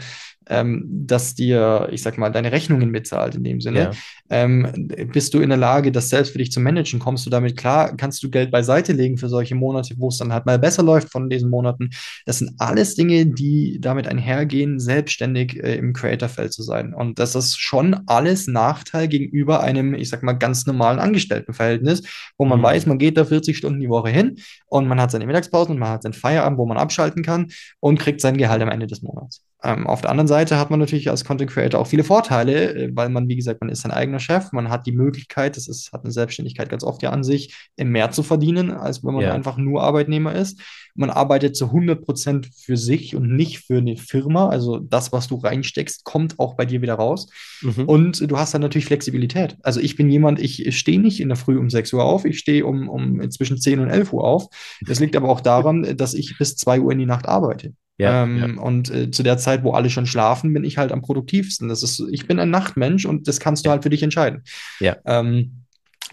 ähm, 0.49 0.85
das 0.89 1.35
dir, 1.35 1.89
ich 1.91 2.01
sag 2.01 2.17
mal, 2.17 2.29
deine 2.29 2.51
Rechnungen 2.51 2.91
bezahlt 2.91 3.35
in 3.35 3.43
dem 3.43 3.61
Sinne. 3.61 3.79
Ja. 3.79 3.91
Ähm, 4.29 4.89
bist 5.13 5.33
du 5.33 5.39
in 5.39 5.49
der 5.49 5.57
Lage, 5.57 5.91
das 5.91 6.09
selbst 6.09 6.31
für 6.31 6.37
dich 6.37 6.51
zu 6.51 6.59
managen? 6.59 6.99
Kommst 6.99 7.25
du 7.25 7.29
damit 7.29 7.55
klar? 7.57 7.95
Kannst 7.95 8.21
du 8.23 8.29
Geld 8.29 8.51
beiseite 8.51 8.93
legen 8.93 9.17
für 9.17 9.29
solche 9.29 9.55
Monate, 9.55 9.95
wo 9.97 10.09
es 10.09 10.17
dann 10.17 10.33
halt 10.33 10.45
mal 10.45 10.59
besser 10.59 10.83
läuft 10.83 11.11
von 11.11 11.29
diesen 11.29 11.49
Monaten? 11.49 11.89
Das 12.25 12.39
sind 12.39 12.51
alles 12.57 12.95
Dinge, 12.95 13.25
die 13.25 13.79
damit 13.79 14.07
einhergehen, 14.07 14.79
selbstständig 14.79 15.63
äh, 15.63 15.75
im 15.75 15.93
Creator-Feld 15.93 16.53
zu 16.53 16.63
sein. 16.63 16.93
Und 16.93 17.19
das 17.19 17.35
ist 17.35 17.57
schon 17.59 18.01
alles 18.07 18.47
Nachteil 18.47 19.07
gegenüber 19.07 19.61
einem, 19.61 19.93
ich 19.93 20.09
sag 20.09 20.23
mal, 20.23 20.33
ganz 20.33 20.65
normalen 20.65 20.99
Angestelltenverhältnis, 20.99 22.03
wo 22.37 22.45
man 22.45 22.59
Mhm. 22.59 22.63
weiß, 22.63 22.85
man 22.85 22.97
geht 22.97 23.17
da 23.17 23.25
40 23.25 23.57
Stunden 23.57 23.79
die 23.79 23.89
Woche 23.89 24.09
hin 24.09 24.37
und 24.67 24.87
man 24.87 24.99
hat 24.99 25.11
seine 25.11 25.25
Mittagspausen 25.25 25.73
und 25.73 25.79
man 25.79 25.89
hat 25.89 26.03
seinen 26.03 26.13
Feierabend, 26.13 26.57
wo 26.59 26.65
man 26.65 26.77
abschalten 26.77 27.23
kann 27.23 27.47
und 27.79 27.99
kriegt 27.99 28.21
sein 28.21 28.37
Gehalt 28.37 28.61
am 28.61 28.69
Ende 28.69 28.87
des 28.87 29.01
Monats. 29.01 29.43
Ähm, 29.63 29.87
auf 29.87 30.01
der 30.01 30.11
anderen 30.11 30.27
Seite 30.27 30.59
hat 30.59 30.69
man 30.69 30.79
natürlich 30.79 31.09
als 31.09 31.25
Content 31.25 31.49
Creator 31.49 31.79
auch 31.81 31.87
viele 31.87 32.03
Vorteile, 32.03 32.75
äh, 32.75 32.89
weil 32.93 33.09
man, 33.09 33.27
wie 33.27 33.35
gesagt, 33.35 33.59
man 33.59 33.69
ist 33.69 33.81
sein 33.81 33.91
eigener 33.91 34.19
Chef, 34.19 34.51
man 34.51 34.69
hat 34.69 34.85
die 34.85 34.91
Möglichkeit, 34.91 35.57
das 35.57 35.67
ist, 35.67 35.91
hat 35.93 36.03
eine 36.03 36.11
Selbstständigkeit 36.11 36.69
ganz 36.69 36.83
oft 36.83 37.01
ja 37.01 37.09
an 37.09 37.23
sich, 37.23 37.55
mehr 37.77 38.11
zu 38.11 38.21
verdienen, 38.21 38.69
als 38.71 39.03
wenn 39.03 39.15
man 39.15 39.23
Ja. 39.23 39.33
einfach 39.33 39.57
nur 39.57 39.81
Arbeitnehmer 39.81 40.35
ist. 40.35 40.61
Man 40.93 41.09
arbeitet 41.09 41.55
zu 41.55 41.71
100% 41.71 42.49
für 42.55 42.77
sich 42.77 43.15
und 43.15 43.35
nicht 43.35 43.59
für 43.59 43.77
eine 43.77 43.97
Firma. 43.97 44.49
Also 44.49 44.79
das, 44.79 45.11
was 45.11 45.27
du 45.27 45.35
reinsteckst, 45.35 46.03
kommt 46.03 46.39
auch 46.39 46.55
bei 46.55 46.65
dir 46.65 46.81
wieder 46.83 46.95
raus. 46.95 47.27
Mhm. 47.61 47.85
Und 47.85 48.29
du 48.31 48.37
hast 48.37 48.53
dann 48.53 48.61
natürlich 48.61 48.85
Flexibilität. 48.85 49.57
Also 49.63 49.79
ich 49.79 49.95
bin 49.95 50.09
jemand, 50.09 50.39
ich 50.39 50.77
stehe 50.77 50.99
nicht 50.99 51.19
in 51.19 51.29
der 51.29 51.35
Früh 51.37 51.57
um 51.57 51.69
6 51.69 51.93
Uhr 51.93 52.03
auf, 52.03 52.25
ich 52.25 52.37
stehe 52.39 52.65
um, 52.65 52.89
um 52.89 53.29
zwischen 53.31 53.57
10 53.57 53.79
und 53.79 53.89
11 53.89 54.13
Uhr 54.13 54.23
auf. 54.23 54.47
Das 54.85 54.99
liegt 54.99 55.15
aber 55.15 55.29
auch 55.29 55.41
daran, 55.41 55.97
dass 55.97 56.13
ich 56.13 56.37
bis 56.37 56.55
2 56.55 56.79
Uhr 56.81 56.91
in 56.91 56.99
die 56.99 57.05
Nacht 57.05 57.27
arbeite. 57.27 57.73
Ja, 57.97 58.23
ähm, 58.23 58.59
Und 58.59 58.91
äh, 58.91 59.11
zu 59.11 59.23
der 59.23 59.37
Zeit, 59.37 59.63
wo 59.63 59.71
alle 59.71 59.89
schon 59.89 60.05
schlafen, 60.05 60.53
bin 60.53 60.63
ich 60.63 60.77
halt 60.77 60.91
am 60.91 61.01
produktivsten. 61.01 61.67
Das 61.69 61.83
ist, 61.83 62.01
ich 62.11 62.27
bin 62.27 62.39
ein 62.39 62.49
Nachtmensch 62.51 63.05
und 63.05 63.27
das 63.27 63.39
kannst 63.39 63.65
du 63.65 63.69
Ja. 63.69 63.73
halt 63.73 63.83
für 63.83 63.89
dich 63.89 64.03
entscheiden. 64.03 64.43
Ja. 64.79 64.97
Ähm, 65.05 65.63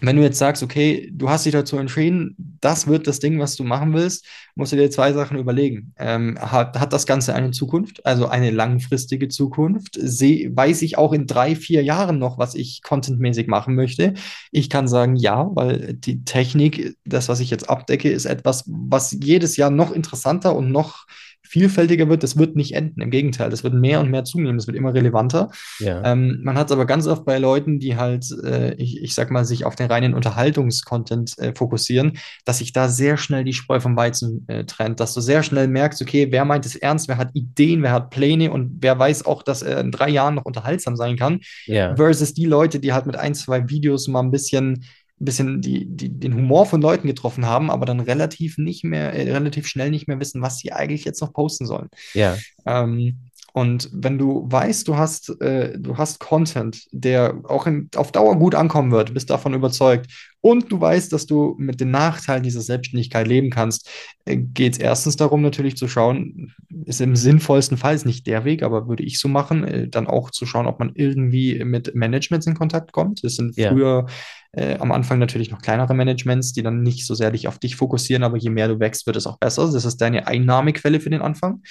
wenn 0.01 0.17
du 0.17 0.23
jetzt 0.23 0.39
sagst, 0.39 0.61
okay, 0.61 1.09
du 1.13 1.29
hast 1.29 1.45
dich 1.45 1.53
dazu 1.53 1.77
entschieden, 1.77 2.35
das 2.59 2.85
wird 2.85 3.07
das 3.07 3.19
Ding, 3.19 3.39
was 3.39 3.55
du 3.55 3.63
machen 3.63 3.93
willst, 3.93 4.25
musst 4.53 4.73
du 4.73 4.75
dir 4.75 4.91
zwei 4.91 5.13
Sachen 5.13 5.37
überlegen. 5.37 5.93
Ähm, 5.97 6.37
hat, 6.37 6.77
hat 6.77 6.91
das 6.91 7.05
Ganze 7.05 7.33
eine 7.33 7.51
Zukunft, 7.51 8.05
also 8.05 8.27
eine 8.27 8.51
langfristige 8.51 9.29
Zukunft? 9.29 9.97
Seh, 9.97 10.51
weiß 10.53 10.81
ich 10.81 10.97
auch 10.97 11.13
in 11.13 11.27
drei, 11.27 11.55
vier 11.55 11.81
Jahren 11.81 12.19
noch, 12.19 12.37
was 12.37 12.55
ich 12.55 12.81
contentmäßig 12.83 13.47
machen 13.47 13.75
möchte? 13.75 14.15
Ich 14.51 14.69
kann 14.69 14.89
sagen, 14.89 15.15
ja, 15.15 15.49
weil 15.53 15.93
die 15.93 16.25
Technik, 16.25 16.97
das, 17.05 17.29
was 17.29 17.39
ich 17.39 17.49
jetzt 17.49 17.69
abdecke, 17.69 18.09
ist 18.09 18.25
etwas, 18.25 18.65
was 18.67 19.15
jedes 19.23 19.55
Jahr 19.55 19.69
noch 19.69 19.93
interessanter 19.93 20.57
und 20.57 20.71
noch 20.73 21.05
vielfältiger 21.47 22.09
wird. 22.09 22.23
Das 22.23 22.37
wird 22.37 22.55
nicht 22.55 22.73
enden. 22.73 23.01
Im 23.01 23.09
Gegenteil, 23.11 23.49
das 23.49 23.63
wird 23.63 23.73
mehr 23.73 23.99
und 23.99 24.09
mehr 24.11 24.23
zunehmen. 24.23 24.57
Das 24.57 24.67
wird 24.67 24.77
immer 24.77 24.93
relevanter. 24.93 25.49
ja. 25.79 26.03
Ähm, 26.03 26.39
man 26.43 26.57
hat 26.57 26.67
es 26.67 26.71
aber 26.71 26.85
ganz 26.85 27.07
oft 27.07 27.25
bei 27.25 27.37
Leuten, 27.37 27.79
die 27.79 27.95
halt, 27.95 28.25
äh, 28.43 28.73
ich, 28.75 29.01
ich 29.01 29.13
sag 29.15 29.31
mal, 29.31 29.45
sich 29.45 29.65
auf 29.65 29.75
den 29.75 29.87
reinen 29.91 30.13
Unterhaltungskontent 30.13 31.37
äh, 31.37 31.53
fokussieren, 31.55 32.17
dass 32.45 32.59
sich 32.59 32.73
da 32.73 32.89
sehr 32.89 33.17
schnell 33.17 33.43
die 33.43 33.53
Spreu 33.53 33.79
vom 33.79 33.95
Weizen 33.95 34.45
äh, 34.47 34.65
trennt, 34.65 34.99
dass 34.99 35.13
du 35.13 35.21
sehr 35.21 35.43
schnell 35.43 35.67
merkst, 35.67 36.01
okay, 36.01 36.27
wer 36.31 36.45
meint 36.45 36.65
es 36.65 36.75
ernst, 36.75 37.07
wer 37.07 37.17
hat 37.17 37.29
Ideen, 37.33 37.83
wer 37.83 37.91
hat 37.91 38.09
Pläne 38.09 38.51
und 38.51 38.77
wer 38.81 38.97
weiß 38.97 39.25
auch, 39.25 39.43
dass 39.43 39.61
er 39.61 39.79
in 39.79 39.91
drei 39.91 40.09
Jahren 40.09 40.35
noch 40.35 40.45
unterhaltsam 40.45 40.95
sein 40.95 41.17
kann, 41.17 41.39
Ja. 41.65 41.95
versus 41.95 42.33
die 42.33 42.45
Leute, 42.45 42.79
die 42.79 42.93
halt 42.93 43.05
mit 43.05 43.15
ein, 43.15 43.35
zwei 43.35 43.69
Videos 43.69 44.07
mal 44.07 44.21
ein 44.21 44.31
bisschen 44.31 44.83
ein 45.19 45.25
bisschen 45.25 45.61
die, 45.61 45.85
die, 45.85 46.09
den 46.09 46.35
Humor 46.35 46.65
von 46.65 46.81
Leuten 46.81 47.07
getroffen 47.07 47.45
haben, 47.45 47.71
aber 47.71 47.85
dann 47.85 48.01
relativ 48.01 48.57
nicht 48.57 48.83
mehr, 48.83 49.13
äh, 49.13 49.31
relativ 49.31 49.67
schnell 49.67 49.89
nicht 49.89 50.07
mehr 50.07 50.19
wissen, 50.19 50.41
was 50.41 50.57
sie 50.57 50.73
eigentlich 50.73 51.05
jetzt 51.05 51.21
noch 51.21 51.31
posten 51.31 51.65
sollen. 51.65 51.89
Ja. 52.13 52.37
Ähm, 52.65 53.19
und 53.55 53.89
wenn 53.93 54.17
du 54.17 54.45
weißt, 54.51 54.85
du 54.85 54.97
hast, 54.97 55.29
äh, 55.41 55.79
du 55.79 55.97
hast 55.97 56.19
Content, 56.19 56.87
der 56.91 57.39
auch 57.45 57.65
in, 57.67 57.87
auf 57.95 58.11
Dauer 58.11 58.37
gut 58.37 58.53
ankommen 58.53 58.91
wird, 58.91 59.13
bist 59.13 59.29
davon 59.29 59.53
überzeugt 59.53 60.11
und 60.41 60.69
du 60.73 60.81
weißt, 60.81 61.13
dass 61.13 61.25
du 61.25 61.55
mit 61.57 61.79
den 61.79 61.89
Nachteilen 61.89 62.43
dieser 62.43 62.59
Selbstständigkeit 62.59 63.25
leben 63.25 63.51
kannst, 63.51 63.89
äh, 64.25 64.35
geht 64.35 64.73
es 64.73 64.79
erstens 64.79 65.15
darum, 65.15 65.41
natürlich 65.41 65.77
zu 65.77 65.87
schauen, 65.87 66.51
ist 66.83 66.99
im 66.99 67.15
sinnvollsten 67.15 67.77
Fall, 67.77 67.95
ist 67.95 68.05
nicht 68.05 68.27
der 68.27 68.43
Weg, 68.43 68.61
aber 68.61 68.89
würde 68.89 69.03
ich 69.03 69.19
so 69.19 69.29
machen, 69.29 69.63
äh, 69.63 69.87
dann 69.87 70.07
auch 70.07 70.31
zu 70.31 70.45
schauen, 70.45 70.67
ob 70.67 70.79
man 70.79 70.91
irgendwie 70.93 71.63
mit 71.63 71.95
Managements 71.95 72.47
in 72.47 72.55
Kontakt 72.55 72.91
kommt. 72.91 73.23
Das 73.23 73.35
sind 73.37 73.55
Ja. 73.55 73.69
früher 73.69 74.07
äh, 74.51 74.77
am 74.79 74.91
Anfang 74.91 75.17
natürlich 75.17 75.49
noch 75.49 75.61
kleinere 75.61 75.93
Managements, 75.93 76.51
die 76.51 76.61
dann 76.61 76.83
nicht 76.83 77.05
so 77.05 77.15
sehr 77.15 77.31
dich 77.31 77.47
auf 77.47 77.57
dich 77.57 77.77
fokussieren, 77.77 78.23
aber 78.23 78.35
je 78.35 78.49
mehr 78.49 78.67
du 78.67 78.81
wächst, 78.81 79.05
wird 79.05 79.15
es 79.15 79.27
auch 79.27 79.37
besser. 79.37 79.71
Das 79.71 79.85
ist 79.85 80.01
deine 80.01 80.27
Einnahmequelle 80.27 80.99
für 80.99 81.09
den 81.09 81.21
Anfang. 81.21 81.61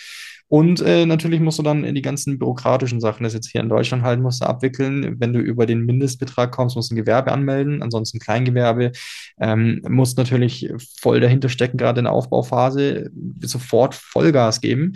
Und 0.55 0.80
äh, 0.82 1.05
natürlich 1.05 1.40
musst 1.40 1.59
du 1.59 1.64
dann 1.64 1.82
die 1.82 2.00
ganzen 2.00 2.38
bürokratischen 2.38 3.00
Sachen, 3.00 3.24
das 3.24 3.34
jetzt 3.34 3.50
hier 3.50 3.61
in 3.61 3.68
Deutschland 3.68 4.05
halt, 4.05 4.20
musst 4.20 4.40
du 4.40 4.46
abwickeln. 4.46 5.16
Wenn 5.18 5.32
du 5.32 5.40
über 5.40 5.66
den 5.66 5.84
Mindestbetrag 5.84 6.52
kommst, 6.52 6.76
musst 6.76 6.92
du 6.92 6.94
ein 6.94 6.96
Gewerbe 6.96 7.32
anmelden, 7.32 7.82
ansonsten 7.82 8.20
Kleingewerbe. 8.20 8.92
Ähm, 9.40 9.82
musst 9.88 10.16
natürlich 10.16 10.72
voll 11.00 11.18
dahinter 11.18 11.48
stecken, 11.48 11.76
gerade 11.76 11.98
in 11.98 12.05
der 12.05 12.12
Aufbauphase, 12.12 13.11
sofort 13.40 13.96
Vollgas 13.96 14.61
geben. 14.61 14.92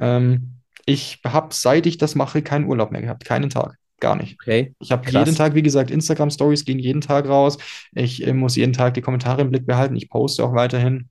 Ähm, 0.00 0.54
ich 0.86 1.20
habe, 1.26 1.48
seit 1.50 1.84
ich 1.84 1.98
das 1.98 2.14
mache, 2.14 2.40
keinen 2.40 2.64
Urlaub 2.64 2.90
mehr 2.90 3.02
gehabt, 3.02 3.26
keinen 3.26 3.50
Tag. 3.50 3.76
Gar 4.00 4.16
nicht. 4.16 4.38
Okay. 4.40 4.74
Ich 4.80 4.92
habe 4.92 5.10
jeden 5.10 5.34
Tag, 5.34 5.54
wie 5.54 5.62
gesagt, 5.62 5.90
Instagram-Stories 5.90 6.64
gehen 6.64 6.78
jeden 6.78 7.02
Tag 7.02 7.28
raus. 7.28 7.58
Ich 7.94 8.26
äh, 8.26 8.32
muss 8.32 8.56
jeden 8.56 8.72
Tag 8.72 8.94
die 8.94 9.02
Kommentare 9.02 9.42
im 9.42 9.50
Blick 9.50 9.66
behalten. 9.66 9.94
Ich 9.94 10.08
poste 10.08 10.42
auch 10.42 10.54
weiterhin. 10.54 11.10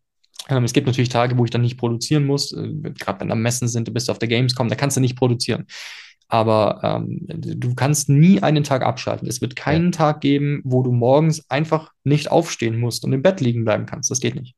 Ähm, 0.51 0.63
es 0.63 0.73
gibt 0.73 0.87
natürlich 0.87 1.09
Tage, 1.09 1.37
wo 1.37 1.45
ich 1.45 1.51
dann 1.51 1.61
nicht 1.61 1.77
produzieren 1.77 2.25
muss. 2.25 2.51
Äh, 2.53 2.91
Gerade 2.99 3.21
wenn 3.21 3.29
da 3.29 3.35
Messen 3.35 3.67
sind, 3.67 3.87
du 3.87 3.93
bist 3.93 4.09
auf 4.09 4.19
der 4.19 4.29
Gamescom, 4.29 4.69
da 4.69 4.75
kannst 4.75 4.97
du 4.97 5.01
nicht 5.01 5.15
produzieren. 5.15 5.65
Aber 6.27 6.79
ähm, 6.83 7.25
du 7.27 7.75
kannst 7.75 8.07
nie 8.07 8.41
einen 8.41 8.63
Tag 8.63 8.83
abschalten. 8.83 9.27
Es 9.27 9.41
wird 9.41 9.55
keinen 9.55 9.91
Tag 9.91 10.21
geben, 10.21 10.61
wo 10.63 10.81
du 10.81 10.91
morgens 10.91 11.49
einfach 11.49 11.91
nicht 12.03 12.31
aufstehen 12.31 12.79
musst 12.79 13.03
und 13.03 13.11
im 13.11 13.21
Bett 13.21 13.41
liegen 13.41 13.65
bleiben 13.65 13.85
kannst. 13.85 14.09
Das 14.11 14.21
geht 14.21 14.35
nicht. 14.35 14.55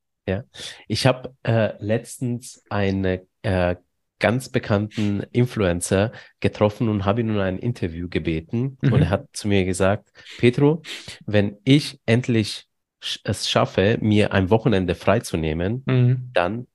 Ich 0.88 1.08
habe 1.08 1.34
äh, 1.44 1.74
letztens 1.80 2.64
einen 2.70 3.22
äh, 3.42 3.76
ganz 4.20 4.50
bekannten 4.50 5.24
Influencer 5.32 6.12
getroffen 6.40 6.90
und 6.90 7.06
habe 7.06 7.22
ihn 7.22 7.32
um 7.32 7.40
ein 7.40 7.58
Interview 7.58 8.08
gebeten. 8.08 8.78
Mhm. 8.82 8.94
Und 8.94 9.02
er 9.02 9.10
hat 9.10 9.28
zu 9.34 9.48
mir 9.48 9.66
gesagt, 9.66 10.12
Petro, 10.38 10.82
wenn 11.26 11.58
ich 11.66 12.00
endlich 12.06 12.68
es 13.24 13.50
schaffe, 13.50 13.98
mir 14.02 14.34
ein 14.34 14.50
Wochenende 14.50 14.96
freizunehmen, 14.96 15.84
Mhm. 15.86 16.30
dann 16.34 16.68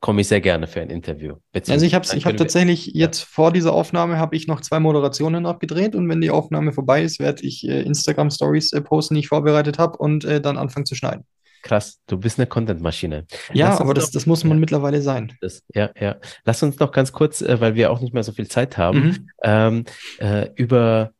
komme 0.00 0.20
ich 0.20 0.28
sehr 0.28 0.40
gerne 0.40 0.68
für 0.68 0.80
ein 0.80 0.90
Interview. 0.90 1.34
Also 1.68 1.84
ich 1.84 1.92
habe 1.94 2.04
ich 2.04 2.12
hab 2.12 2.22
können 2.22 2.34
wir- 2.34 2.36
tatsächlich 2.36 2.86
jetzt 2.94 3.22
vor 3.24 3.52
dieser 3.52 3.72
Aufnahme 3.72 4.16
habe 4.18 4.36
ich 4.36 4.46
noch 4.46 4.60
zwei 4.60 4.78
Moderationen 4.78 5.44
abgedreht 5.44 5.96
und 5.96 6.08
wenn 6.08 6.20
die 6.20 6.30
Aufnahme 6.30 6.72
vorbei 6.72 7.02
ist, 7.02 7.18
werde 7.18 7.42
ich 7.42 7.66
äh, 7.68 7.82
Instagram 7.82 8.30
Stories 8.30 8.72
äh, 8.72 8.80
posten, 8.80 9.14
die 9.14 9.20
ich 9.20 9.28
vorbereitet 9.28 9.78
habe 9.78 9.98
und 9.98 10.24
äh, 10.24 10.40
dann 10.40 10.56
anfangen 10.56 10.86
zu 10.86 10.94
schneiden. 10.94 11.24
Krass, 11.62 11.98
du 12.06 12.16
bist 12.16 12.38
eine 12.38 12.46
Content-Maschine. 12.46 13.26
Ja, 13.52 13.80
aber 13.80 13.92
das, 13.92 14.06
doch- 14.06 14.12
das 14.12 14.26
muss 14.26 14.44
man 14.44 14.58
ja. 14.58 14.60
mittlerweile 14.60 15.02
sein. 15.02 15.32
Das, 15.40 15.64
ja, 15.74 15.90
ja. 15.98 16.16
Lass 16.44 16.62
uns 16.62 16.78
noch 16.78 16.92
ganz 16.92 17.10
kurz, 17.10 17.40
äh, 17.42 17.60
weil 17.60 17.74
wir 17.74 17.90
auch 17.90 18.00
nicht 18.00 18.14
mehr 18.14 18.22
so 18.22 18.30
viel 18.30 18.46
Zeit 18.46 18.78
haben, 18.78 19.00
Mhm. 19.00 19.28
ähm, 19.42 19.84
äh, 20.20 20.48
über 20.54 21.10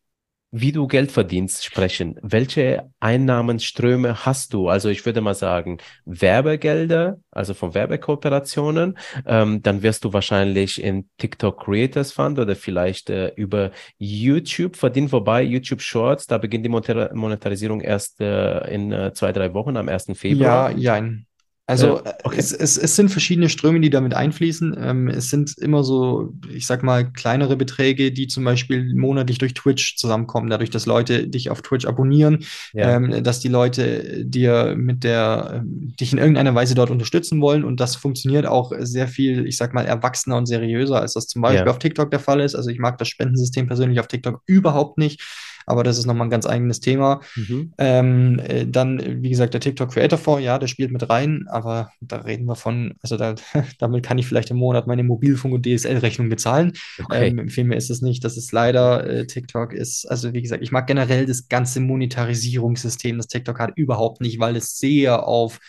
wie 0.50 0.72
du 0.72 0.86
Geld 0.86 1.12
verdienst 1.12 1.64
sprechen. 1.64 2.16
Welche 2.22 2.90
Einnahmenströme 3.00 4.24
hast 4.24 4.54
du? 4.54 4.68
Also 4.68 4.88
ich 4.88 5.04
würde 5.04 5.20
mal 5.20 5.34
sagen, 5.34 5.78
Werbegelder, 6.06 7.18
also 7.30 7.52
von 7.52 7.74
Werbekooperationen. 7.74 8.96
Ähm, 9.26 9.62
dann 9.62 9.82
wirst 9.82 10.04
du 10.04 10.12
wahrscheinlich 10.12 10.82
in 10.82 11.08
TikTok 11.18 11.64
Creators 11.64 12.12
Fund 12.12 12.38
oder 12.38 12.56
vielleicht 12.56 13.10
äh, 13.10 13.28
über 13.36 13.72
YouTube 13.98 14.76
verdienen. 14.76 15.12
Wobei 15.12 15.42
YouTube 15.42 15.82
Shorts, 15.82 16.26
da 16.26 16.38
beginnt 16.38 16.64
die 16.64 16.70
Monetar 16.70 17.14
Monetarisierung 17.14 17.80
erst 17.80 18.20
äh, 18.20 18.60
in 18.72 18.90
äh, 18.90 19.12
zwei, 19.12 19.32
drei 19.32 19.52
Wochen, 19.52 19.76
am 19.76 19.88
1. 19.88 20.06
Februar. 20.14 20.70
Ja, 20.70 20.76
jein. 20.96 21.27
Also 21.68 21.98
Äh, 22.02 22.14
okay. 22.24 22.36
es, 22.38 22.52
es, 22.52 22.78
es 22.78 22.96
sind 22.96 23.10
verschiedene 23.10 23.50
Ströme, 23.50 23.80
die 23.80 23.90
damit 23.90 24.14
einfließen. 24.14 24.74
Ähm, 24.80 25.08
es 25.08 25.28
sind 25.28 25.56
immer 25.58 25.84
so, 25.84 26.32
ich 26.50 26.66
sag 26.66 26.82
mal, 26.82 27.12
kleinere 27.12 27.56
Beträge, 27.56 28.10
die 28.10 28.26
zum 28.26 28.42
Beispiel 28.44 28.94
monatlich 28.94 29.36
durch 29.36 29.52
Twitch 29.52 29.96
zusammenkommen, 29.96 30.48
dadurch, 30.48 30.70
dass 30.70 30.86
Leute 30.86 31.28
dich 31.28 31.50
auf 31.50 31.60
Twitch 31.60 31.84
abonnieren, 31.86 32.38
Ja. 32.72 32.96
ähm, 32.96 33.22
dass 33.22 33.40
die 33.40 33.48
Leute 33.48 34.24
dir 34.24 34.74
mit 34.76 35.04
der, 35.04 35.56
ähm, 35.62 35.94
dich 36.00 36.10
in 36.12 36.18
irgendeiner 36.18 36.54
Weise 36.54 36.74
dort 36.74 36.90
unterstützen 36.90 37.40
wollen. 37.42 37.64
Und 37.64 37.80
das 37.80 37.96
funktioniert 37.96 38.46
auch 38.46 38.72
sehr 38.80 39.06
viel, 39.06 39.46
ich 39.46 39.58
sag 39.58 39.74
mal, 39.74 39.84
erwachsener 39.84 40.38
und 40.38 40.46
seriöser, 40.46 41.00
als 41.02 41.12
das 41.12 41.26
zum 41.26 41.42
Beispiel 41.42 41.66
Ja. 41.66 41.70
auf 41.70 41.78
TikTok 41.78 42.10
der 42.10 42.20
Fall 42.20 42.40
ist. 42.40 42.54
Also 42.54 42.70
ich 42.70 42.78
mag 42.78 42.96
das 42.96 43.08
Spendensystem 43.08 43.66
persönlich 43.66 44.00
auf 44.00 44.08
TikTok 44.08 44.40
überhaupt 44.46 44.96
nicht, 44.96 45.22
aber 45.68 45.84
das 45.84 45.98
ist 45.98 46.06
nochmal 46.06 46.26
ein 46.26 46.30
ganz 46.30 46.46
eigenes 46.46 46.80
Thema. 46.80 47.20
Mhm. 47.36 47.72
Ähm, 47.78 48.38
äh, 48.40 48.66
dann, 48.66 49.22
wie 49.22 49.30
gesagt, 49.30 49.54
der 49.54 49.60
TikTok 49.60 49.92
Creator 49.92 50.18
Fonds, 50.18 50.44
ja, 50.44 50.58
der 50.58 50.66
spielt 50.66 50.90
mit 50.90 51.08
rein, 51.08 51.44
aber 51.48 51.90
da 52.00 52.16
reden 52.18 52.46
wir 52.46 52.56
von, 52.56 52.94
also 53.02 53.16
da, 53.16 53.34
damit 53.78 54.04
kann 54.04 54.18
ich 54.18 54.26
vielleicht 54.26 54.50
im 54.50 54.56
Monat 54.56 54.86
meine 54.86 55.04
Mobilfunk- 55.04 55.54
und 55.54 55.66
DSL-Rechnung 55.66 56.28
bezahlen. 56.28 56.72
Okay. 57.04 57.28
Ähm, 57.28 57.48
viel 57.48 57.64
mehr 57.64 57.78
ist 57.78 57.90
es 57.90 58.00
nicht. 58.00 58.24
Das 58.24 58.36
ist 58.36 58.52
leider, 58.52 59.06
äh, 59.06 59.26
TikTok 59.26 59.72
ist, 59.72 60.06
also 60.06 60.32
wie 60.32 60.42
gesagt, 60.42 60.62
ich 60.62 60.72
mag 60.72 60.86
generell 60.86 61.26
das 61.26 61.48
ganze 61.48 61.80
Monetarisierungssystem, 61.80 63.18
das 63.18 63.26
TikTok 63.26 63.58
hat, 63.58 63.72
überhaupt 63.76 64.20
nicht, 64.20 64.40
weil 64.40 64.56
es 64.56 64.78
sehr 64.78 65.26
auf 65.26 65.60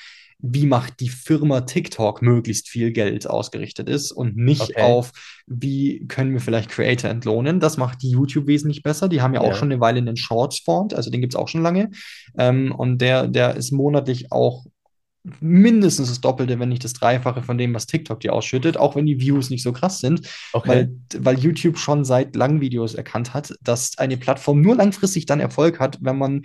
wie 0.42 0.66
macht 0.66 1.02
die 1.02 1.10
Firma 1.10 1.62
TikTok 1.62 2.22
möglichst 2.22 2.70
viel 2.70 2.92
Geld 2.92 3.30
ausgerichtet 3.30 3.90
ist 3.90 4.12
und 4.12 4.38
nicht 4.38 4.62
Okay. 4.62 4.82
auf, 4.84 5.12
wie 5.48 6.06
können 6.08 6.32
wir 6.34 6.40
vielleicht 6.40 6.70
Creator 6.70 7.10
entlohnen. 7.10 7.60
Das 7.60 7.78
macht 7.78 8.04
YouTube 8.04 8.48
wesentlich 8.48 8.82
besser. 8.82 9.10
Die 9.10 9.22
haben 9.22 9.34
ja 9.34 9.42
auch 9.42 9.52
Ja. 9.52 9.56
schon 9.56 9.72
eine 9.72 9.82
Weile 9.82 9.98
einen 10.00 10.16
Shorts-Font, 10.18 10.94
also 10.94 11.10
den 11.12 11.22
gibt 11.22 11.34
es 11.34 11.40
auch 11.40 11.50
schon 11.50 11.62
lange. 11.62 11.92
Ähm, 12.38 12.74
und 12.74 13.00
der, 13.00 13.28
der 13.28 13.56
ist 13.56 13.72
monatlich 13.72 14.32
auch 14.32 14.66
mindestens 15.42 16.08
das 16.08 16.22
Doppelte, 16.22 16.60
wenn 16.60 16.70
nicht 16.70 16.84
das 16.84 16.94
Dreifache 16.94 17.44
von 17.44 17.58
dem, 17.58 17.74
was 17.74 17.86
TikTok 17.88 18.22
dir 18.22 18.34
ausschüttet, 18.34 18.78
auch 18.78 18.96
wenn 18.96 19.06
die 19.06 19.20
Views 19.20 19.50
nicht 19.50 19.64
so 19.64 19.74
krass 19.74 20.00
sind, 20.00 20.22
Okay. 20.54 20.70
weil, 20.70 20.96
weil 21.18 21.38
YouTube 21.38 21.78
schon 21.78 22.06
seit 22.06 22.36
langem 22.38 22.62
Videos 22.62 22.96
erkannt 22.96 23.34
hat, 23.34 23.54
dass 23.62 23.98
eine 23.98 24.16
Plattform 24.18 24.62
nur 24.62 24.76
langfristig 24.78 25.26
dann 25.26 25.42
Erfolg 25.42 25.80
hat, 25.80 25.98
wenn 26.02 26.18
man 26.18 26.44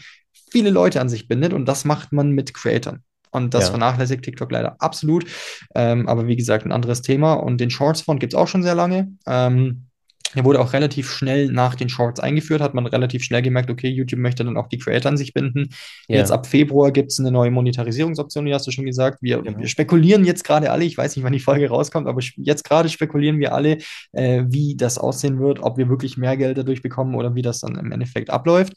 viele 0.50 0.70
Leute 0.70 1.00
an 1.00 1.08
sich 1.08 1.28
bindet 1.28 1.52
und 1.52 1.66
das 1.66 1.84
macht 1.84 2.12
man 2.12 2.32
mit 2.32 2.52
Creatern. 2.52 3.04
Und 3.34 3.52
das 3.52 3.64
Ja. 3.64 3.70
vernachlässigt 3.70 4.22
TikTok 4.22 4.50
leider 4.52 4.76
absolut. 4.78 5.26
Ähm, 5.74 6.08
aber 6.08 6.26
wie 6.26 6.36
gesagt, 6.36 6.64
ein 6.64 6.72
anderes 6.72 7.02
Thema. 7.02 7.34
Und 7.34 7.60
den 7.60 7.70
Shorts-Font 7.70 8.20
gibt 8.20 8.32
es 8.32 8.38
auch 8.38 8.48
schon 8.48 8.62
sehr 8.62 8.74
lange. 8.74 9.08
Ähm, 9.26 9.86
der 10.34 10.44
wurde 10.44 10.60
auch 10.60 10.72
relativ 10.72 11.10
schnell 11.10 11.52
nach 11.52 11.76
den 11.76 11.88
Shorts 11.88 12.18
eingeführt, 12.18 12.60
hat 12.60 12.74
man 12.74 12.86
relativ 12.86 13.22
schnell 13.22 13.40
gemerkt, 13.42 13.70
okay, 13.70 13.88
YouTube 13.88 14.18
möchte 14.18 14.44
dann 14.44 14.56
auch 14.56 14.66
die 14.68 14.78
Creator 14.78 15.10
an 15.12 15.16
sich 15.16 15.32
binden. 15.32 15.68
Ja. 16.08 16.16
Jetzt 16.18 16.32
ab 16.32 16.46
Februar 16.46 16.90
gibt 16.90 17.12
es 17.12 17.20
eine 17.20 17.30
neue 17.30 17.52
Monetarisierungsoption, 17.52 18.44
die 18.46 18.52
hast 18.54 18.66
du 18.66 18.72
schon 18.72 18.84
gesagt. 18.84 19.18
Wir, 19.20 19.42
Genau. 19.42 19.58
wir 19.58 19.68
spekulieren 19.68 20.24
jetzt 20.24 20.42
gerade 20.44 20.72
alle, 20.72 20.84
ich 20.84 20.98
weiß 20.98 21.14
nicht, 21.14 21.24
wann 21.24 21.32
die 21.32 21.38
Folge 21.40 21.68
rauskommt, 21.68 22.08
aber 22.08 22.20
jetzt 22.36 22.64
gerade 22.64 22.88
spekulieren 22.88 23.38
wir 23.38 23.54
alle, 23.54 23.78
äh, 24.12 24.42
wie 24.48 24.74
das 24.76 24.98
aussehen 24.98 25.38
wird, 25.38 25.60
ob 25.62 25.78
wir 25.78 25.88
wirklich 25.88 26.16
mehr 26.16 26.36
Geld 26.36 26.58
dadurch 26.58 26.82
bekommen 26.82 27.14
oder 27.14 27.34
wie 27.36 27.42
das 27.42 27.60
dann 27.60 27.76
im 27.76 27.92
Endeffekt 27.92 28.30
abläuft. 28.30 28.72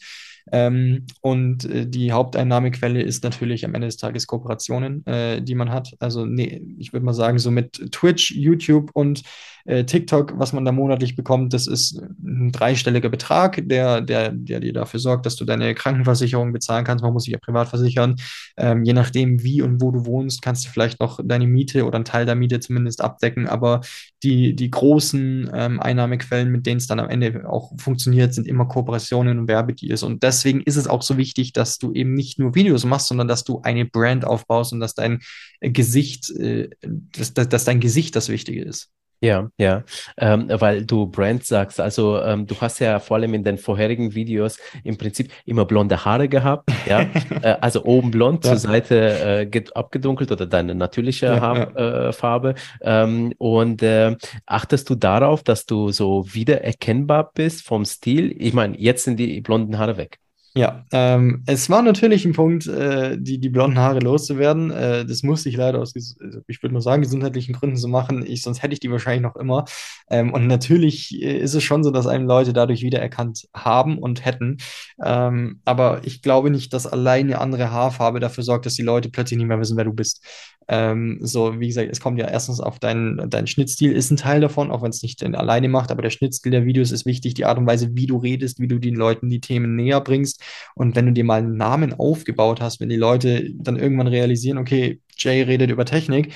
Ähm, 0.52 1.06
und 1.22 1.66
äh, 1.66 1.88
die 1.88 2.12
Haupteinnahmequelle 2.12 3.02
ist 3.02 3.24
natürlich 3.24 3.66
am 3.66 3.76
Ende 3.76 3.88
des 3.88 3.98
Tages 3.98 4.28
Kooperationen, 4.28 5.06
äh, 5.06 5.42
die 5.42 5.56
man 5.56 5.72
hat. 5.72 5.96
Also 6.00 6.26
nee, 6.26 6.62
ich 6.78 6.94
würde 6.94 7.06
mal 7.06 7.14
sagen, 7.14 7.40
so 7.40 7.52
mit 7.52 7.92
Twitch, 7.92 8.32
YouTube 8.32 8.92
und 8.94 9.24
äh, 9.68 9.84
TikTok, 9.84 10.40
was 10.40 10.54
man 10.54 10.64
da 10.64 10.72
monatlich 10.72 11.16
bekommt, 11.18 11.54
das 11.54 11.68
ist 11.68 12.02
ein 12.24 12.54
dreistelliger 12.54 13.10
Betrag, 13.10 13.62
der, 13.68 14.00
der, 14.00 14.32
der 14.32 14.62
dir 14.62 14.72
dafür 14.72 15.02
sorgt, 15.02 15.26
dass 15.26 15.36
du 15.36 15.44
deine 15.44 15.76
Krankenversicherung 15.76 16.54
bezahlen 16.54 16.86
kannst. 16.86 17.04
Man 17.04 17.12
muss 17.12 17.24
sich 17.24 17.34
ja 17.34 17.38
privat 17.38 17.68
versichern. 17.68 18.16
Ähm, 18.56 18.86
je 18.86 18.94
nachdem, 18.94 19.44
wie 19.44 19.62
und 19.62 19.82
wo 19.82 19.92
du 19.92 20.06
wohnst, 20.06 20.42
kannst 20.42 20.66
du 20.66 20.70
vielleicht 20.70 21.02
noch 21.02 21.20
deine 21.22 21.48
Miete 21.48 21.86
oder 21.86 21.98
einen 21.98 22.06
Teil 22.06 22.26
der 22.26 22.36
Miete 22.36 22.62
zumindest 22.62 23.02
abdecken. 23.02 23.48
Aber 23.48 23.82
die, 24.24 24.56
die 24.56 24.72
großen 24.72 25.52
ähm, 25.54 25.82
Einnahmequellen, 25.82 26.50
mit 26.50 26.66
denen 26.66 26.78
es 26.78 26.88
dann 26.88 27.02
am 27.02 27.10
Ende 27.10 27.50
auch 27.50 27.74
funktioniert, 27.78 28.34
sind 28.34 28.48
immer 28.48 28.68
Kooperationen 28.68 29.38
und 29.38 29.48
Werbedeals. 29.50 30.02
Und 30.02 30.24
deswegen 30.24 30.62
ist 30.62 30.78
es 30.78 30.88
auch 30.88 31.02
so 31.02 31.18
wichtig, 31.18 31.52
dass 31.52 31.78
du 31.78 31.92
eben 31.92 32.14
nicht 32.14 32.40
nur 32.40 32.56
Videos 32.56 32.86
machst, 32.86 33.08
sondern 33.08 33.28
dass 33.28 33.44
du 33.44 33.60
eine 33.64 33.84
Brand 33.84 34.24
aufbaust 34.24 34.72
und 34.72 34.80
dass 34.80 34.94
dein 34.94 35.20
Gesicht, 35.60 36.30
äh, 36.30 36.70
dass, 37.12 37.34
dass, 37.34 37.50
dass 37.50 37.66
dein 37.66 37.82
Gesicht 37.82 38.16
das 38.16 38.30
Wichtige 38.30 38.64
ist. 38.64 38.92
Ja, 39.20 39.50
ja, 39.58 39.84
ähm, 40.18 40.48
weil 40.48 40.86
du 40.86 41.08
Brand 41.08 41.44
sagst, 41.44 41.80
also 41.80 42.22
ähm, 42.22 42.46
du 42.46 42.56
hast 42.62 42.78
ja 42.80 43.00
vor 43.00 43.18
allem 43.18 43.34
in 43.34 43.44
den 43.44 43.58
vorherigen 43.58 44.14
Videos 44.14 44.60
im 44.84 44.98
Prinzip 44.98 45.32
immer 45.44 45.66
blonde 45.66 46.06
Haare 46.06 46.30
gehabt, 46.30 46.70
ja, 46.86 47.02
äh, 47.42 47.56
also 47.62 47.84
oben 47.84 48.12
blond, 48.12 48.46
Ja. 48.46 48.52
zur 48.52 48.58
Seite 48.58 49.50
äh, 49.52 49.64
abgedunkelt 49.74 50.32
oder 50.32 50.46
deine 50.46 50.76
natürliche 50.76 51.26
Ja, 51.26 51.40
Haarfarbe. 51.42 52.08
Äh, 52.10 52.14
Farbe. 52.14 52.56
ähm, 52.82 53.34
und 53.40 53.82
äh, 53.82 54.16
achtest 54.46 54.88
du 54.90 54.96
darauf, 54.96 55.42
dass 55.42 55.66
du 55.66 55.92
so 55.92 56.26
wiedererkennbar 56.34 57.32
bist 57.34 57.66
vom 57.66 57.86
Stil? 57.86 58.36
Ich 58.40 58.54
meine, 58.54 58.78
jetzt 58.80 59.04
sind 59.06 59.18
die 59.18 59.42
blonden 59.42 59.80
Haare 59.80 59.98
weg. 59.98 60.20
Ja, 60.58 60.86
ähm, 60.92 61.44
es 61.46 61.70
war 61.70 61.84
natürlich 61.84 62.26
ein 62.26 62.34
Punkt, 62.34 62.66
äh, 62.66 63.16
die, 63.20 63.40
die 63.40 63.50
blonden 63.50 63.78
Haare 63.78 64.00
loszuwerden. 64.00 64.72
Äh, 64.72 65.06
das 65.06 65.22
musste 65.22 65.50
ich 65.50 65.56
leider 65.56 65.80
aus, 65.80 65.94
also 65.96 66.40
ich 66.48 66.64
würde 66.64 66.74
nur 66.74 66.82
sagen, 66.82 67.04
gesundheitlichen 67.04 67.54
Gründen 67.54 67.78
so 67.78 67.88
machen. 67.88 68.26
Ich, 68.26 68.42
sonst 68.42 68.64
hätte 68.64 68.74
ich 68.74 68.80
die 68.80 68.90
wahrscheinlich 68.90 69.22
noch 69.22 69.36
immer. 69.36 69.66
Ähm, 70.10 70.34
und 70.34 70.48
natürlich 70.48 71.14
äh, 71.22 71.38
ist 71.38 71.54
es 71.54 71.64
schon 71.64 71.84
so, 71.84 71.92
dass 71.92 72.08
einem 72.08 72.26
Leute 72.26 72.54
dadurch 72.54 72.82
wiedererkannt 72.82 73.48
haben 73.54 74.00
und 74.00 74.26
hätten. 74.26 74.58
Ähm, 75.04 75.62
aber 75.64 76.02
ich 76.06 76.24
glaube 76.24 76.50
nicht, 76.50 76.74
dass 76.74 76.88
alleine 76.88 77.34
eine 77.36 77.40
andere 77.40 77.70
Haarfarbe 77.70 78.20
dafür 78.20 78.44
sorgt, 78.44 78.66
dass 78.66 78.74
die 78.74 78.82
Leute 78.82 79.10
plötzlich 79.10 79.38
nicht 79.38 79.48
mehr 79.48 79.60
wissen, 79.60 79.78
wer 79.78 79.86
du 79.86 79.94
bist. 79.94 80.26
Ähm, 80.70 81.20
so, 81.22 81.60
wie 81.60 81.68
gesagt, 81.68 81.90
es 81.92 82.02
kommt 82.02 82.20
ja 82.20 82.28
erstens 82.28 82.60
auf 82.60 82.80
deinen, 82.80 83.30
dein 83.30 83.48
Schnittstil 83.48 83.94
ist 83.94 84.12
ein 84.12 84.18
Teil 84.18 84.42
davon, 84.42 84.70
auch 84.70 84.82
wenn 84.82 84.90
es 84.90 85.02
nicht 85.02 85.24
alleine 85.24 85.70
macht, 85.70 85.92
aber 85.92 86.02
der 86.02 86.10
Schnittstil 86.10 86.52
der 86.52 86.66
Videos 86.66 86.92
ist 86.92 87.06
wichtig, 87.06 87.36
die 87.36 87.46
Art 87.46 87.58
und 87.58 87.68
Weise, 87.68 87.90
wie 87.94 88.08
du 88.08 88.18
redest, 88.18 88.60
wie 88.60 88.68
du 88.68 88.78
den 88.78 88.96
Leuten 88.96 89.30
die 89.30 89.40
Themen 89.40 89.76
näher 89.76 90.02
bringst. 90.02 90.42
Und 90.76 90.96
wenn 90.96 91.06
du 91.06 91.14
dir 91.14 91.24
mal 91.24 91.40
einen 91.40 91.58
Namen 91.58 91.94
aufgebaut 91.94 92.60
hast, 92.62 92.80
wenn 92.80 92.90
die 92.90 92.98
Leute 92.98 93.50
dann 93.56 93.78
irgendwann 93.78 94.08
realisieren, 94.08 94.58
okay, 94.58 95.00
Jay 95.18 95.42
redet 95.42 95.72
über 95.72 95.86
Technik, 95.86 96.34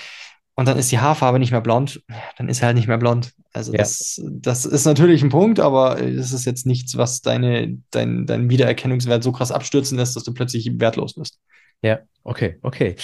und 0.55 0.67
dann 0.67 0.77
ist 0.77 0.91
die 0.91 0.99
Haarfarbe 0.99 1.39
nicht 1.39 1.51
mehr 1.51 1.61
blond, 1.61 2.03
dann 2.37 2.49
ist 2.49 2.61
er 2.61 2.67
halt 2.67 2.75
nicht 2.75 2.87
mehr 2.87 2.97
blond. 2.97 3.33
Also 3.53 3.71
ja. 3.71 3.79
das, 3.79 4.21
das 4.23 4.65
ist 4.65 4.85
natürlich 4.85 5.23
ein 5.23 5.29
Punkt, 5.29 5.59
aber 5.59 5.99
es 5.99 6.33
ist 6.33 6.45
jetzt 6.45 6.65
nichts, 6.65 6.97
was 6.97 7.21
deine, 7.21 7.77
dein, 7.89 8.25
deinen 8.25 8.49
Wiedererkennungswert 8.49 9.23
so 9.23 9.31
krass 9.31 9.51
abstürzen 9.51 9.97
lässt, 9.97 10.15
dass 10.15 10.23
du 10.23 10.33
plötzlich 10.33 10.69
wertlos 10.79 11.17
wirst. 11.17 11.39
Ja, 11.81 11.99
okay, 12.23 12.59
okay. 12.61 12.95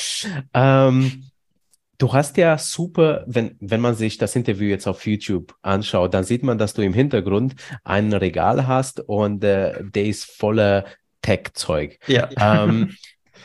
Ähm, 0.54 1.27
du 1.98 2.14
hast 2.14 2.38
ja 2.38 2.58
super, 2.58 3.24
wenn, 3.28 3.56
wenn 3.60 3.82
man 3.82 3.96
sich 3.96 4.18
das 4.18 4.36
Interview 4.36 4.68
jetzt 4.68 4.88
auf 4.88 5.06
YouTube 5.06 5.56
anschaut, 5.62 6.14
dann 6.14 6.24
sieht 6.24 6.44
man, 6.44 6.58
dass 6.58 6.74
du 6.74 6.82
im 6.82 6.94
Hintergrund 6.94 7.56
ein 7.84 8.14
Regal 8.14 8.68
hast 8.68 9.00
und 9.00 9.44
äh, 9.44 9.84
der 9.84 10.06
ist 10.06 10.26
voller 10.26 10.86
Tech-Zeug. 11.22 12.00
Ja. 12.08 12.30
Ähm, 12.40 12.96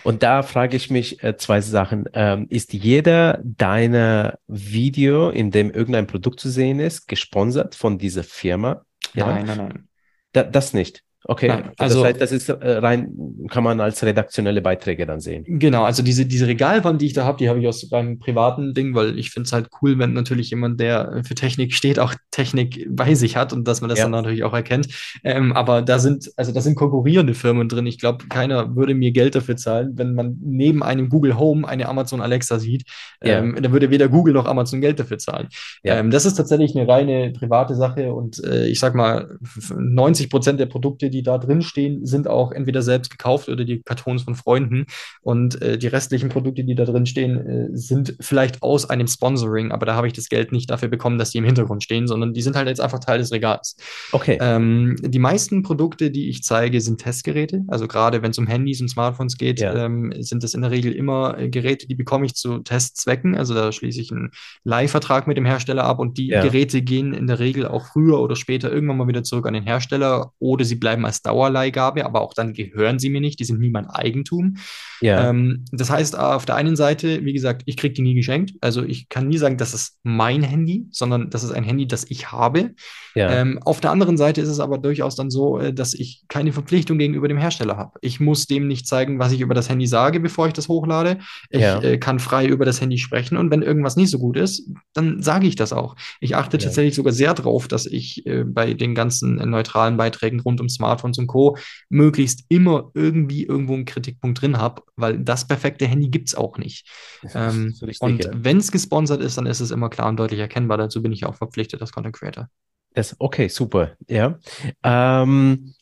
und 0.05 0.23
da 0.23 0.43
frage 0.43 0.77
ich 0.77 0.91
mich 0.91 1.23
äh, 1.23 1.37
zwei 1.37 1.61
Sachen. 1.61 2.09
Ähm, 2.12 2.47
ist 2.51 2.73
jeder 2.73 3.41
deiner 3.43 4.39
Video, 4.47 5.31
in 5.31 5.51
dem 5.51 5.70
irgendein 5.70 6.07
Produkt 6.07 6.41
zu 6.41 6.51
sehen 6.51 6.81
ist, 6.81 7.07
gesponsert 7.09 7.74
von 7.74 7.99
dieser 7.99 8.24
Firma? 8.24 8.85
Ja? 9.15 9.27
Nein, 9.27 9.47
nein, 9.47 9.59
nein. 9.59 9.89
Da, 10.33 10.43
das 10.43 10.73
nicht. 10.73 11.03
Okay, 11.24 11.49
Nein, 11.49 11.70
also 11.78 12.01
das 12.01 12.09
heißt, 12.09 12.20
das 12.20 12.32
ist 12.32 12.49
äh, 12.49 12.78
rein, 12.78 13.15
kann 13.49 13.62
man 13.62 13.81
als 13.81 14.03
redaktionelle 14.03 14.61
Beiträge 14.61 15.07
dann 15.07 15.20
sehen. 15.20 15.44
Genau, 15.47 15.85
also 15.85 16.03
diese, 16.03 16.27
diese 16.27 16.49
Regalwand, 16.49 17.01
die 17.01 17.07
ich 17.07 17.12
da 17.12 17.24
habe, 17.24 17.39
die 17.39 17.49
habe 17.49 17.61
ich 17.61 17.69
aus 17.69 17.89
meinem 17.90 18.19
privaten 18.19 18.74
Ding, 18.74 18.94
weil 18.97 19.16
ich 19.16 19.31
finde 19.31 19.47
es 19.47 19.53
halt 19.53 19.69
cool, 19.81 19.99
wenn 20.01 20.15
natürlich 20.15 20.51
jemand, 20.51 20.81
der 20.81 21.23
für 21.24 21.36
Technik 21.36 21.74
steht, 21.74 22.01
auch 22.01 22.15
Technik 22.32 22.89
bei 22.90 23.15
sich 23.15 23.36
hat 23.36 23.53
und 23.53 23.69
dass 23.69 23.81
man 23.81 23.89
das 23.89 24.01
ja. 24.01 24.07
dann 24.07 24.12
natürlich 24.12 24.43
auch 24.43 24.53
erkennt. 24.53 24.89
Ähm, 25.23 25.53
aber 25.53 25.82
da 25.82 26.01
sind, 26.01 26.32
also 26.36 26.51
da 26.51 26.61
sind 26.61 26.74
konkurrierende 26.74 27.35
Firmen 27.35 27.69
drin. 27.69 27.86
Ich 27.86 27.99
glaube, 27.99 28.27
keiner 28.27 28.74
würde 28.74 28.94
mir 28.94 29.12
Geld 29.12 29.36
dafür 29.36 29.57
zahlen, 29.57 29.93
wenn 29.94 30.15
man 30.15 30.39
neben 30.43 30.82
einem 30.82 31.09
Google 31.09 31.39
Home 31.39 31.69
eine 31.69 31.89
Amazon 31.89 32.20
Alexa 32.20 32.59
sieht. 32.59 32.85
Ja. 33.23 33.39
Ähm, 33.39 33.57
dann 33.61 33.73
würde 33.73 33.90
weder 33.90 34.09
Google 34.09 34.35
noch 34.35 34.47
Amazon 34.47 34.81
Geld 34.81 34.99
dafür 34.99 35.19
zahlen. 35.19 35.49
Ja. 35.85 35.99
Ähm, 35.99 36.11
das 36.11 36.27
ist 36.27 36.35
tatsächlich 36.35 36.77
eine 36.77 36.89
reine 36.89 37.31
private 37.31 37.77
Sache 37.77 38.12
und 38.12 38.43
äh, 38.44 38.66
ich 38.66 38.81
sag 38.81 38.97
mal, 38.97 39.39
90 39.77 40.28
Prozent 40.28 40.59
der 40.59 40.66
Produkte, 40.66 41.11
die 41.12 41.22
da 41.22 41.39
drin 41.39 41.62
stehen, 41.62 42.05
sind 42.05 42.26
auch 42.26 42.51
entweder 42.51 42.82
selbst 42.82 43.10
gekauft 43.10 43.48
oder 43.48 43.64
die 43.64 43.82
Kartons 43.82 44.22
von 44.22 44.34
Freunden. 44.34 44.86
Und 45.20 45.60
äh, 45.62 45.78
die 45.78 45.86
restlichen 45.86 46.28
Produkte, 46.28 46.64
die 46.64 46.74
da 46.74 46.84
drin 46.84 47.06
stehen, 47.06 47.36
äh, 47.47 47.68
sind 47.72 48.16
vielleicht 48.20 48.62
aus 48.62 48.89
einem 48.90 49.06
Sponsoring, 49.06 49.70
aber 49.70 49.86
da 49.86 49.94
habe 49.94 50.06
ich 50.06 50.12
das 50.12 50.28
Geld 50.28 50.52
nicht 50.52 50.70
dafür 50.70 50.89
bekommen, 50.89 51.18
dass 51.18 51.30
die 51.30 51.39
im 51.39 51.44
Hintergrund 51.44 51.84
stehen, 51.84 52.06
sondern 52.06 52.32
die 52.32 52.43
sind 52.43 52.56
halt 52.56 52.68
jetzt 52.68 52.80
einfach 52.80 52.98
Teil 52.98 53.18
des 53.18 53.32
Regals. 53.32 53.76
Okay. 54.12 54.39
Ähm, 54.40 54.97
die 55.01 55.18
meisten 55.18 55.62
Produkte, 55.62 56.10
die 56.10 56.28
ich 56.28 56.43
zeige, 56.43 56.80
sind 56.80 57.01
Testgeräte. 57.01 57.64
Also 57.68 57.86
gerade 57.86 58.22
wenn 58.22 58.30
es 58.30 58.39
um 58.39 58.47
Handys 58.47 58.80
und 58.80 58.89
Smartphones 58.89 59.36
geht, 59.36 59.60
ja. 59.60 59.74
ähm, 59.84 60.12
sind 60.18 60.43
das 60.43 60.55
in 60.55 60.62
der 60.62 60.70
Regel 60.70 60.93
immer 60.93 61.39
äh, 61.39 61.48
Geräte, 61.48 61.86
die 61.86 61.94
bekomme 61.94 62.26
ich 62.26 62.34
zu 62.34 62.59
Testzwecken. 62.59 63.36
Also 63.36 63.55
da 63.55 63.70
schließe 63.72 64.01
ich 64.01 64.10
einen 64.10 64.30
Leihvertrag 64.64 65.26
mit 65.26 65.36
dem 65.36 65.44
Hersteller 65.44 65.84
ab 65.84 65.98
und 65.98 66.18
die 66.18 66.28
ja. 66.28 66.43
Geräte 66.43 66.82
gehen 66.82 67.12
in 67.12 67.26
der 67.26 67.39
Regel 67.39 67.66
auch 67.66 67.86
früher 67.86 68.20
oder 68.20 68.36
später 68.36 68.72
irgendwann 68.72 68.97
mal 68.97 69.09
wieder 69.09 69.22
zurück 69.22 69.47
an 69.47 69.55
den 69.55 69.64
Hersteller 69.64 70.32
oder 70.39 70.64
sie 70.64 70.76
bleiben 70.76 71.02
als 71.05 71.23
Dauer 71.23 71.43
Dauerleihgabe, 71.43 72.05
aber 72.05 72.20
auch 72.20 72.35
dann 72.35 72.53
gehören 72.53 72.99
sie 72.99 73.11
mir 73.11 73.20
nicht, 73.20 73.41
die 73.41 73.45
sind 73.45 73.61
nie 73.61 73.70
mein 73.70 73.87
Eigentum. 73.87 74.57
Ja. 75.01 75.29
Ähm, 75.29 75.65
das 75.73 75.91
heißt, 75.91 76.19
auf 76.19 76.45
der 76.45 76.55
einen 76.55 76.77
Seite, 76.77 77.24
wie 77.24 77.33
gesagt, 77.33 77.62
ich 77.66 77.77
kriege 77.77 77.95
die 77.95 78.03
nie 78.03 78.15
geschenkt. 78.15 78.55
Also 78.61 78.85
ich 78.85 79.09
kann 79.09 79.29
nie 79.29 79.39
sagen, 79.39 79.57
das 79.57 79.74
ist 79.74 79.99
mein 80.03 80.43
Handy, 80.43 80.87
sondern 80.91 81.31
das 81.31 81.43
ist 81.43 81.53
ein 81.53 81.65
Handy, 81.65 81.87
das 81.87 82.05
ich 82.09 82.31
habe. 82.31 82.70
Ja. 83.15 83.31
Ähm, 83.33 83.59
auf 83.65 83.81
der 83.81 83.91
anderen 83.91 84.16
Seite 84.16 84.41
ist 84.41 84.49
es 84.49 84.61
aber 84.61 84.79
durchaus 84.79 85.16
dann 85.16 85.31
so, 85.31 85.59
äh, 85.59 85.73
dass 85.73 85.95
ich 85.95 86.23
keine 86.29 86.53
Verpflichtung 86.53 86.99
gegenüber 86.99 87.29
dem 87.29 87.39
Hersteller 87.39 87.77
habe. 87.77 87.99
Ich 88.01 88.20
muss 88.20 88.47
dem 88.47 88.69
nicht 88.69 88.87
zeigen, 88.87 89.19
was 89.19 89.33
ich 89.33 89.41
über 89.41 89.55
das 89.55 89.69
Handy 89.69 89.87
sage, 89.87 90.20
bevor 90.20 90.47
ich 90.47 90.53
das 90.53 90.69
hochlade. 90.69 91.19
Ich 91.51 91.61
ja. 91.61 91.81
äh, 91.83 91.99
kann 91.99 92.19
frei 92.19 92.47
über 92.47 92.65
das 92.65 92.81
Handy 92.81 92.99
sprechen 92.99 93.37
und 93.37 93.51
wenn 93.51 93.62
irgendwas 93.62 93.97
nicht 93.97 94.11
so 94.11 94.19
gut 94.19 94.37
ist, 94.37 94.69
dann 94.95 95.23
sage 95.23 95.47
ich 95.47 95.57
das 95.57 95.73
auch. 95.73 95.97
Ich 96.20 96.37
achte 96.37 96.59
tatsächlich 96.59 96.95
sogar 96.95 97.12
sehr 97.12 97.35
darauf, 97.35 97.69
dass 97.69 97.87
ich 97.87 98.24
äh, 98.27 98.45
bei 98.45 98.74
den 98.74 98.95
ganzen 98.95 99.39
äh, 99.39 99.47
neutralen 99.47 99.97
Beiträgen 99.97 100.41
rund 100.41 100.61
um 100.61 100.69
Smartphones 100.93 101.19
und 101.19 101.27
Co. 101.27 101.56
möglichst 101.89 102.44
immer 102.48 102.90
irgendwie 102.94 103.44
irgendwo 103.44 103.74
einen 103.74 103.85
Kritikpunkt 103.85 104.40
drin 104.40 104.59
habe, 104.59 104.82
weil 104.97 105.19
das 105.19 105.47
perfekte 105.47 105.86
Handy 105.86 106.09
gibt 106.09 106.28
es 106.28 106.35
auch 106.35 106.59
nicht. 106.59 106.89
Ähm, 107.35 107.74
richtig, 107.82 108.01
und 108.01 108.28
wenn 108.32 108.59
es 108.59 108.70
gesponsert 108.73 109.23
ist, 109.23 109.39
dann 109.39 109.47
ist 109.47 109.60
es 109.60 109.70
immer 109.70 109.89
klar 109.89 110.09
und 110.09 110.16
deutlich 110.16 110.40
erkennbar. 110.40 110.78
Dazu 110.78 111.02
bin 111.02 111.12
ich 111.12 111.24
auch 111.24 111.35
verpflichtet 111.35 111.81
als 111.81 111.93
Content 111.93 112.14
Creator. 112.14 112.48
Das, 112.94 113.16
okay, 113.19 113.48
super. 113.48 113.93
Ja. 114.06 114.39
Ähm, 114.82 115.74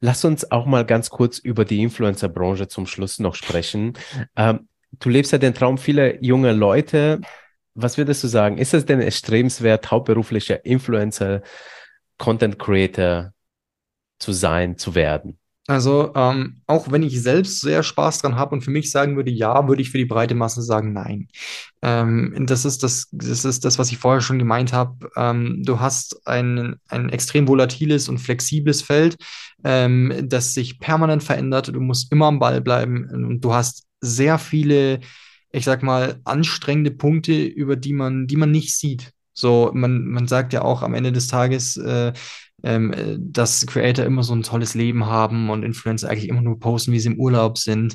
lass 0.00 0.24
uns 0.24 0.50
auch 0.50 0.66
mal 0.66 0.84
ganz 0.84 1.10
kurz 1.10 1.38
über 1.38 1.64
die 1.64 1.82
Influencer-Branche 1.82 2.68
zum 2.68 2.86
Schluss 2.86 3.20
noch 3.20 3.34
sprechen. 3.34 3.92
Ähm, 4.34 4.68
du 4.98 5.08
lebst 5.08 5.32
ja 5.32 5.38
den 5.38 5.54
Traum 5.54 5.78
vieler 5.78 6.22
junger 6.22 6.52
Leute. 6.52 7.20
Was 7.74 7.98
würdest 7.98 8.24
du 8.24 8.28
sagen? 8.28 8.58
Ist 8.58 8.74
es 8.74 8.86
denn 8.86 9.00
erstrebenswert, 9.00 9.90
hauptberuflicher 9.90 10.64
Influencer, 10.64 11.42
Content 12.18 12.58
Creator 12.58 13.32
zu 14.18 14.32
sein, 14.32 14.78
zu 14.78 14.94
werden? 14.94 15.38
Also, 15.68 16.12
ähm, 16.14 16.62
auch 16.68 16.92
wenn 16.92 17.02
ich 17.02 17.20
selbst 17.20 17.60
sehr 17.60 17.82
Spaß 17.82 18.22
dran 18.22 18.36
habe 18.36 18.54
und 18.54 18.62
für 18.62 18.70
mich 18.70 18.92
sagen 18.92 19.16
würde, 19.16 19.32
ja, 19.32 19.66
würde 19.66 19.82
ich 19.82 19.90
für 19.90 19.98
die 19.98 20.04
breite 20.04 20.36
Masse 20.36 20.62
sagen, 20.62 20.92
nein. 20.92 21.26
Ähm, 21.82 22.46
das 22.46 22.64
ist 22.64 22.84
das, 22.84 23.08
das 23.10 23.44
ist 23.44 23.64
das, 23.64 23.76
was 23.76 23.90
ich 23.90 23.98
vorher 23.98 24.20
schon 24.20 24.38
gemeint 24.38 24.72
habe. 24.72 25.10
Ähm, 25.16 25.62
du 25.64 25.80
hast 25.80 26.24
ein, 26.26 26.76
ein 26.88 27.08
extrem 27.08 27.48
volatiles 27.48 28.08
und 28.08 28.18
flexibles 28.18 28.80
Feld, 28.80 29.16
ähm, 29.64 30.12
das 30.28 30.54
sich 30.54 30.78
permanent 30.78 31.24
verändert. 31.24 31.68
Du 31.68 31.80
musst 31.80 32.12
immer 32.12 32.26
am 32.26 32.38
Ball 32.38 32.60
bleiben 32.60 33.08
und 33.10 33.40
du 33.40 33.52
hast 33.52 33.86
sehr 34.00 34.38
viele, 34.38 35.00
ich 35.50 35.64
sag 35.64 35.82
mal, 35.82 36.20
anstrengende 36.24 36.92
Punkte, 36.92 37.44
über 37.44 37.74
die 37.74 37.92
man, 37.92 38.28
die 38.28 38.36
man 38.36 38.52
nicht 38.52 38.76
sieht. 38.76 39.10
So, 39.32 39.70
man, 39.74 40.06
man 40.06 40.28
sagt 40.28 40.52
ja 40.52 40.62
auch 40.62 40.82
am 40.82 40.94
Ende 40.94 41.12
des 41.12 41.26
Tages, 41.26 41.76
äh, 41.76 42.12
ähm, 42.66 42.92
äh, 42.92 43.16
dass 43.18 43.66
Creator 43.66 44.04
immer 44.04 44.22
so 44.22 44.34
ein 44.34 44.42
tolles 44.42 44.74
Leben 44.74 45.06
haben 45.06 45.50
und 45.50 45.62
Influencer 45.62 46.10
eigentlich 46.10 46.28
immer 46.28 46.42
nur 46.42 46.58
posten, 46.58 46.92
wie 46.92 47.00
sie 47.00 47.08
im 47.08 47.20
Urlaub 47.20 47.58
sind. 47.58 47.94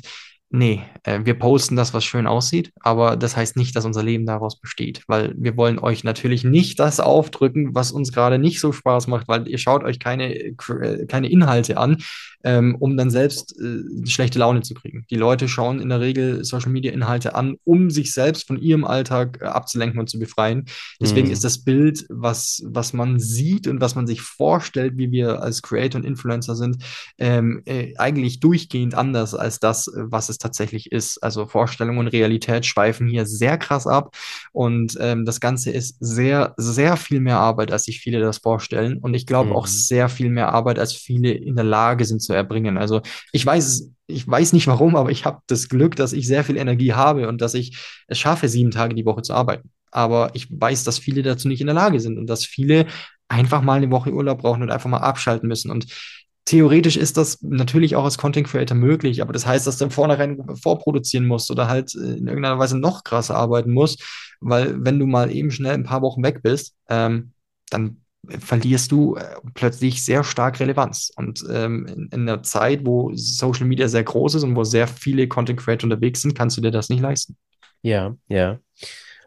Nee, 0.54 0.82
äh, 1.04 1.20
wir 1.24 1.38
posten 1.38 1.76
das, 1.76 1.94
was 1.94 2.04
schön 2.04 2.26
aussieht, 2.26 2.72
aber 2.80 3.16
das 3.16 3.36
heißt 3.36 3.56
nicht, 3.56 3.74
dass 3.74 3.86
unser 3.86 4.02
Leben 4.02 4.26
daraus 4.26 4.60
besteht, 4.60 5.02
weil 5.06 5.34
wir 5.38 5.56
wollen 5.56 5.78
euch 5.78 6.04
natürlich 6.04 6.44
nicht 6.44 6.78
das 6.78 7.00
aufdrücken, 7.00 7.74
was 7.74 7.90
uns 7.90 8.12
gerade 8.12 8.38
nicht 8.38 8.60
so 8.60 8.70
Spaß 8.70 9.06
macht, 9.06 9.28
weil 9.28 9.48
ihr 9.48 9.56
schaut 9.56 9.82
euch 9.82 9.98
keine, 9.98 10.34
äh, 10.34 11.06
keine 11.06 11.30
Inhalte 11.30 11.78
an, 11.78 12.02
ähm, 12.44 12.76
um 12.78 12.96
dann 12.96 13.10
selbst 13.10 13.54
äh, 13.60 14.06
schlechte 14.06 14.38
Laune 14.38 14.62
zu 14.62 14.74
kriegen. 14.74 15.04
Die 15.10 15.16
Leute 15.16 15.48
schauen 15.48 15.80
in 15.80 15.88
der 15.88 16.00
Regel 16.00 16.44
Social 16.44 16.70
Media 16.70 16.92
Inhalte 16.92 17.34
an, 17.34 17.56
um 17.64 17.90
sich 17.90 18.12
selbst 18.12 18.46
von 18.46 18.60
ihrem 18.60 18.84
Alltag 18.84 19.38
äh, 19.40 19.46
abzulenken 19.46 20.00
und 20.00 20.08
zu 20.08 20.18
befreien. 20.18 20.66
Deswegen 21.00 21.28
mhm. 21.28 21.32
ist 21.32 21.44
das 21.44 21.64
Bild, 21.64 22.04
was, 22.08 22.62
was 22.66 22.92
man 22.92 23.18
sieht 23.18 23.66
und 23.66 23.80
was 23.80 23.94
man 23.94 24.06
sich 24.06 24.22
vorstellt, 24.22 24.96
wie 24.96 25.10
wir 25.10 25.42
als 25.42 25.62
Creator 25.62 26.00
und 26.00 26.06
Influencer 26.06 26.56
sind, 26.56 26.78
ähm, 27.18 27.62
äh, 27.66 27.94
eigentlich 27.96 28.40
durchgehend 28.40 28.94
anders 28.94 29.34
als 29.34 29.60
das, 29.60 29.90
was 29.94 30.28
es 30.28 30.38
tatsächlich 30.38 30.92
ist. 30.92 31.22
Also 31.22 31.46
Vorstellung 31.46 31.98
und 31.98 32.08
Realität 32.08 32.66
schweifen 32.66 33.08
hier 33.08 33.26
sehr 33.26 33.58
krass 33.58 33.86
ab 33.86 34.16
und 34.52 34.96
ähm, 35.00 35.24
das 35.24 35.40
Ganze 35.40 35.70
ist 35.70 35.96
sehr, 36.00 36.54
sehr 36.56 36.96
viel 36.96 37.20
mehr 37.20 37.38
Arbeit, 37.38 37.72
als 37.72 37.84
sich 37.84 38.00
viele 38.00 38.20
das 38.20 38.38
vorstellen 38.38 38.98
und 38.98 39.14
ich 39.14 39.26
glaube 39.26 39.50
mhm. 39.50 39.56
auch 39.56 39.66
sehr 39.66 40.08
viel 40.08 40.30
mehr 40.30 40.52
Arbeit, 40.52 40.78
als 40.78 40.92
viele 40.92 41.30
in 41.32 41.56
der 41.56 41.64
Lage 41.64 42.04
sind 42.04 42.20
zu 42.20 42.31
erbringen. 42.34 42.78
Also 42.78 43.00
ich 43.32 43.44
weiß, 43.44 43.90
ich 44.06 44.28
weiß 44.28 44.52
nicht 44.52 44.66
warum, 44.66 44.96
aber 44.96 45.10
ich 45.10 45.24
habe 45.24 45.40
das 45.46 45.68
Glück, 45.68 45.96
dass 45.96 46.12
ich 46.12 46.26
sehr 46.26 46.44
viel 46.44 46.56
Energie 46.56 46.92
habe 46.92 47.28
und 47.28 47.40
dass 47.40 47.54
ich 47.54 47.78
es 48.06 48.18
schaffe, 48.18 48.48
sieben 48.48 48.70
Tage 48.70 48.94
die 48.94 49.06
Woche 49.06 49.22
zu 49.22 49.34
arbeiten. 49.34 49.70
Aber 49.90 50.30
ich 50.34 50.48
weiß, 50.50 50.84
dass 50.84 50.98
viele 50.98 51.22
dazu 51.22 51.48
nicht 51.48 51.60
in 51.60 51.66
der 51.66 51.74
Lage 51.74 52.00
sind 52.00 52.18
und 52.18 52.26
dass 52.26 52.44
viele 52.44 52.86
einfach 53.28 53.62
mal 53.62 53.74
eine 53.74 53.90
Woche 53.90 54.12
Urlaub 54.12 54.42
brauchen 54.42 54.62
und 54.62 54.70
einfach 54.70 54.90
mal 54.90 54.98
abschalten 54.98 55.48
müssen. 55.48 55.70
Und 55.70 55.86
theoretisch 56.44 56.96
ist 56.96 57.16
das 57.16 57.40
natürlich 57.42 57.96
auch 57.96 58.04
als 58.04 58.18
Content 58.18 58.48
Creator 58.48 58.76
möglich, 58.76 59.22
aber 59.22 59.32
das 59.32 59.46
heißt, 59.46 59.66
dass 59.66 59.78
du 59.78 59.90
vornherein 59.90 60.38
vorproduzieren 60.60 61.26
musst 61.26 61.50
oder 61.50 61.68
halt 61.68 61.94
in 61.94 62.26
irgendeiner 62.26 62.58
Weise 62.58 62.78
noch 62.78 63.04
krasser 63.04 63.36
arbeiten 63.36 63.72
musst, 63.72 64.02
weil 64.40 64.84
wenn 64.84 64.98
du 64.98 65.06
mal 65.06 65.30
eben 65.30 65.50
schnell 65.50 65.74
ein 65.74 65.84
paar 65.84 66.02
Wochen 66.02 66.22
weg 66.22 66.42
bist, 66.42 66.74
ähm, 66.88 67.32
dann 67.70 68.01
verlierst 68.28 68.92
du 68.92 69.16
äh, 69.16 69.24
plötzlich 69.54 70.04
sehr 70.04 70.24
stark 70.24 70.60
Relevanz. 70.60 71.12
Und 71.16 71.44
ähm, 71.50 71.86
in, 71.86 72.08
in 72.12 72.28
einer 72.28 72.42
Zeit, 72.42 72.86
wo 72.86 73.10
Social 73.14 73.66
Media 73.66 73.88
sehr 73.88 74.04
groß 74.04 74.36
ist 74.36 74.42
und 74.44 74.56
wo 74.56 74.64
sehr 74.64 74.86
viele 74.86 75.26
Content 75.28 75.58
Creator 75.58 75.90
unterwegs 75.90 76.22
sind, 76.22 76.34
kannst 76.34 76.56
du 76.56 76.60
dir 76.60 76.70
das 76.70 76.88
nicht 76.88 77.00
leisten. 77.00 77.36
Ja, 77.82 78.14
ja. 78.28 78.58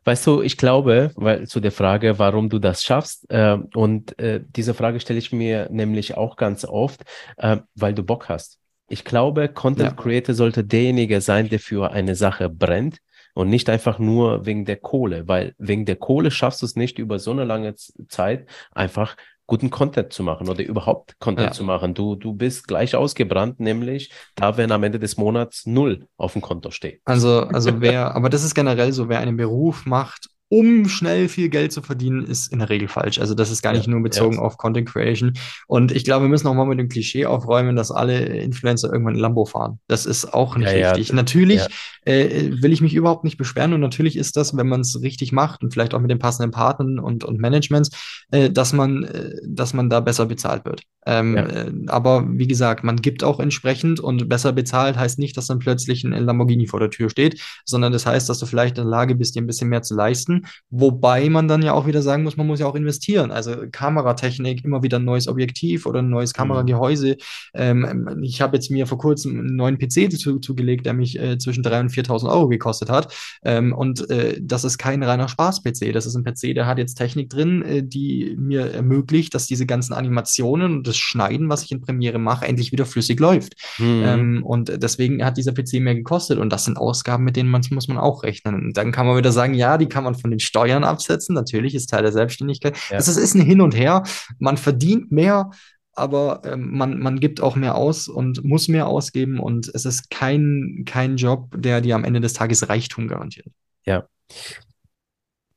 Weißt 0.06 0.26
du, 0.28 0.42
ich 0.44 0.58
glaube, 0.58 1.12
weil 1.16 1.48
zu 1.48 1.60
der 1.60 1.72
Frage, 1.72 2.20
warum 2.20 2.50
du 2.50 2.60
das 2.60 2.84
schaffst, 2.84 3.30
äh, 3.30 3.58
und 3.74 4.18
äh, 4.20 4.42
diese 4.56 4.74
Frage 4.74 5.00
stelle 5.00 5.20
ich 5.20 5.34
mir 5.34 5.68
nämlich 5.72 6.16
auch 6.16 6.38
ganz 6.38 6.64
oft, 6.64 7.02
äh, 7.38 7.58
weil 7.74 7.94
du 7.94 8.04
Bock 8.04 8.30
hast. 8.30 8.60
Ich 8.88 9.04
glaube, 9.04 9.50
Content 9.50 9.90
ja. 9.90 9.96
Creator 9.96 10.36
sollte 10.36 10.64
derjenige 10.64 11.22
sein, 11.22 11.50
der 11.50 11.60
für 11.60 11.92
eine 11.92 12.16
Sache 12.16 12.50
brennt 12.50 13.00
und 13.36 13.50
nicht 13.50 13.70
einfach 13.70 14.00
nur 14.00 14.46
wegen 14.46 14.66
der 14.66 14.78
Kohle, 14.78 15.28
weil 15.28 15.54
wegen 15.58 15.86
der 15.86 15.98
Kohle 15.98 16.32
schaffst 16.32 16.62
du 16.62 16.66
es 16.66 16.76
nicht 16.76 16.98
über 16.98 17.20
so 17.20 17.32
eine 17.32 17.44
lange 17.44 17.76
Zeit 17.76 18.48
einfach 18.72 19.16
guten 19.46 19.70
Content 19.70 20.12
zu 20.12 20.24
machen 20.24 20.50
oder 20.50 20.64
überhaupt 20.64 21.20
Content 21.20 21.48
ja. 21.50 21.52
zu 21.52 21.64
machen. 21.64 21.94
Du, 21.94 22.16
du 22.16 22.34
bist 22.34 22.68
gleich 22.68 22.96
ausgebrannt, 22.96 23.60
nämlich 23.60 24.12
da, 24.36 24.58
wenn 24.58 24.72
am 24.72 24.84
Ende 24.84 25.00
des 25.00 25.18
Monats 25.18 25.66
null 25.66 26.08
auf 26.18 26.34
dem 26.34 26.42
Konto 26.42 26.72
steht. 26.72 27.02
Also, 27.06 27.42
also 27.42 27.82
wer, 27.82 28.16
aber 28.16 28.30
das 28.30 28.44
ist 28.44 28.56
generell 28.56 28.92
so, 28.92 29.08
wer 29.10 29.20
einen 29.20 29.38
Beruf 29.38 29.86
macht, 29.86 30.30
um 30.50 30.88
schnell 30.88 31.28
viel 31.28 31.50
Geld 31.50 31.72
zu 31.72 31.82
verdienen, 31.82 32.24
ist 32.24 32.52
in 32.52 32.60
der 32.60 32.70
Regel 32.70 32.88
falsch. 32.88 33.20
Also 33.20 33.34
das 33.34 33.50
ist 33.50 33.64
gar 33.64 33.74
nicht 33.74 33.88
ja, 33.88 33.92
nur 33.92 34.04
bezogen 34.04 34.36
ja. 34.36 34.42
auf 34.42 34.58
Content 34.58 34.88
Creation. 34.88 35.34
Und 35.68 35.92
ich 35.92 36.04
glaube, 36.04 36.26
wir 36.26 36.30
müssen 36.30 36.48
auch 36.48 36.54
mal 36.54 36.66
mit 36.66 36.80
dem 36.80 36.88
Klischee 36.88 37.26
aufräumen, 37.26 37.76
dass 37.76 37.92
alle 37.92 38.20
Influencer 38.20 38.92
irgendwann 38.92 39.16
in 39.16 39.22
Lambo 39.22 39.46
fahren. 39.46 39.80
Das 39.88 40.06
ist 40.06 40.34
auch 40.34 40.56
nicht 40.56 40.72
ja, 40.72 40.92
richtig. 40.92 41.14
Natürlich 41.14 41.62
äh, 42.06 42.52
will 42.62 42.74
ich 42.74 42.82
mich 42.82 42.94
überhaupt 42.94 43.24
nicht 43.24 43.38
beschweren 43.38 43.74
und 43.74 43.82
natürlich 43.82 44.16
ist 44.16 44.38
das, 44.38 44.56
wenn 44.56 44.68
man 44.68 44.82
es 44.82 45.02
richtig 45.02 45.32
macht 45.32 45.64
und 45.64 45.74
vielleicht 45.74 45.96
auch 45.96 46.00
mit 46.00 46.12
den 46.12 46.20
passenden 46.20 46.52
Partnern 46.52 47.00
und, 47.00 47.24
und 47.24 47.40
Managements, 47.40 47.90
äh, 48.32 48.52
dass 48.52 48.72
man, 48.72 49.04
äh, 49.04 49.32
dass 49.48 49.74
man 49.74 49.90
da 49.90 50.00
besser 50.00 50.28
bezahlt 50.28 50.64
wird. 50.66 50.84
Ähm, 51.08 51.38
äh, 51.38 51.72
aber 51.88 52.26
wie 52.30 52.48
gesagt, 52.48 52.84
man 52.84 52.98
gibt 52.98 53.24
auch 53.24 53.40
entsprechend 53.40 54.00
und 54.00 54.30
besser 54.30 54.54
bezahlt 54.54 54.98
heißt 54.98 55.20
nicht, 55.20 55.38
dass 55.38 55.48
dann 55.48 55.60
plötzlich 55.60 56.04
ein 56.04 56.12
Lamborghini 56.12 56.68
vor 56.68 56.80
der 56.80 56.90
Tür 56.90 57.10
steht, 57.10 57.42
sondern 57.66 57.94
das 57.94 58.06
heißt, 58.06 58.30
dass 58.30 58.40
du 58.40 58.46
vielleicht 58.46 58.78
in 58.78 58.84
der 58.84 58.92
Lage 58.92 59.16
bist, 59.16 59.36
dir 59.36 59.42
ein 59.42 59.48
bisschen 59.48 59.70
mehr 59.70 59.82
zu 59.82 59.96
leisten 59.96 60.35
Wobei 60.70 61.30
man 61.30 61.48
dann 61.48 61.62
ja 61.62 61.74
auch 61.74 61.88
wieder 61.88 62.02
sagen 62.02 62.24
muss, 62.24 62.38
man 62.38 62.48
muss 62.48 62.60
ja 62.60 62.68
auch 62.68 62.76
investieren. 62.76 63.32
Also 63.32 63.56
Kameratechnik, 63.72 64.64
immer 64.64 64.84
wieder 64.84 65.00
ein 65.00 65.06
neues 65.06 65.28
Objektiv 65.28 65.86
oder 65.86 66.02
ein 66.02 66.10
neues 66.10 66.34
mhm. 66.34 66.38
Kameragehäuse. 66.38 67.18
Ähm, 67.54 68.20
ich 68.22 68.42
habe 68.42 68.58
jetzt 68.58 68.72
mir 68.72 68.88
vor 68.88 68.98
kurzem 68.98 69.40
einen 69.40 69.56
neuen 69.56 69.78
PC 69.78 70.12
zu, 70.12 70.40
zugelegt, 70.40 70.86
der 70.86 70.94
mich 70.94 71.20
äh, 71.20 71.38
zwischen 71.38 71.64
3.000 71.64 71.80
und 71.82 71.92
4.000 71.92 72.30
Euro 72.30 72.48
gekostet 72.48 72.90
hat. 72.90 73.14
Ähm, 73.44 73.74
und 73.74 74.10
äh, 74.10 74.40
das 74.42 74.64
ist 74.64 74.78
kein 74.78 75.04
reiner 75.04 75.28
Spaß-PC. 75.28 75.94
Das 75.94 76.06
ist 76.06 76.16
ein 76.16 76.24
PC, 76.24 76.54
der 76.54 76.66
hat 76.66 76.78
jetzt 76.78 76.96
Technik 76.96 77.30
drin, 77.30 77.62
äh, 77.62 77.84
die 77.84 78.36
mir 78.38 78.72
ermöglicht, 78.72 79.34
dass 79.34 79.48
diese 79.48 79.66
ganzen 79.66 79.94
Animationen 79.94 80.78
und 80.78 80.88
das 80.88 80.98
Schneiden, 80.98 81.50
was 81.50 81.64
ich 81.64 81.72
in 81.72 81.82
Premiere 81.82 82.20
mache, 82.20 82.46
endlich 82.46 82.72
wieder 82.72 82.86
flüssig 82.86 83.20
läuft. 83.20 83.54
Mhm. 83.78 84.04
Ähm, 84.06 84.44
und 84.44 84.72
deswegen 84.82 85.24
hat 85.24 85.38
dieser 85.38 85.54
PC 85.54 85.80
mehr 85.80 85.96
gekostet. 85.96 86.40
Und 86.40 86.52
das 86.52 86.66
sind 86.66 86.78
Ausgaben, 86.78 87.24
mit 87.24 87.36
denen 87.36 87.50
man, 87.50 87.62
muss 87.72 87.88
man 87.88 87.98
auch 87.98 88.24
rechnen. 88.24 88.56
Und 88.56 88.78
dann 88.78 88.92
kann 88.92 89.06
man 89.06 89.18
wieder 89.18 89.32
sagen, 89.32 89.54
ja, 89.54 89.78
die 89.78 89.88
kann 89.88 90.04
man 90.04 90.16
von 90.26 90.32
den 90.32 90.40
Steuern 90.40 90.84
absetzen. 90.84 91.36
Natürlich 91.36 91.76
ist 91.76 91.92
Teil 91.92 92.02
der 92.02 92.12
Selbstständigkeit. 92.12 92.76
Ja. 92.90 92.98
Das 92.98 93.08
ist 93.08 93.36
ein 93.36 93.42
Hin 93.42 93.62
und 93.62 93.76
Her. 93.76 94.02
Man 94.40 94.58
verdient 94.58 95.12
mehr, 95.12 95.52
aber 95.94 96.42
ähm, 96.46 96.76
man, 96.76 96.98
man 96.98 97.20
gibt 97.20 97.42
auch 97.42 97.56
mehr 97.56 97.76
aus 97.76 98.08
und 98.08 98.44
muss 98.44 98.68
mehr 98.68 98.88
ausgeben 98.88 99.40
und 99.40 99.70
es 99.74 99.86
ist 99.86 100.10
kein, 100.10 100.84
kein 100.88 101.18
Job, 101.18 101.54
der 101.56 101.82
dir 101.82 101.96
am 101.96 102.04
Ende 102.04 102.22
des 102.22 102.34
Tages 102.34 102.70
Reichtum 102.70 103.08
garantiert. 103.08 103.48
Ja. 103.86 104.08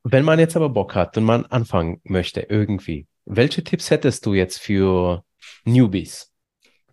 Wenn 0.05 0.27
man 0.27 0.39
jetzt 0.39 0.55
aber 0.55 0.69
Bock 0.69 0.95
hat 0.95 1.16
und 1.16 1.24
man 1.24 1.47
anfangen 1.47 2.03
möchte 2.05 2.43
irgendwie, 2.43 3.07
welche 3.24 3.65
Tipps 3.65 3.90
hättest 3.90 4.27
du 4.27 4.35
jetzt 4.35 4.59
für 4.59 5.24
Newbies? 5.65 6.31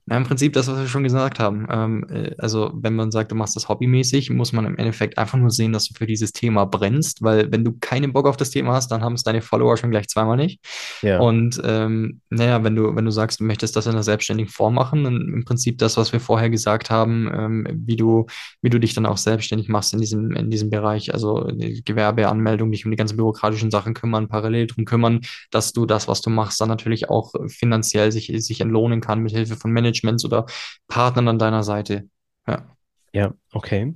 Na, 0.08 0.18
im 0.18 0.24
Prinzip 0.24 0.54
das, 0.54 0.68
was 0.68 0.78
wir 0.78 0.88
schon 0.88 1.02
gesagt 1.02 1.40
haben. 1.40 1.66
Ähm, 1.68 2.06
äh, 2.12 2.36
also, 2.38 2.72
wenn 2.76 2.96
man 2.96 3.10
sagt, 3.10 3.32
du 3.32 3.36
machst 3.36 3.56
das 3.56 3.70
hobbymäßig, 3.70 4.30
muss 4.30 4.54
man 4.54 4.66
im 4.66 4.78
Endeffekt 4.78 5.18
einfach 5.18 5.40
nur 5.40 5.50
sehen, 5.50 5.74
dass 5.74 5.88
du 5.88 5.96
für 5.96 6.06
dieses 6.06 6.32
Thema 6.32 6.66
brennst, 6.66 7.24
weil 7.24 7.52
wenn 7.52 7.64
du 7.64 7.76
keinen 7.80 8.14
Bock 8.14 8.28
auf 8.28 8.38
das 8.38 8.52
Thema 8.52 8.74
hast, 8.74 8.92
dann 8.92 9.02
haben 9.02 9.14
es 9.14 9.24
deine 9.24 9.42
Follower 9.42 9.78
schon 9.78 9.90
gleich 9.90 10.08
zweimal 10.08 10.38
nicht. 10.38 10.60
Ja. 11.02 11.20
Und 11.20 11.60
ähm, 11.66 12.22
naja, 12.30 12.64
wenn 12.64 12.76
du, 12.76 12.96
wenn 12.96 13.06
du 13.06 13.10
sagst, 13.10 13.40
du 13.40 13.46
möchtest 13.46 13.76
das 13.76 13.88
in 13.88 13.94
einer 13.94 14.04
selbstständigen 14.04 14.52
Form 14.52 14.76
machen, 14.76 15.06
dann 15.06 15.16
im 15.16 15.44
Prinzip 15.44 15.80
das, 15.80 15.98
was 15.98 16.14
wir 16.14 16.20
vorher 16.20 16.52
gesagt 16.52 16.92
haben, 16.92 17.28
ähm, 17.34 17.68
wie 17.72 17.96
du, 17.96 18.28
wie 18.62 18.70
du 18.70 18.80
dich 18.80 18.94
dann 18.94 19.08
auch 19.08 19.18
selbstständig 19.18 19.70
machst 19.70 19.92
in 19.96 20.02
diesem, 20.02 20.32
in 20.34 20.52
diesem 20.52 20.70
Bereich, 20.70 21.16
also 21.16 21.50
die 21.50 21.84
Gewerbeanmeldung, 21.84 22.72
dich 22.72 22.86
um 22.86 22.92
die 22.92 22.98
ganzen 22.98 23.18
bürokratischen 23.18 23.72
Sachen 23.72 23.96
kümmern, 23.96 24.28
parallel 24.28 24.68
drum 24.68 24.86
kümmern, 24.86 25.22
dass 25.50 25.74
du 25.74 25.88
das, 25.88 26.08
was 26.08 26.22
du 26.22 26.30
machst, 26.30 26.62
dann 26.62 26.70
natürlich 26.70 27.10
auch 27.10 27.34
finanziell 27.48 28.12
sich, 28.12 28.32
sich 28.38 28.62
entlohnen 28.62 29.02
kann 29.02 29.24
mit 29.24 29.32
Hilfe 29.32 29.56
von 29.56 29.72
Management 29.72 29.95
Managements 30.04 30.26
oder 30.26 30.46
Partnern 30.88 31.28
an 31.28 31.40
deiner 31.40 31.64
Seite. 31.64 32.10
Ja. 32.48 32.66
Ja, 33.14 33.34
okay. 33.54 33.96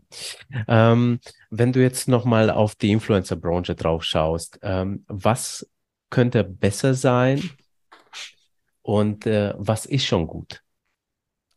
Ähm, 0.70 1.20
wenn 1.50 1.74
du 1.74 1.82
jetzt 1.82 2.08
nochmal 2.08 2.50
auf 2.50 2.76
die 2.76 2.92
Influencer-Branche 2.92 3.76
drauf 3.76 4.06
schaust, 4.06 4.60
ähm, 4.62 5.04
was 5.10 5.70
könnte 6.10 6.46
besser 6.46 6.94
sein 6.94 7.50
und 8.82 9.26
äh, 9.26 9.54
was 9.58 9.86
ist 9.86 10.06
schon 10.06 10.26
gut? 10.26 10.64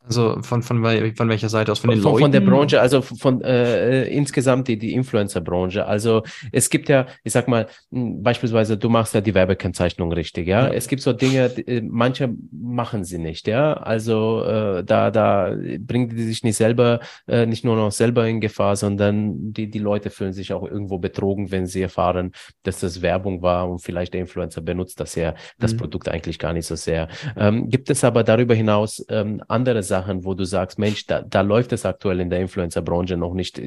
Also 0.05 0.43
von, 0.43 0.63
von, 0.63 0.83
von 1.15 1.29
welcher 1.29 1.49
Seite 1.49 1.71
aus? 1.71 1.79
Von 1.79 1.91
den 1.91 2.01
von, 2.01 2.13
Leuten? 2.13 2.23
Von 2.25 2.33
der 2.33 2.41
Branche, 2.41 2.81
also 2.81 3.03
von 3.03 3.41
äh, 3.43 4.05
insgesamt 4.07 4.67
die, 4.67 4.77
die 4.77 4.95
Influencer-Branche. 4.95 5.87
Also 5.87 6.23
es 6.51 6.71
gibt 6.71 6.89
ja, 6.89 7.07
ich 7.23 7.33
sag 7.33 7.47
mal, 7.47 7.69
hm, 7.93 8.23
beispielsweise, 8.23 8.77
du 8.77 8.89
machst 8.89 9.15
ja 9.15 9.21
die 9.21 9.35
Werbekennzeichnung 9.35 10.13
richtig, 10.13 10.49
ja. 10.49 10.67
ja. 10.67 10.73
Es 10.73 10.89
gibt 10.89 11.03
so 11.03 11.13
Dinge, 11.13 11.51
die, 11.51 11.67
äh, 11.69 11.83
manche 11.83 12.35
machen 12.51 13.05
sie 13.05 13.19
nicht, 13.19 13.47
ja. 13.47 13.75
Also 13.75 14.45
äh, 14.45 14.85
da, 14.85 15.13
da 15.13 15.55
bringen 15.79 16.09
die 16.09 16.25
sich 16.25 16.43
nicht 16.43 16.57
selber, 16.57 16.99
äh, 17.29 17.47
nicht 17.47 17.65
nur 17.65 17.77
noch 17.77 17.93
selber 17.93 18.27
in 18.27 18.41
Gefahr, 18.41 18.75
sondern 18.75 19.53
die, 19.53 19.71
die 19.71 19.79
Leute 19.79 20.11
fühlen 20.11 20.33
sich 20.33 20.53
auch 20.53 20.65
irgendwo 20.65 20.99
betrogen, 20.99 21.53
wenn 21.53 21.67
sie 21.67 21.83
erfahren, 21.83 22.33
dass 22.65 22.81
das 22.81 23.03
Werbung 23.03 23.43
war 23.43 23.71
und 23.71 23.79
vielleicht 23.79 24.15
der 24.15 24.21
Influencer 24.23 24.63
benutzt 24.63 24.99
das 24.99 25.15
ja, 25.15 25.35
das 25.61 25.75
mhm. 25.75 25.79
Produkt 25.79 26.09
eigentlich 26.09 26.41
gar 26.41 26.53
nicht 26.53 26.67
so 26.67 26.75
sehr. 26.75 27.07
Ähm, 27.37 27.69
gibt 27.69 27.89
es 27.89 28.03
aber 28.03 28.25
darüber 28.25 28.55
hinaus 28.55 29.05
ähm, 29.09 29.41
andere 29.47 29.83
Sachen, 29.83 29.92
wo 30.25 30.35
du 30.35 30.45
sagst, 30.45 30.79
Mensch, 30.79 31.07
da, 31.07 31.23
da 31.23 31.41
läuft 31.43 31.73
es 31.73 31.85
aktuell 31.87 32.21
in 32.21 32.31
der 32.31 32.41
Influencer-Branche 32.41 33.17
noch 33.17 33.35
nicht, 33.35 33.61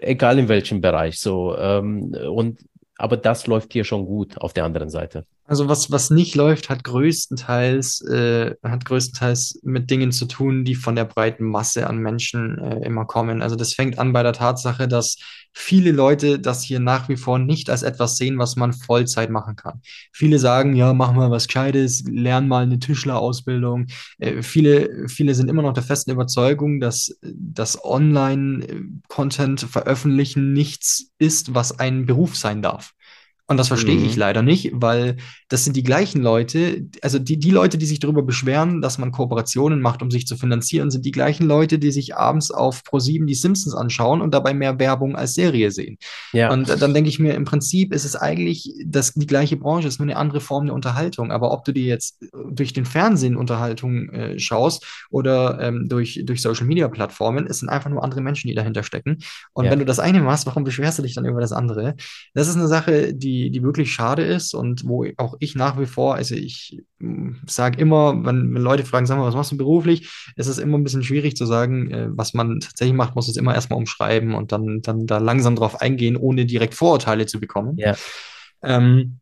egal 0.00 0.38
in 0.38 0.48
welchem 0.48 0.80
Bereich 0.80 1.18
so. 1.18 1.56
Ähm, 1.56 2.14
und 2.30 2.58
aber 2.96 3.16
das 3.16 3.46
läuft 3.46 3.72
hier 3.72 3.84
schon 3.84 4.06
gut 4.06 4.38
auf 4.38 4.52
der 4.52 4.64
anderen 4.64 4.88
Seite. 4.88 5.26
Also 5.46 5.68
was, 5.68 5.90
was 5.90 6.08
nicht 6.08 6.34
läuft, 6.36 6.70
hat 6.70 6.84
größtenteils, 6.84 8.00
äh, 8.02 8.54
hat 8.62 8.86
größtenteils 8.86 9.60
mit 9.62 9.90
Dingen 9.90 10.10
zu 10.10 10.24
tun, 10.24 10.64
die 10.64 10.74
von 10.74 10.96
der 10.96 11.04
breiten 11.04 11.44
Masse 11.44 11.86
an 11.86 11.98
Menschen 11.98 12.58
äh, 12.58 12.86
immer 12.86 13.04
kommen. 13.04 13.42
Also 13.42 13.54
das 13.54 13.74
fängt 13.74 13.98
an 13.98 14.14
bei 14.14 14.22
der 14.22 14.32
Tatsache, 14.32 14.88
dass 14.88 15.18
viele 15.52 15.92
Leute 15.92 16.38
das 16.38 16.62
hier 16.62 16.80
nach 16.80 17.10
wie 17.10 17.18
vor 17.18 17.38
nicht 17.38 17.68
als 17.68 17.82
etwas 17.82 18.16
sehen, 18.16 18.38
was 18.38 18.56
man 18.56 18.72
Vollzeit 18.72 19.28
machen 19.28 19.54
kann. 19.54 19.82
Viele 20.12 20.38
sagen, 20.38 20.74
ja, 20.74 20.94
mach 20.94 21.12
mal 21.12 21.30
was 21.30 21.46
Gescheites, 21.46 22.04
lern 22.10 22.48
mal 22.48 22.62
eine 22.62 22.78
Tischlerausbildung. 22.78 23.88
Äh, 24.18 24.40
viele, 24.40 25.08
viele 25.08 25.34
sind 25.34 25.50
immer 25.50 25.62
noch 25.62 25.74
der 25.74 25.82
festen 25.82 26.10
Überzeugung, 26.10 26.80
dass 26.80 27.18
das 27.22 27.84
Online-Content 27.84 29.60
veröffentlichen 29.60 30.54
nichts 30.54 31.10
ist, 31.18 31.54
was 31.54 31.78
ein 31.78 32.06
Beruf 32.06 32.34
sein 32.34 32.62
darf. 32.62 32.94
Und 33.46 33.58
das 33.58 33.68
verstehe 33.68 33.98
mhm. 33.98 34.06
ich 34.06 34.16
leider 34.16 34.40
nicht, 34.40 34.70
weil 34.72 35.16
das 35.50 35.64
sind 35.64 35.76
die 35.76 35.82
gleichen 35.82 36.22
Leute, 36.22 36.86
also 37.02 37.18
die, 37.18 37.38
die 37.38 37.50
Leute, 37.50 37.76
die 37.76 37.84
sich 37.84 38.00
darüber 38.00 38.22
beschweren, 38.22 38.80
dass 38.80 38.96
man 38.96 39.12
Kooperationen 39.12 39.82
macht, 39.82 40.00
um 40.00 40.10
sich 40.10 40.26
zu 40.26 40.38
finanzieren, 40.38 40.90
sind 40.90 41.04
die 41.04 41.10
gleichen 41.10 41.46
Leute, 41.46 41.78
die 41.78 41.92
sich 41.92 42.16
abends 42.16 42.50
auf 42.50 42.80
Pro7 42.80 43.26
die 43.26 43.34
Simpsons 43.34 43.74
anschauen 43.74 44.22
und 44.22 44.32
dabei 44.32 44.54
mehr 44.54 44.78
Werbung 44.78 45.14
als 45.14 45.34
Serie 45.34 45.70
sehen. 45.72 45.98
Ja. 46.32 46.50
Und 46.50 46.70
dann 46.70 46.94
denke 46.94 47.10
ich 47.10 47.18
mir, 47.18 47.34
im 47.34 47.44
Prinzip 47.44 47.92
ist 47.92 48.06
es 48.06 48.16
eigentlich 48.16 48.72
das, 48.86 49.12
die 49.12 49.26
gleiche 49.26 49.58
Branche, 49.58 49.88
ist 49.88 49.98
nur 49.98 50.08
eine 50.08 50.16
andere 50.16 50.40
Form 50.40 50.64
der 50.64 50.74
Unterhaltung. 50.74 51.30
Aber 51.30 51.52
ob 51.52 51.66
du 51.66 51.72
dir 51.72 51.84
jetzt 51.84 52.24
durch 52.48 52.72
den 52.72 52.86
Fernsehen 52.86 53.36
Unterhaltung 53.36 54.08
äh, 54.08 54.38
schaust 54.38 54.86
oder 55.10 55.60
ähm, 55.60 55.86
durch, 55.86 56.22
durch 56.24 56.40
Social 56.40 56.66
Media 56.66 56.88
Plattformen, 56.88 57.46
es 57.46 57.58
sind 57.58 57.68
einfach 57.68 57.90
nur 57.90 58.02
andere 58.02 58.22
Menschen, 58.22 58.48
die 58.48 58.54
dahinter 58.54 58.82
stecken. 58.82 59.18
Und 59.52 59.66
ja. 59.66 59.70
wenn 59.70 59.80
du 59.80 59.84
das 59.84 59.98
eine 59.98 60.22
machst, 60.22 60.46
warum 60.46 60.64
beschwerst 60.64 60.98
du 60.98 61.02
dich 61.02 61.14
dann 61.14 61.26
über 61.26 61.42
das 61.42 61.52
andere? 61.52 61.94
Das 62.32 62.48
ist 62.48 62.56
eine 62.56 62.68
Sache, 62.68 63.12
die 63.12 63.33
die, 63.34 63.50
die 63.50 63.62
wirklich 63.62 63.92
schade 63.92 64.22
ist 64.22 64.54
und 64.54 64.86
wo 64.86 65.06
auch 65.16 65.34
ich 65.40 65.54
nach 65.54 65.78
wie 65.78 65.86
vor, 65.86 66.14
also 66.14 66.34
ich 66.34 66.82
hm, 67.00 67.40
sage 67.46 67.80
immer, 67.80 68.14
wenn, 68.24 68.54
wenn, 68.54 68.62
Leute 68.62 68.84
fragen, 68.84 69.06
sag 69.06 69.18
mal, 69.18 69.26
was 69.26 69.34
machst 69.34 69.52
du 69.52 69.56
beruflich, 69.56 70.08
ist 70.36 70.46
es 70.46 70.58
immer 70.58 70.78
ein 70.78 70.84
bisschen 70.84 71.02
schwierig 71.02 71.36
zu 71.36 71.46
sagen, 71.46 71.90
äh, 71.90 72.08
was 72.10 72.34
man 72.34 72.60
tatsächlich 72.60 72.96
macht, 72.96 73.16
muss 73.16 73.28
es 73.28 73.36
immer 73.36 73.54
erstmal 73.54 73.78
umschreiben 73.78 74.34
und 74.34 74.52
dann, 74.52 74.82
dann 74.82 75.06
da 75.06 75.18
langsam 75.18 75.56
drauf 75.56 75.80
eingehen, 75.80 76.16
ohne 76.16 76.46
direkt 76.46 76.74
Vorurteile 76.74 77.26
zu 77.26 77.40
bekommen. 77.40 77.76
Ja. 77.76 77.96
Ähm, 78.62 79.18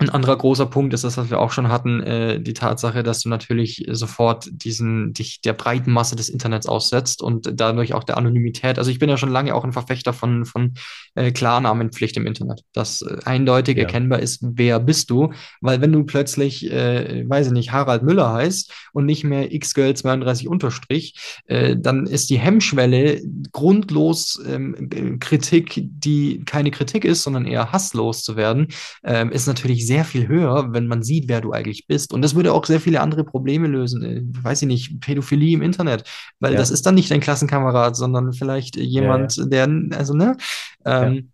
Ein 0.00 0.08
anderer 0.08 0.38
großer 0.38 0.64
Punkt 0.64 0.94
ist 0.94 1.04
das, 1.04 1.18
was 1.18 1.28
wir 1.28 1.38
auch 1.38 1.52
schon 1.52 1.68
hatten, 1.68 2.02
äh, 2.02 2.40
die 2.40 2.54
Tatsache, 2.54 3.02
dass 3.02 3.20
du 3.20 3.28
natürlich 3.28 3.84
sofort 3.90 4.48
diesen, 4.50 5.12
dich 5.12 5.42
der 5.42 5.52
breiten 5.52 5.92
Masse 5.92 6.16
des 6.16 6.30
Internets 6.30 6.66
aussetzt 6.66 7.20
und 7.20 7.50
dadurch 7.52 7.92
auch 7.92 8.04
der 8.04 8.16
Anonymität. 8.16 8.78
Also 8.78 8.90
ich 8.90 8.98
bin 8.98 9.10
ja 9.10 9.18
schon 9.18 9.28
lange 9.28 9.54
auch 9.54 9.62
ein 9.62 9.74
Verfechter 9.74 10.14
von, 10.14 10.46
von 10.46 10.72
äh, 11.16 11.32
Klarnamenpflicht 11.32 12.16
im 12.16 12.26
Internet, 12.26 12.62
dass 12.72 13.02
äh, 13.02 13.18
eindeutig 13.26 13.76
ja. 13.76 13.82
erkennbar 13.82 14.20
ist, 14.20 14.38
wer 14.42 14.80
bist 14.80 15.10
du, 15.10 15.34
weil 15.60 15.82
wenn 15.82 15.92
du 15.92 16.04
plötzlich, 16.04 16.72
äh, 16.72 17.28
weiß 17.28 17.48
ich 17.48 17.52
nicht, 17.52 17.70
Harald 17.70 18.02
Müller 18.02 18.32
heißt 18.32 18.72
und 18.94 19.04
nicht 19.04 19.24
mehr 19.24 19.50
xgirl 19.50 19.94
32 19.94 20.48
unterstrich, 20.48 21.40
äh, 21.44 21.76
dann 21.76 22.06
ist 22.06 22.30
die 22.30 22.38
Hemmschwelle 22.38 23.20
grundlos 23.52 24.42
ähm, 24.48 25.18
Kritik, 25.20 25.74
die 25.76 26.42
keine 26.46 26.70
Kritik 26.70 27.04
ist, 27.04 27.22
sondern 27.22 27.44
eher 27.44 27.70
hasslos 27.70 28.22
zu 28.22 28.36
werden, 28.36 28.68
ähm, 29.04 29.30
ist 29.30 29.46
natürlich 29.46 29.89
sehr 29.90 30.04
viel 30.04 30.28
höher, 30.28 30.72
wenn 30.72 30.86
man 30.86 31.02
sieht, 31.02 31.28
wer 31.28 31.40
du 31.40 31.50
eigentlich 31.50 31.88
bist. 31.88 32.12
Und 32.12 32.22
das 32.22 32.36
würde 32.36 32.52
auch 32.52 32.64
sehr 32.64 32.80
viele 32.80 33.00
andere 33.00 33.24
Probleme 33.24 33.66
lösen. 33.66 34.02
Äh, 34.04 34.22
weiß 34.44 34.62
ich 34.62 34.68
nicht, 34.68 35.00
Pädophilie 35.00 35.54
im 35.54 35.62
Internet, 35.62 36.04
weil 36.38 36.52
ja. 36.52 36.58
das 36.58 36.70
ist 36.70 36.86
dann 36.86 36.94
nicht 36.94 37.10
dein 37.10 37.18
Klassenkamerad, 37.18 37.96
sondern 37.96 38.32
vielleicht 38.32 38.76
jemand, 38.76 39.34
ja, 39.34 39.42
ja. 39.42 39.66
der, 39.66 39.98
also, 39.98 40.14
ne? 40.14 40.36
Ähm, 40.84 41.32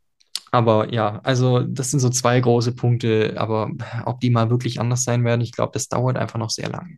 aber 0.52 0.90
ja, 0.90 1.20
also 1.22 1.60
das 1.60 1.90
sind 1.90 2.00
so 2.00 2.08
zwei 2.08 2.40
große 2.40 2.72
Punkte, 2.72 3.34
aber 3.36 3.70
ob 4.06 4.20
die 4.20 4.30
mal 4.30 4.48
wirklich 4.48 4.80
anders 4.80 5.04
sein 5.04 5.22
werden, 5.22 5.42
ich 5.42 5.52
glaube, 5.52 5.72
das 5.74 5.88
dauert 5.88 6.16
einfach 6.16 6.38
noch 6.38 6.48
sehr 6.48 6.70
lange. 6.70 6.96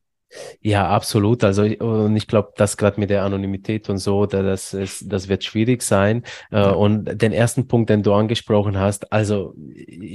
Ja, 0.60 0.88
absolut. 0.88 1.42
Also 1.44 1.62
und 1.62 2.16
ich 2.16 2.26
glaube, 2.26 2.52
das 2.56 2.76
gerade 2.76 3.00
mit 3.00 3.10
der 3.10 3.24
Anonymität 3.24 3.88
und 3.88 3.98
so, 3.98 4.26
das 4.26 4.74
ist, 4.74 5.10
das 5.10 5.28
wird 5.28 5.44
schwierig 5.44 5.82
sein. 5.82 6.22
Äh, 6.50 6.56
ja. 6.56 6.70
Und 6.70 7.22
den 7.22 7.32
ersten 7.32 7.66
Punkt, 7.66 7.90
den 7.90 8.02
du 8.02 8.12
angesprochen 8.12 8.78
hast, 8.78 9.12
also 9.12 9.54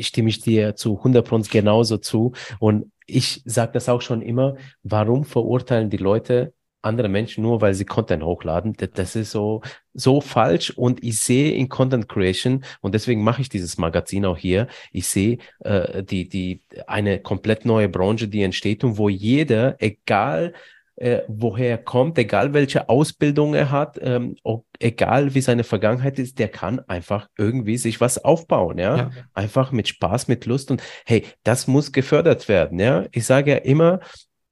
stimme 0.02 0.30
ich 0.30 0.40
dir 0.40 0.76
zu 0.76 0.98
100 0.98 1.28
Prozent 1.28 1.52
genauso 1.52 1.98
zu. 1.98 2.34
Und 2.60 2.92
ich 3.08 3.42
sage 3.46 3.72
das 3.74 3.90
auch 3.90 4.02
schon 4.02 4.22
immer, 4.22 4.56
warum 4.84 5.24
verurteilen 5.24 5.90
die 5.90 5.98
Leute 5.98 6.54
andere 6.84 7.10
Menschen 7.10 7.44
nur, 7.44 7.62
weil 7.62 7.74
sie 7.74 7.86
Content 7.86 8.24
hochladen. 8.24 8.76
Das 8.94 9.16
ist 9.16 9.32
so, 9.32 9.62
so 9.94 10.22
falsch. 10.22 10.72
Und 10.72 11.04
ich 11.04 11.20
sehe 11.20 11.54
in 11.54 11.70
Content 11.70 12.08
Creation, 12.08 12.64
und 12.82 12.94
deswegen 12.94 13.24
mache 13.24 13.42
ich 13.42 13.50
dieses 13.50 13.78
Magazin 13.78 14.26
auch 14.26 14.38
hier, 14.38 14.68
ich 14.92 15.08
sehe 15.08 15.38
äh, 15.60 16.04
die, 16.04 16.28
die, 16.28 16.62
eine 16.88 17.20
komplett 17.20 17.66
neue 17.66 17.90
Branche, 17.90 18.28
die 18.28 18.44
entsteht 18.44 18.84
und 18.84 18.98
wo 18.98 19.10
jeder, 19.10 19.76
egal 19.80 20.54
äh, 20.96 21.22
woher 21.28 21.70
er 21.70 21.78
kommt, 21.78 22.18
egal 22.18 22.54
welche 22.54 22.88
Ausbildung 22.90 23.56
er 23.56 23.72
hat, 23.72 24.00
ähm, 24.02 24.36
egal 24.80 25.34
wie 25.34 25.42
seine 25.42 25.64
Vergangenheit 25.64 26.20
ist, 26.20 26.38
der 26.38 26.50
kann 26.50 26.80
einfach 26.88 27.30
irgendwie 27.38 27.78
sich 27.78 28.00
was 28.00 28.24
aufbauen, 28.24 28.78
ja? 28.78 28.98
ja? 28.98 29.12
Einfach 29.34 29.72
mit 29.72 29.88
Spaß, 29.88 30.28
mit 30.28 30.46
Lust 30.46 30.70
und 30.70 30.84
hey, 31.06 31.26
das 31.44 31.68
muss 31.68 31.92
gefördert 31.92 32.48
werden, 32.48 32.80
ja. 32.80 33.06
Ich 33.12 33.26
sage 33.26 33.52
ja 33.52 33.58
immer, 33.58 34.02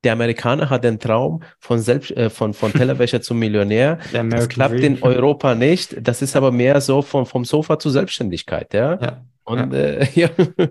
der 0.03 0.13
Amerikaner 0.13 0.69
hat 0.69 0.83
den 0.83 0.99
Traum 0.99 1.43
von 1.59 1.79
selbst 1.79 2.11
äh, 2.11 2.29
von 2.29 2.53
von 2.53 2.73
Tellerwäscher 2.73 3.21
zum 3.21 3.39
Millionär. 3.39 3.99
Das 4.31 4.49
klappt 4.49 4.79
in 4.79 5.01
Europa 5.01 5.55
nicht. 5.55 5.95
Das 6.01 6.21
ist 6.21 6.35
aber 6.35 6.51
mehr 6.51 6.79
so 6.81 7.01
von 7.01 7.25
vom 7.25 7.45
Sofa 7.45 7.79
zur 7.79 7.91
Selbstständigkeit, 7.91 8.73
ja. 8.73 8.99
ja. 9.01 9.21
Und, 9.51 9.73
ja. 9.73 9.79
Äh, 9.79 10.07
ja. 10.15 10.29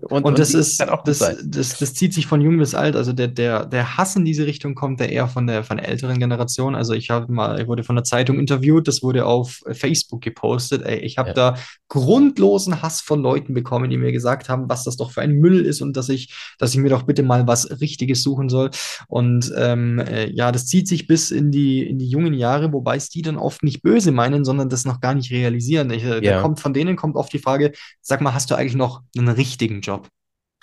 und, 0.08 0.24
und, 0.24 0.38
das 0.38 0.54
ist, 0.54 0.80
das, 0.80 1.18
das, 1.44 1.78
das, 1.78 1.94
zieht 1.94 2.14
sich 2.14 2.26
von 2.26 2.40
jung 2.40 2.58
bis 2.58 2.74
alt. 2.74 2.96
Also 2.96 3.12
der, 3.12 3.28
der, 3.28 3.66
der 3.66 3.96
Hass 3.96 4.16
in 4.16 4.24
diese 4.24 4.46
Richtung 4.46 4.74
kommt 4.74 5.00
der 5.00 5.10
eher 5.12 5.28
von 5.28 5.46
der, 5.46 5.64
von 5.64 5.76
der 5.76 5.88
älteren 5.88 6.18
Generation. 6.18 6.74
Also 6.74 6.94
ich 6.94 7.10
habe 7.10 7.32
mal, 7.32 7.60
ich 7.60 7.66
wurde 7.66 7.84
von 7.84 7.96
der 7.96 8.04
Zeitung 8.04 8.38
interviewt, 8.38 8.88
das 8.88 9.02
wurde 9.02 9.26
auf 9.26 9.62
Facebook 9.72 10.22
gepostet. 10.22 10.82
Ey, 10.82 11.00
ich 11.00 11.18
habe 11.18 11.30
ja. 11.30 11.34
da 11.34 11.54
grundlosen 11.88 12.82
Hass 12.82 13.00
von 13.00 13.20
Leuten 13.20 13.52
bekommen, 13.52 13.90
die 13.90 13.98
mir 13.98 14.12
gesagt 14.12 14.48
haben, 14.48 14.68
was 14.68 14.84
das 14.84 14.96
doch 14.96 15.10
für 15.10 15.20
ein 15.20 15.32
Müll 15.32 15.66
ist 15.66 15.82
und 15.82 15.96
dass 15.96 16.08
ich, 16.08 16.34
dass 16.58 16.72
ich 16.72 16.80
mir 16.80 16.90
doch 16.90 17.02
bitte 17.02 17.22
mal 17.22 17.46
was 17.46 17.80
Richtiges 17.80 18.22
suchen 18.22 18.48
soll. 18.48 18.70
Und 19.08 19.52
ähm, 19.56 19.98
äh, 19.98 20.30
ja, 20.30 20.52
das 20.52 20.66
zieht 20.66 20.88
sich 20.88 21.06
bis 21.06 21.30
in 21.30 21.50
die, 21.50 21.86
in 21.86 21.98
die 21.98 22.08
jungen 22.08 22.32
Jahre, 22.32 22.72
wobei 22.72 22.96
es 22.96 23.08
die 23.08 23.22
dann 23.22 23.36
oft 23.36 23.62
nicht 23.62 23.82
böse 23.82 24.12
meinen, 24.12 24.44
sondern 24.44 24.68
das 24.68 24.84
noch 24.84 25.00
gar 25.00 25.14
nicht 25.14 25.30
realisieren. 25.30 25.90
Ich, 25.90 26.04
äh, 26.04 26.20
da 26.20 26.40
kommt 26.40 26.60
von 26.60 26.72
denen 26.72 26.96
kommt 26.96 27.16
oft 27.16 27.32
die 27.32 27.38
Frage, 27.38 27.72
sag 28.00 28.20
mal, 28.20 28.34
hast 28.34 28.50
du 28.50 28.54
eigentlich 28.54 28.69
noch 28.74 29.02
einen 29.16 29.28
richtigen 29.28 29.80
Job? 29.80 30.08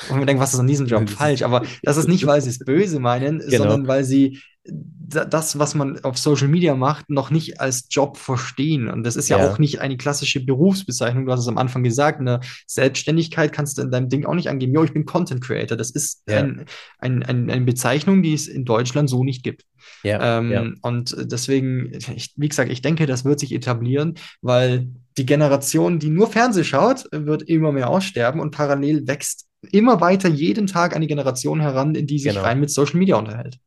Und 0.09 0.19
wir 0.19 0.25
denken, 0.25 0.41
was 0.41 0.53
ist 0.53 0.59
an 0.59 0.67
diesem 0.67 0.85
Job 0.87 1.09
falsch? 1.09 1.41
Aber 1.41 1.63
das 1.83 1.97
ist 1.97 2.07
nicht, 2.07 2.25
weil 2.25 2.41
sie 2.41 2.49
es 2.49 2.59
böse 2.59 2.99
meinen, 2.99 3.39
genau. 3.39 3.57
sondern 3.57 3.87
weil 3.87 4.03
sie 4.03 4.39
das, 4.69 5.57
was 5.57 5.73
man 5.73 6.03
auf 6.03 6.17
Social 6.17 6.49
Media 6.49 6.75
macht, 6.75 7.09
noch 7.09 7.31
nicht 7.31 7.61
als 7.61 7.87
Job 7.89 8.17
verstehen. 8.17 8.89
Und 8.89 9.05
das 9.05 9.15
ist 9.15 9.29
ja, 9.29 9.39
ja, 9.39 9.49
auch 9.49 9.57
nicht 9.57 9.79
eine 9.79 9.95
klassische 9.95 10.43
Berufsbezeichnung. 10.43 11.25
Du 11.25 11.31
hast 11.31 11.39
es 11.39 11.47
am 11.47 11.57
Anfang 11.57 11.83
gesagt, 11.83 12.19
eine 12.19 12.41
Selbstständigkeit 12.65 13.53
kannst 13.53 13.77
du 13.77 13.83
in 13.83 13.91
deinem 13.91 14.09
Ding 14.09 14.25
auch 14.25 14.35
nicht 14.35 14.49
angeben. 14.49 14.73
Jo, 14.73 14.83
ich 14.83 14.93
bin 14.93 15.05
Content 15.05 15.41
Creator. 15.41 15.77
Das 15.77 15.91
ist 15.91 16.23
ja. 16.27 16.39
ein, 16.39 16.65
ein, 16.99 17.23
ein, 17.23 17.49
eine 17.49 17.65
Bezeichnung, 17.65 18.21
die 18.21 18.33
es 18.33 18.47
in 18.47 18.65
Deutschland 18.65 19.09
so 19.09 19.23
nicht 19.23 19.43
gibt. 19.43 19.63
Ja, 20.03 20.39
ähm, 20.39 20.51
ja. 20.51 20.65
Und 20.81 21.15
deswegen, 21.17 21.93
ich, 21.93 22.33
wie 22.35 22.49
gesagt, 22.49 22.71
ich 22.71 22.81
denke, 22.81 23.05
das 23.05 23.23
wird 23.23 23.39
sich 23.39 23.53
etablieren, 23.53 24.15
weil 24.41 24.89
die 25.17 25.25
Generation, 25.25 25.99
die 25.99 26.09
nur 26.09 26.27
Fernseh 26.27 26.65
schaut, 26.65 27.05
wird 27.11 27.43
immer 27.43 27.71
mehr 27.71 27.89
aussterben 27.89 28.41
und 28.41 28.51
parallel 28.51 29.07
wächst 29.07 29.45
immer 29.71 30.01
weiter 30.01 30.29
jeden 30.29 30.67
Tag 30.67 30.95
eine 30.95 31.07
Generation 31.07 31.61
heran, 31.61 31.95
in 31.95 32.07
die 32.07 32.19
sich 32.19 32.33
genau. 32.33 32.43
rein 32.43 32.59
mit 32.59 32.69
Social 32.69 32.97
Media 32.97 33.15
unterhält. 33.15 33.57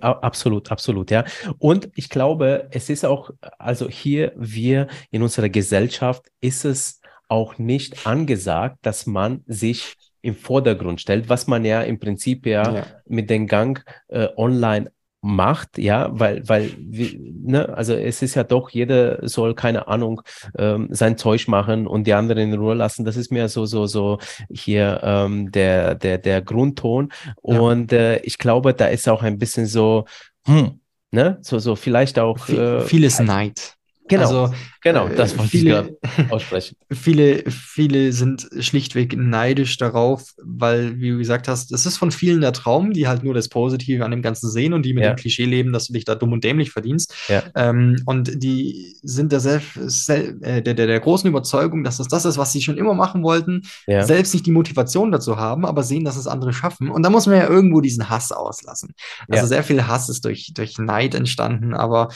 Absolut, 0.00 0.70
absolut, 0.70 1.10
ja. 1.10 1.24
Und 1.58 1.90
ich 1.94 2.08
glaube, 2.08 2.68
es 2.70 2.90
ist 2.90 3.04
auch, 3.04 3.30
also 3.58 3.88
hier, 3.88 4.32
wir 4.36 4.88
in 5.10 5.22
unserer 5.22 5.48
Gesellschaft 5.48 6.30
ist 6.40 6.64
es 6.64 7.00
auch 7.28 7.58
nicht 7.58 8.06
angesagt, 8.06 8.78
dass 8.82 9.06
man 9.06 9.42
sich 9.46 9.94
im 10.22 10.34
Vordergrund 10.34 11.00
stellt, 11.00 11.28
was 11.28 11.46
man 11.46 11.64
ja 11.64 11.82
im 11.82 11.98
Prinzip 11.98 12.46
ja, 12.46 12.74
ja. 12.74 12.86
mit 13.06 13.28
dem 13.28 13.46
Gang 13.46 13.84
äh, 14.08 14.28
online 14.36 14.90
macht, 15.24 15.78
ja, 15.78 16.10
weil, 16.12 16.46
weil, 16.46 16.70
ne, 16.78 17.74
also 17.74 17.94
es 17.94 18.20
ist 18.20 18.34
ja 18.34 18.44
doch, 18.44 18.68
jeder 18.68 19.26
soll, 19.26 19.54
keine 19.54 19.88
Ahnung, 19.88 20.20
ähm, 20.58 20.88
sein 20.90 21.16
Zeug 21.16 21.48
machen 21.48 21.86
und 21.86 22.06
die 22.06 22.12
anderen 22.12 22.52
in 22.52 22.58
Ruhe 22.58 22.74
lassen. 22.74 23.06
Das 23.06 23.16
ist 23.16 23.32
mir 23.32 23.48
so, 23.48 23.64
so, 23.64 23.86
so 23.86 24.18
hier 24.50 25.00
ähm, 25.02 25.50
der, 25.50 25.94
der, 25.94 26.18
der 26.18 26.42
Grundton. 26.42 27.10
Ja. 27.42 27.58
Und 27.58 27.92
äh, 27.92 28.18
ich 28.18 28.36
glaube, 28.36 28.74
da 28.74 28.86
ist 28.88 29.08
auch 29.08 29.22
ein 29.22 29.38
bisschen 29.38 29.64
so, 29.64 30.04
hm, 30.46 30.78
ne, 31.10 31.38
so, 31.40 31.58
so 31.58 31.74
vielleicht 31.74 32.18
auch. 32.18 32.46
Äh, 32.50 32.82
Vieles 32.82 33.18
Neid. 33.18 33.76
Genau, 34.06 34.22
also, 34.22 34.54
genau, 34.82 35.08
das 35.08 35.32
äh, 35.32 35.38
wollte 35.38 35.50
viele, 35.50 35.96
ich 36.18 36.30
aussprechen. 36.30 36.76
Viele, 36.92 37.50
viele 37.50 38.12
sind 38.12 38.48
schlichtweg 38.60 39.16
neidisch 39.16 39.78
darauf, 39.78 40.34
weil, 40.42 41.00
wie 41.00 41.10
du 41.10 41.18
gesagt 41.18 41.48
hast, 41.48 41.72
es 41.72 41.86
ist 41.86 41.96
von 41.96 42.10
vielen 42.10 42.40
der 42.42 42.52
Traum, 42.52 42.92
die 42.92 43.08
halt 43.08 43.24
nur 43.24 43.34
das 43.34 43.48
Positive 43.48 44.04
an 44.04 44.10
dem 44.10 44.22
Ganzen 44.22 44.50
sehen 44.50 44.74
und 44.74 44.84
die 44.84 44.92
mit 44.92 45.02
ja. 45.02 45.12
dem 45.12 45.16
Klischee 45.16 45.46
leben, 45.46 45.72
dass 45.72 45.86
du 45.86 45.94
dich 45.94 46.04
da 46.04 46.14
dumm 46.14 46.32
und 46.32 46.44
dämlich 46.44 46.70
verdienst. 46.70 47.14
Ja. 47.28 47.42
Ähm, 47.56 48.00
und 48.04 48.42
die 48.42 48.96
sind 49.02 49.32
der, 49.32 49.40
selbst, 49.40 50.08
äh, 50.10 50.34
der, 50.62 50.74
der, 50.74 50.86
der, 50.86 51.00
großen 51.00 51.28
Überzeugung, 51.28 51.82
dass 51.82 51.96
das 51.96 52.08
das 52.08 52.26
ist, 52.26 52.38
was 52.38 52.52
sie 52.52 52.62
schon 52.62 52.76
immer 52.76 52.94
machen 52.94 53.22
wollten, 53.22 53.62
ja. 53.86 54.04
selbst 54.04 54.34
nicht 54.34 54.46
die 54.46 54.52
Motivation 54.52 55.10
dazu 55.10 55.36
haben, 55.38 55.64
aber 55.64 55.82
sehen, 55.82 56.04
dass 56.04 56.16
es 56.16 56.26
andere 56.26 56.52
schaffen. 56.52 56.90
Und 56.90 57.02
da 57.02 57.10
muss 57.10 57.26
man 57.26 57.36
ja 57.36 57.48
irgendwo 57.48 57.80
diesen 57.80 58.10
Hass 58.10 58.30
auslassen. 58.30 58.94
Also 59.28 59.46
sehr 59.46 59.64
viel 59.64 59.86
Hass 59.86 60.08
ist 60.08 60.24
durch, 60.24 60.52
durch 60.54 60.78
Neid 60.78 61.14
entstanden, 61.14 61.74
aber 61.74 62.08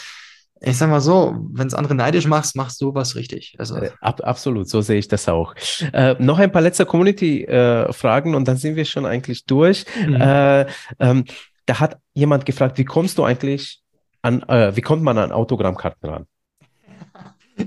ich 0.61 0.77
sag 0.77 0.91
mal 0.91 1.01
so, 1.01 1.37
wenn 1.53 1.67
es 1.67 1.75
andere 1.75 1.95
neidisch 1.95 2.27
machst, 2.27 2.57
machst 2.57 2.81
du 2.81 2.95
was 2.95 3.15
richtig. 3.15 3.55
Also. 3.59 3.77
Äh, 3.77 3.91
ab, 4.01 4.21
absolut, 4.23 4.69
so 4.69 4.81
sehe 4.81 4.99
ich 4.99 5.09
das 5.09 5.29
auch. 5.29 5.55
Äh, 5.93 6.17
noch 6.19 6.39
ein 6.39 6.51
paar 6.51 6.63
letzte 6.63 6.87
Community-Fragen 6.87 8.33
äh, 8.33 8.37
und 8.37 8.49
dann 8.49 8.57
sind 8.57 8.77
wir 8.77 8.85
schon 8.85 9.07
eigentlich 9.07 9.45
durch. 9.45 9.85
Mhm. 10.07 10.17
Äh, 10.17 10.67
ähm, 10.99 11.25
da 11.67 11.81
hat 11.81 11.99
jemand 12.15 12.47
gefragt, 12.47 12.79
wie 12.79 12.85
kommst 12.85 13.19
du 13.19 13.25
eigentlich 13.25 13.81
an, 14.23 14.43
äh, 14.49 14.75
wie 14.75 14.81
kommt 14.81 15.03
man 15.03 15.19
an 15.19 15.33
Autogrammkarten 15.33 16.09
ran? 16.09 16.27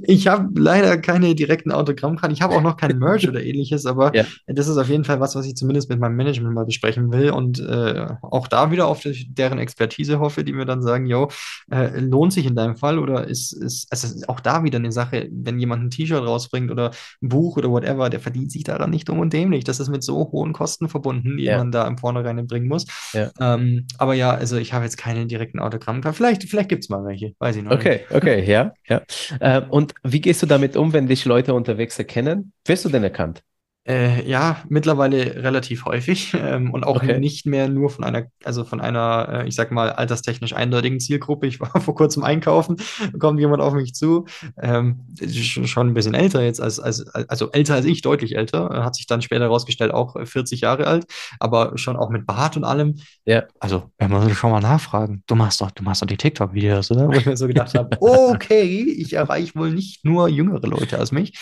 Ich 0.04 0.28
habe 0.28 0.50
leider 0.60 0.98
keine 0.98 1.36
direkten 1.36 1.72
Autogrammkarten. 1.72 2.34
Ich 2.34 2.42
habe 2.42 2.56
auch 2.56 2.62
noch 2.62 2.78
kein 2.78 2.98
Merch 2.98 3.28
oder 3.28 3.44
ähnliches, 3.44 3.86
aber 3.86 4.16
ja. 4.16 4.26
das 4.48 4.68
ist 4.68 4.78
auf 4.78 4.90
jeden 4.90 5.04
Fall 5.04 5.20
was, 5.20 5.36
was 5.36 5.46
ich 5.46 5.56
zumindest 5.56 5.90
mit 5.90 6.00
meinem 6.00 6.16
Management 6.16 6.54
mal 6.54 6.66
besprechen 6.66 7.12
will 7.12 7.32
und 7.32 7.60
äh, 7.60 8.08
auch 8.22 8.48
da 8.48 8.72
wieder 8.72 8.88
auf 8.88 9.02
deren 9.04 9.60
Expertise 9.60 10.20
hoffe, 10.20 10.44
die 10.44 10.54
mir 10.54 10.66
dann 10.66 10.82
sagen, 10.82 11.06
yo, 11.06 11.30
äh, 11.72 12.00
lohnt 12.00 12.34
sich 12.34 12.46
in 12.46 12.56
deinem 12.56 12.78
Fall 12.78 13.00
oder 13.00 13.28
ist, 13.28 13.54
ist, 13.54 13.88
also 13.92 14.08
ist 14.08 14.30
auch 14.30 14.40
da 14.40 14.64
wieder 14.64 14.78
eine 14.78 14.92
Sache, 14.92 15.28
wenn 15.32 15.60
jemand 15.60 15.84
ein 15.84 15.90
T-Shirt 15.90 16.24
rausbringt 16.24 16.72
oder 16.72 16.92
ein 17.22 17.30
Buch 17.30 17.58
oder 17.58 17.70
whatever, 17.70 18.10
der 18.10 18.20
verdient 18.20 18.52
sich 18.52 18.64
daran 18.64 18.90
nicht 18.90 19.10
dumm 19.10 19.20
und 19.20 19.34
dämlich. 19.34 19.64
Das 19.64 19.80
ist 19.80 19.90
mit 19.90 20.04
so 20.04 20.32
hohen 20.32 20.54
Kosten 20.54 20.90
verbunden, 20.90 21.38
die 21.38 21.46
ja. 21.46 21.58
man 21.58 21.72
da 21.72 21.88
im 21.88 21.98
Vornherein 21.98 22.48
bringen 22.48 22.68
muss. 22.68 22.86
Ja. 23.14 23.32
Ähm, 23.40 23.88
aber 23.98 24.14
ja, 24.14 24.32
also 24.32 24.58
ich 24.58 24.74
habe 24.74 24.86
jetzt 24.86 24.98
keine 24.98 25.26
direkten 25.26 25.60
Autogrammkarten. 25.60 26.16
Vielleicht, 26.16 26.44
vielleicht 26.44 26.70
gibt 26.70 26.84
es 26.84 26.90
mal 26.90 27.04
welche, 27.06 27.34
weiß 27.40 27.56
ich 27.56 27.64
noch 27.64 27.72
okay, 27.72 28.02
nicht. 28.10 28.12
Okay, 28.12 28.42
okay, 28.42 28.52
ja, 28.52 28.74
ja. 28.88 29.02
Äh, 29.40 29.62
und 29.70 29.81
wie 30.04 30.22
gehst 30.22 30.42
du 30.42 30.48
damit 30.48 30.76
um, 30.76 30.94
wenn 30.94 31.08
dich 31.08 31.26
Leute 31.26 31.54
unterwegs 31.54 31.98
erkennen? 32.00 32.54
Wirst 32.66 32.86
du 32.86 32.90
denn 32.90 33.04
erkannt? 33.04 33.44
Äh, 33.84 34.30
ja, 34.30 34.58
mittlerweile 34.70 35.44
relativ 35.44 35.86
häufig 35.86 36.34
ähm, 36.38 36.72
und 36.72 36.84
auch 36.84 36.98
Okay. 36.98 37.20
nicht 37.20 37.48
mehr 37.48 37.68
nur 37.68 37.90
von 37.90 38.04
einer, 38.04 38.28
also 38.44 38.64
von 38.64 38.80
einer, 38.80 39.28
äh, 39.44 39.48
ich 39.48 39.56
sag 39.56 39.72
mal, 39.72 39.90
alterstechnisch 39.92 40.54
eindeutigen 40.54 41.00
Zielgruppe. 41.00 41.48
Ich 41.48 41.60
war 41.60 41.82
vor 41.82 41.96
kurzem 41.96 42.24
einkaufen, 42.24 42.78
kommt 43.18 43.40
jemand 43.40 43.62
auf 43.64 43.74
mich 43.74 43.94
zu, 43.96 44.26
ähm, 44.62 45.08
schon 45.32 45.88
ein 45.88 45.94
bisschen 45.96 46.14
älter 46.14 46.44
jetzt 46.44 46.62
als, 46.62 46.80
als, 46.80 47.08
also 47.08 47.50
älter 47.52 47.74
als 47.74 47.86
ich, 47.86 48.02
deutlich 48.02 48.36
älter, 48.36 48.70
äh, 48.72 48.84
hat 48.84 48.96
sich 48.96 49.08
dann 49.08 49.24
später 49.24 49.46
herausgestellt, 49.46 49.92
auch 49.94 50.16
äh, 50.16 50.28
40 50.28 50.62
Jahre 50.62 50.86
alt, 50.86 51.06
aber 51.40 51.78
schon 51.78 51.96
auch 51.98 52.10
mit 52.12 52.28
Bart 52.28 52.58
und 52.58 52.64
allem. 52.66 53.00
Ja, 53.26 53.46
Also, 53.60 53.92
wenn 53.98 54.12
man 54.12 54.30
schon 54.36 54.52
mal 54.52 54.62
nachfragen, 54.62 55.24
du 55.26 55.34
machst 55.36 55.60
doch, 55.60 55.72
du 55.72 55.82
machst 55.84 56.04
doch 56.04 56.08
die 56.08 56.18
TikTok-Videos, 56.18 56.92
oder? 56.92 57.08
Wo 57.08 57.14
ich 57.14 57.26
mir 57.26 57.36
so 57.38 57.48
gedacht 57.48 57.74
habe, 57.74 57.98
okay, 58.00 58.84
ich 58.84 59.14
erreiche 59.14 59.56
wohl 59.56 59.72
nicht 59.72 60.06
nur 60.06 60.28
jüngere 60.30 60.68
Leute 60.68 61.00
als 61.00 61.12
mich. 61.12 61.34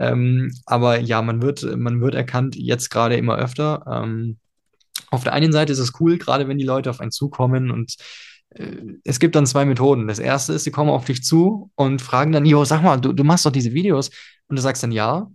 Ähm, 0.00 0.52
aber 0.66 1.00
ja, 1.00 1.22
man 1.22 1.42
wird, 1.42 1.62
man 1.82 2.00
wird 2.00 2.14
erkannt, 2.14 2.56
jetzt 2.56 2.90
gerade 2.90 3.16
immer 3.16 3.36
öfter. 3.36 3.84
Ähm, 3.90 4.38
auf 5.10 5.24
der 5.24 5.32
einen 5.32 5.52
Seite 5.52 5.72
ist 5.72 5.78
es 5.78 6.00
cool, 6.00 6.18
gerade 6.18 6.48
wenn 6.48 6.58
die 6.58 6.64
Leute 6.64 6.90
auf 6.90 7.00
einen 7.00 7.10
zukommen 7.10 7.70
und 7.70 7.96
äh, 8.50 8.76
es 9.04 9.18
gibt 9.18 9.34
dann 9.34 9.46
zwei 9.46 9.64
Methoden. 9.64 10.08
Das 10.08 10.18
erste 10.18 10.52
ist, 10.54 10.64
sie 10.64 10.70
kommen 10.70 10.90
auf 10.90 11.04
dich 11.04 11.22
zu 11.22 11.70
und 11.74 12.02
fragen 12.02 12.32
dann, 12.32 12.46
Jo, 12.46 12.64
sag 12.64 12.82
mal, 12.82 13.00
du, 13.00 13.12
du 13.12 13.24
machst 13.24 13.46
doch 13.46 13.52
diese 13.52 13.72
Videos. 13.72 14.10
Und 14.48 14.56
du 14.56 14.62
sagst 14.62 14.82
dann 14.82 14.92
ja. 14.92 15.30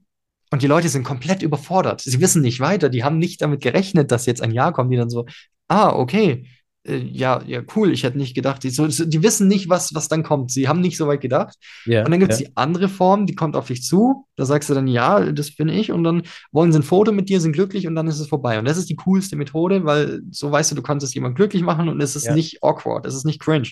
Und 0.51 0.61
die 0.61 0.67
Leute 0.67 0.89
sind 0.89 1.03
komplett 1.03 1.41
überfordert. 1.41 2.01
Sie 2.01 2.21
wissen 2.21 2.41
nicht 2.41 2.59
weiter. 2.59 2.89
Die 2.89 3.03
haben 3.03 3.17
nicht 3.17 3.41
damit 3.41 3.61
gerechnet, 3.61 4.11
dass 4.11 4.25
jetzt 4.25 4.41
ein 4.41 4.51
Ja 4.51 4.71
kommt, 4.71 4.91
die 4.91 4.97
dann 4.97 5.09
so, 5.09 5.25
ah, 5.67 5.89
okay. 5.89 6.47
Äh, 6.87 6.97
ja, 6.97 7.41
ja, 7.45 7.61
cool. 7.75 7.91
Ich 7.91 8.03
hätte 8.03 8.17
nicht 8.17 8.33
gedacht, 8.33 8.63
die, 8.63 8.69
so, 8.69 8.87
die 8.87 9.23
wissen 9.23 9.47
nicht, 9.47 9.69
was, 9.69 9.93
was 9.93 10.07
dann 10.07 10.23
kommt. 10.23 10.51
Sie 10.51 10.67
haben 10.67 10.81
nicht 10.81 10.97
so 10.97 11.07
weit 11.07 11.21
gedacht. 11.21 11.57
ja, 11.85 12.03
Und 12.03 12.11
dann 12.11 12.19
gibt 12.19 12.31
es 12.31 12.39
ja, 12.39 12.47
die 12.47 12.57
andere 12.57 12.89
Form, 12.89 13.25
die 13.25 13.35
kommt 13.35 13.55
auf 13.55 13.67
dich 13.67 13.83
zu. 13.83 14.25
Da 14.35 14.45
sagst 14.45 14.69
du 14.69 14.73
dann, 14.73 14.87
ja, 14.87 15.31
das 15.31 15.55
bin 15.55 15.69
ich. 15.69 15.91
Und 15.91 16.03
dann 16.03 16.23
wollen 16.51 16.71
sie 16.71 16.79
ein 16.79 16.83
Foto 16.83 17.11
mit 17.11 17.29
dir, 17.29 17.41
sind 17.41 17.51
glücklich 17.53 17.87
und 17.87 17.95
dann 17.95 18.07
ist 18.07 18.19
es 18.19 18.27
vorbei. 18.27 18.57
Und 18.59 18.65
das 18.65 18.77
ist 18.77 18.89
die 18.89 18.95
coolste 18.95 19.35
Methode, 19.35 19.85
weil 19.85 20.21
so 20.31 20.51
weißt 20.51 20.71
du, 20.71 20.75
du 20.75 20.81
kannst 20.81 21.05
es 21.05 21.13
jemand 21.13 21.35
glücklich 21.35 21.63
machen 21.63 21.89
und 21.89 22.01
es 22.01 22.15
ist 22.15 22.27
ja, 22.27 22.33
nicht 22.33 22.63
awkward, 22.63 23.05
es 23.05 23.15
ist 23.15 23.25
nicht 23.25 23.41
cringe. 23.41 23.69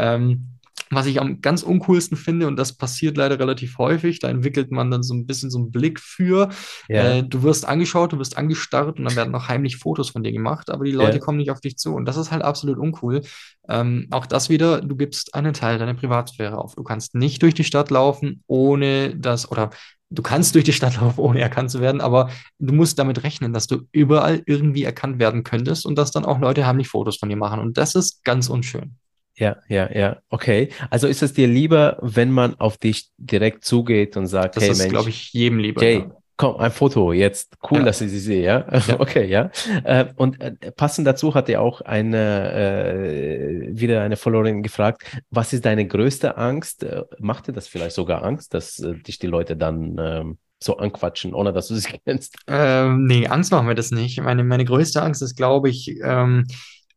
Ähm, 0.00 0.46
was 0.90 1.06
ich 1.06 1.20
am 1.20 1.40
ganz 1.40 1.62
uncoolsten 1.62 2.16
finde, 2.16 2.48
und 2.48 2.56
das 2.56 2.76
passiert 2.76 3.16
leider 3.16 3.38
relativ 3.38 3.78
häufig, 3.78 4.18
da 4.18 4.28
entwickelt 4.28 4.72
man 4.72 4.90
dann 4.90 5.02
so 5.04 5.14
ein 5.14 5.26
bisschen 5.26 5.50
so 5.50 5.58
einen 5.58 5.70
Blick 5.70 6.00
für. 6.00 6.48
ja, 6.88 7.18
Äh, 7.18 7.22
du 7.22 7.42
wirst 7.44 7.66
angeschaut, 7.66 8.12
du 8.12 8.18
wirst 8.18 8.36
angestarrt 8.36 8.98
und 8.98 9.04
dann 9.04 9.16
werden 9.16 9.30
noch 9.30 9.48
heimlich 9.48 9.76
Fotos 9.76 10.10
von 10.10 10.24
dir 10.24 10.32
gemacht, 10.32 10.68
aber 10.68 10.84
die 10.84 10.92
Leute 10.92 11.18
ja, 11.18 11.24
kommen 11.24 11.38
nicht 11.38 11.50
auf 11.52 11.60
dich 11.60 11.76
zu. 11.76 11.94
Und 11.94 12.06
das 12.06 12.16
ist 12.16 12.32
halt 12.32 12.42
absolut 12.42 12.78
uncool. 12.78 13.22
Ähm, 13.68 14.08
auch 14.10 14.26
das 14.26 14.48
wieder, 14.48 14.80
du 14.80 14.96
gibst 14.96 15.34
einen 15.34 15.52
Teil 15.54 15.78
deiner 15.78 15.94
Privatsphäre 15.94 16.58
auf. 16.58 16.74
Du 16.74 16.82
kannst 16.82 17.14
nicht 17.14 17.42
durch 17.42 17.54
die 17.54 17.64
Stadt 17.64 17.90
laufen, 17.90 18.42
ohne 18.48 19.16
das, 19.16 19.50
oder 19.50 19.70
du 20.10 20.22
kannst 20.22 20.54
durch 20.56 20.64
die 20.64 20.72
Stadt 20.72 20.96
laufen, 21.00 21.20
ohne 21.20 21.40
erkannt 21.40 21.70
zu 21.70 21.80
werden, 21.80 22.00
aber 22.00 22.30
du 22.58 22.74
musst 22.74 22.98
damit 22.98 23.22
rechnen, 23.22 23.52
dass 23.52 23.66
du 23.68 23.82
überall 23.92 24.42
irgendwie 24.46 24.84
erkannt 24.84 25.18
werden 25.20 25.44
könntest 25.44 25.86
und 25.86 25.96
dass 25.96 26.10
dann 26.10 26.24
auch 26.24 26.40
Leute 26.40 26.66
heimlich 26.66 26.88
Fotos 26.88 27.16
von 27.18 27.28
dir 27.28 27.36
machen. 27.36 27.60
Und 27.60 27.78
das 27.78 27.94
ist 27.94 28.24
ganz 28.24 28.48
unschön. 28.48 28.96
Ja, 29.40 29.56
ja, 29.68 29.90
ja. 29.90 30.18
Okay. 30.28 30.68
Also 30.90 31.06
ist 31.08 31.22
es 31.22 31.32
dir 31.32 31.48
lieber, 31.48 31.98
wenn 32.02 32.30
man 32.30 32.60
auf 32.60 32.76
dich 32.76 33.10
direkt 33.16 33.64
zugeht 33.64 34.16
und 34.18 34.26
sagt, 34.26 34.56
Das 34.56 34.64
hey 34.64 34.72
ist, 34.72 34.88
glaube 34.90 35.06
Mensch, 35.06 35.16
ich, 35.16 35.32
jedem 35.32 35.58
lieber, 35.58 35.82
Jay, 35.82 36.00
ja. 36.00 36.10
komm, 36.36 36.56
ein 36.56 36.70
Foto 36.70 37.12
jetzt. 37.14 37.56
Cool, 37.70 37.78
Ja, 37.78 37.84
dass 37.84 38.02
ich 38.02 38.10
sie 38.10 38.18
sehe, 38.18 38.42
ja? 38.44 38.66
ja. 38.86 39.00
Okay, 39.00 39.26
ja. 39.26 39.50
Äh, 39.84 40.12
und 40.16 40.40
äh, 40.42 40.52
passend 40.72 41.06
dazu 41.06 41.34
hat 41.34 41.48
er 41.48 41.62
auch 41.62 41.80
eine, 41.80 42.52
äh, 42.52 43.68
wieder 43.80 44.02
eine 44.02 44.16
Followerin 44.16 44.62
gefragt, 44.62 45.04
was 45.30 45.54
ist 45.54 45.64
deine 45.64 45.86
größte 45.86 46.36
Angst? 46.36 46.82
Äh, 46.82 47.04
macht 47.18 47.48
dir 47.48 47.52
das 47.52 47.66
vielleicht 47.66 47.94
sogar 47.94 48.22
Angst, 48.22 48.52
dass 48.52 48.78
äh, 48.78 48.94
dich 48.94 49.18
die 49.18 49.26
Leute 49.26 49.56
dann 49.56 49.96
ähm, 49.98 50.38
so 50.62 50.76
anquatschen, 50.76 51.32
ohne 51.34 51.54
dass 51.54 51.68
du 51.68 51.76
sie 51.76 51.88
kennst? 52.04 52.36
Ähm, 52.46 53.06
nee, 53.06 53.26
Angst 53.26 53.52
machen 53.52 53.68
wir 53.68 53.74
das 53.74 53.90
nicht. 53.90 54.20
Meine, 54.20 54.44
meine 54.44 54.66
größte 54.66 55.00
Angst 55.02 55.22
ist, 55.22 55.34
glaube 55.34 55.70
ich, 55.70 55.96
ähm, 56.04 56.46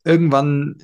irgendwann 0.05 0.75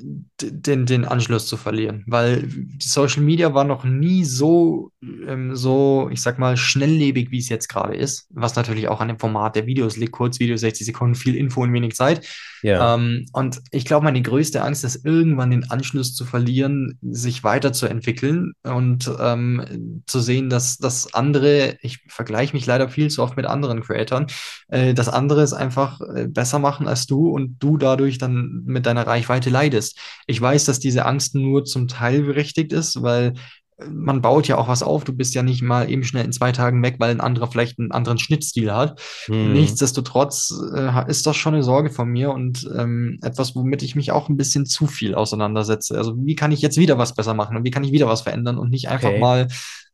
den, 0.41 0.85
den 0.85 1.03
Anschluss 1.03 1.47
zu 1.47 1.57
verlieren, 1.57 2.05
weil 2.07 2.43
die 2.43 2.87
Social 2.87 3.21
Media 3.21 3.53
war 3.53 3.65
noch 3.65 3.83
nie 3.83 4.23
so, 4.23 4.91
ähm, 5.01 5.55
so, 5.55 6.09
ich 6.11 6.21
sag 6.21 6.39
mal, 6.39 6.55
schnelllebig, 6.55 7.29
wie 7.29 7.39
es 7.39 7.49
jetzt 7.49 7.67
gerade 7.67 7.95
ist, 7.95 8.27
was 8.29 8.55
natürlich 8.55 8.87
auch 8.87 9.01
an 9.01 9.09
dem 9.09 9.19
Format 9.19 9.57
der 9.57 9.65
Videos 9.65 9.97
liegt, 9.97 10.13
Kurzvideo, 10.13 10.55
60 10.55 10.85
Sekunden, 10.85 11.15
viel 11.15 11.35
Info 11.35 11.63
in 11.65 11.73
wenig 11.73 11.95
Zeit. 11.95 12.25
Ja, 12.61 12.95
Ähm, 12.95 13.25
und 13.33 13.61
ich 13.71 13.85
glaube, 13.85 14.05
meine 14.05 14.21
größte 14.21 14.61
Angst 14.61 14.83
ist, 14.83 15.05
irgendwann 15.05 15.51
den 15.51 15.69
Anschluss 15.69 16.13
zu 16.13 16.25
verlieren, 16.25 16.97
sich 17.01 17.43
weiterzuentwickeln 17.43 18.53
und 18.63 19.11
ähm, 19.19 20.03
zu 20.07 20.19
sehen, 20.19 20.49
dass, 20.49 20.77
dass 20.77 21.13
andere, 21.13 21.77
ich 21.81 21.99
vergleiche 22.07 22.55
mich 22.55 22.65
leider 22.65 22.89
viel 22.89 23.09
zu 23.09 23.23
oft 23.23 23.37
mit 23.37 23.45
anderen 23.45 23.81
Creatoren, 23.81 24.27
äh, 24.67 24.93
dass 24.93 25.09
andere 25.09 25.41
es 25.41 25.53
einfach 25.53 26.01
äh, 26.01 26.27
besser 26.27 26.59
machen 26.59 26.87
als 26.87 27.05
du 27.05 27.29
und 27.29 27.57
du 27.59 27.77
dadurch 27.77 28.17
dann 28.17 28.63
mit 28.65 28.85
deiner 28.85 29.07
Reichweite 29.09 29.49
leidest. 29.49 29.99
Ich 30.27 30.39
weiß, 30.39 30.65
dass 30.65 30.79
diese 30.79 31.05
Angst 31.05 31.35
nur 31.35 31.65
zum 31.65 31.87
Teil 31.87 32.21
berechtigt 32.21 32.71
ist, 32.71 33.01
weil 33.01 33.33
äh, 33.77 33.85
man 33.89 34.21
baut 34.21 34.47
ja 34.47 34.57
auch 34.57 34.67
was 34.67 34.83
auf. 34.83 35.03
Du 35.03 35.13
bist 35.13 35.35
ja 35.35 35.43
nicht 35.43 35.61
mal 35.61 35.89
eben 35.89 36.03
schnell 36.03 36.23
in 36.23 36.31
zwei 36.31 36.51
Tagen 36.51 36.81
weg, 36.83 36.95
weil 36.99 37.11
ein 37.11 37.21
anderer 37.21 37.47
vielleicht 37.47 37.79
einen 37.79 37.91
anderen 37.91 38.17
Schnittstil 38.17 38.71
hat. 38.71 39.01
hm, 39.25 39.53
Nichtsdestotrotz 39.53 40.53
äh, 40.75 41.09
ist 41.09 41.27
das 41.27 41.35
schon 41.35 41.53
eine 41.53 41.63
Sorge 41.63 41.89
von 41.89 42.07
mir 42.07 42.31
und 42.31 42.69
ähm, 42.77 43.19
etwas, 43.21 43.55
womit 43.55 43.83
ich 43.83 43.95
mich 43.95 44.11
auch 44.11 44.29
ein 44.29 44.37
bisschen 44.37 44.65
zu 44.65 44.87
viel 44.87 45.15
auseinandersetze. 45.15 45.97
Also 45.97 46.15
wie 46.17 46.35
kann 46.35 46.51
ich 46.51 46.61
jetzt 46.61 46.77
wieder 46.77 46.97
was 46.97 47.15
besser 47.15 47.33
machen 47.33 47.57
und 47.57 47.63
wie 47.63 47.71
kann 47.71 47.83
ich 47.83 47.91
wieder 47.91 48.07
was 48.07 48.21
verändern 48.21 48.57
und 48.57 48.69
nicht 48.69 48.89
einfach 48.89 49.09
okay. 49.09 49.19
mal 49.19 49.47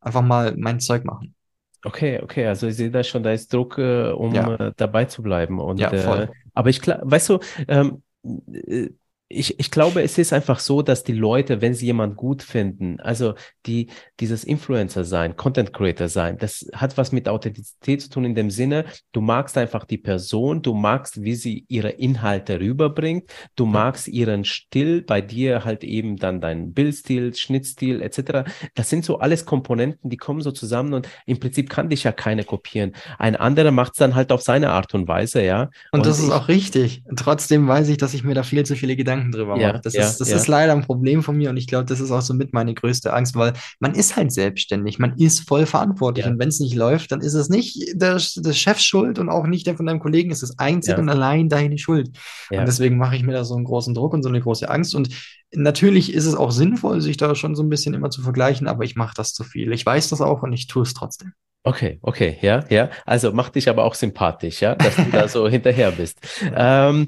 einfach 0.05 0.21
mal 0.21 0.53
mein 0.57 0.79
Zeug 0.79 1.03
machen. 1.03 1.35
Okay, 1.83 2.19
okay, 2.23 2.47
also 2.47 2.67
ich 2.67 2.75
sehe 2.77 2.89
da 2.89 3.03
schon, 3.03 3.21
da 3.21 3.31
ist 3.31 3.53
Druck, 3.53 3.77
äh, 3.77 4.09
um 4.09 4.33
Ja, 4.33 4.55
äh, 4.55 4.73
dabei 4.75 5.05
zu 5.05 5.21
bleiben. 5.21 5.59
Und 5.59 5.79
ja, 5.79 5.91
äh, 5.91 5.99
voll. 5.99 6.29
aber 6.53 6.69
ich 6.69 6.81
weißt 6.85 7.29
du, 7.29 7.39
ähm, 7.67 8.01
äh, 8.23 8.89
ich, 9.27 9.59
ich 9.59 9.71
glaube, 9.71 10.03
es 10.03 10.19
ist 10.19 10.33
einfach 10.33 10.59
so, 10.59 10.83
dass 10.83 11.03
die 11.03 11.13
Leute, 11.13 11.59
wenn 11.59 11.73
sie 11.73 11.87
jemand 11.87 12.15
gut 12.15 12.43
finden, 12.43 12.99
also 12.99 13.33
die 13.65 13.89
dieses 14.19 14.43
Influencer 14.43 15.03
sein, 15.03 15.35
Content 15.35 15.73
Creator 15.73 16.09
sein, 16.09 16.37
das 16.37 16.69
hat 16.73 16.95
was 16.97 17.11
mit 17.11 17.27
Authentizität 17.27 18.03
zu 18.03 18.09
tun 18.11 18.25
in 18.25 18.35
dem 18.35 18.51
Sinne, 18.51 18.85
du 19.13 19.21
magst 19.21 19.57
einfach 19.57 19.85
die 19.85 19.97
Person, 19.97 20.61
du 20.61 20.75
magst, 20.75 21.23
wie 21.23 21.33
sie 21.33 21.65
ihre 21.69 21.89
Inhalte 21.89 22.59
rüberbringt, 22.59 23.31
du 23.55 23.65
magst 23.65 24.07
ihren 24.07 24.45
Stil, 24.45 25.01
bei 25.01 25.21
dir 25.21 25.65
halt 25.65 25.83
eben 25.83 26.17
dann 26.17 26.39
dein 26.39 26.73
Bildstil, 26.73 27.33
Schnittstil 27.33 28.03
etc. 28.03 28.47
Das 28.75 28.91
sind 28.91 29.05
so 29.05 29.17
alles 29.17 29.45
Komponenten, 29.45 30.11
die 30.11 30.17
kommen 30.17 30.41
so 30.41 30.51
zusammen 30.51 30.93
und 30.93 31.09
im 31.25 31.39
Prinzip 31.39 31.71
kann 31.71 31.89
dich 31.89 32.03
ja 32.03 32.11
keiner 32.11 32.43
kopieren. 32.43 32.95
Ein 33.17 33.35
anderer 33.35 33.71
macht 33.71 33.93
es 33.93 33.97
dann 33.97 34.13
halt 34.13 34.31
auf 34.31 34.43
seine 34.43 34.69
Art 34.69 34.93
und 34.93 35.07
Weise, 35.07 35.43
ja. 35.43 35.69
Und 35.91 36.05
Und 36.05 36.05
das 36.05 36.19
ist 36.19 36.29
auch 36.29 36.47
richtig. 36.47 37.03
Trotzdem 37.15 37.67
weiß 37.67 37.89
ich, 37.89 37.97
dass 37.97 38.13
ich 38.13 38.23
mir 38.23 38.35
da 38.35 38.43
viel 38.43 38.63
zu 38.65 38.75
viele 38.75 38.95
Gedanken 38.95 39.14
drüber 39.31 39.55
mache. 39.55 39.61
ja, 39.61 39.77
Das 39.77 39.93
ja, 39.93 40.07
ist, 40.07 40.19
das 40.19 40.31
ist 40.31 40.47
ja, 40.47 40.51
leider 40.51 40.73
ein 40.73 40.81
Problem 40.81 41.23
von 41.23 41.35
mir 41.35 41.49
und 41.49 41.57
ich 41.57 41.67
glaube, 41.67 41.85
das 41.85 41.99
ist 41.99 42.11
auch 42.11 42.21
so 42.21 42.33
mit 42.33 42.53
meine 42.53 42.73
größte 42.73 43.13
Angst, 43.13 43.35
weil 43.35 43.53
man 43.79 43.93
ist 43.93 44.15
halt 44.15 44.31
selbstständig, 44.31 44.99
man 44.99 45.17
ist 45.17 45.47
voll 45.47 45.65
verantwortlich 45.65 46.25
und 46.25 46.39
wenn 46.39 46.49
es 46.49 46.59
nicht 46.59 46.75
läuft, 46.75 47.11
dann 47.11 47.21
ist 47.21 47.33
es 47.33 47.49
nicht 47.49 47.93
der, 47.93 48.21
der 48.35 48.53
Chef 48.53 48.79
schuld 48.79 49.19
und 49.19 49.29
auch 49.29 49.47
nicht 49.47 49.67
der 49.67 49.75
von 49.75 49.85
deinem 49.85 49.99
Kollegen, 49.99 50.31
es 50.31 50.43
ist 50.43 50.59
einzig 50.59 50.97
und 50.97 51.09
allein 51.09 51.49
deine 51.49 51.77
Schuld. 51.77 52.09
Und 52.51 52.65
deswegen 52.65 52.97
mache 52.97 53.15
ich 53.15 53.23
mir 53.23 53.33
da 53.33 53.43
so 53.43 53.55
einen 53.55 53.65
großen 53.65 53.93
Druck 53.93 54.13
und 54.13 54.23
so 54.23 54.29
eine 54.29 54.41
große 54.41 54.69
Angst 54.69 54.95
und 54.95 55.09
natürlich 55.53 56.13
ist 56.13 56.25
es 56.25 56.35
auch 56.35 56.51
sinnvoll, 56.51 57.01
sich 57.01 57.17
da 57.17 57.35
schon 57.35 57.55
so 57.55 57.63
ein 57.63 57.69
bisschen 57.69 57.93
immer 57.93 58.09
zu 58.09 58.21
vergleichen, 58.21 58.67
aber 58.67 58.83
ich 58.83 58.95
mache 58.95 59.13
das 59.15 59.33
zu 59.33 59.43
viel. 59.43 59.71
Ich 59.73 59.85
weiß 59.85 60.09
das 60.09 60.21
auch 60.21 60.43
und 60.43 60.53
ich 60.53 60.67
tue 60.67 60.83
es 60.83 60.93
trotzdem. 60.93 61.33
Okay, 61.63 61.97
okay, 62.03 62.37
ja, 62.41 62.63
ja. 62.69 62.91
Also 63.05 63.31
macht 63.31 63.55
dich 63.55 63.67
aber 63.69 63.85
auch 63.85 63.95
sympathisch, 63.95 64.61
ja, 64.61 64.75
dass 64.75 64.95
du 64.95 65.05
da 65.11 65.27
so 65.27 65.47
hinterher 65.49 65.91
bist. 65.91 66.19
Ähm, 66.55 67.07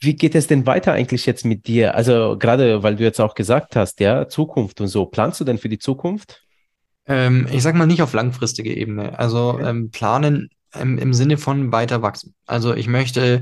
wie 0.00 0.14
geht 0.14 0.34
es 0.34 0.46
denn 0.46 0.66
weiter 0.66 0.92
eigentlich 0.92 1.26
jetzt 1.26 1.44
mit 1.44 1.66
dir? 1.66 1.94
Also 1.94 2.36
gerade, 2.38 2.82
weil 2.82 2.96
du 2.96 3.04
jetzt 3.04 3.20
auch 3.20 3.34
gesagt 3.34 3.76
hast, 3.76 4.00
ja, 4.00 4.28
Zukunft 4.28 4.80
und 4.80 4.88
so. 4.88 5.06
Planst 5.06 5.40
du 5.40 5.44
denn 5.44 5.58
für 5.58 5.68
die 5.68 5.78
Zukunft? 5.78 6.42
Ähm, 7.06 7.48
ich 7.52 7.62
sag 7.62 7.74
mal 7.74 7.86
nicht 7.86 8.02
auf 8.02 8.12
langfristige 8.12 8.74
Ebene. 8.74 9.18
Also 9.18 9.54
Okay. 9.54 9.68
ähm, 9.70 9.90
planen 9.90 10.50
im, 10.78 10.98
im 10.98 11.14
Sinne 11.14 11.38
von 11.38 11.72
weiter 11.72 12.02
wachsen. 12.02 12.34
Also 12.46 12.74
ich 12.74 12.88
möchte 12.88 13.40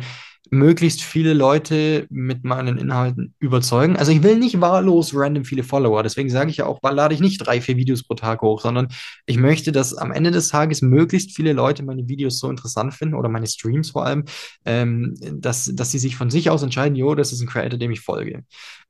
möglichst 0.51 1.03
viele 1.03 1.35
Leute 1.35 2.07
mit 2.11 2.45
meinen 2.45 2.79
Inhalten 2.79 3.35
überzeugen. 3.39 3.97
Also 3.97 4.13
ich 4.13 4.23
will 4.23 4.39
nicht 4.39 4.61
wahllos 4.61 5.13
random 5.15 5.45
viele 5.45 5.63
Follower. 5.63 6.03
Deswegen 6.03 6.31
sage 6.31 6.51
ich 6.51 6.59
ja 6.59 6.67
auch, 6.67 6.81
lade 6.83 7.15
ich 7.15 7.21
nicht 7.21 7.39
drei, 7.39 7.61
vier 7.61 7.77
Videos 7.77 8.05
pro 8.05 8.15
Tag 8.15 8.43
hoch, 8.43 8.61
sondern 8.61 8.89
ich 9.27 9.39
möchte, 9.39 9.73
dass 9.73 9.95
am 9.95 10.13
Ende 10.13 10.31
des 10.31 10.49
Tages 10.49 10.83
möglichst 10.83 11.35
viele 11.35 11.53
Leute 11.53 11.83
meine 11.83 12.09
Videos 12.09 12.39
so 12.39 12.49
interessant 12.49 12.95
finden 12.95 13.15
oder 13.15 13.29
meine 13.29 13.47
Streams 13.47 13.91
vor 13.91 14.07
allem, 14.07 14.25
ähm, 14.65 15.15
dass, 15.33 15.71
dass 15.75 15.91
sie 15.91 15.99
sich 15.99 16.17
von 16.17 16.31
sich 16.31 16.51
aus 16.51 16.63
entscheiden, 16.63 16.97
jo, 16.97 17.15
das 17.15 17.33
ist 17.33 17.41
ein 17.41 17.49
Creator, 17.49 17.79
dem 17.79 17.91
ich 17.91 18.01
folge. 18.01 18.45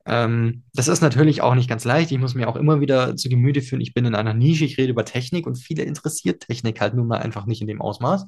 Ähm, 0.05 0.63
das 0.73 0.87
ist 0.87 1.01
natürlich 1.01 1.41
auch 1.41 1.53
nicht 1.53 1.69
ganz 1.69 1.83
leicht. 1.83 2.11
Ich 2.11 2.17
muss 2.17 2.33
mir 2.33 2.47
auch 2.47 2.55
immer 2.55 2.79
wieder 2.79 3.15
zu 3.17 3.27
Gemüte 3.27 3.61
führen, 3.61 3.81
ich 3.81 3.93
bin 3.93 4.05
in 4.05 4.15
einer 4.15 4.33
Nische, 4.33 4.63
ich 4.63 4.77
rede 4.77 4.91
über 4.91 5.03
Technik 5.03 5.45
und 5.45 5.57
viele 5.57 5.83
interessiert 5.83 6.47
Technik 6.47 6.79
halt 6.79 6.93
nun 6.93 7.07
mal 7.07 7.19
einfach 7.19 7.45
nicht 7.45 7.61
in 7.61 7.67
dem 7.67 7.81
Ausmaß. 7.81 8.25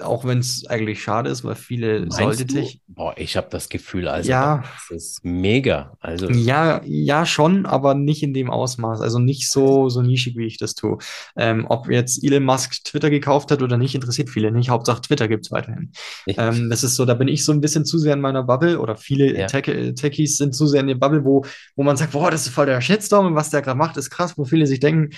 Auch 0.00 0.24
wenn 0.24 0.38
es 0.38 0.66
eigentlich 0.66 1.02
schade 1.02 1.30
ist, 1.30 1.44
weil 1.44 1.54
viele 1.54 2.00
Meinst 2.00 2.16
sollte 2.18 2.46
du? 2.46 2.54
Tech. 2.54 2.80
Boah, 2.88 3.14
ich 3.16 3.36
habe 3.36 3.48
das 3.50 3.68
Gefühl, 3.68 4.08
also 4.08 4.28
Ja, 4.30 4.62
das 4.88 4.90
ist 4.90 5.24
mega. 5.24 5.96
Also, 6.00 6.28
ja, 6.30 6.80
ja 6.84 7.24
schon, 7.26 7.66
aber 7.66 7.94
nicht 7.94 8.22
in 8.22 8.34
dem 8.34 8.50
Ausmaß. 8.50 9.00
Also 9.00 9.18
nicht 9.18 9.50
so, 9.50 9.88
so 9.88 10.02
nischig, 10.02 10.36
wie 10.36 10.46
ich 10.46 10.58
das 10.58 10.74
tue. 10.74 10.98
Ähm, 11.36 11.66
ob 11.68 11.88
jetzt 11.90 12.22
Elon 12.24 12.44
Musk 12.44 12.84
Twitter 12.84 13.10
gekauft 13.10 13.50
hat 13.50 13.62
oder 13.62 13.78
nicht, 13.78 13.94
interessiert 13.94 14.30
viele 14.30 14.50
nicht. 14.52 14.70
Hauptsache 14.70 15.00
Twitter 15.02 15.28
gibt's 15.28 15.50
weiterhin. 15.50 15.92
Ähm, 16.26 16.68
das 16.70 16.84
ist 16.84 16.96
so, 16.96 17.04
da 17.04 17.14
bin 17.14 17.28
ich 17.28 17.44
so 17.44 17.52
ein 17.52 17.60
bisschen 17.60 17.84
zu 17.84 17.98
sehr 17.98 18.14
in 18.14 18.20
meiner 18.20 18.42
Bubble 18.42 18.78
oder 18.80 18.96
viele 18.96 19.38
Ja. 19.38 19.46
Tech 19.46 19.68
äh, 19.68 19.92
Techies 19.94 20.36
sind 20.36 20.54
zu 20.54 20.66
sehr 20.66 20.80
in 20.80 20.86
der 20.88 20.94
Bubble, 20.96 21.24
wo, 21.24 21.44
wo 21.76 21.82
man 21.82 21.96
sagt, 21.96 22.12
boah, 22.12 22.30
das 22.30 22.46
ist 22.46 22.52
voll 22.54 22.66
der 22.66 22.80
Shitstorm 22.80 23.26
und 23.26 23.34
was 23.34 23.50
der 23.50 23.62
gerade 23.62 23.78
macht, 23.78 23.96
ist 23.96 24.10
krass, 24.10 24.36
wo 24.36 24.44
viele 24.44 24.66
sich 24.66 24.80
denken, 24.80 25.10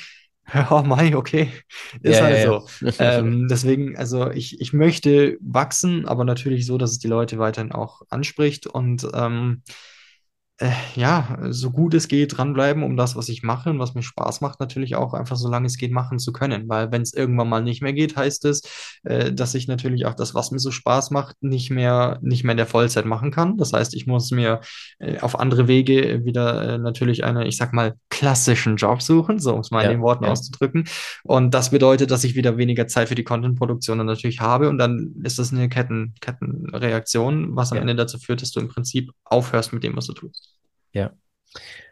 ja, 0.53 0.83
Mai, 0.87 1.17
okay, 1.17 1.51
ist 2.03 2.21
Ja, 2.21 2.21
halt 2.21 2.39
ja, 2.39 2.41
so. 2.41 2.67
Ähm, 2.99 3.49
deswegen, 3.49 3.97
also 3.97 4.31
ich, 4.31 4.61
ich 4.61 4.73
möchte 4.73 5.37
wachsen, 5.41 6.07
aber 6.07 6.25
natürlich 6.25 6.67
so, 6.67 6.79
dass 6.79 6.93
es 6.93 6.99
die 6.99 7.09
Leute 7.09 7.39
weiterhin 7.39 7.73
auch 7.73 8.03
anspricht. 8.11 8.67
Und 8.67 9.07
ähm, 9.15 9.63
äh, 10.65 10.73
ja, 10.95 11.37
so 11.51 11.71
gut 11.71 11.93
es 11.95 12.09
geht, 12.09 12.37
dranbleiben, 12.39 12.83
um 12.83 12.97
das, 12.97 13.17
was 13.17 13.29
ich 13.29 13.43
mache 13.43 13.69
und 13.69 13.79
was 13.79 13.95
mir 13.95 14.03
Spaß 14.03 14.41
macht, 14.41 14.61
natürlich 14.61 14.97
auch 14.97 15.13
einfach 15.13 15.37
so 15.37 15.49
lange 15.49 15.67
es 15.67 15.77
geht 15.77 15.93
machen 15.93 16.19
zu 16.19 16.33
können. 16.33 16.69
Weil 16.69 16.91
wenn 16.91 17.03
es 17.03 17.13
irgendwann 17.13 17.49
mal 17.51 17.63
nicht 17.63 17.83
mehr 17.83 17.93
geht, 17.93 18.17
heißt 18.17 18.47
es, 18.47 18.63
äh, 19.03 19.33
dass 19.33 19.55
ich 19.55 19.69
natürlich 19.69 20.07
auch 20.07 20.15
das, 20.15 20.35
was 20.35 20.51
mir 20.53 20.59
so 20.59 20.71
Spaß 20.71 21.11
macht, 21.11 21.43
nicht 21.43 21.71
mehr, 21.71 22.19
nicht 22.23 22.45
mehr 22.45 22.53
in 22.53 22.57
der 22.57 22.67
Vollzeit 22.67 23.05
machen 23.05 23.31
kann. 23.31 23.59
Das 23.59 23.73
heißt, 23.75 23.95
ich 23.95 24.07
muss 24.07 24.31
mir 24.31 24.61
äh, 24.99 25.19
auf 25.21 25.39
andere 25.39 25.69
Wege 25.69 26.25
wieder 26.25 26.75
äh, 26.75 26.79
natürlich 26.79 27.25
einen, 27.25 27.47
ich 27.47 27.59
sag 27.59 27.75
mal, 27.75 27.95
klassischen 28.09 28.77
Job 28.77 29.03
suchen, 29.03 29.39
so 29.39 29.53
um 29.53 29.61
es 29.61 29.71
mal 29.71 29.81
in 29.81 29.91
Ja, 29.91 29.93
den 29.93 30.03
Worten 30.03 30.25
ja. 30.25 30.31
auszudrücken. 30.31 30.85
Und 31.25 31.53
das 31.53 31.71
bedeutet, 31.71 32.11
dass 32.11 32.25
ich 32.25 32.37
wieder 32.37 32.57
weniger 32.57 32.87
Zeit 32.87 33.09
für 33.09 33.15
die 33.15 33.25
Content-Produktion 33.25 33.99
dann 33.99 34.07
natürlich 34.07 34.41
habe. 34.41 34.71
Und 34.71 34.79
dann 34.79 35.17
ist 35.25 35.39
das 35.39 35.53
eine 35.53 35.69
Ketten, 35.69 36.15
Kettenreaktion, 36.21 37.55
was 37.55 37.71
am 37.73 37.77
Ja. 37.77 37.83
Ende 37.83 37.97
dazu 37.97 38.19
führt, 38.19 38.41
dass 38.41 38.53
du 38.53 38.61
im 38.61 38.69
Prinzip 38.69 39.11
aufhörst 39.25 39.73
mit 39.75 39.85
dem, 39.85 39.95
was 39.97 40.07
du 40.07 40.15
tust. 40.15 40.54
Ja. 40.95 41.13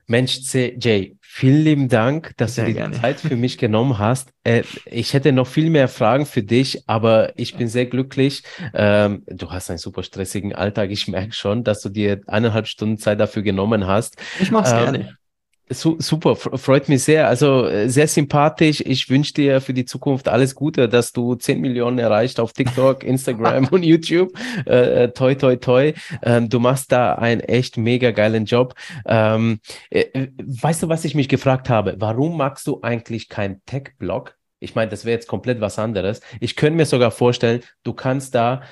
Mensch, 0.07 0.41
Jay, 0.53 1.17
vielen 1.21 1.63
lieben 1.65 1.89
Dank, 1.89 2.33
dass 2.37 2.57
Sehr 2.57 2.67
du 2.67 2.73
dir 2.73 2.81
gerne. 2.81 2.97
die 2.97 3.01
Zeit 3.01 3.21
für 3.21 3.37
mich 3.37 3.57
genommen 3.59 3.99
hast. 3.99 4.31
Äh, 4.45 4.65
ich 4.85 5.15
hätte 5.15 5.33
noch 5.33 5.47
viel 5.47 5.71
mehr 5.71 5.89
Fragen 5.89 6.27
für 6.27 6.43
dich, 6.43 6.83
aber 6.89 7.39
ich 7.39 7.57
bin 7.57 7.69
sehr 7.69 7.87
glücklich. 7.87 8.43
Ähm, 8.75 9.23
du 9.27 9.51
hast 9.51 9.71
einen 9.71 9.79
super 9.79 10.03
stressigen 10.03 10.55
Alltag. 10.55 10.91
Ich 10.91 11.09
merke 11.09 11.33
schon, 11.33 11.65
dass 11.65 11.81
du 11.83 11.89
dir 11.89 12.21
eineinhalb 12.27 12.67
Stunden 12.67 12.99
Zeit 12.99 13.21
dafür 13.21 13.43
genommen 13.43 13.87
hast. 13.87 14.17
Ich 14.39 14.51
mach's 14.51 14.71
Ähm, 14.71 14.77
gerne. 14.77 15.19
Su 15.73 15.97
super, 15.99 16.33
fr- 16.33 16.57
freut 16.59 16.89
mich 16.89 17.05
sehr. 17.05 17.29
Also 17.29 17.67
äh, 17.67 17.89
sehr 17.89 18.09
sympathisch. 18.09 18.81
Ich 18.81 19.09
wünsche 19.11 19.33
dir 19.35 19.61
für 19.61 19.75
die 19.75 19.85
Zukunft 19.85 20.29
alles 20.29 20.55
Gute, 20.55 20.89
dass 20.89 21.13
du 21.13 21.35
10 21.35 21.61
Millionen 21.61 21.99
erreicht 21.99 22.41
auf 22.41 22.53
TikTok, 22.53 23.05
Instagram 23.05 23.69
und 23.69 23.83
YouTube. 23.83 24.33
Äh, 24.67 25.05
äh, 25.05 25.13
toi, 25.13 25.35
toi, 25.35 25.57
toi. 25.57 25.93
Ähm, 26.23 26.49
du 26.49 26.61
machst 26.61 26.93
da 26.93 27.15
einen 27.15 27.41
echt 27.41 27.77
mega 27.77 28.11
geilen 28.11 28.45
Job. 28.45 28.75
Ähm, 29.07 29.61
äh, 29.91 30.01
äh, 30.13 30.29
weißt 30.39 30.83
du, 30.85 30.89
was 30.89 31.05
ich 31.05 31.15
mich 31.15 31.29
gefragt 31.29 31.69
habe? 31.69 31.97
Warum 31.99 32.37
magst 32.37 32.67
du 32.67 32.81
eigentlich 32.83 33.29
keinen 33.29 33.61
Tech-Blog? 33.67 34.37
Ich 34.61 34.75
meine, 34.77 34.91
das 34.91 35.05
wäre 35.05 35.15
jetzt 35.15 35.27
komplett 35.27 35.61
was 35.61 35.79
anderes. 35.79 36.21
Ich 36.41 36.55
könnte 36.55 36.77
mir 36.77 36.87
sogar 36.87 37.11
vorstellen, 37.11 37.63
du 37.83 37.95
kannst 37.95 38.35
da 38.35 38.63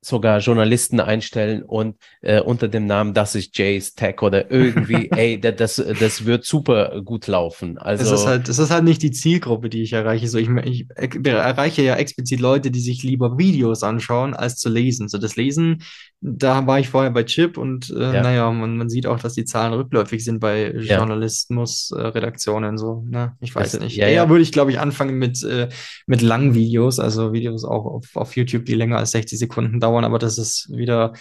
sogar 0.00 0.38
Journalisten 0.40 1.00
einstellen 1.00 1.62
und 1.62 1.96
äh, 2.22 2.40
unter 2.40 2.68
dem 2.68 2.86
Namen, 2.86 3.14
das 3.14 3.34
ist 3.34 3.56
Jays 3.58 3.94
Tech 3.94 4.22
oder 4.22 4.50
irgendwie, 4.50 5.10
ey, 5.14 5.40
da- 5.40 5.50
das, 5.52 5.76
das 5.76 6.24
wird 6.24 6.44
super 6.44 7.00
gut 7.02 7.26
laufen. 7.26 7.78
Also, 7.78 8.04
Es 8.04 8.12
ist 8.12 8.26
halt, 8.26 8.48
es 8.48 8.58
ist 8.60 8.70
halt 8.70 8.84
nicht 8.84 9.02
die 9.02 9.10
Zielgruppe, 9.10 9.68
die 9.68 9.82
ich 9.82 9.92
erreiche. 9.92 10.28
So, 10.28 10.38
ich, 10.38 10.48
ich 10.48 10.86
erreiche 11.26 11.82
ja 11.82 11.96
explizit 11.96 12.38
Leute, 12.40 12.70
die 12.70 12.80
sich 12.80 13.02
lieber 13.02 13.38
Videos 13.38 13.82
anschauen, 13.82 14.34
als 14.34 14.56
zu 14.56 14.68
lesen. 14.68 15.08
So, 15.08 15.18
das 15.18 15.34
Lesen, 15.36 15.82
da 16.20 16.66
war 16.66 16.80
ich 16.80 16.88
vorher 16.88 17.10
bei 17.12 17.22
Chip 17.22 17.56
und 17.58 17.90
äh, 17.90 18.00
Ja. 18.14 18.22
naja, 18.22 18.50
man, 18.50 18.76
man 18.76 18.88
sieht 18.88 19.06
auch, 19.06 19.20
dass 19.20 19.34
die 19.34 19.44
Zahlen 19.44 19.72
rückläufig 19.72 20.24
sind 20.24 20.40
bei 20.40 20.72
Ja. 20.74 20.98
Journalismus-Redaktionen. 20.98 22.78
so, 22.78 23.04
ne? 23.08 23.36
Ich 23.40 23.54
weiß 23.54 23.72
Das- 23.72 23.80
nicht. 23.80 23.96
ja, 23.96 24.06
Eher 24.06 24.12
ja. 24.24 24.28
würde 24.28 24.42
ich, 24.42 24.52
glaube 24.52 24.70
ich, 24.70 24.78
anfangen 24.80 25.18
mit, 25.18 25.42
äh, 25.44 25.68
mit 26.06 26.22
langen 26.22 26.54
Videos, 26.54 26.98
also 26.98 27.32
Videos 27.32 27.64
auch 27.64 27.84
auf, 27.86 28.16
auf 28.16 28.36
YouTube, 28.36 28.64
die 28.66 28.74
länger 28.74 28.98
als 28.98 29.12
60 29.12 29.38
Sekunden 29.38 29.80
dauern, 29.80 30.04
aber 30.04 30.18
das 30.18 30.38
ist 30.38 30.68
wieder, 30.74 31.12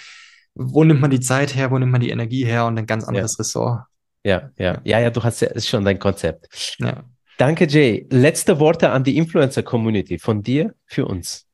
wo 0.56 0.84
nimmt 0.84 1.02
man 1.02 1.12
die 1.12 1.20
Zeit 1.20 1.56
her, 1.56 1.72
wo 1.72 1.78
nimmt 1.78 1.92
man 1.92 2.02
die 2.02 2.10
Energie 2.10 2.46
her 2.46 2.66
und 2.66 2.78
ein 2.78 2.86
ganz 2.88 3.04
anderes 3.04 3.38
Ressort. 3.40 3.82
ja, 4.24 4.50
ja, 4.58 4.82
ja, 4.84 5.00
ja, 5.00 5.10
du 5.10 5.24
hast 5.24 5.42
ja, 5.42 5.48
ist 5.50 5.68
schon 5.68 5.86
dein 5.86 6.00
Konzept. 6.00 6.76
Ja. 6.80 7.04
Danke, 7.38 7.68
Jay. 7.68 8.08
Letzte 8.10 8.60
Worte 8.60 8.90
an 8.90 9.04
die 9.04 9.16
Influencer-Community 9.18 10.18
von 10.18 10.42
dir 10.42 10.74
für 10.88 11.06
uns. 11.06 11.46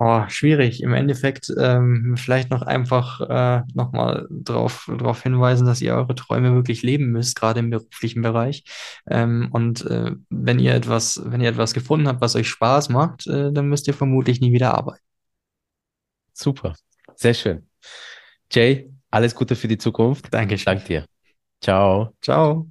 Oh, 0.00 0.22
schwierig. 0.28 0.80
Im 0.84 0.94
Endeffekt 0.94 1.52
ähm, 1.58 2.14
vielleicht 2.16 2.50
noch 2.50 2.62
einfach 2.62 3.20
äh, 3.20 3.62
nochmal 3.74 4.28
darauf 4.30 4.88
drauf 4.96 5.24
hinweisen, 5.24 5.66
dass 5.66 5.80
ihr 5.80 5.94
eure 5.94 6.14
Träume 6.14 6.54
wirklich 6.54 6.82
leben 6.82 7.06
müsst, 7.10 7.34
gerade 7.34 7.58
im 7.58 7.70
beruflichen 7.70 8.22
Bereich. 8.22 8.62
Ähm, 9.08 9.48
und 9.50 9.84
äh, 9.86 10.12
wenn 10.30 10.60
ihr 10.60 10.74
etwas, 10.74 11.20
wenn 11.24 11.40
ihr 11.40 11.48
etwas 11.48 11.74
gefunden 11.74 12.06
habt, 12.06 12.20
was 12.20 12.36
euch 12.36 12.48
Spaß 12.48 12.90
macht, 12.90 13.26
äh, 13.26 13.52
dann 13.52 13.68
müsst 13.68 13.88
ihr 13.88 13.94
vermutlich 13.94 14.40
nie 14.40 14.52
wieder 14.52 14.74
arbeiten. 14.74 15.02
Super. 16.32 16.74
Sehr 17.16 17.34
schön. 17.34 17.68
Jay, 18.52 18.88
alles 19.10 19.34
Gute 19.34 19.56
für 19.56 19.66
die 19.66 19.78
Zukunft. 19.78 20.32
Dankeschön. 20.32 20.64
Dank 20.66 20.84
dir. 20.84 21.06
Ciao. 21.60 22.14
Ciao. 22.22 22.68